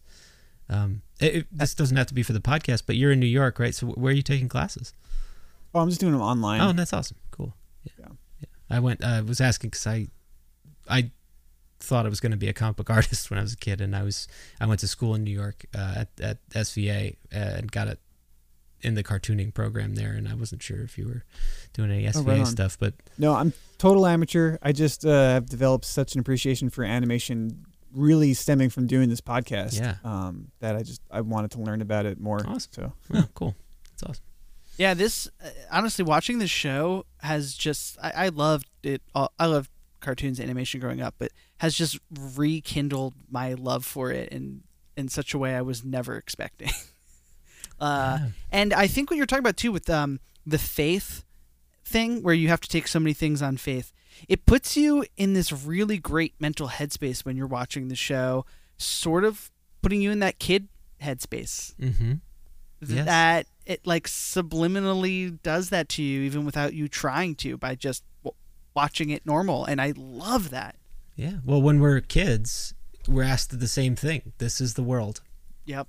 Um, 0.68 1.02
it, 1.20 1.34
it- 1.36 1.46
this 1.52 1.74
doesn't 1.74 1.96
have 1.96 2.06
to 2.08 2.14
be 2.14 2.22
for 2.22 2.32
the 2.32 2.40
podcast, 2.40 2.82
but 2.86 2.96
you're 2.96 3.12
in 3.12 3.20
New 3.20 3.26
York, 3.26 3.58
right? 3.58 3.74
So 3.74 3.86
where 3.88 4.10
are 4.12 4.16
you 4.16 4.22
taking 4.22 4.48
classes? 4.48 4.92
oh 5.76 5.80
i'm 5.80 5.88
just 5.88 6.00
doing 6.00 6.12
them 6.12 6.22
online 6.22 6.60
Oh, 6.60 6.72
that's 6.72 6.92
awesome. 6.92 7.16
Cool. 7.32 7.52
Yeah. 7.82 7.92
Yeah. 8.06 8.06
yeah. 8.40 8.76
I 8.76 8.80
went. 8.80 9.02
I 9.02 9.20
was 9.22 9.40
asking 9.40 9.70
because 9.70 9.86
I, 9.88 10.06
I 10.88 11.10
thought 11.80 12.06
I 12.06 12.08
was 12.08 12.20
going 12.20 12.30
to 12.32 12.38
be 12.38 12.48
a 12.48 12.52
comic 12.52 12.76
book 12.76 12.90
artist 12.98 13.28
when 13.30 13.38
I 13.38 13.42
was 13.42 13.52
a 13.54 13.56
kid, 13.56 13.80
and 13.80 13.94
I 13.96 14.02
was. 14.04 14.28
I 14.60 14.66
went 14.66 14.80
to 14.80 14.88
school 14.88 15.14
in 15.16 15.24
New 15.24 15.32
York 15.32 15.64
uh, 15.74 15.94
at 16.04 16.08
at 16.20 16.48
SVA 16.50 17.16
uh, 17.34 17.36
and 17.38 17.72
got 17.72 17.88
it 17.88 17.98
in 18.84 18.94
the 18.94 19.02
cartooning 19.02 19.52
program 19.54 19.94
there, 19.94 20.12
and 20.12 20.28
I 20.28 20.34
wasn't 20.34 20.62
sure 20.62 20.82
if 20.82 20.96
you 20.98 21.06
were 21.06 21.24
doing 21.72 21.90
any 21.90 22.04
SVA 22.04 22.16
Oh, 22.16 22.22
right 22.38 22.46
stuff, 22.46 22.78
but 22.78 22.94
No, 23.18 23.34
I'm 23.34 23.52
total 23.78 24.06
amateur. 24.06 24.58
I 24.62 24.72
just 24.72 25.04
uh, 25.04 25.08
have 25.34 25.46
developed 25.46 25.84
such 25.84 26.14
an 26.14 26.20
appreciation 26.20 26.70
for 26.70 26.84
animation, 26.84 27.64
really 27.92 28.34
stemming 28.34 28.70
from 28.70 28.86
doing 28.86 29.08
this 29.08 29.20
podcast. 29.20 29.78
Yeah. 29.78 29.96
Um, 30.04 30.48
that 30.60 30.76
I 30.76 30.82
just 30.82 31.00
I 31.10 31.20
wanted 31.22 31.50
to 31.52 31.60
learn 31.60 31.80
about 31.80 32.06
it 32.06 32.20
more. 32.20 32.40
Awesome. 32.46 32.70
So 32.72 32.92
oh, 33.14 33.24
cool. 33.34 33.54
That's 33.90 34.02
awesome. 34.02 34.24
Yeah, 34.76 34.94
this 34.94 35.28
uh, 35.44 35.48
honestly 35.70 36.04
watching 36.04 36.38
this 36.38 36.50
show 36.50 37.06
has 37.18 37.54
just 37.54 37.96
I, 38.02 38.12
I 38.16 38.28
loved 38.28 38.66
it. 38.82 39.02
all- 39.14 39.32
I 39.38 39.46
loved 39.46 39.70
cartoons 40.00 40.38
animation 40.40 40.80
growing 40.80 41.00
up, 41.00 41.14
but 41.18 41.30
has 41.58 41.74
just 41.74 41.98
rekindled 42.36 43.14
my 43.30 43.54
love 43.54 43.84
for 43.84 44.10
it 44.10 44.28
in 44.30 44.62
in 44.96 45.08
such 45.08 45.32
a 45.34 45.38
way 45.38 45.54
I 45.54 45.62
was 45.62 45.84
never 45.84 46.16
expecting. 46.16 46.70
uh, 47.84 48.18
Yeah. 48.20 48.28
And 48.50 48.72
I 48.72 48.86
think 48.86 49.10
what 49.10 49.16
you're 49.16 49.26
talking 49.26 49.40
about 49.44 49.56
too 49.56 49.72
with 49.72 49.88
um, 49.90 50.20
the 50.46 50.58
faith 50.58 51.24
thing, 51.84 52.22
where 52.22 52.34
you 52.34 52.48
have 52.48 52.60
to 52.60 52.68
take 52.68 52.88
so 52.88 52.98
many 53.00 53.12
things 53.14 53.42
on 53.42 53.56
faith, 53.56 53.92
it 54.28 54.46
puts 54.46 54.76
you 54.76 55.04
in 55.16 55.32
this 55.34 55.52
really 55.52 55.98
great 55.98 56.34
mental 56.38 56.68
headspace 56.68 57.24
when 57.24 57.36
you're 57.36 57.46
watching 57.46 57.88
the 57.88 57.96
show, 57.96 58.46
sort 58.78 59.24
of 59.24 59.50
putting 59.82 60.00
you 60.00 60.10
in 60.10 60.20
that 60.20 60.38
kid 60.38 60.68
headspace 61.02 61.74
Mm-hmm. 61.76 62.14
Yes. 62.86 63.06
that 63.06 63.46
it 63.66 63.86
like 63.86 64.06
subliminally 64.08 65.40
does 65.42 65.70
that 65.70 65.88
to 65.90 66.02
you 66.02 66.20
even 66.22 66.44
without 66.44 66.74
you 66.74 66.86
trying 66.88 67.34
to 67.36 67.56
by 67.56 67.74
just 67.74 68.04
w- 68.22 68.34
watching 68.74 69.08
it 69.10 69.24
normal 69.24 69.64
and 69.64 69.80
i 69.80 69.92
love 69.96 70.50
that 70.50 70.76
Yeah. 71.16 71.36
Well, 71.44 71.62
when 71.62 71.80
we're 71.80 72.00
kids, 72.00 72.74
we're 73.08 73.22
asked 73.22 73.58
the 73.58 73.68
same 73.68 73.94
thing. 73.96 74.32
This 74.38 74.60
is 74.60 74.74
the 74.74 74.82
world. 74.82 75.20
yep 75.64 75.86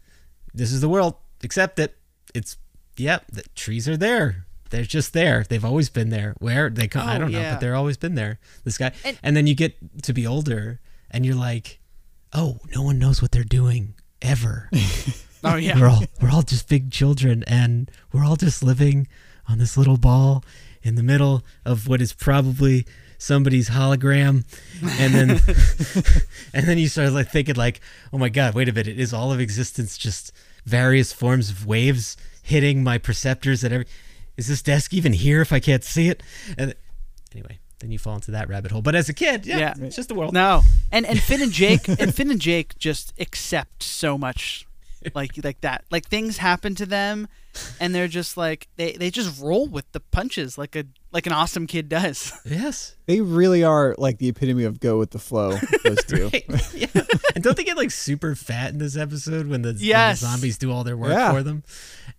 This 0.54 0.72
is 0.72 0.80
the 0.82 0.90
world. 0.90 1.16
Accept 1.46 1.80
it. 1.80 1.96
It's 2.34 2.58
yep. 2.98 3.24
The 3.32 3.44
trees 3.56 3.88
are 3.88 3.96
there. 3.98 4.46
They're 4.72 4.84
just 4.84 5.14
there. 5.14 5.46
They've 5.48 5.64
always 5.64 5.90
been 5.90 6.10
there. 6.10 6.36
Where 6.40 6.70
they 6.70 6.88
come, 6.88 7.08
I 7.08 7.16
Oh, 7.16 7.20
don't 7.20 7.32
know, 7.32 7.52
but 7.52 7.60
they're 7.62 7.76
always 7.76 7.98
been 7.98 8.16
there. 8.16 8.40
This 8.66 8.78
guy, 8.78 8.92
And- 9.06 9.18
and, 9.24 9.38
then 9.38 9.48
you 9.48 9.56
get 9.56 9.78
to 10.04 10.12
be 10.12 10.26
older, 10.28 10.82
and 11.12 11.26
you're 11.26 11.36
like, 11.36 11.80
oh, 12.34 12.58
no 12.76 12.82
one 12.82 12.98
knows 13.00 13.22
what 13.22 13.32
they're 13.32 13.44
doing 13.44 13.94
ever. 14.22 14.70
oh 15.44 15.56
yeah 15.56 15.80
we're 15.80 15.88
all 15.88 16.04
we're 16.20 16.32
all 16.32 16.42
just 16.42 16.68
big 16.68 16.90
children 16.92 17.44
and 17.46 17.92
we're 18.12 18.26
all 18.26 18.36
just 18.36 18.64
living 18.64 19.08
on 19.48 19.60
this 19.60 19.78
little 19.78 19.98
ball 19.98 20.44
in 20.82 20.96
the 20.96 21.04
middle 21.04 21.44
of 21.64 21.88
what 21.88 22.02
is 22.02 22.14
probably 22.14 22.84
somebody's 23.20 23.70
hologram 23.70 24.44
and 25.00 25.14
then 25.14 25.30
and 26.54 26.66
then 26.68 26.80
you 26.80 26.88
start 26.88 27.12
like 27.12 27.30
thinking 27.30 27.54
like 27.56 27.80
oh 28.12 28.18
my 28.18 28.30
god 28.30 28.56
wait 28.56 28.68
a 28.68 28.74
minute 28.74 28.98
is 28.98 29.14
all 29.14 29.32
of 29.32 29.40
existence 29.40 29.98
just 30.00 30.32
various 30.66 31.14
forms 31.14 31.50
of 31.50 31.66
waves 31.66 32.18
hitting 32.44 32.84
my 32.84 32.98
perceptors 32.98 33.64
at 33.64 33.72
every 33.72 33.86
is 34.38 34.48
this 34.48 34.62
desk 34.62 34.94
even 34.94 35.14
here 35.14 35.42
if 35.42 35.52
i 35.54 35.60
can't 35.60 35.84
see 35.84 36.10
it? 36.10 36.22
And 36.58 36.74
anyway 37.34 37.60
then 37.80 37.92
you 37.92 38.00
fall 38.00 38.16
into 38.16 38.32
that 38.32 38.48
rabbit 38.48 38.72
hole. 38.72 38.82
But 38.82 38.96
as 38.96 39.10
a 39.10 39.14
kid 39.14 39.46
yeah, 39.46 39.58
Yeah. 39.60 39.74
it's 39.82 39.96
just 39.98 40.08
the 40.10 40.16
world. 40.16 40.34
No. 40.34 40.62
And 40.92 41.06
and 41.06 41.20
finn 41.20 41.42
and 41.42 41.52
jake 41.52 41.88
and 41.88 42.16
finn 42.16 42.32
and 42.32 42.40
jake 42.40 42.78
just 42.80 43.14
accept 43.20 43.84
so 43.84 44.18
much 44.18 44.65
like 45.14 45.32
like 45.44 45.62
that 45.62 45.86
like 45.92 46.08
things 46.08 46.38
happen 46.38 46.74
to 46.76 46.86
them 46.86 47.28
and 47.80 47.94
they're 47.96 48.08
just 48.08 48.36
like 48.38 48.68
they 48.76 48.94
they 48.94 49.10
just 49.10 49.42
roll 49.42 49.68
with 49.68 49.90
the 49.94 50.00
punches 50.00 50.58
like 50.58 50.76
a 50.76 50.84
like 51.12 51.26
an 51.26 51.32
awesome 51.34 51.68
kid 51.68 51.88
does 51.88 52.34
yes 52.46 52.96
They 53.06 53.22
really 53.22 53.64
are 53.64 53.96
like 53.98 54.18
the 54.18 54.28
epitome 54.30 54.64
of 54.66 54.80
go 54.80 54.98
with 54.98 55.12
the 55.12 55.20
flow. 55.20 55.58
Those 55.84 56.04
two. 56.06 56.30
Yeah. 56.74 56.88
And 57.36 57.44
don't 57.44 57.56
they 57.56 57.64
get 57.64 57.78
like 57.78 57.92
super 57.92 58.34
fat 58.36 58.72
in 58.74 58.80
this 58.80 58.98
episode 58.98 59.48
when 59.48 59.62
the, 59.62 59.70
when 59.70 59.78
the 59.78 60.14
zombies 60.16 60.58
do 60.58 60.72
all 60.72 60.84
their 60.84 60.98
work 60.98 61.12
Yeah. 61.12 61.32
for 61.32 61.44
them? 61.44 61.64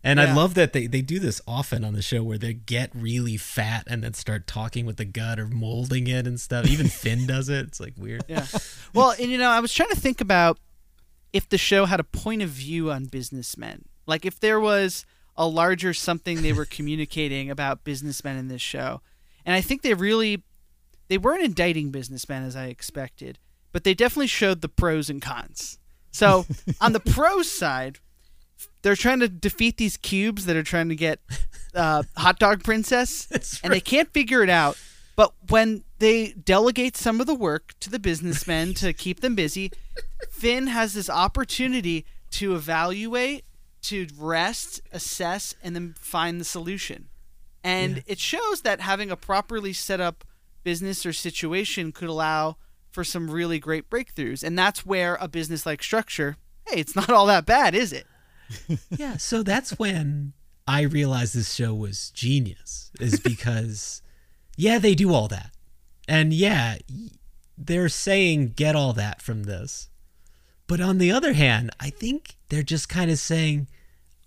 And 0.04 0.20
I 0.20 0.32
love 0.32 0.54
that 0.54 0.72
they, 0.72 0.86
they 0.86 1.02
do 1.02 1.18
this 1.18 1.40
often 1.48 1.84
on 1.84 1.92
the 1.94 2.02
show 2.02 2.22
where 2.22 2.38
they 2.38 2.54
get 2.54 2.90
really 2.94 3.36
fat 3.36 3.84
and 3.88 4.04
then 4.04 4.14
start 4.14 4.46
talking 4.46 4.86
with 4.86 4.96
the 4.98 5.04
gut 5.04 5.38
or 5.40 5.48
molding 5.48 6.06
it 6.06 6.26
and 6.26 6.38
stuff. 6.40 6.66
Even 6.68 6.86
Finn 6.86 7.26
does 7.26 7.48
it. 7.48 7.66
It's 7.66 7.80
like 7.80 7.94
weird. 7.98 8.24
Yeah. 8.28 8.46
Well, 8.94 9.10
and 9.18 9.30
you 9.30 9.36
know, 9.38 9.50
I 9.50 9.58
was 9.60 9.74
trying 9.74 9.88
to 9.90 9.96
think 9.96 10.20
about 10.20 10.58
if 11.36 11.48
the 11.48 11.58
show 11.58 11.84
had 11.84 12.00
a 12.00 12.04
point 12.04 12.42
of 12.42 12.48
view 12.48 12.90
on 12.90 13.04
businessmen. 13.04 13.84
Like 14.06 14.24
if 14.24 14.40
there 14.40 14.58
was 14.58 15.04
a 15.36 15.46
larger 15.46 15.92
something 15.92 16.40
they 16.40 16.52
were 16.52 16.64
communicating 16.70 17.50
about 17.50 17.84
businessmen 17.84 18.36
in 18.36 18.48
this 18.48 18.62
show. 18.62 19.02
And 19.44 19.54
I 19.54 19.60
think 19.60 19.82
they 19.82 19.94
really 19.94 20.42
they 21.08 21.18
weren't 21.18 21.44
indicting 21.44 21.90
businessmen 21.90 22.42
as 22.42 22.56
I 22.56 22.66
expected, 22.66 23.38
but 23.72 23.84
they 23.84 23.94
definitely 23.94 24.26
showed 24.26 24.60
the 24.60 24.68
pros 24.68 25.08
and 25.08 25.22
cons. 25.22 25.78
So, 26.10 26.46
on 26.80 26.92
the 26.92 27.00
pros 27.00 27.50
side, 27.50 27.98
they're 28.82 28.96
trying 28.96 29.20
to 29.20 29.28
defeat 29.28 29.76
these 29.76 29.96
cubes 29.96 30.46
that 30.46 30.56
are 30.56 30.62
trying 30.62 30.88
to 30.88 30.96
get 30.96 31.20
uh, 31.74 32.02
hot 32.16 32.38
dog 32.38 32.64
princess 32.64 33.26
That's 33.30 33.60
and 33.60 33.72
they 33.72 33.80
can't 33.80 34.12
figure 34.12 34.42
it 34.42 34.50
out. 34.50 34.78
But 35.14 35.32
when 35.48 35.84
they 35.98 36.32
delegate 36.32 36.96
some 36.96 37.20
of 37.20 37.26
the 37.26 37.34
work 37.34 37.74
to 37.80 37.90
the 37.90 37.98
businessmen 37.98 38.74
to 38.74 38.92
keep 38.92 39.20
them 39.20 39.34
busy, 39.34 39.72
Finn 40.30 40.68
has 40.68 40.94
this 40.94 41.10
opportunity 41.10 42.04
to 42.32 42.54
evaluate, 42.54 43.44
to 43.82 44.06
rest, 44.18 44.80
assess, 44.92 45.54
and 45.62 45.74
then 45.74 45.94
find 45.98 46.40
the 46.40 46.44
solution. 46.44 47.08
And 47.62 47.96
Yeah. 47.96 48.02
it 48.06 48.18
shows 48.20 48.62
that 48.62 48.80
having 48.80 49.10
a 49.10 49.16
properly 49.16 49.72
set 49.72 50.00
up 50.00 50.24
business 50.64 51.04
or 51.06 51.12
situation 51.12 51.92
could 51.92 52.08
allow 52.08 52.56
for 52.90 53.04
some 53.04 53.30
really 53.30 53.58
great 53.58 53.90
breakthroughs. 53.90 54.42
And 54.42 54.58
that's 54.58 54.84
where 54.86 55.16
a 55.20 55.28
business 55.28 55.66
like 55.66 55.82
structure, 55.82 56.36
hey, 56.66 56.80
it's 56.80 56.96
not 56.96 57.10
all 57.10 57.26
that 57.26 57.46
bad, 57.46 57.74
is 57.74 57.92
it? 57.92 58.06
Yeah. 58.90 59.16
So 59.16 59.42
that's 59.42 59.78
when 59.78 60.32
I 60.66 60.82
realized 60.82 61.34
this 61.34 61.52
show 61.54 61.74
was 61.74 62.10
genius, 62.10 62.90
is 63.00 63.18
because, 63.32 64.02
yeah, 64.56 64.78
they 64.78 64.94
do 64.94 65.12
all 65.12 65.28
that. 65.28 65.50
And 66.08 66.32
yeah, 66.32 66.78
they're 67.58 67.88
saying 67.88 68.52
get 68.56 68.76
all 68.76 68.92
that 68.94 69.20
from 69.20 69.44
this. 69.44 69.88
But 70.66 70.80
on 70.80 70.98
the 70.98 71.12
other 71.12 71.32
hand, 71.34 71.70
I 71.78 71.90
think 71.90 72.36
they're 72.48 72.62
just 72.62 72.88
kind 72.88 73.10
of 73.10 73.18
saying 73.18 73.68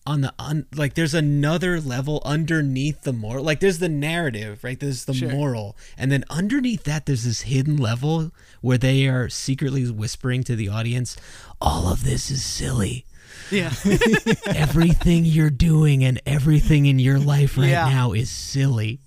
on 0.06 0.22
the 0.22 0.34
un, 0.40 0.66
like 0.74 0.94
there's 0.96 1.14
another 1.14 1.80
level 1.80 2.22
underneath 2.26 3.04
the 3.04 3.14
moral 3.14 3.44
like 3.44 3.60
there's 3.60 3.78
the 3.80 3.90
narrative 3.90 4.64
right 4.64 4.80
there's 4.80 5.06
the 5.06 5.14
Sure. 5.14 5.30
moral 5.30 5.78
and 6.00 6.12
then 6.12 6.24
underneath 6.32 6.84
that 6.86 7.06
there's 7.06 7.26
this 7.26 7.42
hidden 7.42 7.78
level 7.78 8.32
where 8.62 8.78
they 8.78 9.08
are 9.08 9.30
secretly 9.30 9.88
whispering 9.92 10.44
to 10.46 10.56
the 10.56 10.68
audience 10.70 11.16
all 11.62 11.92
of 11.92 12.04
this 12.06 12.32
is 12.32 12.44
silly 12.44 13.06
Yeah. 13.52 13.72
everything 14.48 15.26
you're 15.26 15.50
doing 15.52 16.04
and 16.04 16.20
everything 16.26 16.86
in 16.88 16.98
your 16.98 17.20
life 17.20 17.58
right 17.58 17.70
Yeah. 17.70 17.90
now 17.90 18.14
is 18.14 18.32
silly. 18.32 19.00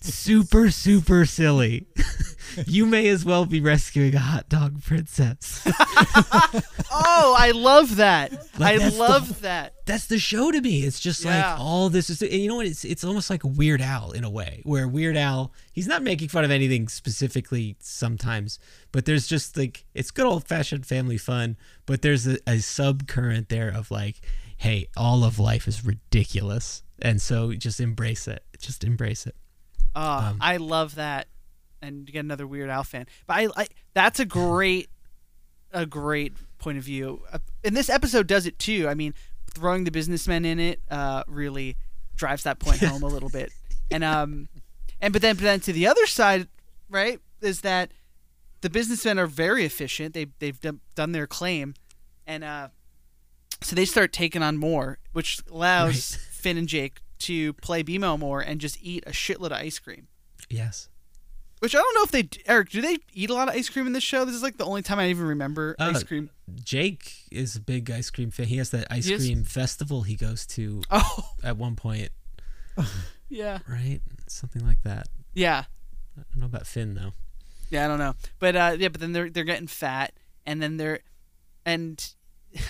Super, 0.00 0.70
super 0.70 1.24
silly. 1.24 1.86
you 2.66 2.86
may 2.86 3.08
as 3.08 3.24
well 3.24 3.46
be 3.46 3.60
rescuing 3.60 4.14
a 4.14 4.18
hot 4.18 4.48
dog 4.48 4.82
princess. 4.82 5.62
oh, 6.90 7.34
I 7.38 7.52
love 7.54 7.96
that. 7.96 8.32
Like, 8.58 8.76
I 8.76 8.78
that's 8.78 8.94
the 8.94 9.00
love 9.00 9.40
that. 9.42 9.74
That's 9.86 10.06
the 10.06 10.18
show 10.18 10.50
to 10.50 10.60
me. 10.60 10.82
It's 10.82 11.00
just 11.00 11.24
Yeah. 11.24 11.52
like 11.52 11.60
all 11.60 11.88
this 11.88 12.10
is, 12.10 12.22
and 12.22 12.32
you 12.32 12.48
know 12.48 12.56
what? 12.56 12.66
It's 12.66 12.84
it's 12.84 13.04
almost 13.04 13.30
like 13.30 13.42
Weird 13.44 13.80
Al 13.80 14.12
in 14.12 14.24
a 14.24 14.30
way, 14.30 14.62
where 14.64 14.86
Weird 14.86 15.16
Al 15.16 15.52
he's 15.72 15.86
not 15.86 16.02
making 16.02 16.28
fun 16.28 16.44
of 16.44 16.50
anything 16.50 16.88
specifically 16.88 17.76
sometimes, 17.80 18.58
but 18.92 19.04
there's 19.04 19.26
just 19.26 19.56
like 19.56 19.84
it's 19.94 20.10
good 20.10 20.26
old 20.26 20.46
fashioned 20.46 20.86
family 20.86 21.18
fun, 21.18 21.56
but 21.86 22.02
there's 22.02 22.26
a, 22.26 22.34
a 22.46 22.56
subcurrent 22.58 23.48
there 23.48 23.68
of 23.68 23.90
like, 23.90 24.20
hey, 24.58 24.86
all 24.96 25.24
of 25.24 25.38
life 25.38 25.66
is 25.66 25.84
ridiculous, 25.84 26.82
and 27.00 27.20
so 27.20 27.52
just 27.54 27.80
embrace 27.80 28.28
it. 28.28 28.44
Just 28.58 28.84
embrace 28.84 29.26
it. 29.26 29.34
Oh, 29.94 30.18
Um, 30.30 30.38
I 30.40 30.56
love 30.58 30.94
that. 30.96 31.28
And 31.80 32.06
you 32.08 32.12
get 32.12 32.20
another 32.24 32.46
Weird 32.46 32.70
Al 32.70 32.84
fan. 32.84 33.06
But 33.26 33.34
I, 33.38 33.48
I 33.56 33.66
that's 33.94 34.20
a 34.20 34.24
great 34.24 34.88
a 35.72 35.84
great 35.86 36.34
point 36.58 36.78
of 36.78 36.84
view. 36.84 37.22
Uh, 37.32 37.38
and 37.64 37.76
this 37.76 37.90
episode 37.90 38.26
does 38.26 38.46
it 38.46 38.58
too. 38.58 38.86
I 38.88 38.94
mean, 38.94 39.14
throwing 39.50 39.84
the 39.84 39.90
businessmen 39.90 40.44
in 40.44 40.60
it 40.60 40.80
uh, 40.90 41.24
really 41.26 41.76
drives 42.14 42.44
that 42.44 42.58
point 42.58 42.78
home 42.84 43.02
a 43.02 43.06
little 43.08 43.28
bit. 43.30 43.52
And 43.90 44.04
um 44.04 44.48
and 45.00 45.12
but 45.12 45.22
then 45.22 45.34
but 45.36 45.42
then 45.42 45.60
to 45.60 45.72
the 45.72 45.86
other 45.88 46.06
side, 46.06 46.46
right, 46.88 47.18
is 47.40 47.62
that 47.62 47.90
the 48.60 48.70
businessmen 48.70 49.18
are 49.18 49.26
very 49.26 49.64
efficient. 49.64 50.14
They 50.14 50.26
they've 50.38 50.60
done, 50.60 50.80
done 50.94 51.12
their 51.12 51.26
claim 51.26 51.74
and 52.26 52.44
uh 52.44 52.68
so 53.60 53.74
they 53.76 53.84
start 53.84 54.12
taking 54.12 54.42
on 54.42 54.56
more, 54.56 54.98
which 55.12 55.40
allows 55.50 56.16
Right. 56.16 56.28
Finn 56.32 56.56
and 56.58 56.68
Jake 56.68 57.00
to 57.22 57.52
play 57.54 57.82
BMO 57.82 58.18
more 58.18 58.40
and 58.40 58.60
just 58.60 58.78
eat 58.82 59.04
a 59.06 59.10
shitload 59.10 59.46
of 59.46 59.52
ice 59.52 59.78
cream. 59.78 60.08
Yes. 60.50 60.88
Which 61.60 61.74
I 61.76 61.78
don't 61.78 61.94
know 61.94 62.02
if 62.02 62.10
they 62.10 62.28
Eric, 62.50 62.70
do 62.70 62.80
they 62.80 62.98
eat 63.14 63.30
a 63.30 63.34
lot 63.34 63.48
of 63.48 63.54
ice 63.54 63.68
cream 63.68 63.86
in 63.86 63.92
this 63.92 64.02
show? 64.02 64.24
This 64.24 64.34
is 64.34 64.42
like 64.42 64.56
the 64.56 64.64
only 64.64 64.82
time 64.82 64.98
I 64.98 65.08
even 65.10 65.24
remember 65.26 65.76
Uh, 65.78 65.92
ice 65.94 66.02
cream. 66.02 66.30
Jake 66.64 67.12
is 67.30 67.54
a 67.54 67.60
big 67.60 67.88
ice 67.90 68.10
cream 68.10 68.30
fan. 68.32 68.46
He 68.46 68.56
has 68.56 68.70
that 68.70 68.88
ice 68.90 69.04
He 69.06 69.14
is? 69.14 69.24
cream 69.24 69.44
festival 69.44 70.02
he 70.02 70.16
goes 70.16 70.44
to 70.48 70.82
Oh, 70.90 71.30
at 71.44 71.56
one 71.56 71.76
point, 71.76 72.10
yeah. 73.28 73.58
right? 73.68 74.00
Something 74.26 74.66
like 74.66 74.82
that. 74.82 75.06
Yeah. 75.34 75.64
I 76.18 76.22
don't 76.32 76.40
know 76.40 76.46
about 76.46 76.66
Finn 76.66 76.94
though. 76.94 77.12
Yeah, 77.70 77.84
I 77.84 77.88
don't 77.88 77.98
know. 77.98 78.14
But 78.38 78.56
uh 78.56 78.76
yeah, 78.78 78.88
but 78.88 79.00
then 79.00 79.12
they're 79.12 79.30
they're 79.30 79.44
getting 79.44 79.66
fat 79.68 80.12
and 80.44 80.60
then 80.60 80.76
they're 80.78 81.00
and 81.64 82.04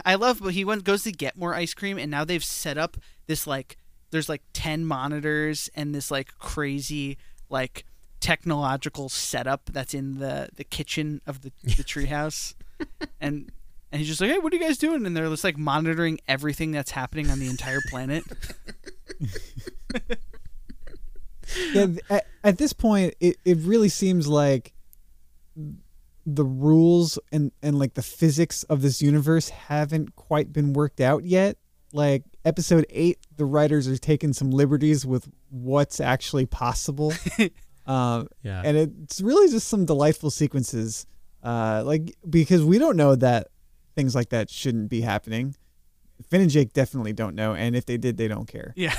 I 0.04 0.14
love 0.16 0.40
but 0.42 0.52
he 0.52 0.64
went 0.64 0.84
goes 0.84 1.02
to 1.04 1.12
get 1.12 1.36
more 1.36 1.54
ice 1.54 1.74
cream 1.74 1.98
and 1.98 2.10
now 2.10 2.24
they've 2.24 2.44
set 2.44 2.76
up 2.78 2.96
this 3.26 3.46
like 3.46 3.78
there's 4.12 4.28
like 4.28 4.42
10 4.52 4.84
monitors 4.84 5.68
and 5.74 5.94
this 5.94 6.10
like 6.10 6.38
crazy 6.38 7.18
like 7.50 7.84
technological 8.20 9.08
setup 9.08 9.66
that's 9.72 9.92
in 9.92 10.20
the 10.20 10.48
the 10.54 10.64
kitchen 10.64 11.20
of 11.26 11.42
the 11.42 11.52
the 11.64 11.70
treehouse. 11.82 12.54
and 13.20 13.50
and 13.90 13.98
he's 14.00 14.08
just 14.08 14.20
like, 14.22 14.30
"Hey, 14.30 14.38
what 14.38 14.52
are 14.52 14.56
you 14.56 14.62
guys 14.62 14.78
doing?" 14.78 15.04
And 15.04 15.14
they're 15.14 15.28
just 15.28 15.44
like 15.44 15.58
monitoring 15.58 16.18
everything 16.26 16.70
that's 16.70 16.92
happening 16.92 17.30
on 17.30 17.40
the 17.40 17.48
entire 17.48 17.80
planet. 17.90 18.24
yeah, 21.74 21.86
th- 21.86 22.00
at, 22.08 22.26
at 22.42 22.58
this 22.58 22.72
point, 22.72 23.14
it, 23.20 23.36
it 23.44 23.58
really 23.58 23.90
seems 23.90 24.26
like 24.28 24.72
the 26.24 26.44
rules 26.44 27.18
and, 27.30 27.52
and 27.62 27.78
like 27.78 27.94
the 27.94 28.02
physics 28.02 28.62
of 28.64 28.80
this 28.80 29.02
universe 29.02 29.50
haven't 29.50 30.16
quite 30.16 30.52
been 30.52 30.72
worked 30.72 31.00
out 31.00 31.24
yet. 31.24 31.58
Like 31.92 32.22
episode 32.44 32.86
eight, 32.90 33.18
the 33.36 33.44
writers 33.44 33.86
are 33.88 33.96
taking 33.96 34.32
some 34.32 34.50
liberties 34.50 35.04
with 35.06 35.28
what's 35.50 36.00
actually 36.00 36.46
possible. 36.46 37.12
um, 37.86 38.28
Yeah. 38.42 38.62
and 38.64 38.76
it's 38.76 39.20
really 39.20 39.50
just 39.50 39.68
some 39.68 39.84
delightful 39.84 40.30
sequences. 40.30 41.06
Uh, 41.42 41.82
like 41.84 42.14
because 42.28 42.62
we 42.64 42.78
don't 42.78 42.96
know 42.96 43.16
that 43.16 43.48
things 43.96 44.14
like 44.14 44.28
that 44.30 44.48
shouldn't 44.50 44.88
be 44.88 45.00
happening. 45.00 45.56
Finn 46.30 46.40
and 46.40 46.50
Jake 46.50 46.72
definitely 46.72 47.12
don't 47.12 47.34
know, 47.34 47.52
and 47.54 47.74
if 47.74 47.84
they 47.84 47.96
did, 47.96 48.16
they 48.16 48.28
don't 48.28 48.46
care. 48.46 48.72
Yeah. 48.76 48.94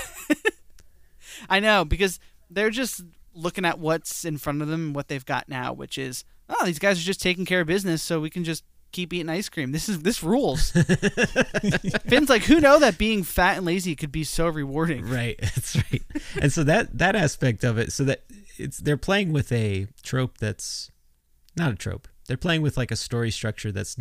I 1.50 1.60
know 1.60 1.86
because 1.86 2.20
they're 2.50 2.70
just 2.70 3.02
looking 3.34 3.66
at 3.66 3.80
what's 3.80 4.26
in 4.26 4.38
front 4.38 4.62
of 4.62 4.68
them 4.68 4.94
what 4.94 5.08
they've 5.08 5.26
got 5.26 5.48
now, 5.50 5.74
which 5.74 5.98
is 5.98 6.24
oh, 6.50 6.66
these 6.66 6.80
guys 6.80 7.00
are 7.00 7.04
just 7.04 7.22
taking 7.22 7.46
care 7.46 7.62
of 7.62 7.68
business, 7.68 8.02
so 8.02 8.20
we 8.20 8.30
can 8.30 8.44
just 8.44 8.64
keep 8.94 9.12
eating 9.12 9.30
ice 9.30 9.50
cream. 9.50 9.72
This 9.74 9.90
is 9.90 10.04
this 10.04 10.24
rules. 10.24 10.72
Finn's 12.08 12.30
like, 12.30 12.44
who 12.44 12.62
know 12.62 12.80
that 12.80 12.98
being 12.98 13.24
fat 13.24 13.58
and 13.58 13.66
lazy 13.66 13.96
could 13.96 14.12
be 14.12 14.24
so 14.24 14.48
rewarding? 14.48 15.10
Right, 15.10 15.38
that's 15.42 15.76
right. 15.76 16.02
and 16.42 16.54
so 16.54 16.64
that 16.64 16.98
that 16.98 17.16
aspect 17.16 17.64
of 17.64 17.78
it, 17.78 17.92
so 17.92 18.06
that 18.06 18.24
it's 18.58 18.78
they're 18.78 18.96
playing 18.98 19.34
with 19.34 19.52
a 19.52 19.88
trope 20.02 20.38
that's 20.38 20.92
not 21.58 21.72
a 21.72 21.76
trope. 21.76 22.08
They're 22.28 22.38
playing 22.38 22.62
with 22.62 22.78
like 22.78 22.92
a 22.92 22.96
story 22.96 23.32
structure 23.32 23.72
that's 23.72 23.98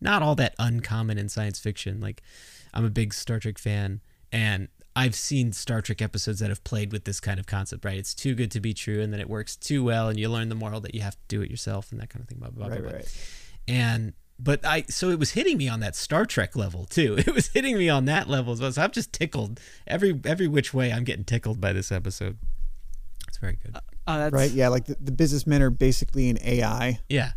not 0.00 0.22
all 0.22 0.34
that 0.36 0.54
uncommon 0.58 1.18
in 1.18 1.28
science 1.28 1.58
fiction. 1.58 2.00
Like 2.00 2.22
I'm 2.74 2.84
a 2.84 2.90
big 2.90 3.14
Star 3.14 3.38
Trek 3.38 3.58
fan 3.58 4.00
and 4.32 4.68
I've 4.96 5.14
seen 5.14 5.52
Star 5.52 5.80
Trek 5.82 6.02
episodes 6.02 6.40
that 6.40 6.48
have 6.48 6.64
played 6.64 6.90
with 6.92 7.04
this 7.04 7.20
kind 7.20 7.38
of 7.38 7.46
concept, 7.46 7.84
right? 7.84 7.96
It's 7.96 8.14
too 8.14 8.34
good 8.34 8.50
to 8.52 8.60
be 8.60 8.74
true 8.74 9.00
and 9.00 9.12
then 9.12 9.20
it 9.20 9.28
works 9.28 9.56
too 9.56 9.84
well 9.84 10.08
and 10.08 10.18
you 10.18 10.28
learn 10.28 10.48
the 10.48 10.54
moral 10.56 10.80
that 10.80 10.94
you 10.94 11.00
have 11.02 11.14
to 11.14 11.20
do 11.28 11.42
it 11.42 11.50
yourself 11.50 11.92
and 11.92 12.00
that 12.00 12.10
kind 12.10 12.22
of 12.22 12.28
thing. 12.28 12.38
Blah, 12.38 12.50
blah, 12.50 12.66
blah, 12.66 12.74
Right, 12.74 12.82
blah, 12.82 12.92
right. 12.92 13.16
And 13.68 14.14
but 14.42 14.64
I 14.64 14.82
so 14.88 15.10
it 15.10 15.18
was 15.18 15.32
hitting 15.32 15.58
me 15.58 15.68
on 15.68 15.80
that 15.80 15.94
Star 15.96 16.24
Trek 16.26 16.56
level 16.56 16.84
too. 16.86 17.16
It 17.18 17.34
was 17.34 17.48
hitting 17.48 17.76
me 17.76 17.88
on 17.88 18.04
that 18.06 18.28
level 18.28 18.52
as 18.52 18.60
well. 18.60 18.72
So 18.72 18.82
I'm 18.82 18.90
just 18.90 19.12
tickled 19.12 19.60
every 19.86 20.18
every 20.24 20.48
which 20.48 20.72
way. 20.74 20.92
I'm 20.92 21.04
getting 21.04 21.24
tickled 21.24 21.60
by 21.60 21.72
this 21.72 21.92
episode. 21.92 22.38
It's 23.28 23.38
very 23.38 23.58
good. 23.62 23.76
Oh, 24.06 24.18
that's 24.18 24.32
Right? 24.32 24.50
Yeah, 24.50 24.68
like 24.68 24.86
the, 24.86 24.96
the 25.00 25.12
businessmen 25.12 25.62
are 25.62 25.70
basically 25.70 26.30
an 26.30 26.38
AI, 26.42 26.98
Yeah, 27.08 27.32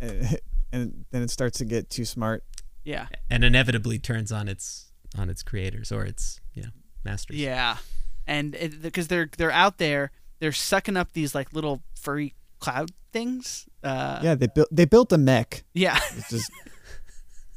and, 0.00 0.38
and 0.72 1.04
then 1.10 1.22
it 1.22 1.30
starts 1.30 1.58
to 1.58 1.64
get 1.64 1.90
too 1.90 2.04
smart. 2.04 2.44
yeah, 2.84 3.06
and 3.30 3.42
inevitably 3.42 3.98
turns 3.98 4.30
on 4.30 4.48
its 4.48 4.92
on 5.18 5.28
its 5.30 5.42
creators 5.42 5.90
or 5.92 6.04
its 6.04 6.40
you 6.54 6.62
know 6.62 6.70
masters. 7.04 7.36
yeah, 7.38 7.78
and 8.26 8.56
because 8.82 9.08
they're 9.08 9.28
they're 9.38 9.50
out 9.50 9.78
there, 9.78 10.10
they're 10.38 10.52
sucking 10.52 10.96
up 10.96 11.12
these 11.12 11.34
like 11.34 11.52
little 11.52 11.82
furry 11.98 12.34
cloud 12.60 12.90
things. 13.12 13.66
Uh, 13.82 14.20
Yeah, 14.22 14.34
they 14.34 14.46
built 14.46 14.68
they 14.70 14.84
built 14.84 15.12
a 15.12 15.18
mech. 15.18 15.64
yeah. 15.74 15.98
It's 16.16 16.30
just 16.30 16.50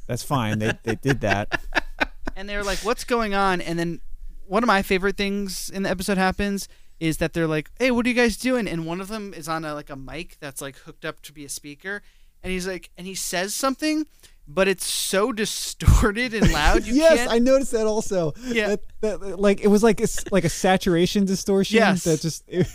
that's 0.06 0.22
fine. 0.22 0.58
They 0.58 0.72
they 0.82 0.94
did 0.96 1.20
that. 1.22 1.60
and 2.36 2.48
they're 2.48 2.64
like, 2.64 2.78
"What's 2.80 3.04
going 3.04 3.34
on?" 3.34 3.60
And 3.60 3.78
then 3.78 4.00
one 4.46 4.62
of 4.62 4.66
my 4.68 4.82
favorite 4.82 5.16
things 5.16 5.70
in 5.70 5.82
the 5.82 5.90
episode 5.90 6.18
happens 6.18 6.68
is 7.00 7.16
that 7.18 7.32
they're 7.32 7.46
like, 7.48 7.70
"Hey, 7.78 7.90
what 7.90 8.06
are 8.06 8.08
you 8.08 8.14
guys 8.14 8.36
doing?" 8.36 8.68
And 8.68 8.86
one 8.86 9.00
of 9.00 9.08
them 9.08 9.34
is 9.34 9.48
on 9.48 9.64
a 9.64 9.74
like 9.74 9.90
a 9.90 9.96
mic 9.96 10.36
that's 10.40 10.60
like 10.62 10.76
hooked 10.76 11.04
up 11.04 11.22
to 11.22 11.32
be 11.32 11.44
a 11.44 11.48
speaker, 11.48 12.02
and 12.42 12.52
he's 12.52 12.66
like, 12.66 12.90
and 12.96 13.06
he 13.06 13.14
says 13.16 13.54
something, 13.54 14.06
but 14.46 14.68
it's 14.68 14.86
so 14.86 15.32
distorted 15.42 16.34
and 16.34 16.52
loud. 16.52 16.84
You 16.86 16.94
yes, 16.94 17.18
can't. 17.18 17.30
I 17.32 17.38
noticed 17.40 17.72
that 17.72 17.86
also. 17.86 18.32
Yeah. 18.44 18.76
That, 19.00 19.20
that, 19.20 19.40
like 19.40 19.60
it 19.60 19.68
was 19.68 19.82
like 19.82 20.00
a, 20.00 20.06
like 20.30 20.44
a 20.44 20.48
saturation 20.48 21.24
distortion. 21.24 21.76
Yes. 21.76 22.04
That 22.04 22.20
just 22.20 22.44
it, 22.46 22.68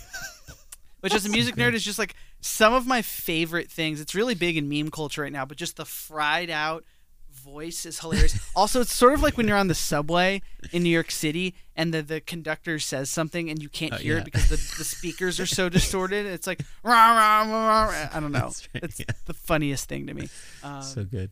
which 1.00 1.14
as 1.14 1.24
a 1.26 1.30
music 1.30 1.56
nerd 1.56 1.72
is 1.74 1.82
just 1.84 1.98
like 1.98 2.14
some 2.42 2.74
of 2.74 2.86
my 2.86 3.00
favorite 3.00 3.70
things. 3.70 4.00
It's 4.00 4.14
really 4.14 4.34
big 4.34 4.56
in 4.58 4.68
meme 4.68 4.90
culture 4.90 5.22
right 5.22 5.32
now, 5.32 5.44
but 5.46 5.56
just 5.56 5.76
the 5.76 5.84
fried 5.86 6.50
out 6.50 6.84
voice 7.32 7.86
is 7.86 7.98
hilarious. 8.00 8.38
also, 8.54 8.82
it's 8.82 8.92
sort 8.92 9.14
of 9.14 9.22
like 9.22 9.36
when 9.38 9.48
you're 9.48 9.56
on 9.56 9.68
the 9.68 9.74
subway 9.74 10.42
in 10.70 10.82
New 10.82 10.90
York 10.90 11.10
City 11.10 11.54
and 11.74 11.92
the, 11.94 12.02
the 12.02 12.20
conductor 12.20 12.78
says 12.78 13.08
something 13.08 13.48
and 13.48 13.62
you 13.62 13.68
can't 13.70 13.94
Oh, 13.94 13.96
hear 13.96 14.14
yeah. 14.16 14.18
it 14.20 14.24
because 14.26 14.48
the, 14.50 14.56
the 14.78 14.84
speakers 14.84 15.40
are 15.40 15.46
so 15.46 15.68
distorted. 15.70 16.26
It's 16.26 16.46
like 16.46 16.60
rah, 16.84 16.92
rah, 16.92 17.42
rah, 17.50 17.84
rah. 17.86 18.08
I 18.12 18.20
don't 18.20 18.32
know. 18.32 18.40
That's 18.40 18.68
right, 18.74 18.84
it's 18.84 19.00
yeah. 19.00 19.06
the 19.24 19.34
funniest 19.34 19.88
thing 19.88 20.06
to 20.08 20.14
me. 20.14 20.28
Um, 20.62 20.82
so 20.82 21.04
good. 21.04 21.30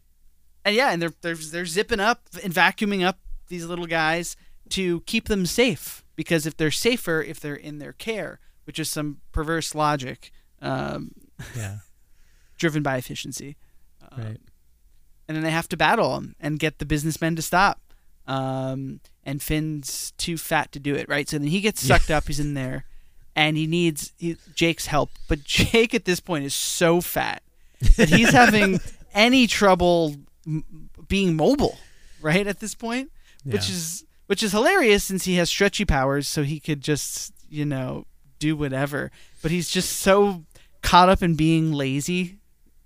and 0.64 0.74
yeah, 0.74 0.90
and 0.92 1.02
they're 1.02 1.12
they're 1.20 1.34
they're 1.34 1.66
zipping 1.66 2.00
up 2.00 2.22
and 2.42 2.52
vacuuming 2.54 3.04
up 3.04 3.18
these 3.48 3.66
little 3.66 3.86
guys 3.86 4.36
to 4.70 5.00
keep 5.02 5.26
them 5.28 5.44
safe 5.44 6.04
because 6.16 6.46
if 6.46 6.56
they're 6.56 6.70
safer 6.70 7.20
if 7.22 7.40
they're 7.40 7.54
in 7.56 7.78
their 7.78 7.92
care, 7.92 8.40
which 8.64 8.78
is 8.78 8.88
some 8.88 9.18
perverse 9.32 9.74
logic 9.74 10.32
um, 10.62 11.12
Yeah, 11.56 11.76
driven 12.58 12.82
by 12.82 12.96
efficiency. 12.96 13.56
right. 14.16 14.38
And 15.28 15.36
then 15.36 15.42
they 15.44 15.50
have 15.52 15.68
to 15.68 15.76
battle 15.76 16.24
and 16.40 16.58
get 16.58 16.78
the 16.80 16.84
businessmen 16.84 17.36
to 17.36 17.42
stop. 17.42 17.80
Um, 18.26 18.98
and 19.24 19.40
Finn's 19.40 20.12
too 20.18 20.36
fat 20.36 20.72
to 20.72 20.80
do 20.80 20.94
it, 20.96 21.08
right? 21.08 21.28
So 21.28 21.38
then 21.38 21.46
he 21.48 21.60
gets 21.60 21.80
sucked 21.80 22.10
up. 22.10 22.26
He's 22.26 22.40
in 22.40 22.54
there, 22.54 22.84
and 23.36 23.56
he 23.56 23.66
needs 23.68 24.12
he, 24.18 24.36
Jake's 24.56 24.86
help. 24.86 25.10
But 25.28 25.44
Jake 25.44 25.94
at 25.94 26.04
this 26.04 26.18
point 26.20 26.44
is 26.44 26.54
so 26.54 27.00
fat 27.00 27.42
that 27.96 28.08
he's 28.08 28.30
having 28.30 28.80
any 29.14 29.46
trouble 29.46 30.16
m- 30.46 30.90
being 31.06 31.36
mobile, 31.36 31.78
right? 32.20 32.46
At 32.46 32.58
this 32.60 32.74
point, 32.74 33.10
which 33.44 33.70
is 33.70 34.04
which 34.26 34.42
is 34.42 34.50
hilarious 34.52 35.04
since 35.04 35.24
he 35.24 35.36
has 35.36 35.48
stretchy 35.48 35.84
powers, 35.84 36.26
so 36.26 36.42
he 36.42 36.58
could 36.60 36.80
just 36.80 37.32
you 37.48 37.64
know 37.64 38.04
do 38.40 38.56
whatever. 38.56 39.12
But 39.42 39.50
he's 39.52 39.70
just 39.70 39.92
so 40.00 40.44
caught 40.82 41.08
up 41.08 41.22
in 41.22 41.34
being 41.34 41.72
lazy 41.72 42.38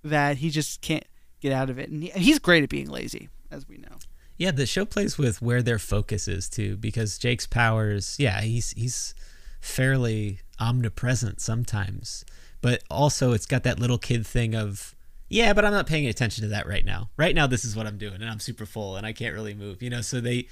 that 0.03 0.37
he 0.37 0.49
just 0.49 0.81
can't 0.81 1.05
get 1.41 1.51
out 1.51 1.69
of 1.69 1.79
it. 1.79 1.89
And 1.89 2.03
he, 2.03 2.09
he's 2.09 2.39
great 2.39 2.63
at 2.63 2.69
being 2.69 2.89
lazy, 2.89 3.29
as 3.51 3.67
we 3.67 3.77
know. 3.77 3.97
Yeah, 4.37 4.51
the 4.51 4.65
show 4.65 4.85
plays 4.85 5.17
with 5.17 5.41
where 5.41 5.61
their 5.61 5.79
focus 5.79 6.27
is 6.27 6.49
too, 6.49 6.75
because 6.75 7.17
Jake's 7.17 7.47
powers, 7.47 8.17
yeah, 8.19 8.41
he's 8.41 8.71
he's 8.71 9.15
fairly 9.61 10.39
omnipresent 10.59 11.39
sometimes, 11.39 12.25
but 12.61 12.83
also 12.89 13.31
it's 13.31 13.45
got 13.45 13.63
that 13.63 13.79
little 13.79 13.97
kid 13.97 14.27
thing 14.27 14.53
of, 14.53 14.93
yeah, 15.29 15.53
but 15.53 15.63
I'm 15.63 15.71
not 15.71 15.87
paying 15.87 16.05
attention 16.05 16.43
to 16.43 16.49
that 16.49 16.67
right 16.67 16.83
now. 16.83 17.09
Right 17.17 17.33
now, 17.33 17.47
this 17.47 17.63
is 17.63 17.75
what 17.75 17.87
I'm 17.87 17.97
doing, 17.97 18.15
and 18.15 18.29
I'm 18.29 18.39
super 18.39 18.65
full, 18.65 18.97
and 18.97 19.05
I 19.05 19.13
can't 19.13 19.33
really 19.33 19.53
move, 19.53 19.81
you 19.81 19.89
know. 19.89 20.01
So 20.01 20.19
they, 20.19 20.47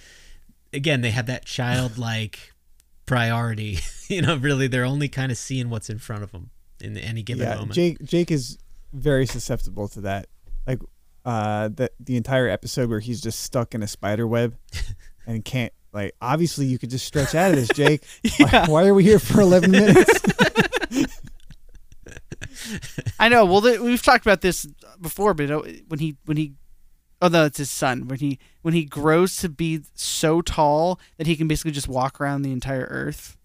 again, 0.71 1.01
they 1.01 1.11
have 1.11 1.25
that 1.25 1.45
childlike 1.45 2.53
priority, 3.05 3.79
you 4.07 4.21
know. 4.21 4.37
Really, 4.37 4.67
they're 4.67 4.85
only 4.85 5.09
kind 5.09 5.31
of 5.31 5.37
seeing 5.37 5.69
what's 5.69 5.89
in 5.89 5.99
front 5.99 6.23
of 6.23 6.31
them 6.31 6.51
in 6.83 6.97
any 6.97 7.23
given 7.23 7.47
yeah. 7.47 7.55
moment. 7.55 7.73
Jake 7.73 8.03
Jake 8.03 8.31
is 8.31 8.57
very 8.91 9.25
susceptible 9.25 9.87
to 9.89 10.01
that. 10.01 10.27
Like 10.67 10.79
uh 11.25 11.69
the 11.69 11.89
the 11.99 12.17
entire 12.17 12.47
episode 12.49 12.89
where 12.89 12.99
he's 12.99 13.21
just 13.21 13.39
stuck 13.39 13.73
in 13.73 13.81
a 13.81 13.87
spider 13.87 14.27
web 14.27 14.57
and 15.27 15.43
can't 15.43 15.71
like 15.93 16.13
obviously 16.21 16.65
you 16.65 16.77
could 16.77 16.89
just 16.89 17.05
stretch 17.05 17.33
out 17.35 17.51
of 17.51 17.55
this, 17.55 17.69
Jake. 17.69 18.03
Yeah. 18.39 18.65
why, 18.67 18.83
why 18.83 18.87
are 18.87 18.93
we 18.93 19.03
here 19.03 19.19
for 19.19 19.41
11 19.41 19.71
minutes? 19.71 20.21
I 23.19 23.29
know. 23.29 23.45
Well, 23.45 23.61
th- 23.61 23.79
we've 23.79 24.01
talked 24.01 24.25
about 24.25 24.41
this 24.41 24.65
before, 24.99 25.33
but 25.33 25.49
when 25.87 25.99
he 25.99 26.17
when 26.25 26.37
he 26.37 26.53
oh 27.21 27.27
no, 27.27 27.45
it's 27.45 27.57
his 27.57 27.69
son. 27.71 28.07
When 28.07 28.19
he 28.19 28.39
when 28.61 28.73
he 28.73 28.85
grows 28.85 29.37
to 29.37 29.49
be 29.49 29.81
so 29.93 30.41
tall 30.41 30.99
that 31.17 31.27
he 31.27 31.35
can 31.35 31.47
basically 31.47 31.71
just 31.71 31.87
walk 31.87 32.19
around 32.19 32.41
the 32.41 32.51
entire 32.51 32.87
Earth. 32.89 33.37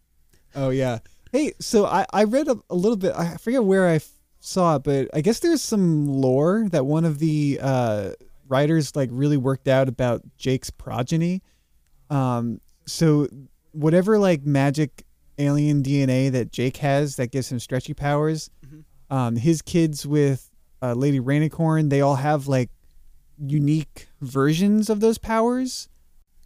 Oh 0.55 0.71
yeah. 0.71 0.99
Hey, 1.33 1.53
so 1.61 1.87
I 1.87 2.07
I 2.13 2.25
read 2.25 2.49
a, 2.49 2.57
a 2.71 2.75
little 2.75 2.97
bit. 2.97 3.15
I 3.15 3.37
forget 3.37 3.65
where 3.65 3.87
I 3.87 3.97
f- 3.97 4.11
saw 4.41 4.77
it, 4.77 4.83
but 4.85 5.09
I 5.13 5.21
guess 5.21 5.41
there's 5.41 5.63
some 5.63 6.07
lore 6.07 6.69
that 6.71 6.87
one 6.87 7.05
of 7.05 7.19
the 7.19 7.59
uh, 7.61 8.11
writers 8.49 8.95
like 8.97 9.11
really 9.13 9.37
worked 9.37 9.69
out 9.69 9.89
about 9.89 10.23
Jake's 10.37 10.71
progeny. 10.71 11.43
Um, 12.11 12.61
so 12.87 13.29
whatever 13.73 14.19
like 14.19 14.47
magic 14.47 15.05
alien 15.39 15.83
DNA 15.83 16.33
that 16.33 16.51
Jake 16.51 16.79
has 16.79 17.17
that 17.17 17.31
gives 17.31 17.53
him 17.53 17.59
stretchy 17.61 17.95
powers, 17.95 18.51
um, 19.11 19.37
his 19.37 19.63
kids 19.63 20.07
with 20.07 20.51
uh, 20.83 20.95
Lady 20.95 21.21
Rainicorn, 21.21 21.91
they 21.91 22.01
all 22.01 22.17
have 22.17 22.49
like 22.49 22.71
unique 23.39 24.09
versions 24.21 24.89
of 24.91 25.01
those 25.01 25.19
powers 25.19 25.89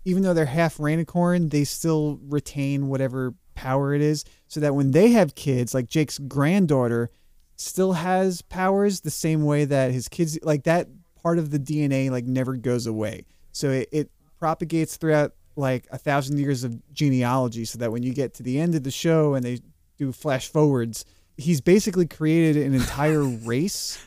even 0.04 0.22
though 0.22 0.34
they're 0.34 0.46
half 0.46 0.78
rainicorn, 0.78 1.50
they 1.50 1.64
still 1.64 2.18
retain 2.28 2.88
whatever 2.88 3.34
power 3.54 3.94
it 3.94 4.00
is. 4.02 4.24
So 4.52 4.60
that 4.60 4.74
when 4.74 4.90
they 4.90 5.12
have 5.12 5.34
kids, 5.34 5.72
like 5.72 5.86
Jake's 5.86 6.18
granddaughter 6.18 7.08
still 7.56 7.94
has 7.94 8.42
powers 8.42 9.00
the 9.00 9.10
same 9.10 9.46
way 9.46 9.64
that 9.64 9.92
his 9.92 10.10
kids 10.10 10.38
like 10.42 10.64
that 10.64 10.88
part 11.22 11.38
of 11.38 11.50
the 11.50 11.58
DNA 11.58 12.10
like 12.10 12.26
never 12.26 12.54
goes 12.56 12.86
away. 12.86 13.24
So 13.52 13.70
it, 13.70 13.88
it 13.92 14.10
propagates 14.38 14.98
throughout 14.98 15.32
like 15.56 15.86
a 15.90 15.96
thousand 15.96 16.38
years 16.38 16.64
of 16.64 16.78
genealogy 16.92 17.64
so 17.64 17.78
that 17.78 17.92
when 17.92 18.02
you 18.02 18.12
get 18.12 18.34
to 18.34 18.42
the 18.42 18.60
end 18.60 18.74
of 18.74 18.82
the 18.82 18.90
show 18.90 19.32
and 19.32 19.42
they 19.42 19.60
do 19.96 20.12
flash 20.12 20.48
forwards, 20.48 21.06
he's 21.38 21.62
basically 21.62 22.06
created 22.06 22.62
an 22.62 22.74
entire 22.74 23.22
race 23.46 24.06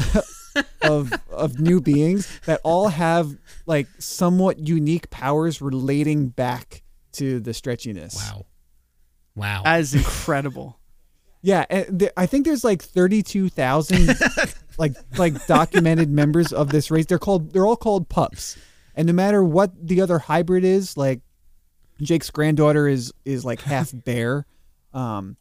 of 0.82 1.12
of 1.28 1.58
new 1.58 1.80
beings 1.80 2.28
that 2.46 2.60
all 2.62 2.86
have 2.86 3.36
like 3.66 3.88
somewhat 3.98 4.60
unique 4.60 5.10
powers 5.10 5.60
relating 5.60 6.28
back 6.28 6.84
to 7.14 7.40
the 7.40 7.50
stretchiness. 7.50 8.14
Wow. 8.14 8.46
Wow. 9.36 9.62
That 9.64 9.80
is 9.80 9.94
incredible. 9.94 10.80
Yeah, 11.42 11.64
th- 11.66 12.10
I 12.16 12.26
think 12.26 12.44
there's 12.44 12.64
like 12.64 12.82
32,000 12.82 14.18
like 14.78 14.96
like 15.16 15.46
documented 15.46 16.10
members 16.10 16.52
of 16.52 16.70
this 16.70 16.90
race. 16.90 17.06
They're 17.06 17.20
called 17.20 17.52
they're 17.52 17.66
all 17.66 17.76
called 17.76 18.08
pups. 18.08 18.58
And 18.96 19.06
no 19.06 19.12
matter 19.12 19.44
what 19.44 19.70
the 19.86 20.00
other 20.00 20.18
hybrid 20.18 20.64
is, 20.64 20.96
like 20.96 21.20
Jake's 22.00 22.30
granddaughter 22.30 22.88
is 22.88 23.12
is 23.24 23.44
like 23.44 23.60
half 23.60 23.92
bear. 24.04 24.46
Um 24.92 25.36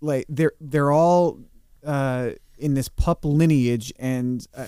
like 0.00 0.24
they're 0.30 0.52
they're 0.60 0.92
all 0.92 1.40
uh 1.84 2.30
in 2.56 2.74
this 2.74 2.88
pup 2.88 3.24
lineage 3.24 3.92
and 3.98 4.46
uh, 4.56 4.66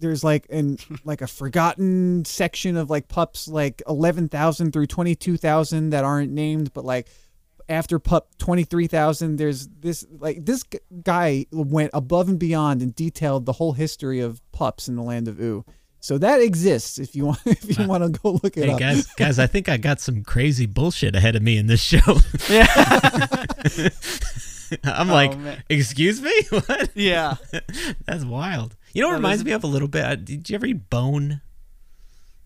there's 0.00 0.24
like 0.24 0.46
an 0.50 0.76
like 1.04 1.22
a 1.22 1.26
forgotten 1.26 2.24
section 2.24 2.76
of 2.76 2.90
like 2.90 3.08
pups 3.08 3.48
like 3.48 3.82
11,000 3.88 4.72
through 4.72 4.86
22,000 4.86 5.90
that 5.90 6.04
aren't 6.04 6.32
named 6.32 6.72
but 6.72 6.84
like 6.84 7.08
after 7.68 7.98
pup 7.98 8.28
23,000 8.38 9.36
there's 9.36 9.68
this 9.80 10.06
like 10.18 10.44
this 10.44 10.62
guy 11.02 11.46
went 11.50 11.90
above 11.92 12.28
and 12.28 12.38
beyond 12.38 12.82
and 12.82 12.94
detailed 12.94 13.46
the 13.46 13.52
whole 13.54 13.72
history 13.72 14.20
of 14.20 14.40
pups 14.52 14.88
in 14.88 14.94
the 14.96 15.02
land 15.02 15.26
of 15.26 15.40
Ooo 15.40 15.64
so 15.98 16.18
that 16.18 16.40
exists 16.40 16.98
if 16.98 17.16
you 17.16 17.26
want 17.26 17.38
if 17.46 17.78
you 17.78 17.88
want 17.88 18.04
to 18.04 18.20
go 18.20 18.32
look 18.42 18.56
it 18.56 18.66
Hey 18.66 18.72
up 18.72 18.78
guys, 18.78 19.06
guys, 19.16 19.38
I 19.40 19.46
think 19.48 19.68
I 19.68 19.76
got 19.78 19.98
some 20.00 20.22
crazy 20.22 20.66
bullshit 20.66 21.16
ahead 21.16 21.34
of 21.34 21.42
me 21.42 21.56
in 21.56 21.66
this 21.66 21.80
show. 21.80 22.18
Yeah. 22.48 22.66
I'm 24.84 25.10
Oh, 25.10 25.14
like, 25.14 25.36
man. 25.38 25.62
excuse 25.68 26.20
me, 26.20 26.32
what? 26.50 26.90
yeah. 26.94 27.36
That's 28.04 28.24
wild. 28.24 28.76
You 28.92 29.02
know 29.02 29.08
what 29.08 29.12
Well, 29.12 29.18
reminds 29.20 29.44
there's- 29.44 29.52
me 29.52 29.56
of 29.56 29.64
a 29.64 29.68
little 29.68 29.88
bit? 29.88 30.04
Uh, 30.04 30.16
Did 30.16 30.50
you 30.50 30.56
ever 30.56 30.64
read 30.64 30.90
Bone? 30.90 31.40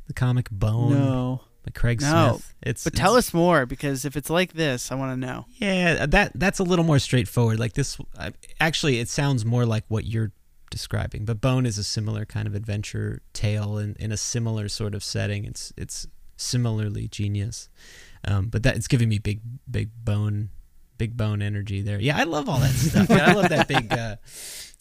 The 0.06 0.12
comic 0.12 0.50
Bone 0.50 0.92
no 0.92 1.40
by 1.64 1.70
Craig 1.78 2.00
No, 2.00 2.32
Smith. 2.34 2.54
It's 2.62 2.84
But 2.84 2.94
tell 2.94 3.12
it's- 3.16 3.28
us 3.28 3.34
more 3.34 3.66
because 3.66 4.04
if 4.04 4.16
it's 4.16 4.30
like 4.30 4.52
this, 4.54 4.90
I 4.90 4.94
want 4.94 5.12
to 5.20 5.26
know. 5.26 5.46
Yeah, 5.58 6.06
that 6.06 6.32
that's 6.34 6.58
a 6.58 6.64
little 6.64 6.84
more 6.84 6.98
straightforward. 6.98 7.58
Like 7.60 7.74
this, 7.74 7.98
I- 8.18 8.32
actually, 8.60 8.98
it 8.98 9.08
sounds 9.08 9.44
more 9.44 9.66
like 9.66 9.84
what 9.88 10.04
you're 10.06 10.32
describing. 10.70 11.24
But 11.24 11.40
Bone 11.40 11.66
is 11.66 11.78
a 11.78 11.84
similar 11.84 12.24
kind 12.24 12.46
of 12.46 12.54
adventure 12.54 13.22
tale 13.32 13.76
in, 13.78 13.96
in 13.98 14.12
a 14.12 14.16
similar 14.16 14.68
sort 14.68 14.94
of 14.94 15.02
setting. 15.04 15.44
It's 15.44 15.72
it's 15.76 16.06
similarly 16.36 17.08
genius, 17.08 17.68
um, 18.24 18.46
but 18.48 18.62
that 18.62 18.76
it's 18.76 18.88
giving 18.88 19.08
me 19.08 19.18
big 19.18 19.40
big 19.70 19.90
bone 20.04 20.50
big 20.96 21.16
bone 21.16 21.42
energy 21.42 21.82
there. 21.82 22.00
Yeah, 22.00 22.16
I 22.16 22.24
love 22.24 22.48
all 22.48 22.60
that 22.60 22.70
stuff. 22.74 23.10
I 23.10 23.32
love 23.32 23.48
that 23.50 23.68
big. 23.68 23.92
Uh, 23.92 24.16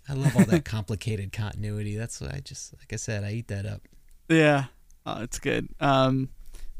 I 0.08 0.14
love 0.14 0.36
all 0.36 0.46
that 0.46 0.66
complicated 0.66 1.32
continuity. 1.32 1.96
That's 1.98 2.20
what 2.22 2.34
I 2.34 2.40
just 2.40 2.74
like. 2.80 2.92
I 2.94 2.96
said, 2.96 3.24
I 3.24 3.32
eat 3.34 3.48
that 3.50 3.66
up. 3.66 3.82
Yeah. 4.28 4.66
Oh, 5.06 5.22
it's 5.22 5.40
good. 5.40 5.70
Um, 5.80 6.30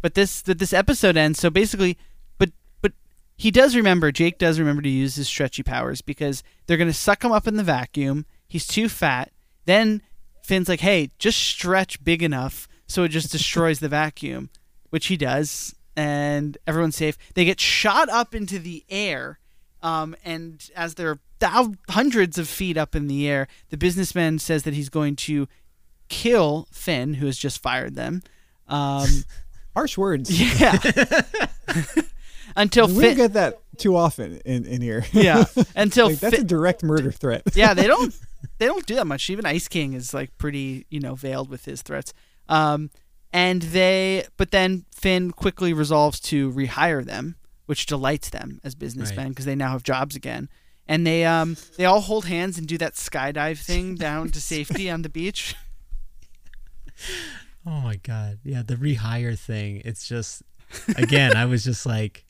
but 0.02 0.14
this 0.14 0.42
that 0.44 0.60
this 0.60 0.74
episode 0.74 1.18
ends. 1.18 1.40
So 1.40 1.50
basically, 1.50 1.98
but 2.38 2.52
but 2.82 2.94
he 3.38 3.52
does 3.52 3.76
remember. 3.76 4.12
Jake 4.12 4.38
does 4.38 4.60
remember 4.60 4.82
to 4.82 4.90
use 4.90 5.16
his 5.16 5.28
stretchy 5.28 5.64
powers 5.64 6.02
because 6.02 6.44
they're 6.66 6.78
gonna 6.78 6.94
suck 6.94 7.24
him 7.24 7.32
up 7.32 7.48
in 7.48 7.56
the 7.58 7.64
vacuum. 7.64 8.26
He's 8.48 8.68
too 8.68 8.90
fat. 8.90 9.32
Then 9.66 10.02
Finn's 10.44 10.70
like, 10.70 10.80
"Hey, 10.82 11.12
just 11.20 11.40
stretch 11.40 12.04
big 12.04 12.24
enough 12.24 12.68
so 12.88 13.04
it 13.04 13.10
just 13.10 13.32
destroys 13.32 13.80
the 13.80 13.90
vacuum," 13.90 14.50
which 14.90 15.08
he 15.08 15.18
does, 15.18 15.76
and 15.96 16.58
everyone's 16.66 16.96
safe. 16.96 17.18
They 17.36 17.46
get 17.46 17.60
shot 17.60 18.10
up 18.10 18.34
into 18.34 18.60
the 18.60 18.84
air, 18.90 19.40
um, 19.82 20.16
and 20.24 20.70
as 20.76 20.96
they're 20.96 21.20
thou- 21.40 21.74
hundreds 21.90 22.38
of 22.38 22.48
feet 22.48 22.78
up 22.78 22.96
in 22.96 23.08
the 23.08 23.28
air, 23.28 23.48
the 23.70 23.78
businessman 23.78 24.40
says 24.40 24.64
that 24.64 24.74
he's 24.74 24.90
going 24.90 25.16
to 25.16 25.48
kill 26.10 26.68
Finn, 26.72 27.16
who 27.16 27.26
has 27.26 27.38
just 27.38 27.62
fired 27.62 27.96
them. 27.96 28.22
Um, 28.68 29.08
harsh 29.80 29.98
words 29.98 30.30
yeah. 30.62 30.78
until 32.56 32.88
we 32.88 32.94
don't 32.94 33.02
Finn. 33.02 33.18
get 33.18 33.34
that 33.34 33.60
too 33.78 33.96
often 33.96 34.42
in 34.46 34.66
in 34.66 34.82
here 34.82 35.06
yeah. 35.14 35.46
Until 35.76 36.08
like, 36.10 36.20
that's 36.20 36.40
a 36.40 36.44
direct 36.44 36.84
murder 36.84 37.12
threat 37.12 37.44
yeah, 37.54 37.74
they 37.74 37.88
don't. 37.88 38.14
They 38.58 38.66
don't 38.68 38.86
do 38.86 38.96
that 38.96 39.08
much. 39.08 39.30
Even 39.30 39.46
Ice 39.46 39.68
King 39.68 39.94
is 39.94 40.14
like 40.14 40.38
pretty, 40.38 40.86
you 40.90 41.00
know, 41.00 41.16
veiled 41.16 41.50
with 41.50 41.64
his 41.66 41.82
threats. 41.82 42.14
Um, 42.50 42.90
and 43.32 43.62
they, 43.62 44.26
but 44.38 44.52
then 44.52 44.86
Finn 44.94 45.32
quickly 45.32 45.72
resolves 45.74 46.20
to 46.32 46.52
rehire 46.52 47.04
them, 47.06 47.36
which 47.68 47.86
delights 47.86 48.30
them 48.30 48.60
as 48.64 48.76
businessmen 48.76 49.26
Right. 49.26 49.30
because 49.30 49.46
they 49.46 49.56
now 49.56 49.72
have 49.72 49.84
jobs 49.84 50.16
again. 50.16 50.50
And 50.88 51.06
they, 51.06 51.24
um, 51.26 51.56
they 51.78 51.86
all 51.86 52.02
hold 52.02 52.26
hands 52.26 52.58
and 52.58 52.66
do 52.68 52.78
that 52.80 52.96
skydive 52.96 53.60
thing 53.60 53.96
down 53.96 54.30
to 54.32 54.42
safety 54.42 54.90
on 54.90 55.04
the 55.04 55.10
beach. 55.10 55.54
Oh 57.70 57.82
my 57.82 57.98
god. 57.98 58.40
Yeah, 58.44 58.64
the 58.66 58.76
rehire 58.76 59.38
thing. 59.38 59.84
It's 59.86 60.08
just 60.08 60.42
again, 60.98 61.38
I 61.38 61.46
was 61.46 61.64
just 61.64 61.86
like 61.86 62.26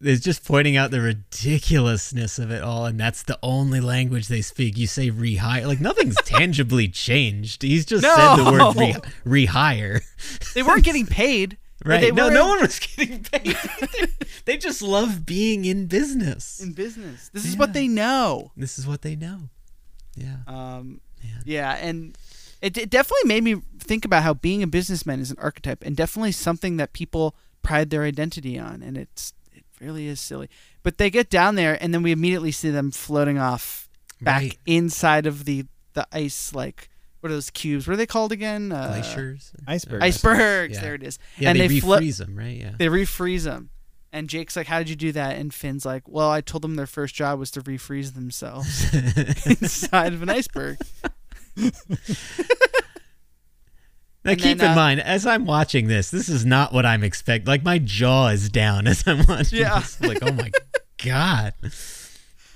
it's 0.00 0.22
just 0.22 0.44
pointing 0.44 0.76
out 0.76 0.92
the 0.92 1.00
ridiculousness 1.00 2.38
of 2.38 2.52
it 2.52 2.62
all 2.62 2.86
and 2.86 3.00
that's 3.00 3.24
the 3.24 3.36
only 3.42 3.80
language 3.80 4.28
they 4.28 4.42
speak. 4.42 4.78
You 4.78 4.86
say 4.86 5.10
rehire 5.10 5.66
like 5.66 5.80
nothing's 5.80 6.14
tangibly 6.24 6.86
changed. 6.86 7.62
He's 7.62 7.84
just 7.84 8.04
said 8.04 8.36
the 8.36 8.44
word 8.44 8.76
re- 8.76 9.46
rehire. 9.46 10.02
They 10.54 10.62
weren't 10.62 10.84
getting 10.84 11.06
paid. 11.06 11.56
Right. 11.84 12.12
No 12.12 12.28
no 12.28 12.48
one 12.48 12.60
was 12.60 12.80
getting 12.80 13.22
paid. 13.22 13.56
they 14.46 14.56
just 14.56 14.82
love 14.82 15.24
being 15.24 15.64
in 15.64 15.86
business. 15.86 16.60
in 16.60 16.72
business. 16.72 17.30
This 17.32 17.44
is 17.44 17.56
what 17.56 17.72
they 17.72 17.86
know. 17.86 18.50
This 18.56 18.80
is 18.80 18.86
what 18.86 19.02
they 19.02 19.14
know. 19.14 19.42
Yeah. 20.16 20.38
Um, 20.48 21.00
Man. 21.22 21.42
yeah, 21.44 21.76
and 21.80 22.18
it, 22.62 22.76
it 22.76 22.90
definitely 22.90 23.28
made 23.28 23.44
me 23.44 23.62
think 23.78 24.04
about 24.04 24.22
how 24.22 24.34
being 24.34 24.62
a 24.62 24.66
businessman 24.66 25.20
is 25.20 25.30
an 25.30 25.36
archetype, 25.40 25.82
and 25.84 25.96
definitely 25.96 26.32
something 26.32 26.76
that 26.78 26.92
people 26.92 27.34
pride 27.62 27.90
their 27.90 28.04
identity 28.04 28.58
on, 28.58 28.82
and 28.82 28.96
it's 28.96 29.32
it 29.52 29.64
really 29.80 30.06
is 30.06 30.20
silly. 30.20 30.48
But 30.82 30.98
they 30.98 31.10
get 31.10 31.30
down 31.30 31.54
there, 31.54 31.76
and 31.82 31.92
then 31.94 32.02
we 32.02 32.12
immediately 32.12 32.52
see 32.52 32.70
them 32.70 32.90
floating 32.90 33.38
off 33.38 33.88
back 34.20 34.42
Right. 34.42 34.58
inside 34.66 35.26
of 35.26 35.44
the 35.44 35.66
the 35.94 36.06
ice, 36.12 36.54
like 36.54 36.88
what 37.20 37.30
are 37.30 37.34
those 37.34 37.50
cubes? 37.50 37.86
What 37.88 37.94
are 37.94 37.96
they 37.96 38.06
called 38.06 38.30
again? 38.30 38.70
Uh, 38.70 38.88
Glaciers. 38.88 39.50
Icebergs. 39.66 40.04
Icebergs. 40.04 40.74
Yeah. 40.76 40.80
There 40.82 40.94
it 40.94 41.02
is. 41.02 41.18
Yeah, 41.36 41.50
and 41.50 41.58
they, 41.60 41.66
they, 41.66 41.80
flo- 41.80 41.98
refreeze 41.98 42.18
them, 42.18 42.36
right? 42.38 42.56
Yeah. 42.56 42.72
they 42.78 42.86
refreeze 42.86 43.42
them. 43.42 43.70
And 44.12 44.28
Jake's 44.28 44.56
like, 44.56 44.68
"How 44.68 44.78
did 44.78 44.88
you 44.88 44.96
do 44.96 45.12
that?" 45.12 45.36
And 45.36 45.52
Finn's 45.52 45.84
like, 45.84 46.08
"Well, 46.08 46.30
I 46.30 46.40
told 46.40 46.62
them 46.62 46.76
their 46.76 46.86
first 46.86 47.14
job 47.14 47.38
was 47.38 47.50
to 47.52 47.60
refreeze 47.62 48.14
themselves 48.14 48.86
inside 49.46 50.12
of 50.14 50.22
an 50.22 50.30
iceberg." 50.30 50.78
Now 54.24 54.32
And 54.32 54.40
keep 54.40 54.58
then, 54.58 54.66
in 54.66 54.72
uh, 54.72 54.76
mind, 54.76 55.00
as 55.00 55.24
I'm 55.26 55.46
watching 55.46 55.86
this, 55.86 56.10
this 56.10 56.28
is 56.28 56.44
not 56.44 56.72
what 56.72 56.84
I'm 56.84 57.04
expecting. 57.04 57.46
Like 57.46 57.62
my 57.62 57.78
jaw 57.78 58.28
is 58.28 58.50
down 58.50 58.86
as 58.88 59.06
I'm 59.06 59.24
watching 59.28 59.60
Yeah. 59.60 59.78
this. 59.78 60.00
Like, 60.00 60.18
oh 60.22 60.32
my 60.32 60.50
god, 61.04 61.54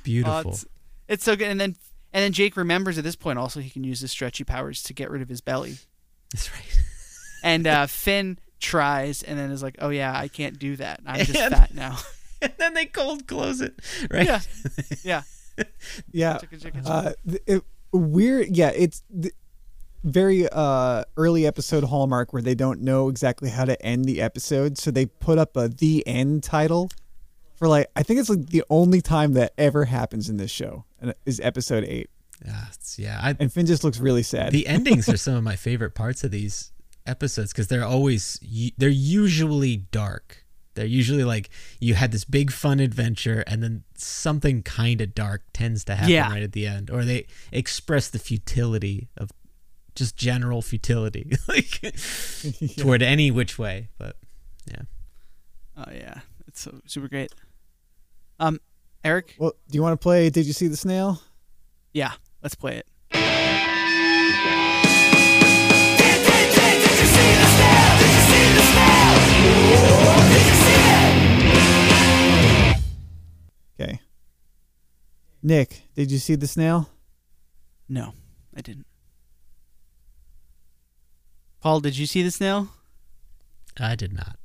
beautiful. 0.03 0.51
it's, 0.53 0.67
it's 1.09 1.25
so 1.25 1.37
good. 1.37 1.49
And 1.49 1.61
then 1.61 1.77
and 2.13 2.23
then 2.25 2.33
Jake 2.33 2.57
remembers 2.57 2.99
at 2.99 3.05
this 3.05 3.17
point 3.17 3.39
also 3.39 3.61
he 3.61 3.71
can 3.71 3.85
use 3.85 4.01
his 4.01 4.11
stretchy 4.11 4.45
powers 4.45 4.83
to 4.83 4.93
get 4.93 5.09
rid 5.11 5.23
of 5.23 5.29
his 5.29 5.41
belly. 5.41 5.77
That's 6.33 6.53
right. 6.53 6.81
And 7.45 7.67
uh, 7.67 7.87
Finn 7.87 8.39
tries 8.61 9.23
and 9.23 9.39
then 9.39 9.51
is 9.51 9.63
like, 9.63 9.77
"Oh 9.79 9.89
yeah, 9.91 10.13
I 10.17 10.29
can't 10.29 10.59
do 10.59 10.77
that. 10.77 11.01
I'm 11.07 11.25
just 11.25 11.37
And- 11.39 11.55
fat 11.55 11.75
now." 11.75 11.97
and 12.43 12.53
then 12.59 12.75
they 12.75 12.87
cold 12.87 13.27
close 13.29 13.61
it, 13.61 13.75
right? 14.11 14.27
yeah, 14.27 14.41
yeah. 15.05 15.23
yeah 16.13 16.39
Chicka, 16.39 16.61
chicka, 16.61 16.83
chicka. 16.85 16.87
uh 16.87 17.13
it, 17.47 17.63
weird 17.93 18.57
yeah 18.57 18.71
it's 18.75 19.03
th- 19.21 19.35
very 20.05 20.49
uh 20.51 21.05
early 21.17 21.47
episode 21.47 21.85
hallmark 21.85 22.33
where 22.33 22.43
they 22.43 22.55
don't 22.55 22.81
know 22.81 23.09
exactly 23.09 23.49
how 23.51 23.65
to 23.65 23.81
end 23.87 24.05
the 24.05 24.21
episode 24.21 24.77
so 24.79 24.91
they 24.91 25.07
put 25.07 25.39
up 25.39 25.57
a 25.57 25.69
the 25.69 26.05
end 26.07 26.43
title 26.43 26.89
for 27.55 27.69
like 27.69 27.87
i 27.95 28.03
think 28.03 28.19
it's 28.19 28.29
like 28.29 28.47
the 28.47 28.65
only 28.71 29.01
time 29.01 29.35
that 29.35 29.53
ever 29.57 29.85
happens 29.85 30.29
in 30.29 30.37
this 30.39 30.51
show 30.51 30.85
is 31.27 31.39
episode 31.41 31.85
8 31.85 32.11
Yeah, 32.45 32.51
it's- 32.63 32.99
yeah. 32.99 33.21
I, 33.23 33.37
and 33.39 33.53
finn 33.53 33.67
just 33.67 33.85
looks 33.85 34.01
really 34.01 34.23
sad 34.25 34.53
the 34.53 34.67
endings 34.77 35.09
are 35.09 35.17
some 35.17 35.35
of 35.35 35.45
my 35.45 35.55
favorite 35.57 35.95
parts 35.95 36.25
of 36.25 36.31
these 36.33 36.73
episodes 37.07 37.53
because 37.53 37.67
they're 37.69 37.85
always 37.85 38.39
they're 38.79 38.89
usually 38.89 39.77
dark. 39.77 40.42
They're 40.75 40.87
usually 40.87 41.25
like 41.25 41.51
you 41.81 41.95
had 41.95 42.13
this 42.13 42.25
big 42.25 42.51
fun 42.51 42.81
adventure 42.81 43.45
and 43.47 43.63
then 43.63 43.85
something 43.97 44.63
kind 44.63 45.01
of 45.01 45.15
dark 45.15 45.43
tends 45.53 45.85
to 45.85 45.95
happen 45.95 46.11
Yeah. 46.13 46.31
right 46.31 46.43
at 46.43 46.53
the 46.53 46.67
end, 46.67 46.91
or 46.91 47.05
they 47.05 47.27
express 47.53 48.09
the 48.09 48.19
futility 48.19 49.09
of 49.17 49.31
just 49.95 50.17
general 50.17 50.63
futility, 50.63 51.31
like 51.49 51.81
toward 52.79 53.03
any 53.03 53.31
which 53.31 53.59
way. 53.59 53.89
But 53.99 54.17
yeah, 54.67 54.83
Oh 55.77 55.91
yeah, 55.93 56.21
it's 56.47 56.61
so 56.63 56.81
super 56.87 57.09
great. 57.09 57.33
Um, 58.41 58.61
Eric, 59.05 59.35
well 59.39 59.53
do 59.71 59.77
you 59.77 59.83
want 59.83 59.93
to 59.93 60.03
play 60.03 60.31
did 60.31 60.47
you 60.47 60.53
see 60.53 60.69
the 60.69 60.77
snail 60.77 61.21
yeah, 61.93 62.13
let's 62.43 62.55
play 62.55 62.77
it. 62.79 62.87
okay 69.55 69.92
nick 75.43 75.83
did 75.95 76.11
you 76.11 76.19
see 76.19 76.35
the 76.35 76.47
snail 76.47 76.89
No, 77.89 78.15
I 78.57 78.61
didn't. 78.61 78.87
Paul, 81.61 81.81
did 81.81 81.97
you 81.97 82.07
see 82.07 82.23
the 82.23 82.31
snail? 82.31 82.69
I 83.79 83.95
did 83.95 84.13
not. 84.13 84.37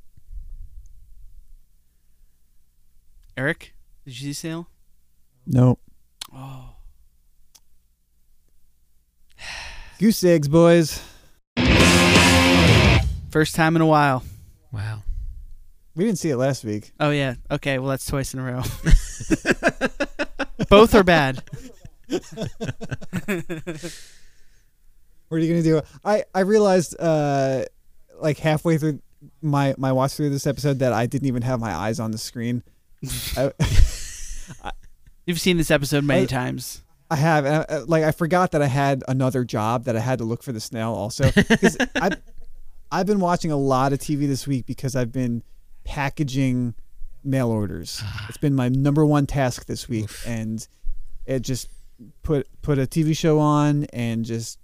Eric, 3.36 3.74
did 4.04 4.20
you 4.20 4.20
see 4.20 4.28
the 4.30 4.34
Snail? 4.34 4.68
Nope. 5.46 5.80
Oh. 6.34 6.74
Goose 9.98 10.24
eggs, 10.24 10.48
boys. 10.48 11.02
First 13.30 13.54
time 13.54 13.76
in 13.76 13.82
a 13.82 13.86
while. 13.86 14.24
Wow. 14.72 15.02
We 15.94 16.04
didn't 16.04 16.18
see 16.18 16.30
it 16.30 16.36
last 16.36 16.64
week. 16.64 16.92
Oh 16.98 17.10
yeah. 17.10 17.34
Okay. 17.50 17.78
Well, 17.78 17.90
that's 17.90 18.06
twice 18.06 18.34
in 18.34 18.40
a 18.40 18.44
row. 18.44 18.62
Both 20.68 20.94
are 20.94 21.04
bad. 21.04 21.42
What 25.28 25.36
are 25.36 25.40
you 25.40 25.48
gonna 25.52 25.62
do? 25.62 25.82
I 26.04 26.24
I 26.34 26.40
realized 26.40 26.98
uh 26.98 27.64
like 28.18 28.38
halfway 28.38 28.78
through 28.78 29.00
my 29.42 29.74
my 29.76 29.92
watch 29.92 30.14
through 30.14 30.30
this 30.30 30.46
episode 30.46 30.78
that 30.78 30.92
I 30.92 31.06
didn't 31.06 31.28
even 31.28 31.42
have 31.42 31.60
my 31.60 31.72
eyes 31.74 32.00
on 32.00 32.10
the 32.12 32.18
screen. 32.18 32.62
I, 33.36 33.52
You've 35.26 35.40
seen 35.40 35.58
this 35.58 35.70
episode 35.70 36.04
many 36.04 36.22
I- 36.22 36.26
times. 36.26 36.82
I 37.10 37.16
have 37.16 37.46
and 37.46 37.64
I, 37.68 37.78
like 37.78 38.04
I 38.04 38.12
forgot 38.12 38.52
that 38.52 38.60
I 38.60 38.66
had 38.66 39.02
another 39.08 39.42
job 39.42 39.84
that 39.84 39.96
I 39.96 40.00
had 40.00 40.18
to 40.18 40.24
look 40.24 40.42
for 40.42 40.52
the 40.52 40.60
snail 40.60 40.92
also 40.92 41.30
because 41.32 41.76
I 41.94 42.10
I've 42.90 43.06
been 43.06 43.20
watching 43.20 43.50
a 43.50 43.56
lot 43.56 43.94
of 43.94 43.98
TV 43.98 44.26
this 44.26 44.46
week 44.46 44.66
because 44.66 44.94
I've 44.94 45.12
been 45.12 45.42
packaging 45.84 46.74
mail 47.28 47.50
orders. 47.50 48.02
It's 48.28 48.38
been 48.38 48.54
my 48.54 48.68
number 48.68 49.06
one 49.06 49.26
task 49.26 49.66
this 49.66 49.88
week, 49.88 50.10
and 50.26 50.66
it 51.26 51.40
just 51.40 51.68
put 52.22 52.46
put 52.62 52.78
a 52.78 52.82
TV 52.82 53.16
show 53.16 53.38
on 53.38 53.84
and 53.92 54.24
just 54.24 54.58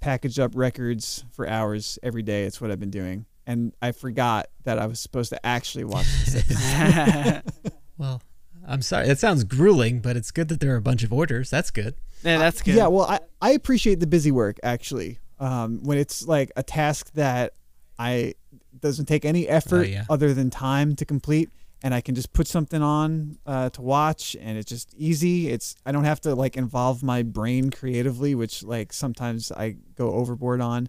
package 0.00 0.38
up 0.38 0.52
records 0.54 1.24
for 1.32 1.48
hours 1.48 1.98
every 2.02 2.22
day. 2.22 2.44
It's 2.44 2.60
what 2.60 2.70
I've 2.70 2.80
been 2.80 2.90
doing, 2.90 3.26
and 3.46 3.72
I 3.80 3.92
forgot 3.92 4.48
that 4.64 4.78
I 4.78 4.86
was 4.86 4.98
supposed 4.98 5.30
to 5.30 5.46
actually 5.46 5.84
watch 5.84 6.06
this. 6.26 7.42
Well, 7.98 8.20
I'm 8.66 8.82
sorry. 8.82 9.08
It 9.08 9.18
sounds 9.18 9.44
grueling, 9.44 10.00
but 10.00 10.16
it's 10.16 10.30
good 10.30 10.48
that 10.48 10.60
there 10.60 10.72
are 10.74 10.76
a 10.76 10.82
bunch 10.82 11.02
of 11.02 11.12
orders. 11.12 11.50
That's 11.50 11.70
good. 11.70 11.94
Yeah, 12.22 12.38
that's 12.38 12.62
good. 12.62 12.74
Yeah, 12.74 12.88
well, 12.88 13.06
I, 13.06 13.20
I 13.40 13.52
appreciate 13.52 14.00
the 14.00 14.06
busy 14.06 14.30
work 14.30 14.58
actually. 14.62 15.18
Um, 15.38 15.82
when 15.82 15.98
it's 15.98 16.26
like 16.26 16.50
a 16.56 16.62
task 16.62 17.12
that 17.12 17.52
I 17.98 18.34
doesn't 18.80 19.06
take 19.06 19.24
any 19.24 19.48
effort 19.48 19.88
yeah. 19.88 20.04
other 20.08 20.34
than 20.34 20.50
time 20.50 20.96
to 20.96 21.04
complete, 21.04 21.50
and 21.82 21.94
I 21.94 22.00
can 22.00 22.14
just 22.14 22.32
put 22.32 22.46
something 22.46 22.82
on 22.82 23.38
uh, 23.46 23.70
to 23.70 23.82
watch, 23.82 24.36
and 24.40 24.58
it's 24.58 24.68
just 24.68 24.94
easy. 24.96 25.48
It's 25.50 25.76
I 25.84 25.92
don't 25.92 26.04
have 26.04 26.20
to 26.22 26.34
like 26.34 26.56
involve 26.56 27.02
my 27.02 27.22
brain 27.22 27.70
creatively, 27.70 28.34
which 28.34 28.62
like 28.62 28.92
sometimes 28.92 29.52
I 29.52 29.76
go 29.94 30.12
overboard 30.12 30.60
on. 30.60 30.88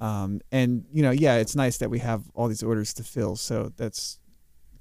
Um, 0.00 0.40
and 0.52 0.84
you 0.92 1.02
know, 1.02 1.10
yeah, 1.10 1.36
it's 1.36 1.56
nice 1.56 1.78
that 1.78 1.90
we 1.90 1.98
have 2.00 2.22
all 2.34 2.48
these 2.48 2.62
orders 2.62 2.94
to 2.94 3.04
fill, 3.04 3.36
so 3.36 3.72
that's 3.76 4.18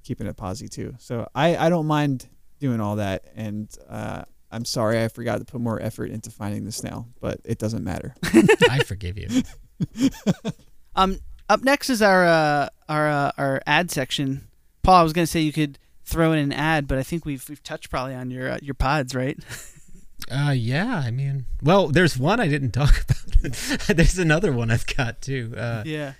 keeping 0.03 0.27
it 0.27 0.37
posy 0.37 0.67
too. 0.67 0.95
So 0.99 1.27
I 1.33 1.57
I 1.57 1.69
don't 1.69 1.87
mind 1.87 2.27
doing 2.59 2.81
all 2.81 2.97
that, 2.97 3.25
and 3.35 3.69
uh, 3.89 4.23
I'm 4.51 4.65
sorry 4.65 5.03
I 5.03 5.07
forgot 5.07 5.39
to 5.39 5.45
put 5.45 5.61
more 5.61 5.81
effort 5.81 6.11
into 6.11 6.29
finding 6.29 6.65
the 6.65 6.71
snail, 6.71 7.07
but 7.19 7.39
it 7.43 7.57
doesn't 7.57 7.83
matter. 7.83 8.15
I 8.69 8.79
forgive 8.85 9.17
you. 9.17 9.43
Um, 10.97 11.19
up 11.47 11.63
next 11.63 11.89
is 11.91 12.01
our 12.01 12.25
uh, 12.25 12.69
our 12.89 13.07
uh, 13.07 13.31
our 13.37 13.61
ad 13.67 13.91
section. 13.91 14.46
Paul, 14.87 14.95
I 15.01 15.03
was 15.03 15.11
gonna 15.11 15.27
say 15.27 15.41
you 15.41 15.51
could 15.51 15.77
throw 16.05 16.31
in 16.31 16.39
an 16.39 16.53
ad, 16.53 16.87
but 16.87 16.97
I 16.97 17.03
think 17.03 17.25
we've 17.25 17.47
we've 17.49 17.61
touched 17.61 17.89
probably 17.89 18.15
on 18.15 18.31
your 18.31 18.51
uh, 18.51 18.59
your 18.61 18.73
pods, 18.73 19.13
right? 19.13 19.37
Uh, 20.31 20.51
yeah. 20.51 21.03
I 21.05 21.11
mean, 21.11 21.45
well, 21.63 21.87
there's 21.87 22.17
one 22.17 22.39
I 22.41 22.47
didn't 22.49 22.71
talk 22.81 23.01
about. 23.03 23.87
there's 23.95 24.17
another 24.17 24.51
one 24.51 24.71
I've 24.71 24.85
got 24.87 25.21
too. 25.21 25.53
Uh, 25.55 25.83
yeah, 25.85 26.13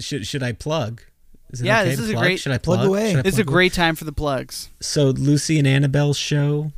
should 0.00 0.26
should 0.26 0.42
I 0.42 0.52
plug? 0.52 1.02
Is 1.50 1.62
Yeah, 1.62 1.80
okay 1.80 1.88
this 1.90 1.98
to 1.98 2.02
is 2.04 2.10
a 2.10 2.14
great- 2.14 2.40
Should 2.40 2.52
I 2.52 2.58
Plug 2.58 2.78
plug? 2.80 2.88
away. 2.88 3.10
Should 3.12 3.24
I 3.24 3.28
it's 3.28 3.38
a 3.38 3.44
great 3.44 3.72
time 3.72 3.94
for 3.94 4.04
the 4.04 4.12
plugs. 4.12 4.68
So 4.80 5.04
Lucy 5.10 5.58
and 5.58 5.66
Annabelle's 5.68 6.18
show 6.18 6.72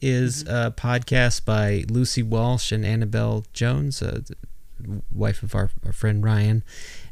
is 0.00 0.44
Mm-hmm. 0.44 0.54
a 0.54 0.70
podcast 0.70 1.44
by 1.44 1.84
Lucy 1.90 2.22
Walsh 2.22 2.72
and 2.72 2.86
Annabelle 2.86 3.44
Jones, 3.52 4.00
uh, 4.00 4.20
the 4.80 5.02
wife 5.12 5.42
of 5.42 5.54
our, 5.54 5.70
our 5.84 5.92
friend 5.92 6.24
Ryan, 6.24 6.62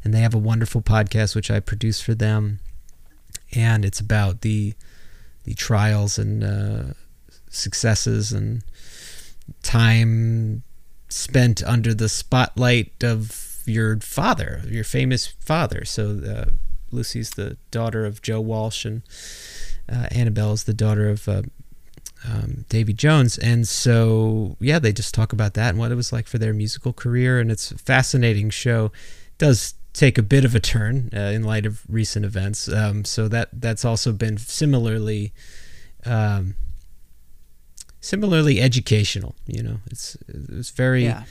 and 0.03 0.11
they 0.13 0.21
have 0.21 0.33
a 0.33 0.39
wonderful 0.39 0.81
podcast 0.81 1.35
which 1.35 1.51
I 1.51 1.59
produce 1.59 2.01
for 2.01 2.15
them, 2.15 2.59
and 3.55 3.85
it's 3.85 3.99
about 3.99 4.41
the 4.41 4.73
the 5.45 5.53
trials 5.53 6.17
and 6.17 6.43
uh, 6.43 6.83
successes 7.49 8.31
and 8.31 8.63
time 9.61 10.63
spent 11.09 11.61
under 11.63 11.93
the 11.93 12.09
spotlight 12.09 13.03
of 13.03 13.61
your 13.65 13.99
father, 13.99 14.61
your 14.67 14.83
famous 14.83 15.27
father. 15.27 15.85
So 15.85 16.19
uh, 16.25 16.51
Lucy's 16.91 17.31
the 17.31 17.57
daughter 17.71 18.05
of 18.05 18.21
Joe 18.21 18.41
Walsh 18.41 18.85
and 18.85 19.01
uh, 19.91 20.07
Annabelle 20.11 20.53
is 20.53 20.63
the 20.63 20.73
daughter 20.73 21.09
of 21.09 21.27
uh, 21.27 21.43
um, 22.25 22.65
Davy 22.69 22.93
Jones, 22.93 23.37
and 23.37 23.67
so 23.67 24.55
yeah, 24.59 24.79
they 24.79 24.93
just 24.93 25.13
talk 25.13 25.33
about 25.33 25.55
that 25.55 25.69
and 25.69 25.77
what 25.77 25.91
it 25.91 25.95
was 25.95 26.13
like 26.13 26.27
for 26.27 26.37
their 26.37 26.53
musical 26.53 26.93
career, 26.93 27.39
and 27.39 27.51
it's 27.51 27.71
a 27.71 27.77
fascinating 27.77 28.49
show. 28.49 28.85
It 28.85 29.37
does 29.39 29.73
take 29.93 30.17
a 30.17 30.23
bit 30.23 30.43
of 30.43 30.55
a 30.55 30.59
turn 30.59 31.09
uh, 31.15 31.19
in 31.19 31.43
light 31.43 31.65
of 31.65 31.83
recent 31.87 32.25
events, 32.25 32.67
um, 32.67 33.05
so 33.05 33.27
that 33.27 33.49
that's 33.53 33.85
also 33.85 34.11
been 34.11 34.37
similarly. 34.37 35.33
Um, 36.05 36.55
similarly 38.01 38.59
educational 38.59 39.33
you 39.47 39.63
know? 39.63 39.77
It's 39.89 40.17
it's 40.27 40.71
very 40.71 41.05
Yeah, 41.05 41.23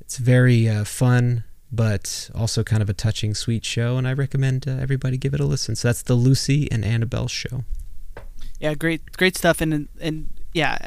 it's 0.00 0.18
very 0.18 0.68
uh, 0.68 0.84
fun 0.84 1.42
but 1.72 2.30
also 2.34 2.62
kind 2.62 2.80
of 2.82 2.88
a 2.88 2.92
touching 2.94 3.34
sweet 3.34 3.64
show 3.64 3.96
and 3.96 4.06
i 4.06 4.12
recommend 4.12 4.68
uh, 4.68 4.70
everybody 4.70 5.16
give 5.16 5.34
it 5.34 5.40
a 5.40 5.44
listen. 5.44 5.74
So 5.74 5.88
that's 5.88 6.02
the 6.02 6.14
lucy 6.14 6.70
and 6.70 6.84
annabelle 6.84 7.28
show. 7.28 7.64
Yeah, 8.60 8.74
great 8.74 9.12
great 9.12 9.36
stuff, 9.36 9.60
and 9.60 9.88
and 10.00 10.30
yeah, 10.52 10.78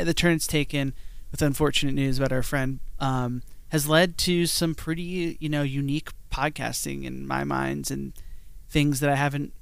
uh, 0.00 0.04
the 0.04 0.14
turn 0.14 0.34
it's 0.34 0.46
taken 0.46 0.94
with 1.30 1.42
unfortunate 1.42 1.94
news 1.94 2.18
about 2.18 2.32
our 2.32 2.42
friend 2.42 2.78
um, 3.00 3.42
has 3.68 3.88
led 3.88 4.16
to 4.18 4.46
some 4.46 4.74
pretty 4.74 5.36
you 5.40 5.48
know 5.48 5.62
unique 5.62 6.10
podcasting 6.38 7.04
in 7.04 7.26
my 7.26 7.44
minds 7.44 7.90
and 7.90 8.12
things 8.68 9.00
that 9.00 9.10
I 9.10 9.16
haven't 9.16 9.52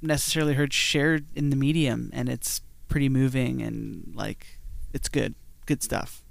necessarily 0.00 0.54
heard 0.54 0.72
shared 0.72 1.26
in 1.34 1.50
the 1.50 1.56
medium, 1.56 2.10
and 2.12 2.28
it's 2.28 2.60
pretty 2.88 3.08
moving 3.08 3.60
and 3.62 4.12
like 4.14 4.58
it's 4.92 5.08
good, 5.08 5.34
good 5.66 5.82
stuff. 5.82 6.22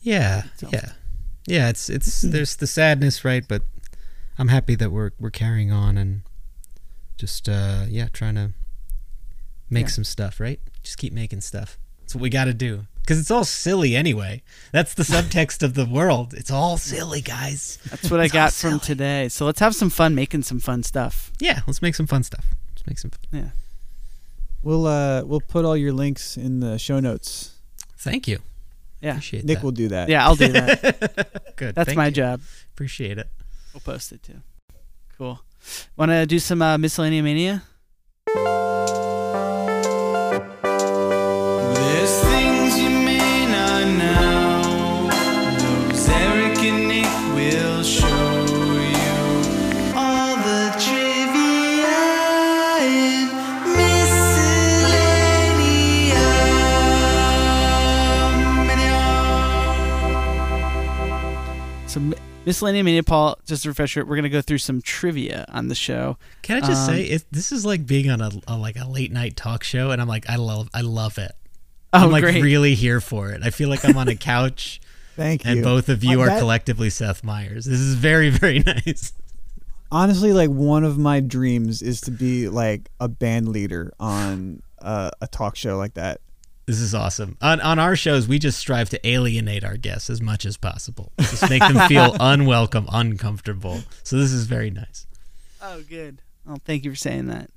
Yeah, 0.00 0.44
So- 0.56 0.68
yeah, 0.72 0.92
yeah. 1.46 1.68
It's 1.70 1.90
it's 1.90 2.20
there's 2.22 2.56
the 2.56 2.66
sadness, 2.66 3.24
right? 3.24 3.46
But 3.46 3.62
I'm 4.38 4.48
happy 4.48 4.74
that 4.76 4.90
we're 4.90 5.10
we're 5.18 5.30
carrying 5.30 5.72
on 5.72 5.98
and 5.98 6.22
just 7.18 7.48
uh 7.48 7.84
yeah, 7.88 8.08
trying 8.12 8.34
to 8.36 8.52
make 9.68 9.86
Yeah. 9.86 9.92
some 9.92 10.04
stuff, 10.04 10.40
right? 10.40 10.60
Just 10.82 10.98
keep 10.98 11.12
making 11.12 11.40
stuff. 11.42 11.78
That's 12.00 12.14
what 12.14 12.22
we 12.22 12.30
got 12.30 12.46
to 12.46 12.54
do 12.54 12.86
because 13.10 13.20
it's 13.22 13.30
all 13.32 13.42
silly 13.42 13.96
anyway. 13.96 14.40
That's 14.70 14.94
the 14.94 15.02
subtext 15.02 15.64
of 15.64 15.74
the 15.74 15.84
world. 15.84 16.32
It's 16.32 16.48
all 16.48 16.76
silly, 16.76 17.20
guys. 17.20 17.76
That's 17.90 18.08
what 18.08 18.20
I 18.20 18.26
It's 18.26 18.34
all 18.34 18.38
got 18.38 18.52
from 18.52 18.70
silly. 18.70 18.80
today. 18.82 19.28
So 19.28 19.46
let's 19.46 19.58
have 19.58 19.74
some 19.74 19.90
fun 19.90 20.14
making 20.14 20.42
some 20.44 20.60
fun 20.60 20.84
stuff. 20.84 21.32
Yeah, 21.40 21.62
let's 21.66 21.82
make 21.82 21.96
some 21.96 22.06
fun 22.06 22.22
stuff. 22.22 22.54
Let's 22.70 22.86
make 22.86 22.98
some. 23.00 23.10
Fun. 23.10 23.20
Yeah. 23.32 23.50
We'll 24.62 24.86
uh 24.86 25.24
we'll 25.24 25.40
put 25.40 25.64
all 25.64 25.76
your 25.76 25.92
links 25.92 26.36
in 26.36 26.60
the 26.60 26.78
show 26.78 27.00
notes. 27.00 27.56
Thank 27.98 28.28
you. 28.28 28.38
Yeah. 29.00 29.10
Appreciate 29.10 29.44
Nick 29.44 29.56
that. 29.58 29.64
will 29.64 29.72
do 29.72 29.88
that. 29.88 30.08
Yeah, 30.08 30.24
I'll 30.24 30.36
do 30.36 30.52
that. 30.52 31.42
Good. 31.56 31.74
That's 31.74 31.86
thank 31.88 31.96
my 31.96 32.06
you. 32.06 32.12
job. 32.12 32.40
Appreciate 32.74 33.18
it. 33.18 33.26
We'll 33.74 33.80
post 33.80 34.12
it 34.12 34.22
too. 34.22 34.40
Cool. 35.18 35.40
Want 35.96 36.12
to 36.12 36.26
do 36.26 36.38
some 36.38 36.62
uh, 36.62 36.76
miscellanea 36.76 37.24
mania? 37.24 37.64
So 62.44 62.66
mi- 62.66 62.72
miscellanea 62.72 62.84
mania, 62.84 63.02
Paul. 63.02 63.38
Just 63.46 63.64
a 63.64 63.68
refresher. 63.68 64.04
We're 64.04 64.16
gonna 64.16 64.28
go 64.28 64.40
through 64.42 64.58
some 64.58 64.80
trivia 64.80 65.44
on 65.48 65.68
the 65.68 65.74
show. 65.74 66.16
Can 66.42 66.56
I 66.62 66.66
just 66.66 66.88
Um, 66.88 66.94
say 66.96 67.02
it, 67.04 67.24
this 67.30 67.52
is 67.52 67.64
like 67.64 67.86
being 67.86 68.10
on 68.10 68.20
a, 68.20 68.30
a 68.48 68.56
like 68.56 68.76
a 68.78 68.86
late 68.88 69.12
night 69.12 69.36
talk 69.36 69.62
show, 69.64 69.90
and 69.90 70.00
I'm 70.00 70.08
like 70.08 70.28
I 70.28 70.36
love 70.36 70.68
I 70.74 70.80
love 70.82 71.18
it. 71.18 71.32
Oh, 71.92 72.04
I'm 72.04 72.10
like 72.10 72.22
great. 72.22 72.42
really 72.42 72.74
here 72.74 73.00
for 73.00 73.30
it. 73.30 73.42
I 73.42 73.50
feel 73.50 73.68
like 73.68 73.84
I'm 73.84 73.96
on 73.96 74.08
a 74.08 74.14
couch, 74.16 74.80
Thank 75.16 75.44
you. 75.44 75.52
and 75.52 75.62
both 75.64 75.88
of 75.88 76.04
you 76.04 76.20
Uh, 76.20 76.24
are 76.24 76.26
that- 76.28 76.38
collectively 76.40 76.90
Seth 76.90 77.22
Meyers. 77.24 77.64
This 77.64 77.80
is 77.80 77.94
very 77.94 78.30
very 78.42 78.60
nice. 78.60 79.12
honestly 79.92 80.32
like 80.32 80.50
one 80.50 80.84
of 80.84 80.96
my 80.98 81.20
dreams 81.20 81.82
is 81.82 82.00
to 82.02 82.10
be 82.12 82.48
like 82.48 82.90
a 83.00 83.08
band 83.08 83.48
leader 83.48 83.92
on 83.98 84.62
uh, 84.80 85.10
a 85.20 85.26
talk 85.26 85.56
show 85.56 85.76
like 85.76 85.94
that. 85.94 86.20
This 86.70 86.80
is 86.82 86.94
awesome. 86.94 87.36
On 87.42 87.60
on 87.62 87.80
our 87.80 87.96
shows, 87.96 88.28
we 88.28 88.38
just 88.38 88.56
strive 88.56 88.90
to 88.90 89.04
alienate 89.08 89.64
our 89.64 89.76
guests 89.76 90.08
as 90.08 90.22
much 90.22 90.46
as 90.46 90.56
possible. 90.56 91.10
Just 91.18 91.50
make 91.50 91.62
them 91.62 91.88
feel 91.88 92.16
unwelcome, 92.20 92.86
uncomfortable. 92.92 93.80
So 94.04 94.16
this 94.16 94.30
is 94.30 94.46
very 94.46 94.70
nice. 94.70 95.08
Oh, 95.60 95.82
good. 95.82 96.22
Oh, 96.48 96.58
thank 96.64 96.84
you 96.84 96.92
for 96.92 96.96
saying 96.96 97.26
that. 97.26 97.50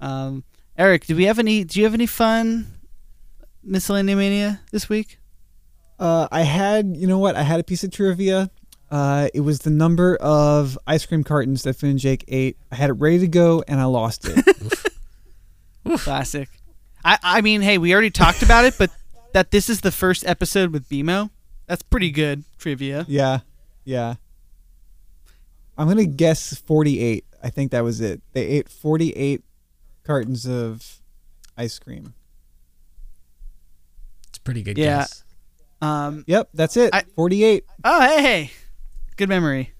Um, 0.00 0.44
Eric, 0.78 1.04
do 1.04 1.14
we 1.14 1.24
have 1.24 1.38
any? 1.38 1.62
Do 1.62 1.78
you 1.78 1.84
have 1.84 1.92
any 1.92 2.06
fun 2.06 2.66
miscellaneous 3.62 4.16
mania 4.16 4.60
this 4.72 4.88
week? 4.88 5.18
Uh, 5.98 6.26
I 6.32 6.40
had, 6.40 6.96
you 6.96 7.06
know 7.06 7.18
what? 7.18 7.36
I 7.36 7.42
had 7.42 7.60
a 7.60 7.64
piece 7.64 7.84
of 7.84 7.90
trivia. 7.90 8.50
Uh, 8.90 9.28
it 9.34 9.40
was 9.40 9.58
the 9.58 9.70
number 9.70 10.16
of 10.16 10.78
ice 10.86 11.04
cream 11.04 11.22
cartons 11.22 11.64
that 11.64 11.74
Finn 11.74 11.90
and 11.90 11.98
Jake 11.98 12.24
ate. 12.28 12.56
I 12.72 12.76
had 12.76 12.88
it 12.88 12.94
ready 12.94 13.18
to 13.18 13.28
go, 13.28 13.62
and 13.68 13.78
I 13.78 13.84
lost 13.84 14.26
it. 14.26 14.88
Classic. 15.98 16.48
I 17.06 17.18
I 17.22 17.40
mean, 17.40 17.62
hey, 17.62 17.78
we 17.78 17.92
already 17.92 18.10
talked 18.10 18.42
about 18.42 18.64
it, 18.64 18.74
but 18.78 18.90
that 19.32 19.50
this 19.52 19.70
is 19.70 19.80
the 19.82 19.92
first 19.92 20.26
episode 20.26 20.72
with 20.72 20.88
BMO. 20.88 21.30
That's 21.66 21.82
pretty 21.82 22.10
good 22.10 22.44
trivia. 22.58 23.04
yeah, 23.08 23.40
yeah. 23.84 24.14
I'm 25.78 25.88
gonna 25.88 26.04
guess 26.06 26.54
48. 26.56 27.24
I 27.42 27.50
think 27.50 27.70
that 27.72 27.84
was 27.84 28.00
it. 28.00 28.22
They 28.32 28.46
ate 28.46 28.68
48 28.68 29.42
cartons 30.04 30.46
of 30.46 31.00
ice 31.56 31.78
cream. 31.78 32.14
It's 34.28 34.38
a 34.38 34.40
pretty 34.40 34.62
good 34.62 34.78
Yeah. 34.78 34.98
guess. 35.00 35.22
Um. 35.82 36.24
Yep, 36.26 36.48
that's 36.54 36.76
it. 36.76 36.94
I- 36.94 37.04
48. 37.14 37.64
Oh, 37.84 38.00
hey, 38.00 38.22
hey, 38.22 38.50
good 39.16 39.28
memory. 39.28 39.72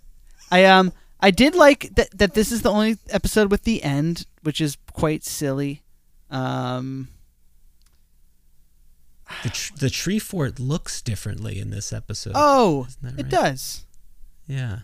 I 0.50 0.64
um 0.64 0.92
I 1.20 1.30
did 1.30 1.54
like 1.54 1.94
that 1.96 2.08
that 2.18 2.34
this 2.34 2.50
is 2.50 2.62
the 2.62 2.70
only 2.70 2.96
episode 3.10 3.50
with 3.50 3.64
the 3.64 3.82
end, 3.82 4.26
which 4.42 4.60
is 4.60 4.76
quite 4.92 5.24
silly. 5.24 5.81
Um. 6.32 7.08
The 9.42 9.48
tr- 9.48 9.74
the 9.76 9.90
tree 9.90 10.18
fort 10.18 10.58
looks 10.60 11.00
differently 11.00 11.58
in 11.58 11.70
this 11.70 11.92
episode. 11.92 12.32
Oh, 12.34 12.86
Isn't 13.04 13.18
it 13.20 13.28
does. 13.28 13.86
Yeah. 14.46 14.80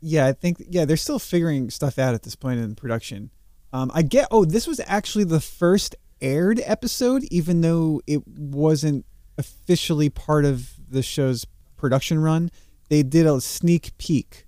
Yeah, 0.00 0.26
I 0.26 0.32
think 0.32 0.62
yeah, 0.68 0.84
they're 0.84 0.96
still 0.96 1.18
figuring 1.18 1.70
stuff 1.70 1.98
out 1.98 2.14
at 2.14 2.22
this 2.22 2.36
point 2.36 2.60
in 2.60 2.74
production. 2.74 3.30
Um, 3.72 3.90
I 3.94 4.02
get. 4.02 4.28
Oh, 4.30 4.44
this 4.44 4.66
was 4.66 4.80
actually 4.86 5.24
the 5.24 5.40
first 5.40 5.96
aired 6.20 6.60
episode, 6.64 7.24
even 7.24 7.60
though 7.60 8.00
it 8.06 8.26
wasn't 8.26 9.04
officially 9.38 10.08
part 10.08 10.44
of 10.44 10.72
the 10.88 11.02
show's 11.02 11.44
production 11.76 12.20
run. 12.20 12.50
They 12.88 13.02
did 13.02 13.26
a 13.26 13.40
sneak 13.40 13.96
peek 13.98 14.45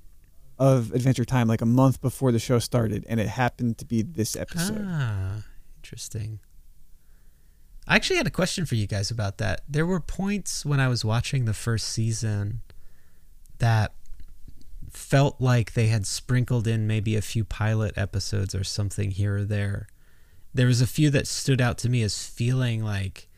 of 0.59 0.93
Adventure 0.93 1.25
Time 1.25 1.49
like 1.49 1.61
a 1.61 1.67
month 1.67 2.01
before 2.01 2.33
the 2.33 2.39
show 2.39 2.59
started, 2.59 3.05
and 3.09 3.21
it 3.21 3.29
happened 3.29 3.79
to 3.79 3.85
be 3.85 4.03
this 4.03 4.37
episode. 4.37 4.85
Ah, 4.89 5.45
interesting. 5.77 6.41
I 7.87 7.97
actually 7.97 8.17
had 8.17 8.27
a 8.27 8.31
question 8.31 8.67
for 8.67 8.75
you 8.75 8.87
guys 8.87 9.11
about 9.11 9.39
that. 9.39 9.63
There 9.69 9.87
were 9.87 10.01
points 10.01 10.67
when 10.67 10.79
I 10.79 10.89
was 10.89 11.05
watching 11.05 11.45
the 11.45 11.55
first 11.55 11.89
season 11.89 12.61
that 13.59 13.95
felt 14.91 15.41
like 15.41 15.73
they 15.73 15.87
had 15.87 16.07
sprinkled 16.07 16.67
in 16.67 16.87
maybe 16.87 17.17
a 17.17 17.23
few 17.23 17.45
pilot 17.45 17.97
episodes 17.97 18.55
or 18.55 18.65
something 18.65 19.11
here 19.11 19.39
or 19.39 19.45
there. 19.45 19.87
There 20.53 20.67
was 20.67 20.81
a 20.81 20.87
few 20.87 21.09
that 21.11 21.27
stood 21.27 21.61
out 21.61 21.79
to 21.79 21.89
me 21.89 22.03
as 22.03 22.27
feeling 22.27 22.83
like, 22.85 23.29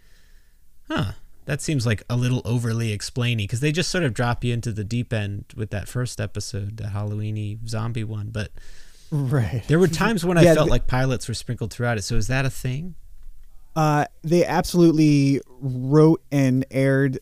huh, 0.89 1.13
that 1.51 1.61
seems 1.61 1.85
like 1.85 2.05
a 2.09 2.17
little 2.17 2.43
overly 2.45 2.97
explainy 2.97 3.39
because 3.39 3.59
they 3.59 3.73
just 3.73 3.91
sort 3.91 4.05
of 4.05 4.15
drop 4.15 4.45
you 4.45 4.55
into 4.55 4.71
the 4.71 4.85
deep 4.85 5.13
end 5.13 5.47
with 5.57 5.71
that 5.71 5.89
first 5.89 6.21
episode, 6.21 6.77
the 6.77 6.85
Halloweeny 6.85 7.59
zombie 7.69 8.05
one. 8.05 8.29
But 8.31 8.53
Right. 9.11 9.65
there 9.67 9.81
were 9.81 9.89
times 10.05 10.25
when 10.25 10.39
I 10.39 10.45
felt 10.55 10.71
like 10.71 10.87
pilots 10.87 11.27
were 11.27 11.35
sprinkled 11.35 11.73
throughout 11.73 11.99
it. 11.99 12.03
So 12.03 12.15
is 12.15 12.29
that 12.29 12.47
a 12.47 12.51
thing? 12.51 12.95
Uh, 13.75 14.05
they 14.23 14.45
absolutely 14.47 15.41
wrote 15.61 16.23
and 16.31 16.65
aired 16.71 17.19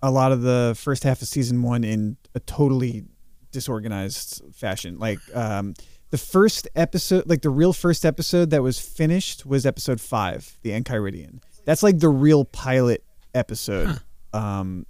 a 0.00 0.12
lot 0.12 0.30
of 0.30 0.42
the 0.42 0.76
first 0.78 1.02
half 1.02 1.20
of 1.20 1.26
season 1.26 1.60
one 1.64 1.82
in 1.82 2.18
a 2.36 2.38
totally 2.38 3.02
disorganized 3.50 4.42
fashion. 4.54 4.96
Like 5.00 5.18
um, 5.34 5.74
the 6.10 6.18
first 6.18 6.68
episode, 6.76 7.28
like 7.28 7.42
the 7.42 7.50
real 7.50 7.72
first 7.72 8.04
episode 8.04 8.50
that 8.50 8.62
was 8.62 8.78
finished 8.78 9.44
was 9.44 9.66
episode 9.66 10.00
five, 10.00 10.56
the 10.62 10.70
Enchiridion. 10.70 11.40
That's 11.64 11.82
like 11.82 11.98
the 11.98 12.08
real 12.08 12.44
pilot 12.44 13.02
episode. 13.36 14.00
Um, 14.32 14.86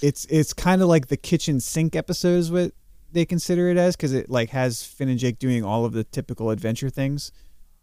it's 0.00 0.24
it's 0.26 0.52
kind 0.52 0.80
of 0.82 0.88
like 0.88 1.08
the 1.08 1.16
kitchen 1.16 1.60
sink 1.60 1.94
episode 1.96 2.38
is 2.38 2.50
what 2.50 2.72
they 3.12 3.24
consider 3.24 3.68
it 3.70 3.76
as 3.76 3.96
because 3.96 4.12
it 4.12 4.30
like 4.30 4.50
has 4.50 4.82
Finn 4.82 5.08
and 5.08 5.18
Jake 5.18 5.38
doing 5.38 5.64
all 5.64 5.84
of 5.84 5.92
the 5.92 6.04
typical 6.04 6.50
adventure 6.50 6.90
things. 6.90 7.32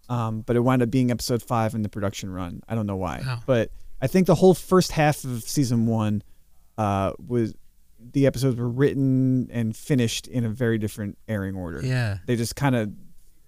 Um, 0.07 0.41
but 0.41 0.55
it 0.55 0.59
wound 0.59 0.81
up 0.83 0.91
being 0.91 1.09
episode 1.11 1.41
five 1.41 1.73
in 1.73 1.81
the 1.81 1.89
production 1.89 2.29
run. 2.31 2.61
I 2.69 2.75
don't 2.75 2.85
know 2.85 2.95
why, 2.95 3.21
Wow. 3.25 3.39
but 3.45 3.71
I 4.01 4.07
think 4.07 4.27
the 4.27 4.35
whole 4.35 4.53
first 4.53 4.91
half 4.91 5.23
of 5.23 5.41
season 5.43 5.87
one 5.87 6.21
uh, 6.77 7.13
was 7.25 7.55
the 8.11 8.27
episodes 8.27 8.55
were 8.57 8.69
written 8.69 9.49
and 9.51 9.75
finished 9.75 10.27
in 10.27 10.45
a 10.45 10.49
very 10.49 10.77
different 10.77 11.17
airing 11.27 11.55
order. 11.55 11.81
Yeah. 11.83 12.19
They 12.27 12.35
just 12.35 12.55
kind 12.55 12.75
of 12.75 12.91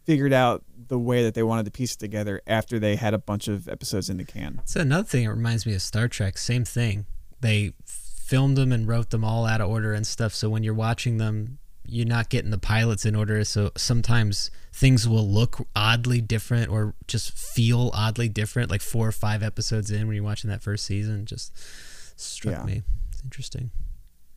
figured 0.08 0.32
out 0.34 0.64
the 0.88 0.98
way 0.98 1.22
that 1.24 1.34
they 1.34 1.44
wanted 1.44 1.66
to 1.66 1.72
piece 1.72 1.94
it 1.96 2.00
together 2.00 2.42
after 2.48 2.80
they 2.80 2.96
had 2.96 3.14
a 3.14 3.18
bunch 3.18 3.50
of 3.50 3.68
episodes 3.68 4.10
in 4.10 4.16
the 4.18 4.24
can. 4.24 4.60
It's 4.64 4.76
another 4.78 5.04
thing. 5.06 5.26
It 5.26 5.30
reminds 5.30 5.66
me 5.66 5.76
of 5.76 5.82
Star 5.82 6.08
Trek. 6.08 6.38
Same 6.38 6.64
thing. 6.64 7.06
They 7.42 7.74
filmed 7.86 8.56
them 8.58 8.72
and 8.72 8.88
wrote 8.88 9.10
them 9.10 9.26
all 9.26 9.46
out 9.46 9.60
of 9.60 9.70
order 9.70 9.94
and 9.94 10.08
stuff. 10.08 10.34
So 10.34 10.50
when 10.50 10.64
you're 10.64 10.74
watching 10.74 11.18
them, 11.18 11.58
you're 11.86 12.06
not 12.08 12.30
getting 12.30 12.52
the 12.52 12.58
pilots 12.58 13.06
in 13.06 13.16
order. 13.16 13.44
So 13.44 13.72
sometimes 13.76 14.50
things 14.72 15.08
will 15.10 15.28
look 15.28 15.68
oddly 15.76 16.22
different 16.22 16.70
or 16.72 16.96
just 17.06 17.38
feel 17.38 17.92
oddly 17.94 18.30
different. 18.30 18.72
Like 18.72 18.82
four 18.82 19.10
or 19.10 19.12
five 19.14 19.44
episodes 19.44 19.92
in 19.92 20.08
when 20.08 20.16
you're 20.16 20.24
watching 20.24 20.50
that 20.50 20.64
first 20.64 20.86
season, 20.86 21.26
just 21.26 21.52
struck 22.18 22.60
Yeah. 22.60 22.64
me. 22.64 22.82
It's 23.12 23.22
interesting. 23.26 23.72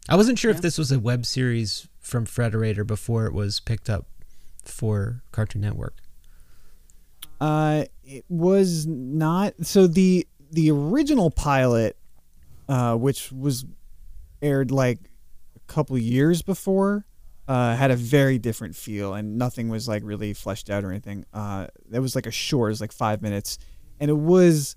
I 0.09 0.17
wasn't 0.17 0.39
sure 0.41 0.51
if 0.51 0.61
this 0.63 0.79
was 0.79 0.91
a 0.91 0.99
web 0.99 1.25
series 1.27 1.87
from 2.01 2.27
Frederator 2.27 2.85
before 2.85 3.27
it 3.27 3.33
was 3.33 3.61
picked 3.61 3.89
up 3.89 4.07
for 4.69 5.23
Cartoon 5.33 5.63
Network. 5.63 5.95
Uh, 7.41 7.85
it 8.05 8.25
was 8.29 8.87
not. 8.87 9.55
So 9.63 9.87
the 9.87 10.27
the 10.51 10.71
original 10.71 11.31
pilot, 11.31 11.97
uh, 12.69 12.97
which 12.97 13.33
was 13.33 13.65
aired 14.43 14.71
like 14.71 14.99
a 15.57 15.73
couple 15.73 15.97
years 15.97 16.43
before, 16.43 17.07
uh, 17.49 17.77
had 17.77 17.91
a 17.91 17.97
very 17.97 18.39
different 18.39 18.77
feel, 18.77 19.15
and 19.15 19.39
nothing 19.39 19.69
was 19.69 19.89
like 19.89 20.03
really 20.05 20.33
fleshed 20.35 20.69
out 20.69 20.85
or 20.85 20.91
anything. 20.91 21.25
Uh, 21.33 21.67
it 21.93 22.01
was 22.01 22.15
like 22.15 22.27
a 22.27 22.31
short, 22.31 22.69
it 22.69 22.73
was 22.73 22.81
like 22.81 22.93
five 22.93 23.23
minutes, 23.23 23.59
and 23.99 24.11
it 24.11 24.19
was 24.19 24.77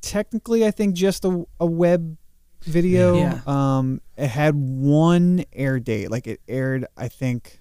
technically, 0.00 0.66
I 0.66 0.70
think, 0.70 0.94
just 0.94 1.24
a 1.24 1.44
a 1.60 1.66
web 1.66 2.16
video. 2.62 3.16
Yeah. 3.16 3.40
Um, 3.46 4.00
it 4.16 4.28
had 4.28 4.54
one 4.56 5.44
air 5.52 5.78
date, 5.78 6.10
like 6.10 6.26
it 6.26 6.40
aired, 6.48 6.86
I 6.96 7.08
think 7.08 7.60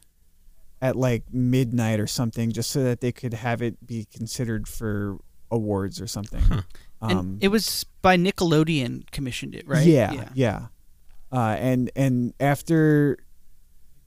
at 0.82 0.95
like 0.95 1.24
midnight 1.32 1.99
or 1.99 2.08
something, 2.08 2.52
just 2.52 2.70
so 2.72 2.84
that 2.84 3.02
they 3.02 3.12
could 3.12 3.34
have 3.34 3.62
it 3.62 3.86
be 3.86 4.06
considered 4.06 4.68
for 4.68 5.18
awards 5.49 6.02
or 6.02 6.08
something. 6.08 6.44
And 6.99 7.12
Um, 7.20 7.38
it 7.41 7.49
was 7.49 7.86
by 8.02 8.18
Nickelodeon 8.18 9.12
commissioned 9.12 9.54
it, 9.54 9.68
right? 9.68 9.86
Yeah, 9.86 10.30
yeah. 10.34 10.68
Uh, 11.32 11.56
and 11.60 11.91
and 11.95 12.34
after 12.40 13.18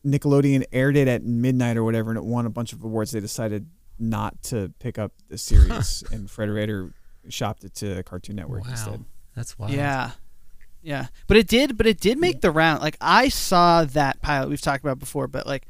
Nickelodeon 0.04 0.64
aired 0.72 0.96
it 0.96 1.06
at 1.06 1.22
midnight 1.22 1.76
or 1.76 1.84
whatever, 1.84 2.10
and 2.10 2.18
it 2.18 2.24
won 2.24 2.46
a 2.46 2.50
bunch 2.50 2.72
of 2.72 2.82
awards, 2.82 3.12
they 3.12 3.20
decided 3.20 3.68
not 3.98 4.42
to 4.44 4.72
pick 4.78 4.98
up 4.98 5.12
the 5.28 5.38
series, 5.38 6.02
and 6.12 6.28
Frederator 6.28 6.92
shopped 7.28 7.64
it 7.64 7.74
to 7.76 8.02
Cartoon 8.02 8.36
Network 8.36 8.64
wow. 8.64 8.70
instead. 8.70 9.04
That's 9.36 9.58
wild. 9.58 9.72
Yeah. 9.72 10.12
Yeah. 10.82 11.06
But 11.26 11.36
it 11.36 11.46
did 11.46 11.76
but 11.76 11.86
it 11.86 12.00
did 12.00 12.18
make 12.18 12.40
the 12.40 12.50
round. 12.50 12.82
Like 12.82 12.96
I 13.00 13.28
saw 13.28 13.84
that 13.84 14.20
pilot 14.22 14.48
we've 14.48 14.60
talked 14.60 14.82
about 14.82 14.98
before, 14.98 15.28
but 15.28 15.46
like 15.46 15.66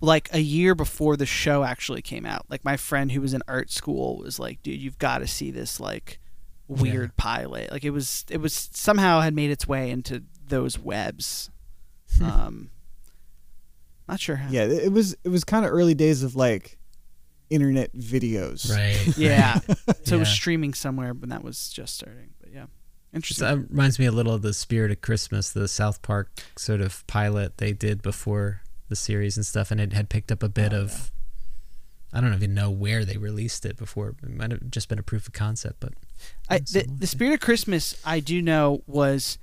like 0.00 0.28
a 0.32 0.40
year 0.40 0.74
before 0.74 1.16
the 1.16 1.26
show 1.26 1.62
actually 1.62 2.02
came 2.02 2.24
out. 2.24 2.46
Like 2.48 2.64
my 2.64 2.76
friend 2.76 3.12
who 3.12 3.20
was 3.20 3.34
in 3.34 3.42
art 3.46 3.70
school 3.70 4.18
was 4.18 4.38
like, 4.38 4.62
"Dude, 4.62 4.80
you've 4.80 4.98
got 4.98 5.18
to 5.18 5.26
see 5.26 5.50
this 5.50 5.78
like 5.80 6.18
weird 6.68 7.16
pilot." 7.16 7.70
Like 7.70 7.84
it 7.84 7.90
was 7.90 8.24
it 8.30 8.38
was 8.38 8.70
somehow 8.72 9.20
had 9.20 9.34
made 9.34 9.50
its 9.50 9.66
way 9.68 9.90
into 9.90 10.22
those 10.46 10.78
webs. 10.78 11.50
um 12.22 12.70
not 14.08 14.18
sure 14.18 14.36
how. 14.36 14.50
Yeah, 14.50 14.64
it 14.64 14.84
it 14.84 14.92
was 14.92 15.16
it 15.22 15.28
was 15.28 15.44
kind 15.44 15.64
of 15.64 15.70
early 15.70 15.94
days 15.94 16.22
of 16.22 16.34
like 16.34 16.78
internet 17.48 17.94
videos. 17.94 18.70
Right. 18.70 19.16
Yeah. 19.16 19.60
so 20.04 20.16
it 20.16 20.18
was 20.18 20.28
streaming 20.28 20.74
somewhere, 20.74 21.14
but 21.14 21.28
that 21.28 21.44
was 21.44 21.68
just 21.70 21.94
starting. 21.94 22.30
But 22.40 22.52
yeah. 22.52 22.66
Interesting. 23.12 23.46
That 23.46 23.70
reminds 23.70 23.98
me 23.98 24.06
a 24.06 24.12
little 24.12 24.32
of 24.34 24.42
the 24.42 24.54
Spirit 24.54 24.90
of 24.92 25.00
Christmas, 25.00 25.50
the 25.50 25.66
South 25.68 26.00
Park 26.02 26.30
sort 26.56 26.80
of 26.80 27.04
pilot 27.06 27.58
they 27.58 27.72
did 27.72 28.02
before 28.02 28.62
the 28.90 28.96
series 28.96 29.36
and 29.38 29.46
stuff, 29.46 29.70
and 29.70 29.80
it 29.80 29.94
had 29.94 30.10
picked 30.10 30.30
up 30.30 30.42
a 30.42 30.48
bit 30.50 30.74
Oh, 30.74 30.82
of. 30.82 31.10
I 32.12 32.20
don't 32.20 32.34
even 32.34 32.54
know 32.54 32.70
where 32.70 33.04
they 33.04 33.16
released 33.16 33.64
it 33.64 33.76
before. 33.76 34.16
It 34.22 34.28
might 34.36 34.50
have 34.50 34.68
just 34.70 34.88
been 34.88 34.98
a 34.98 35.02
proof 35.02 35.26
of 35.28 35.32
concept, 35.32 35.76
but 35.80 35.92
I, 36.48 36.58
the, 36.58 36.84
the. 36.98 37.06
Spirit 37.06 37.34
of 37.34 37.40
Christmas, 37.40 37.94
I 38.04 38.18
do 38.18 38.42
know, 38.42 38.82
was 38.88 39.38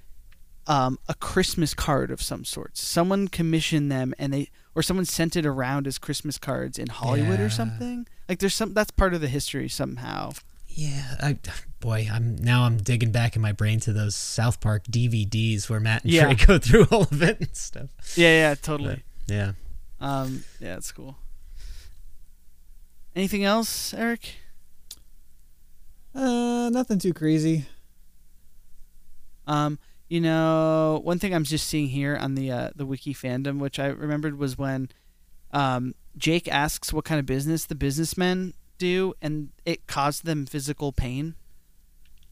um, 0.68 0.99
a 1.07 1.14
Christmas 1.14 1.74
card 1.74 2.11
of 2.11 2.22
some 2.22 2.44
sort. 2.44 2.76
Someone 2.78 3.30
commissioned 3.30 3.90
them, 3.91 4.14
and 4.19 4.34
they 4.34 4.49
or 4.76 4.84
someone 4.84 5.06
sent 5.06 5.36
it 5.38 5.45
around 5.45 5.88
as 5.88 5.98
Christmas 5.98 6.38
cards 6.38 6.78
in 6.78 6.88
Hollywood 6.88 7.40
Yeah. 7.40 7.45
or 7.45 7.49
something. 7.49 8.06
Like 8.28 8.40
there's 8.40 8.53
some 8.53 8.74
that's 8.74 8.91
part 8.91 9.14
of 9.14 9.22
the 9.22 9.30
history 9.30 9.69
somehow. 9.69 10.34
yeah, 10.68 11.15
I, 11.24 11.38
boy, 11.80 12.10
I'm 12.11 12.36
now 12.36 12.64
I'm 12.64 12.76
digging 12.78 13.14
back 13.14 13.38
in 13.38 13.41
my 13.41 13.53
brain 13.53 13.80
to 13.80 13.94
those 13.94 14.14
South 14.15 14.60
Park 14.60 14.84
DVDs 14.91 15.69
where 15.69 15.80
Matt 15.80 16.03
and 16.03 16.11
Yeah. 16.11 16.34
Trey 16.34 16.45
go 16.45 16.60
through 16.60 16.88
all 16.91 17.03
of 17.03 17.24
it 17.24 17.40
and 17.40 17.56
stuff. 17.56 17.90
Yeah, 18.18 18.49
yeah, 18.49 18.56
totally. 18.56 19.03
Yeah, 19.28 19.54
Um, 19.99 20.44
yeah, 20.60 20.78
it's 20.78 20.91
cool. 20.91 21.18
Anything 23.16 23.44
else, 23.44 23.94
Eric? 23.94 24.36
Uh, 26.16 26.70
nothing 26.72 26.98
too 26.99 27.14
crazy. 27.14 27.66
Um, 29.45 29.80
you 30.08 30.22
know, 30.22 31.02
one 31.04 31.20
thing 31.20 31.34
I'm 31.34 31.44
just 31.44 31.68
seeing 31.68 31.90
here 31.90 32.16
on 32.16 32.36
the 32.36 32.52
uh, 32.52 32.70
the 32.76 32.86
wiki 32.86 33.14
fandom, 33.14 33.60
which 33.60 33.80
I 33.80 33.88
remembered 33.88 34.38
was 34.38 34.58
when 34.58 34.90
um, 35.52 35.94
Jake 36.18 36.48
asks 36.48 36.94
what 36.94 37.04
kind 37.06 37.20
of 37.20 37.26
business 37.26 37.66
the 37.66 37.76
businessmen 37.76 38.54
do, 38.78 39.14
and 39.22 39.49
it 39.66 39.88
caused 39.88 40.26
them 40.26 40.45
physical 40.45 40.91
pain. 40.94 41.36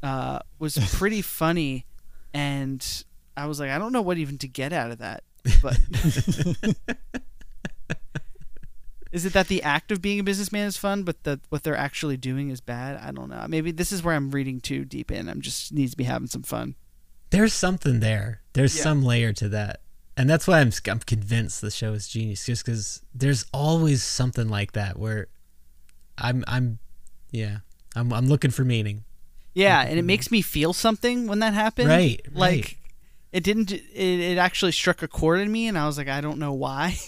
Uh, 0.01 0.39
was 0.59 0.77
pretty 0.93 1.21
funny, 1.21 1.85
and 2.33 3.03
I 3.35 3.47
was 3.47 3.59
like, 3.59 3.69
I 3.71 3.77
don't 3.77 3.91
know 3.91 4.01
what 4.01 4.17
even 4.17 4.37
to 4.39 4.47
get 4.47 4.71
out 4.71 4.91
of 4.91 4.99
that, 4.99 5.23
but. 5.61 5.77
Is 9.11 9.25
it 9.25 9.31
that 9.31 9.47
the 9.47 9.63
act 9.63 9.91
of 9.93 10.01
being 10.01 10.19
a 10.19 10.23
businessman 10.23 10.67
is 10.67 10.75
fun, 10.75 11.03
but 11.03 11.23
that 11.23 11.39
what 11.47 11.63
they're 11.63 11.75
actually 11.77 12.17
doing 12.17 12.49
is 12.49 12.59
bad? 12.59 12.97
I 13.01 13.11
don't 13.11 13.29
know. 13.29 13.45
Maybe 13.47 13.71
this 13.71 13.93
is 13.93 14.03
where 14.03 14.13
I'm 14.13 14.29
reading 14.31 14.59
too 14.59 14.83
deep 14.83 15.09
in. 15.09 15.29
I'm 15.29 15.39
just 15.39 15.71
needs 15.71 15.91
to 15.91 15.97
be 15.97 16.03
having 16.03 16.27
some 16.27 16.43
fun. 16.43 16.75
There's 17.29 17.53
something 17.53 18.01
there. 18.01 18.41
There's 18.53 18.75
Yeah. 18.75 18.83
some 18.83 19.03
layer 19.05 19.31
to 19.33 19.47
that, 19.49 19.79
and 20.17 20.29
that's 20.29 20.47
why 20.47 20.59
I'm 20.59 20.71
I'm 20.89 20.99
convinced 20.99 21.61
the 21.61 21.71
show 21.71 21.93
is 21.93 22.09
genius. 22.09 22.45
Just 22.45 22.65
because 22.65 23.01
there's 23.13 23.45
always 23.53 24.03
something 24.03 24.49
like 24.49 24.73
that 24.73 24.99
where 24.99 25.27
I'm 26.17 26.43
I'm 26.45 26.79
yeah 27.31 27.59
I'm 27.95 28.11
I'm 28.11 28.27
looking 28.27 28.51
for 28.51 28.65
meaning. 28.65 29.05
Yeah, 29.53 29.81
and 29.81 29.97
it 29.97 30.03
makes 30.03 30.29
me 30.29 30.41
feel 30.41 30.73
something 30.73 31.25
when 31.27 31.39
that 31.39 31.53
happens. 31.53 31.87
Right, 31.87 32.19
Like 32.33 32.51
right. 32.51 32.77
It 33.35 33.43
didn't. 33.43 33.73
It, 33.73 33.81
it 33.93 34.37
actually 34.37 34.71
struck 34.71 35.03
a 35.03 35.09
chord 35.09 35.41
in 35.41 35.51
me, 35.51 35.67
and 35.67 35.77
I 35.77 35.85
was 35.85 35.97
like, 35.97 36.07
I 36.07 36.21
don't 36.21 36.39
know 36.39 36.53
why. 36.53 36.97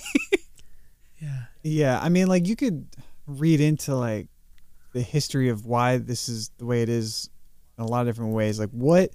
Yeah. 1.20 1.46
Yeah, 1.64 2.00
I 2.00 2.10
mean, 2.10 2.28
like 2.28 2.48
you 2.48 2.56
could 2.56 2.86
read 3.26 3.60
into 3.60 3.96
like 3.96 4.28
the 4.94 5.02
history 5.02 5.50
of 5.50 5.66
why 5.66 5.98
this 5.98 6.30
is 6.30 6.52
the 6.60 6.66
way 6.68 6.84
it 6.84 6.90
is 6.90 7.32
in 7.76 7.84
a 7.84 7.88
lot 7.88 8.02
of 8.02 8.08
different 8.08 8.34
ways. 8.34 8.60
Like 8.60 8.70
what 8.70 9.10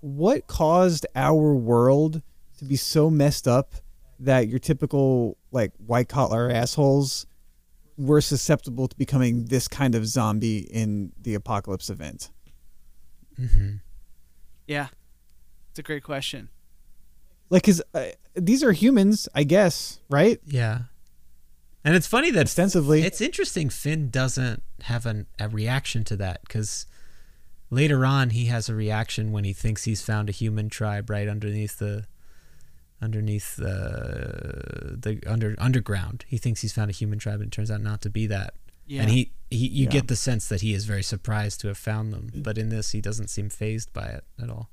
what 0.00 0.46
caused 0.46 1.06
our 1.16 1.54
world 1.56 2.22
to 2.58 2.64
be 2.64 2.76
so 2.76 3.10
messed 3.10 3.48
up 3.48 3.74
that 4.20 4.46
your 4.46 4.60
typical 4.60 5.36
like 5.50 5.72
white 5.84 6.08
collar 6.08 6.48
assholes 6.50 7.26
were 7.96 8.20
susceptible 8.20 8.86
to 8.86 8.96
becoming 8.96 9.46
this 9.46 9.66
kind 9.66 9.96
of 9.96 10.06
zombie 10.06 10.58
in 10.58 11.12
the 11.20 11.34
apocalypse 11.34 11.90
event. 11.90 12.30
hmm 13.36 13.74
yeah, 14.68 14.86
it's 15.74 15.80
a 15.80 15.82
great 15.82 16.04
question. 16.04 16.50
Like, 17.50 17.64
cause 17.64 17.82
uh, 17.94 18.04
these 18.36 18.62
are 18.62 18.70
humans, 18.70 19.28
I 19.34 19.42
guess, 19.42 19.98
right? 20.08 20.38
Yeah. 20.46 20.82
And 21.84 21.96
it's 21.96 22.06
funny 22.06 22.30
that 22.30 22.44
Ostensibly, 22.46 23.02
It's 23.02 23.20
interesting 23.20 23.68
Finn 23.70 24.08
doesn't 24.08 24.62
have 24.82 25.04
an, 25.04 25.26
a 25.40 25.48
reaction 25.48 26.04
to 26.04 26.16
that 26.16 26.42
because 26.46 26.86
later 27.70 28.06
on 28.06 28.30
he 28.30 28.44
has 28.46 28.68
a 28.68 28.74
reaction 28.76 29.32
when 29.32 29.42
he 29.42 29.52
thinks 29.52 29.82
he's 29.82 30.00
found 30.00 30.28
a 30.28 30.32
human 30.32 30.68
tribe 30.68 31.10
right 31.10 31.28
underneath 31.28 31.78
the 31.78 32.06
underneath 33.02 33.56
the 33.56 34.96
the 34.96 35.20
under 35.26 35.56
underground. 35.58 36.24
He 36.28 36.38
thinks 36.38 36.60
he's 36.62 36.72
found 36.72 36.88
a 36.90 36.94
human 36.94 37.18
tribe 37.18 37.40
and 37.40 37.48
it 37.48 37.52
turns 37.52 37.70
out 37.70 37.80
not 37.80 38.00
to 38.02 38.10
be 38.10 38.26
that. 38.28 38.54
Yeah, 38.86 39.02
And 39.02 39.10
he, 39.10 39.32
he 39.50 39.66
you 39.66 39.84
Yeah. 39.86 39.90
get 39.90 40.08
the 40.08 40.16
sense 40.16 40.48
that 40.48 40.60
he 40.60 40.72
is 40.72 40.84
very 40.84 41.02
surprised 41.02 41.60
to 41.62 41.68
have 41.68 41.78
found 41.78 42.12
them, 42.12 42.30
but 42.36 42.56
in 42.58 42.68
this 42.68 42.92
he 42.92 43.00
doesn't 43.00 43.28
seem 43.28 43.50
phased 43.50 43.92
by 43.92 44.06
it 44.06 44.24
at 44.40 44.48
all. 44.48 44.70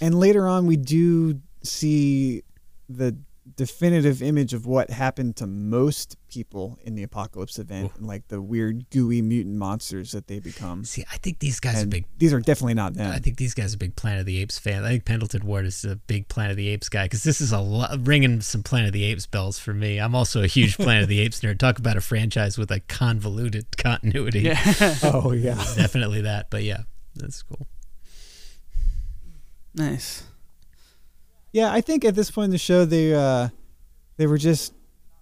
And 0.00 0.18
later 0.18 0.46
on 0.46 0.66
we 0.66 0.76
do 0.76 1.40
see 1.62 2.42
the 2.88 3.16
definitive 3.56 4.22
image 4.22 4.52
of 4.52 4.66
what 4.66 4.90
happened 4.90 5.34
to 5.36 5.46
most 5.46 6.16
people 6.28 6.78
in 6.82 6.94
the 6.94 7.02
apocalypse 7.02 7.58
event 7.58 7.90
and 7.96 8.06
like 8.06 8.28
the 8.28 8.40
weird 8.42 8.88
gooey 8.90 9.22
mutant 9.22 9.56
monsters 9.56 10.12
that 10.12 10.26
they 10.26 10.38
become 10.38 10.84
See, 10.84 11.04
I 11.10 11.16
think 11.16 11.38
these 11.38 11.58
guys 11.58 11.82
are 11.82 11.86
big 11.86 12.04
these 12.18 12.32
are 12.34 12.40
definitely 12.40 12.74
not 12.74 12.94
them 12.94 13.10
I 13.10 13.18
think 13.18 13.38
these 13.38 13.54
guys 13.54 13.74
are 13.74 13.78
big 13.78 13.96
Planet 13.96 14.20
of 14.20 14.26
the 14.26 14.38
Apes 14.38 14.58
fan. 14.58 14.84
I 14.84 14.90
think 14.90 15.06
Pendleton 15.06 15.46
Ward 15.46 15.64
is 15.64 15.84
a 15.84 15.96
big 15.96 16.28
Planet 16.28 16.52
of 16.52 16.56
the 16.58 16.68
Apes 16.68 16.88
guy 16.88 17.06
because 17.06 17.22
this 17.24 17.40
is 17.40 17.50
a 17.52 17.58
lot, 17.58 18.06
ringing 18.06 18.40
some 18.42 18.62
Planet 18.62 18.88
of 18.88 18.92
the 18.92 19.04
Apes 19.04 19.26
bells 19.26 19.58
for 19.58 19.72
me. 19.72 19.98
I'm 19.98 20.14
also 20.14 20.42
a 20.42 20.46
huge 20.46 20.76
Planet 20.76 21.04
of 21.04 21.08
the 21.08 21.20
Apes 21.24 21.40
nerd. 21.40 21.58
Talk 21.58 21.78
about 21.78 21.96
a 21.96 22.00
franchise 22.00 22.58
with 22.58 22.70
a 22.70 22.80
convoluted 22.80 23.76
continuity. 23.78 24.40
yeah. 24.40 24.94
oh 25.02 25.32
yeah 25.32 25.54
Definitely 25.74 26.20
that, 26.22 26.50
but 26.50 26.62
yeah, 26.62 26.82
that's 27.16 27.42
cool. 27.42 27.66
Nice. 29.78 30.24
yeah 31.52 31.72
i 31.72 31.80
think 31.80 32.04
at 32.04 32.14
this 32.14 32.30
point 32.30 32.46
in 32.46 32.50
the 32.50 32.58
show 32.58 32.84
they 32.84 33.14
uh 33.14 33.48
they 34.16 34.26
were 34.26 34.38
just 34.38 34.72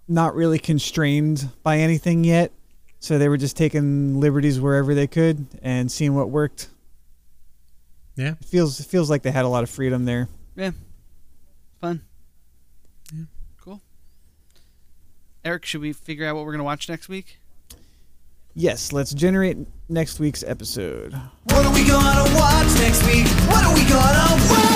not 0.07 0.33
really 0.35 0.57
constrained 0.59 1.49
by 1.63 1.77
anything 1.77 2.23
yet 2.23 2.51
so 2.99 3.17
they 3.17 3.29
were 3.29 3.37
just 3.37 3.55
taking 3.55 4.19
liberties 4.19 4.59
wherever 4.59 4.93
they 4.95 5.07
could 5.07 5.45
and 5.61 5.91
seeing 5.91 6.15
what 6.15 6.29
worked 6.29 6.69
Yeah. 8.15 8.33
it 8.41 8.45
feels 8.45 8.79
it 8.79 8.85
feels 8.87 9.09
like 9.09 9.21
they 9.21 9.31
had 9.31 9.45
a 9.45 9.49
lot 9.49 9.63
of 9.63 9.69
freedom 9.69 10.05
there 10.05 10.27
Yeah, 10.55 10.71
Fun. 11.79 12.01
Yeah. 13.13 13.25
Cool. 13.61 13.81
Eric, 15.45 15.63
should 15.65 15.81
we 15.81 15.93
figure 15.93 16.25
out 16.25 16.35
what 16.35 16.43
we're 16.45 16.51
gonna 16.53 16.63
watch 16.63 16.89
next 16.89 17.07
week? 17.07 17.39
Yes 18.59 18.91
let's 18.91 19.13
generate 19.13 19.55
next 19.87 20.19
week's 20.19 20.43
episode 20.43 21.13
What 21.43 21.63
are 21.63 21.71
we 21.73 21.85
gonna 21.87 22.23
watch 22.35 22.73
next 22.79 23.05
week? 23.05 23.27
What 23.47 23.63
are 23.63 23.73
we 23.75 23.83
gonna 23.83 24.33
watch? 24.49 24.67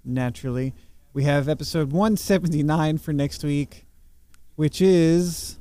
naturally 0.03 0.73
we 1.13 1.25
have 1.25 1.47
episode 1.49 1.93
179 1.93 2.97
for 2.99 3.13
next 3.13 3.45
week 3.45 3.85
which 4.57 4.81
is 4.81 5.59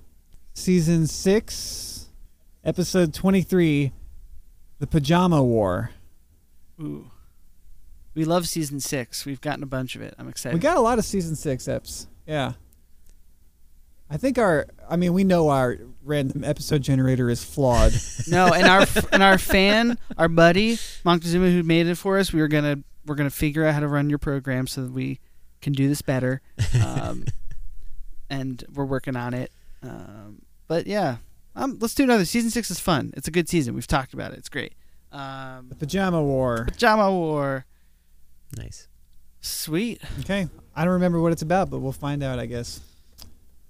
season 0.54 1.08
6 1.08 1.93
episode 2.64 3.14
23 3.14 3.92
the 4.80 4.88
pajama 4.88 5.44
war 5.44 5.92
Ooh. 6.82 7.10
We 8.16 8.26
love 8.26 8.48
season 8.48 8.80
six. 8.80 9.26
We've 9.26 9.42
gotten 9.42 9.64
a 9.64 9.68
bunch 9.68 9.96
of 9.96 10.02
it. 10.04 10.14
I'm 10.20 10.28
excited. 10.30 10.54
we 10.56 10.60
got 10.60 10.78
a 10.78 10.82
lot 10.82 11.00
of 11.00 11.06
season 11.06 11.36
6 11.36 11.66
eps 11.66 12.08
yeah 12.28 12.54
i 14.10 14.18
think 14.18 14.38
our 14.38 14.66
i 14.90 14.96
mean 14.96 15.14
we 15.14 15.24
know 15.24 15.50
our 15.50 15.78
random 16.04 16.44
episode 16.44 16.82
generator 16.82 17.30
is 17.30 17.44
flawed 17.44 17.94
no, 18.28 18.48
and 18.54 18.66
our 18.68 18.86
and 19.12 19.24
our 19.24 19.38
fan, 19.38 19.98
our 20.18 20.28
buddy 20.30 20.78
Montezuma, 21.04 21.50
who 21.50 21.64
made 21.64 21.88
it 21.88 21.96
for 21.96 22.18
us, 22.18 22.32
we 22.34 22.40
were 22.42 22.48
gonna 22.48 22.80
we're 23.06 23.16
gonna 23.16 23.30
figure 23.30 23.66
out 23.66 23.74
how 23.74 23.80
to 23.82 23.88
run 23.88 24.10
your 24.10 24.20
program 24.20 24.68
so 24.68 24.84
that 24.84 24.92
we 24.92 25.20
can 25.62 25.74
do 25.74 25.88
this 25.88 26.02
better. 26.02 26.42
Um, 26.86 27.26
and 28.30 28.64
we're 28.74 28.86
working 28.86 29.16
on 29.16 29.34
it. 29.36 29.52
Um, 29.84 30.42
but 30.68 30.88
yeah, 30.88 31.18
um, 31.56 31.78
let's 31.82 31.94
do 31.96 32.04
another. 32.04 32.26
Season 32.26 32.50
six 32.50 32.70
is 32.72 32.80
fun. 32.80 33.14
It's 33.16 33.28
a 33.28 33.32
good 33.32 33.48
season. 33.50 33.76
We've 33.76 33.88
talked 33.88 34.14
about 34.14 34.32
it. 34.34 34.40
It's 34.40 34.50
great. 34.50 34.74
Um, 35.12 35.68
the 35.70 35.76
pajama 35.76 36.24
war 36.24 36.66
Pajama 36.72 37.12
War. 37.12 37.66
Nice. 38.58 38.88
Sweet. 39.42 40.02
okay 40.22 40.48
i 40.76 40.84
don't 40.84 40.94
remember 40.94 41.20
what 41.22 41.32
it's 41.32 41.42
about 41.44 41.70
but 41.70 41.80
we'll 41.80 41.92
find 41.92 42.24
out 42.24 42.40
i 42.40 42.46
guess 42.48 42.80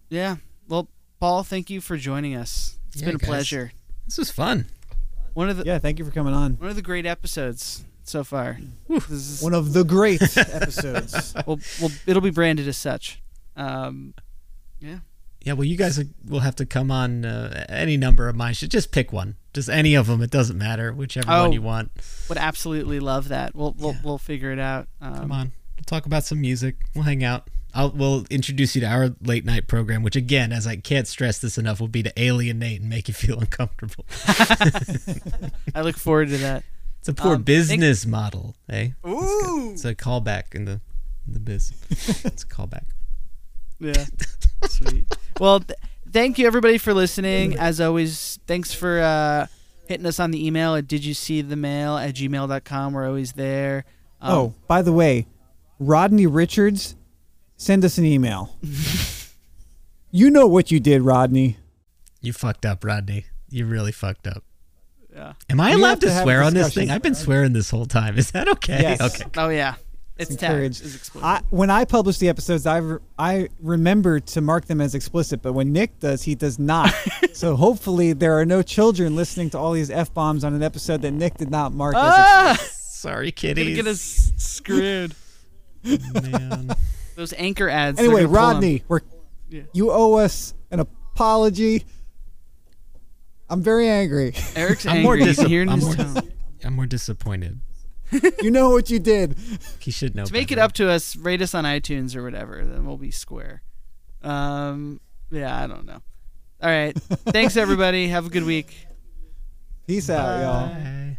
Yeah. 0.10 0.36
Well, 0.70 0.88
Paul, 1.20 1.44
thank 1.44 1.70
you 1.70 1.82
for 1.82 1.98
joining 1.98 2.36
us. 2.36 2.78
It's 2.94 3.02
Yeah, 3.02 3.08
been 3.08 3.16
a 3.16 3.18
guys. 3.20 3.28
pleasure. 3.28 3.72
This 4.06 4.18
was 4.18 4.30
fun. 4.32 4.68
One 5.34 5.50
of 5.50 5.58
the 5.58 5.64
yeah 5.66 5.80
thank 5.80 6.00
you 6.00 6.06
for 6.06 6.12
coming 6.12 6.34
on 6.34 6.54
one 6.54 6.70
of 6.70 6.76
the 6.78 6.82
great 6.82 7.06
episodes 7.06 7.84
so 8.04 8.24
far. 8.24 8.58
This 8.88 9.10
is, 9.10 9.42
one 9.42 9.54
of 9.54 9.74
the 9.74 9.84
great 9.84 10.22
episodes 10.38 11.34
well, 11.46 11.60
well, 11.82 11.92
it'll 12.06 12.22
be 12.22 12.30
branded 12.30 12.68
as 12.70 12.78
such. 12.78 13.22
Um, 13.58 14.14
yeah. 14.80 15.00
Yeah, 15.44 15.54
well, 15.54 15.66
you 15.66 15.76
guys 15.78 16.02
will 16.26 16.40
have 16.40 16.56
to 16.56 16.66
come 16.66 16.90
on 16.90 17.26
uh, 17.26 17.66
any 17.68 17.98
number 17.98 18.30
of 18.30 18.36
mine. 18.36 18.54
Should 18.54 18.72
just 18.72 18.92
pick 18.92 19.12
one, 19.12 19.36
just 19.54 19.68
any 19.70 19.94
of 19.94 20.08
them. 20.08 20.22
It 20.22 20.32
doesn't 20.32 20.58
matter, 20.58 20.94
whichever 20.94 21.28
Oh. 21.30 21.42
one 21.44 21.52
you 21.52 21.62
want. 21.62 21.92
Would 22.30 22.38
absolutely 22.38 23.00
love 23.02 23.28
that. 23.28 23.54
We'll 23.54 23.76
we'll, 23.78 23.92
Yeah. 23.94 24.00
we'll 24.04 24.18
figure 24.18 24.52
it 24.52 24.60
out. 24.60 24.88
Um, 25.02 25.16
Come 25.16 25.32
on, 25.34 25.52
we'll 25.76 25.84
talk 25.86 26.06
about 26.06 26.24
some 26.24 26.40
music. 26.40 26.78
We'll 26.96 27.04
hang 27.04 27.24
out. 27.26 27.50
I'll 27.76 27.92
we'll 27.92 28.26
introduce 28.30 28.76
you 28.76 28.82
to 28.82 28.88
our 28.88 29.16
late 29.22 29.44
night 29.46 29.68
program, 29.68 30.02
which 30.04 30.16
again, 30.16 30.54
as 30.54 30.66
I 30.66 30.78
can't 30.78 31.08
stress 31.08 31.40
this 31.40 31.58
enough, 31.58 31.82
will 31.82 31.88
be 31.90 32.04
to 32.04 32.14
alienate 32.22 32.80
and 32.80 32.90
make 32.90 33.08
you 33.10 33.14
feel 33.24 33.40
uncomfortable. 33.40 34.06
I 35.76 35.82
look 35.82 35.98
forward 35.98 36.30
to 36.30 36.38
that. 36.38 36.64
It's 37.00 37.10
a 37.10 37.14
poor 37.14 37.36
Um, 37.36 37.44
business 37.44 38.06
model, 38.06 38.56
eh? 38.70 38.90
Ooh. 39.06 39.72
It's 39.74 39.84
a 39.84 39.94
callback 39.94 40.56
in 40.56 40.64
the 40.66 40.80
in 41.28 41.34
the 41.34 41.40
biz. 41.40 41.74
it's 41.90 42.44
a 42.44 42.48
callback. 42.48 42.86
Yeah. 43.80 44.06
Sweet. 44.70 45.06
Well, 45.40 45.60
th- 45.62 45.78
thank 46.12 46.38
you 46.38 46.48
everybody 46.48 46.78
for 46.78 46.94
listening. 46.94 47.58
As 47.58 47.82
always, 47.82 48.40
thanks 48.48 48.74
for 48.74 49.00
uh, 49.02 49.48
hitting 49.88 50.06
us 50.06 50.20
on 50.20 50.32
the 50.32 50.46
email 50.46 50.76
at 50.76 50.88
did 50.88 51.04
you 51.04 51.14
see 51.14 51.42
the 51.42 51.56
mail 51.56 51.98
at 51.98 52.16
gmail.com. 52.16 52.94
We're 52.94 53.08
always 53.08 53.34
there. 53.34 53.86
Um, 54.22 54.32
oh, 54.32 54.54
by 54.68 54.82
the 54.82 54.94
way, 54.94 55.28
Rodney 55.80 56.28
Richards, 56.28 56.96
send 57.58 57.84
us 57.84 57.98
an 57.98 58.06
email. 58.06 58.58
you 60.12 60.30
know 60.30 60.48
what 60.48 60.72
you 60.72 60.80
did, 60.80 61.02
Rodney. 61.02 61.58
You 62.22 62.32
fucked 62.32 62.66
up, 62.66 62.86
Rodney. 62.86 63.26
You 63.50 63.66
really 63.66 63.92
fucked 63.92 64.28
up. 64.28 64.44
Yeah. 65.14 65.34
Am 65.50 65.60
I 65.60 65.76
We 65.76 65.82
allowed 65.82 66.02
to 66.02 66.08
to 66.08 66.22
swear 66.22 66.42
on 66.42 66.54
this 66.54 66.74
thing? 66.74 66.90
I've 66.90 67.02
been 67.04 67.16
swearing 67.16 67.54
this 67.54 67.70
whole 67.70 67.86
time. 67.86 68.18
Is 68.18 68.32
that 68.32 68.48
okay? 68.48 68.82
Yes. 68.82 69.02
Okay. 69.02 69.30
Oh 69.38 69.50
yeah. 69.50 69.76
It's, 70.16 70.30
It's 70.30 70.40
tagged 70.40 70.52
encouraged. 70.54 70.86
as 70.86 70.96
explicit. 70.96 71.26
I, 71.26 71.42
when 71.50 71.72
I 71.72 71.86
publish 71.86 72.20
the 72.20 72.30
episodes, 72.30 72.68
I, 72.68 72.78
re- 72.78 73.00
I 73.18 73.50
remember 73.60 74.20
to 74.20 74.42
mark 74.42 74.66
them 74.66 74.80
as 74.80 74.94
explicit, 74.94 75.42
but 75.42 75.54
when 75.54 75.74
Nick 75.74 76.00
does, 76.00 76.22
he 76.24 76.36
does 76.36 76.60
not. 76.60 76.94
so 77.34 77.56
hopefully 77.56 78.14
there 78.14 78.38
are 78.38 78.46
no 78.46 78.62
children 78.62 79.16
listening 79.16 79.50
to 79.52 79.58
all 79.58 79.72
these 79.72 79.90
f 79.90 80.14
bombs 80.14 80.44
on 80.44 80.54
an 80.54 80.62
episode 80.62 81.02
that 81.02 81.12
Nick 81.12 81.38
did 81.38 81.50
not 81.50 81.74
mark 81.74 81.96
as 81.96 82.02
ah! 82.04 82.58
Sorry, 82.72 83.32
Gonna 83.32 83.56
kitties. 83.56 83.76
get 83.76 83.88
us 83.88 84.32
screwed. 84.38 85.16
Man. 85.84 86.70
Those 87.16 87.34
anchor 87.34 87.68
ads. 87.68 88.00
Anyway, 88.00 88.22
gonna 88.22 88.28
pull 88.28 88.38
'em. 88.38 88.54
Rodney, 88.54 88.84
we're, 88.88 89.02
Yeah. 89.50 89.64
you 89.74 89.92
owe 89.92 90.14
us 90.16 90.54
an 90.72 90.80
apology. 90.80 91.86
I'm 93.50 93.62
very 93.62 93.88
angry. 93.90 94.34
Eric's 94.56 94.86
I'm 94.86 94.98
angry. 94.98 95.04
more 95.04 95.18
dis- 95.18 95.38
can 95.38 95.48
hear 95.48 95.62
it 95.62 95.64
in 95.64 95.70
I'm 95.70 95.80
more- 95.80 96.24
I'm 96.64 96.74
more 96.76 96.86
disappointed. 96.86 97.60
You 98.42 98.52
know 98.52 98.70
what 98.70 98.90
you 98.90 99.00
did. 99.00 99.36
He 99.80 99.92
should 99.92 100.16
know. 100.16 100.26
To 100.26 100.34
make 100.34 100.52
it 100.52 100.60
up 100.60 100.74
to 100.74 100.90
us, 100.90 101.16
rate 101.16 101.42
us 101.42 101.54
on 101.56 101.64
iTunes 101.64 102.16
or 102.16 102.24
whatever. 102.24 102.64
Then 102.64 102.86
we'll 102.86 102.98
be 102.98 103.12
square. 103.12 103.62
Um. 104.22 105.00
Yeah, 105.32 105.64
I 105.64 105.68
don't 105.68 105.86
know. 105.86 106.02
All 106.62 106.70
right. 106.70 106.96
Thanks 107.26 107.58
everybody. 107.58 108.08
Have 108.08 108.28
a 108.28 108.30
good 108.30 108.46
week. 108.46 108.88
Peace 109.88 110.10
out, 110.10 110.42
y'all. 110.42 110.70
Bye. 110.70 111.18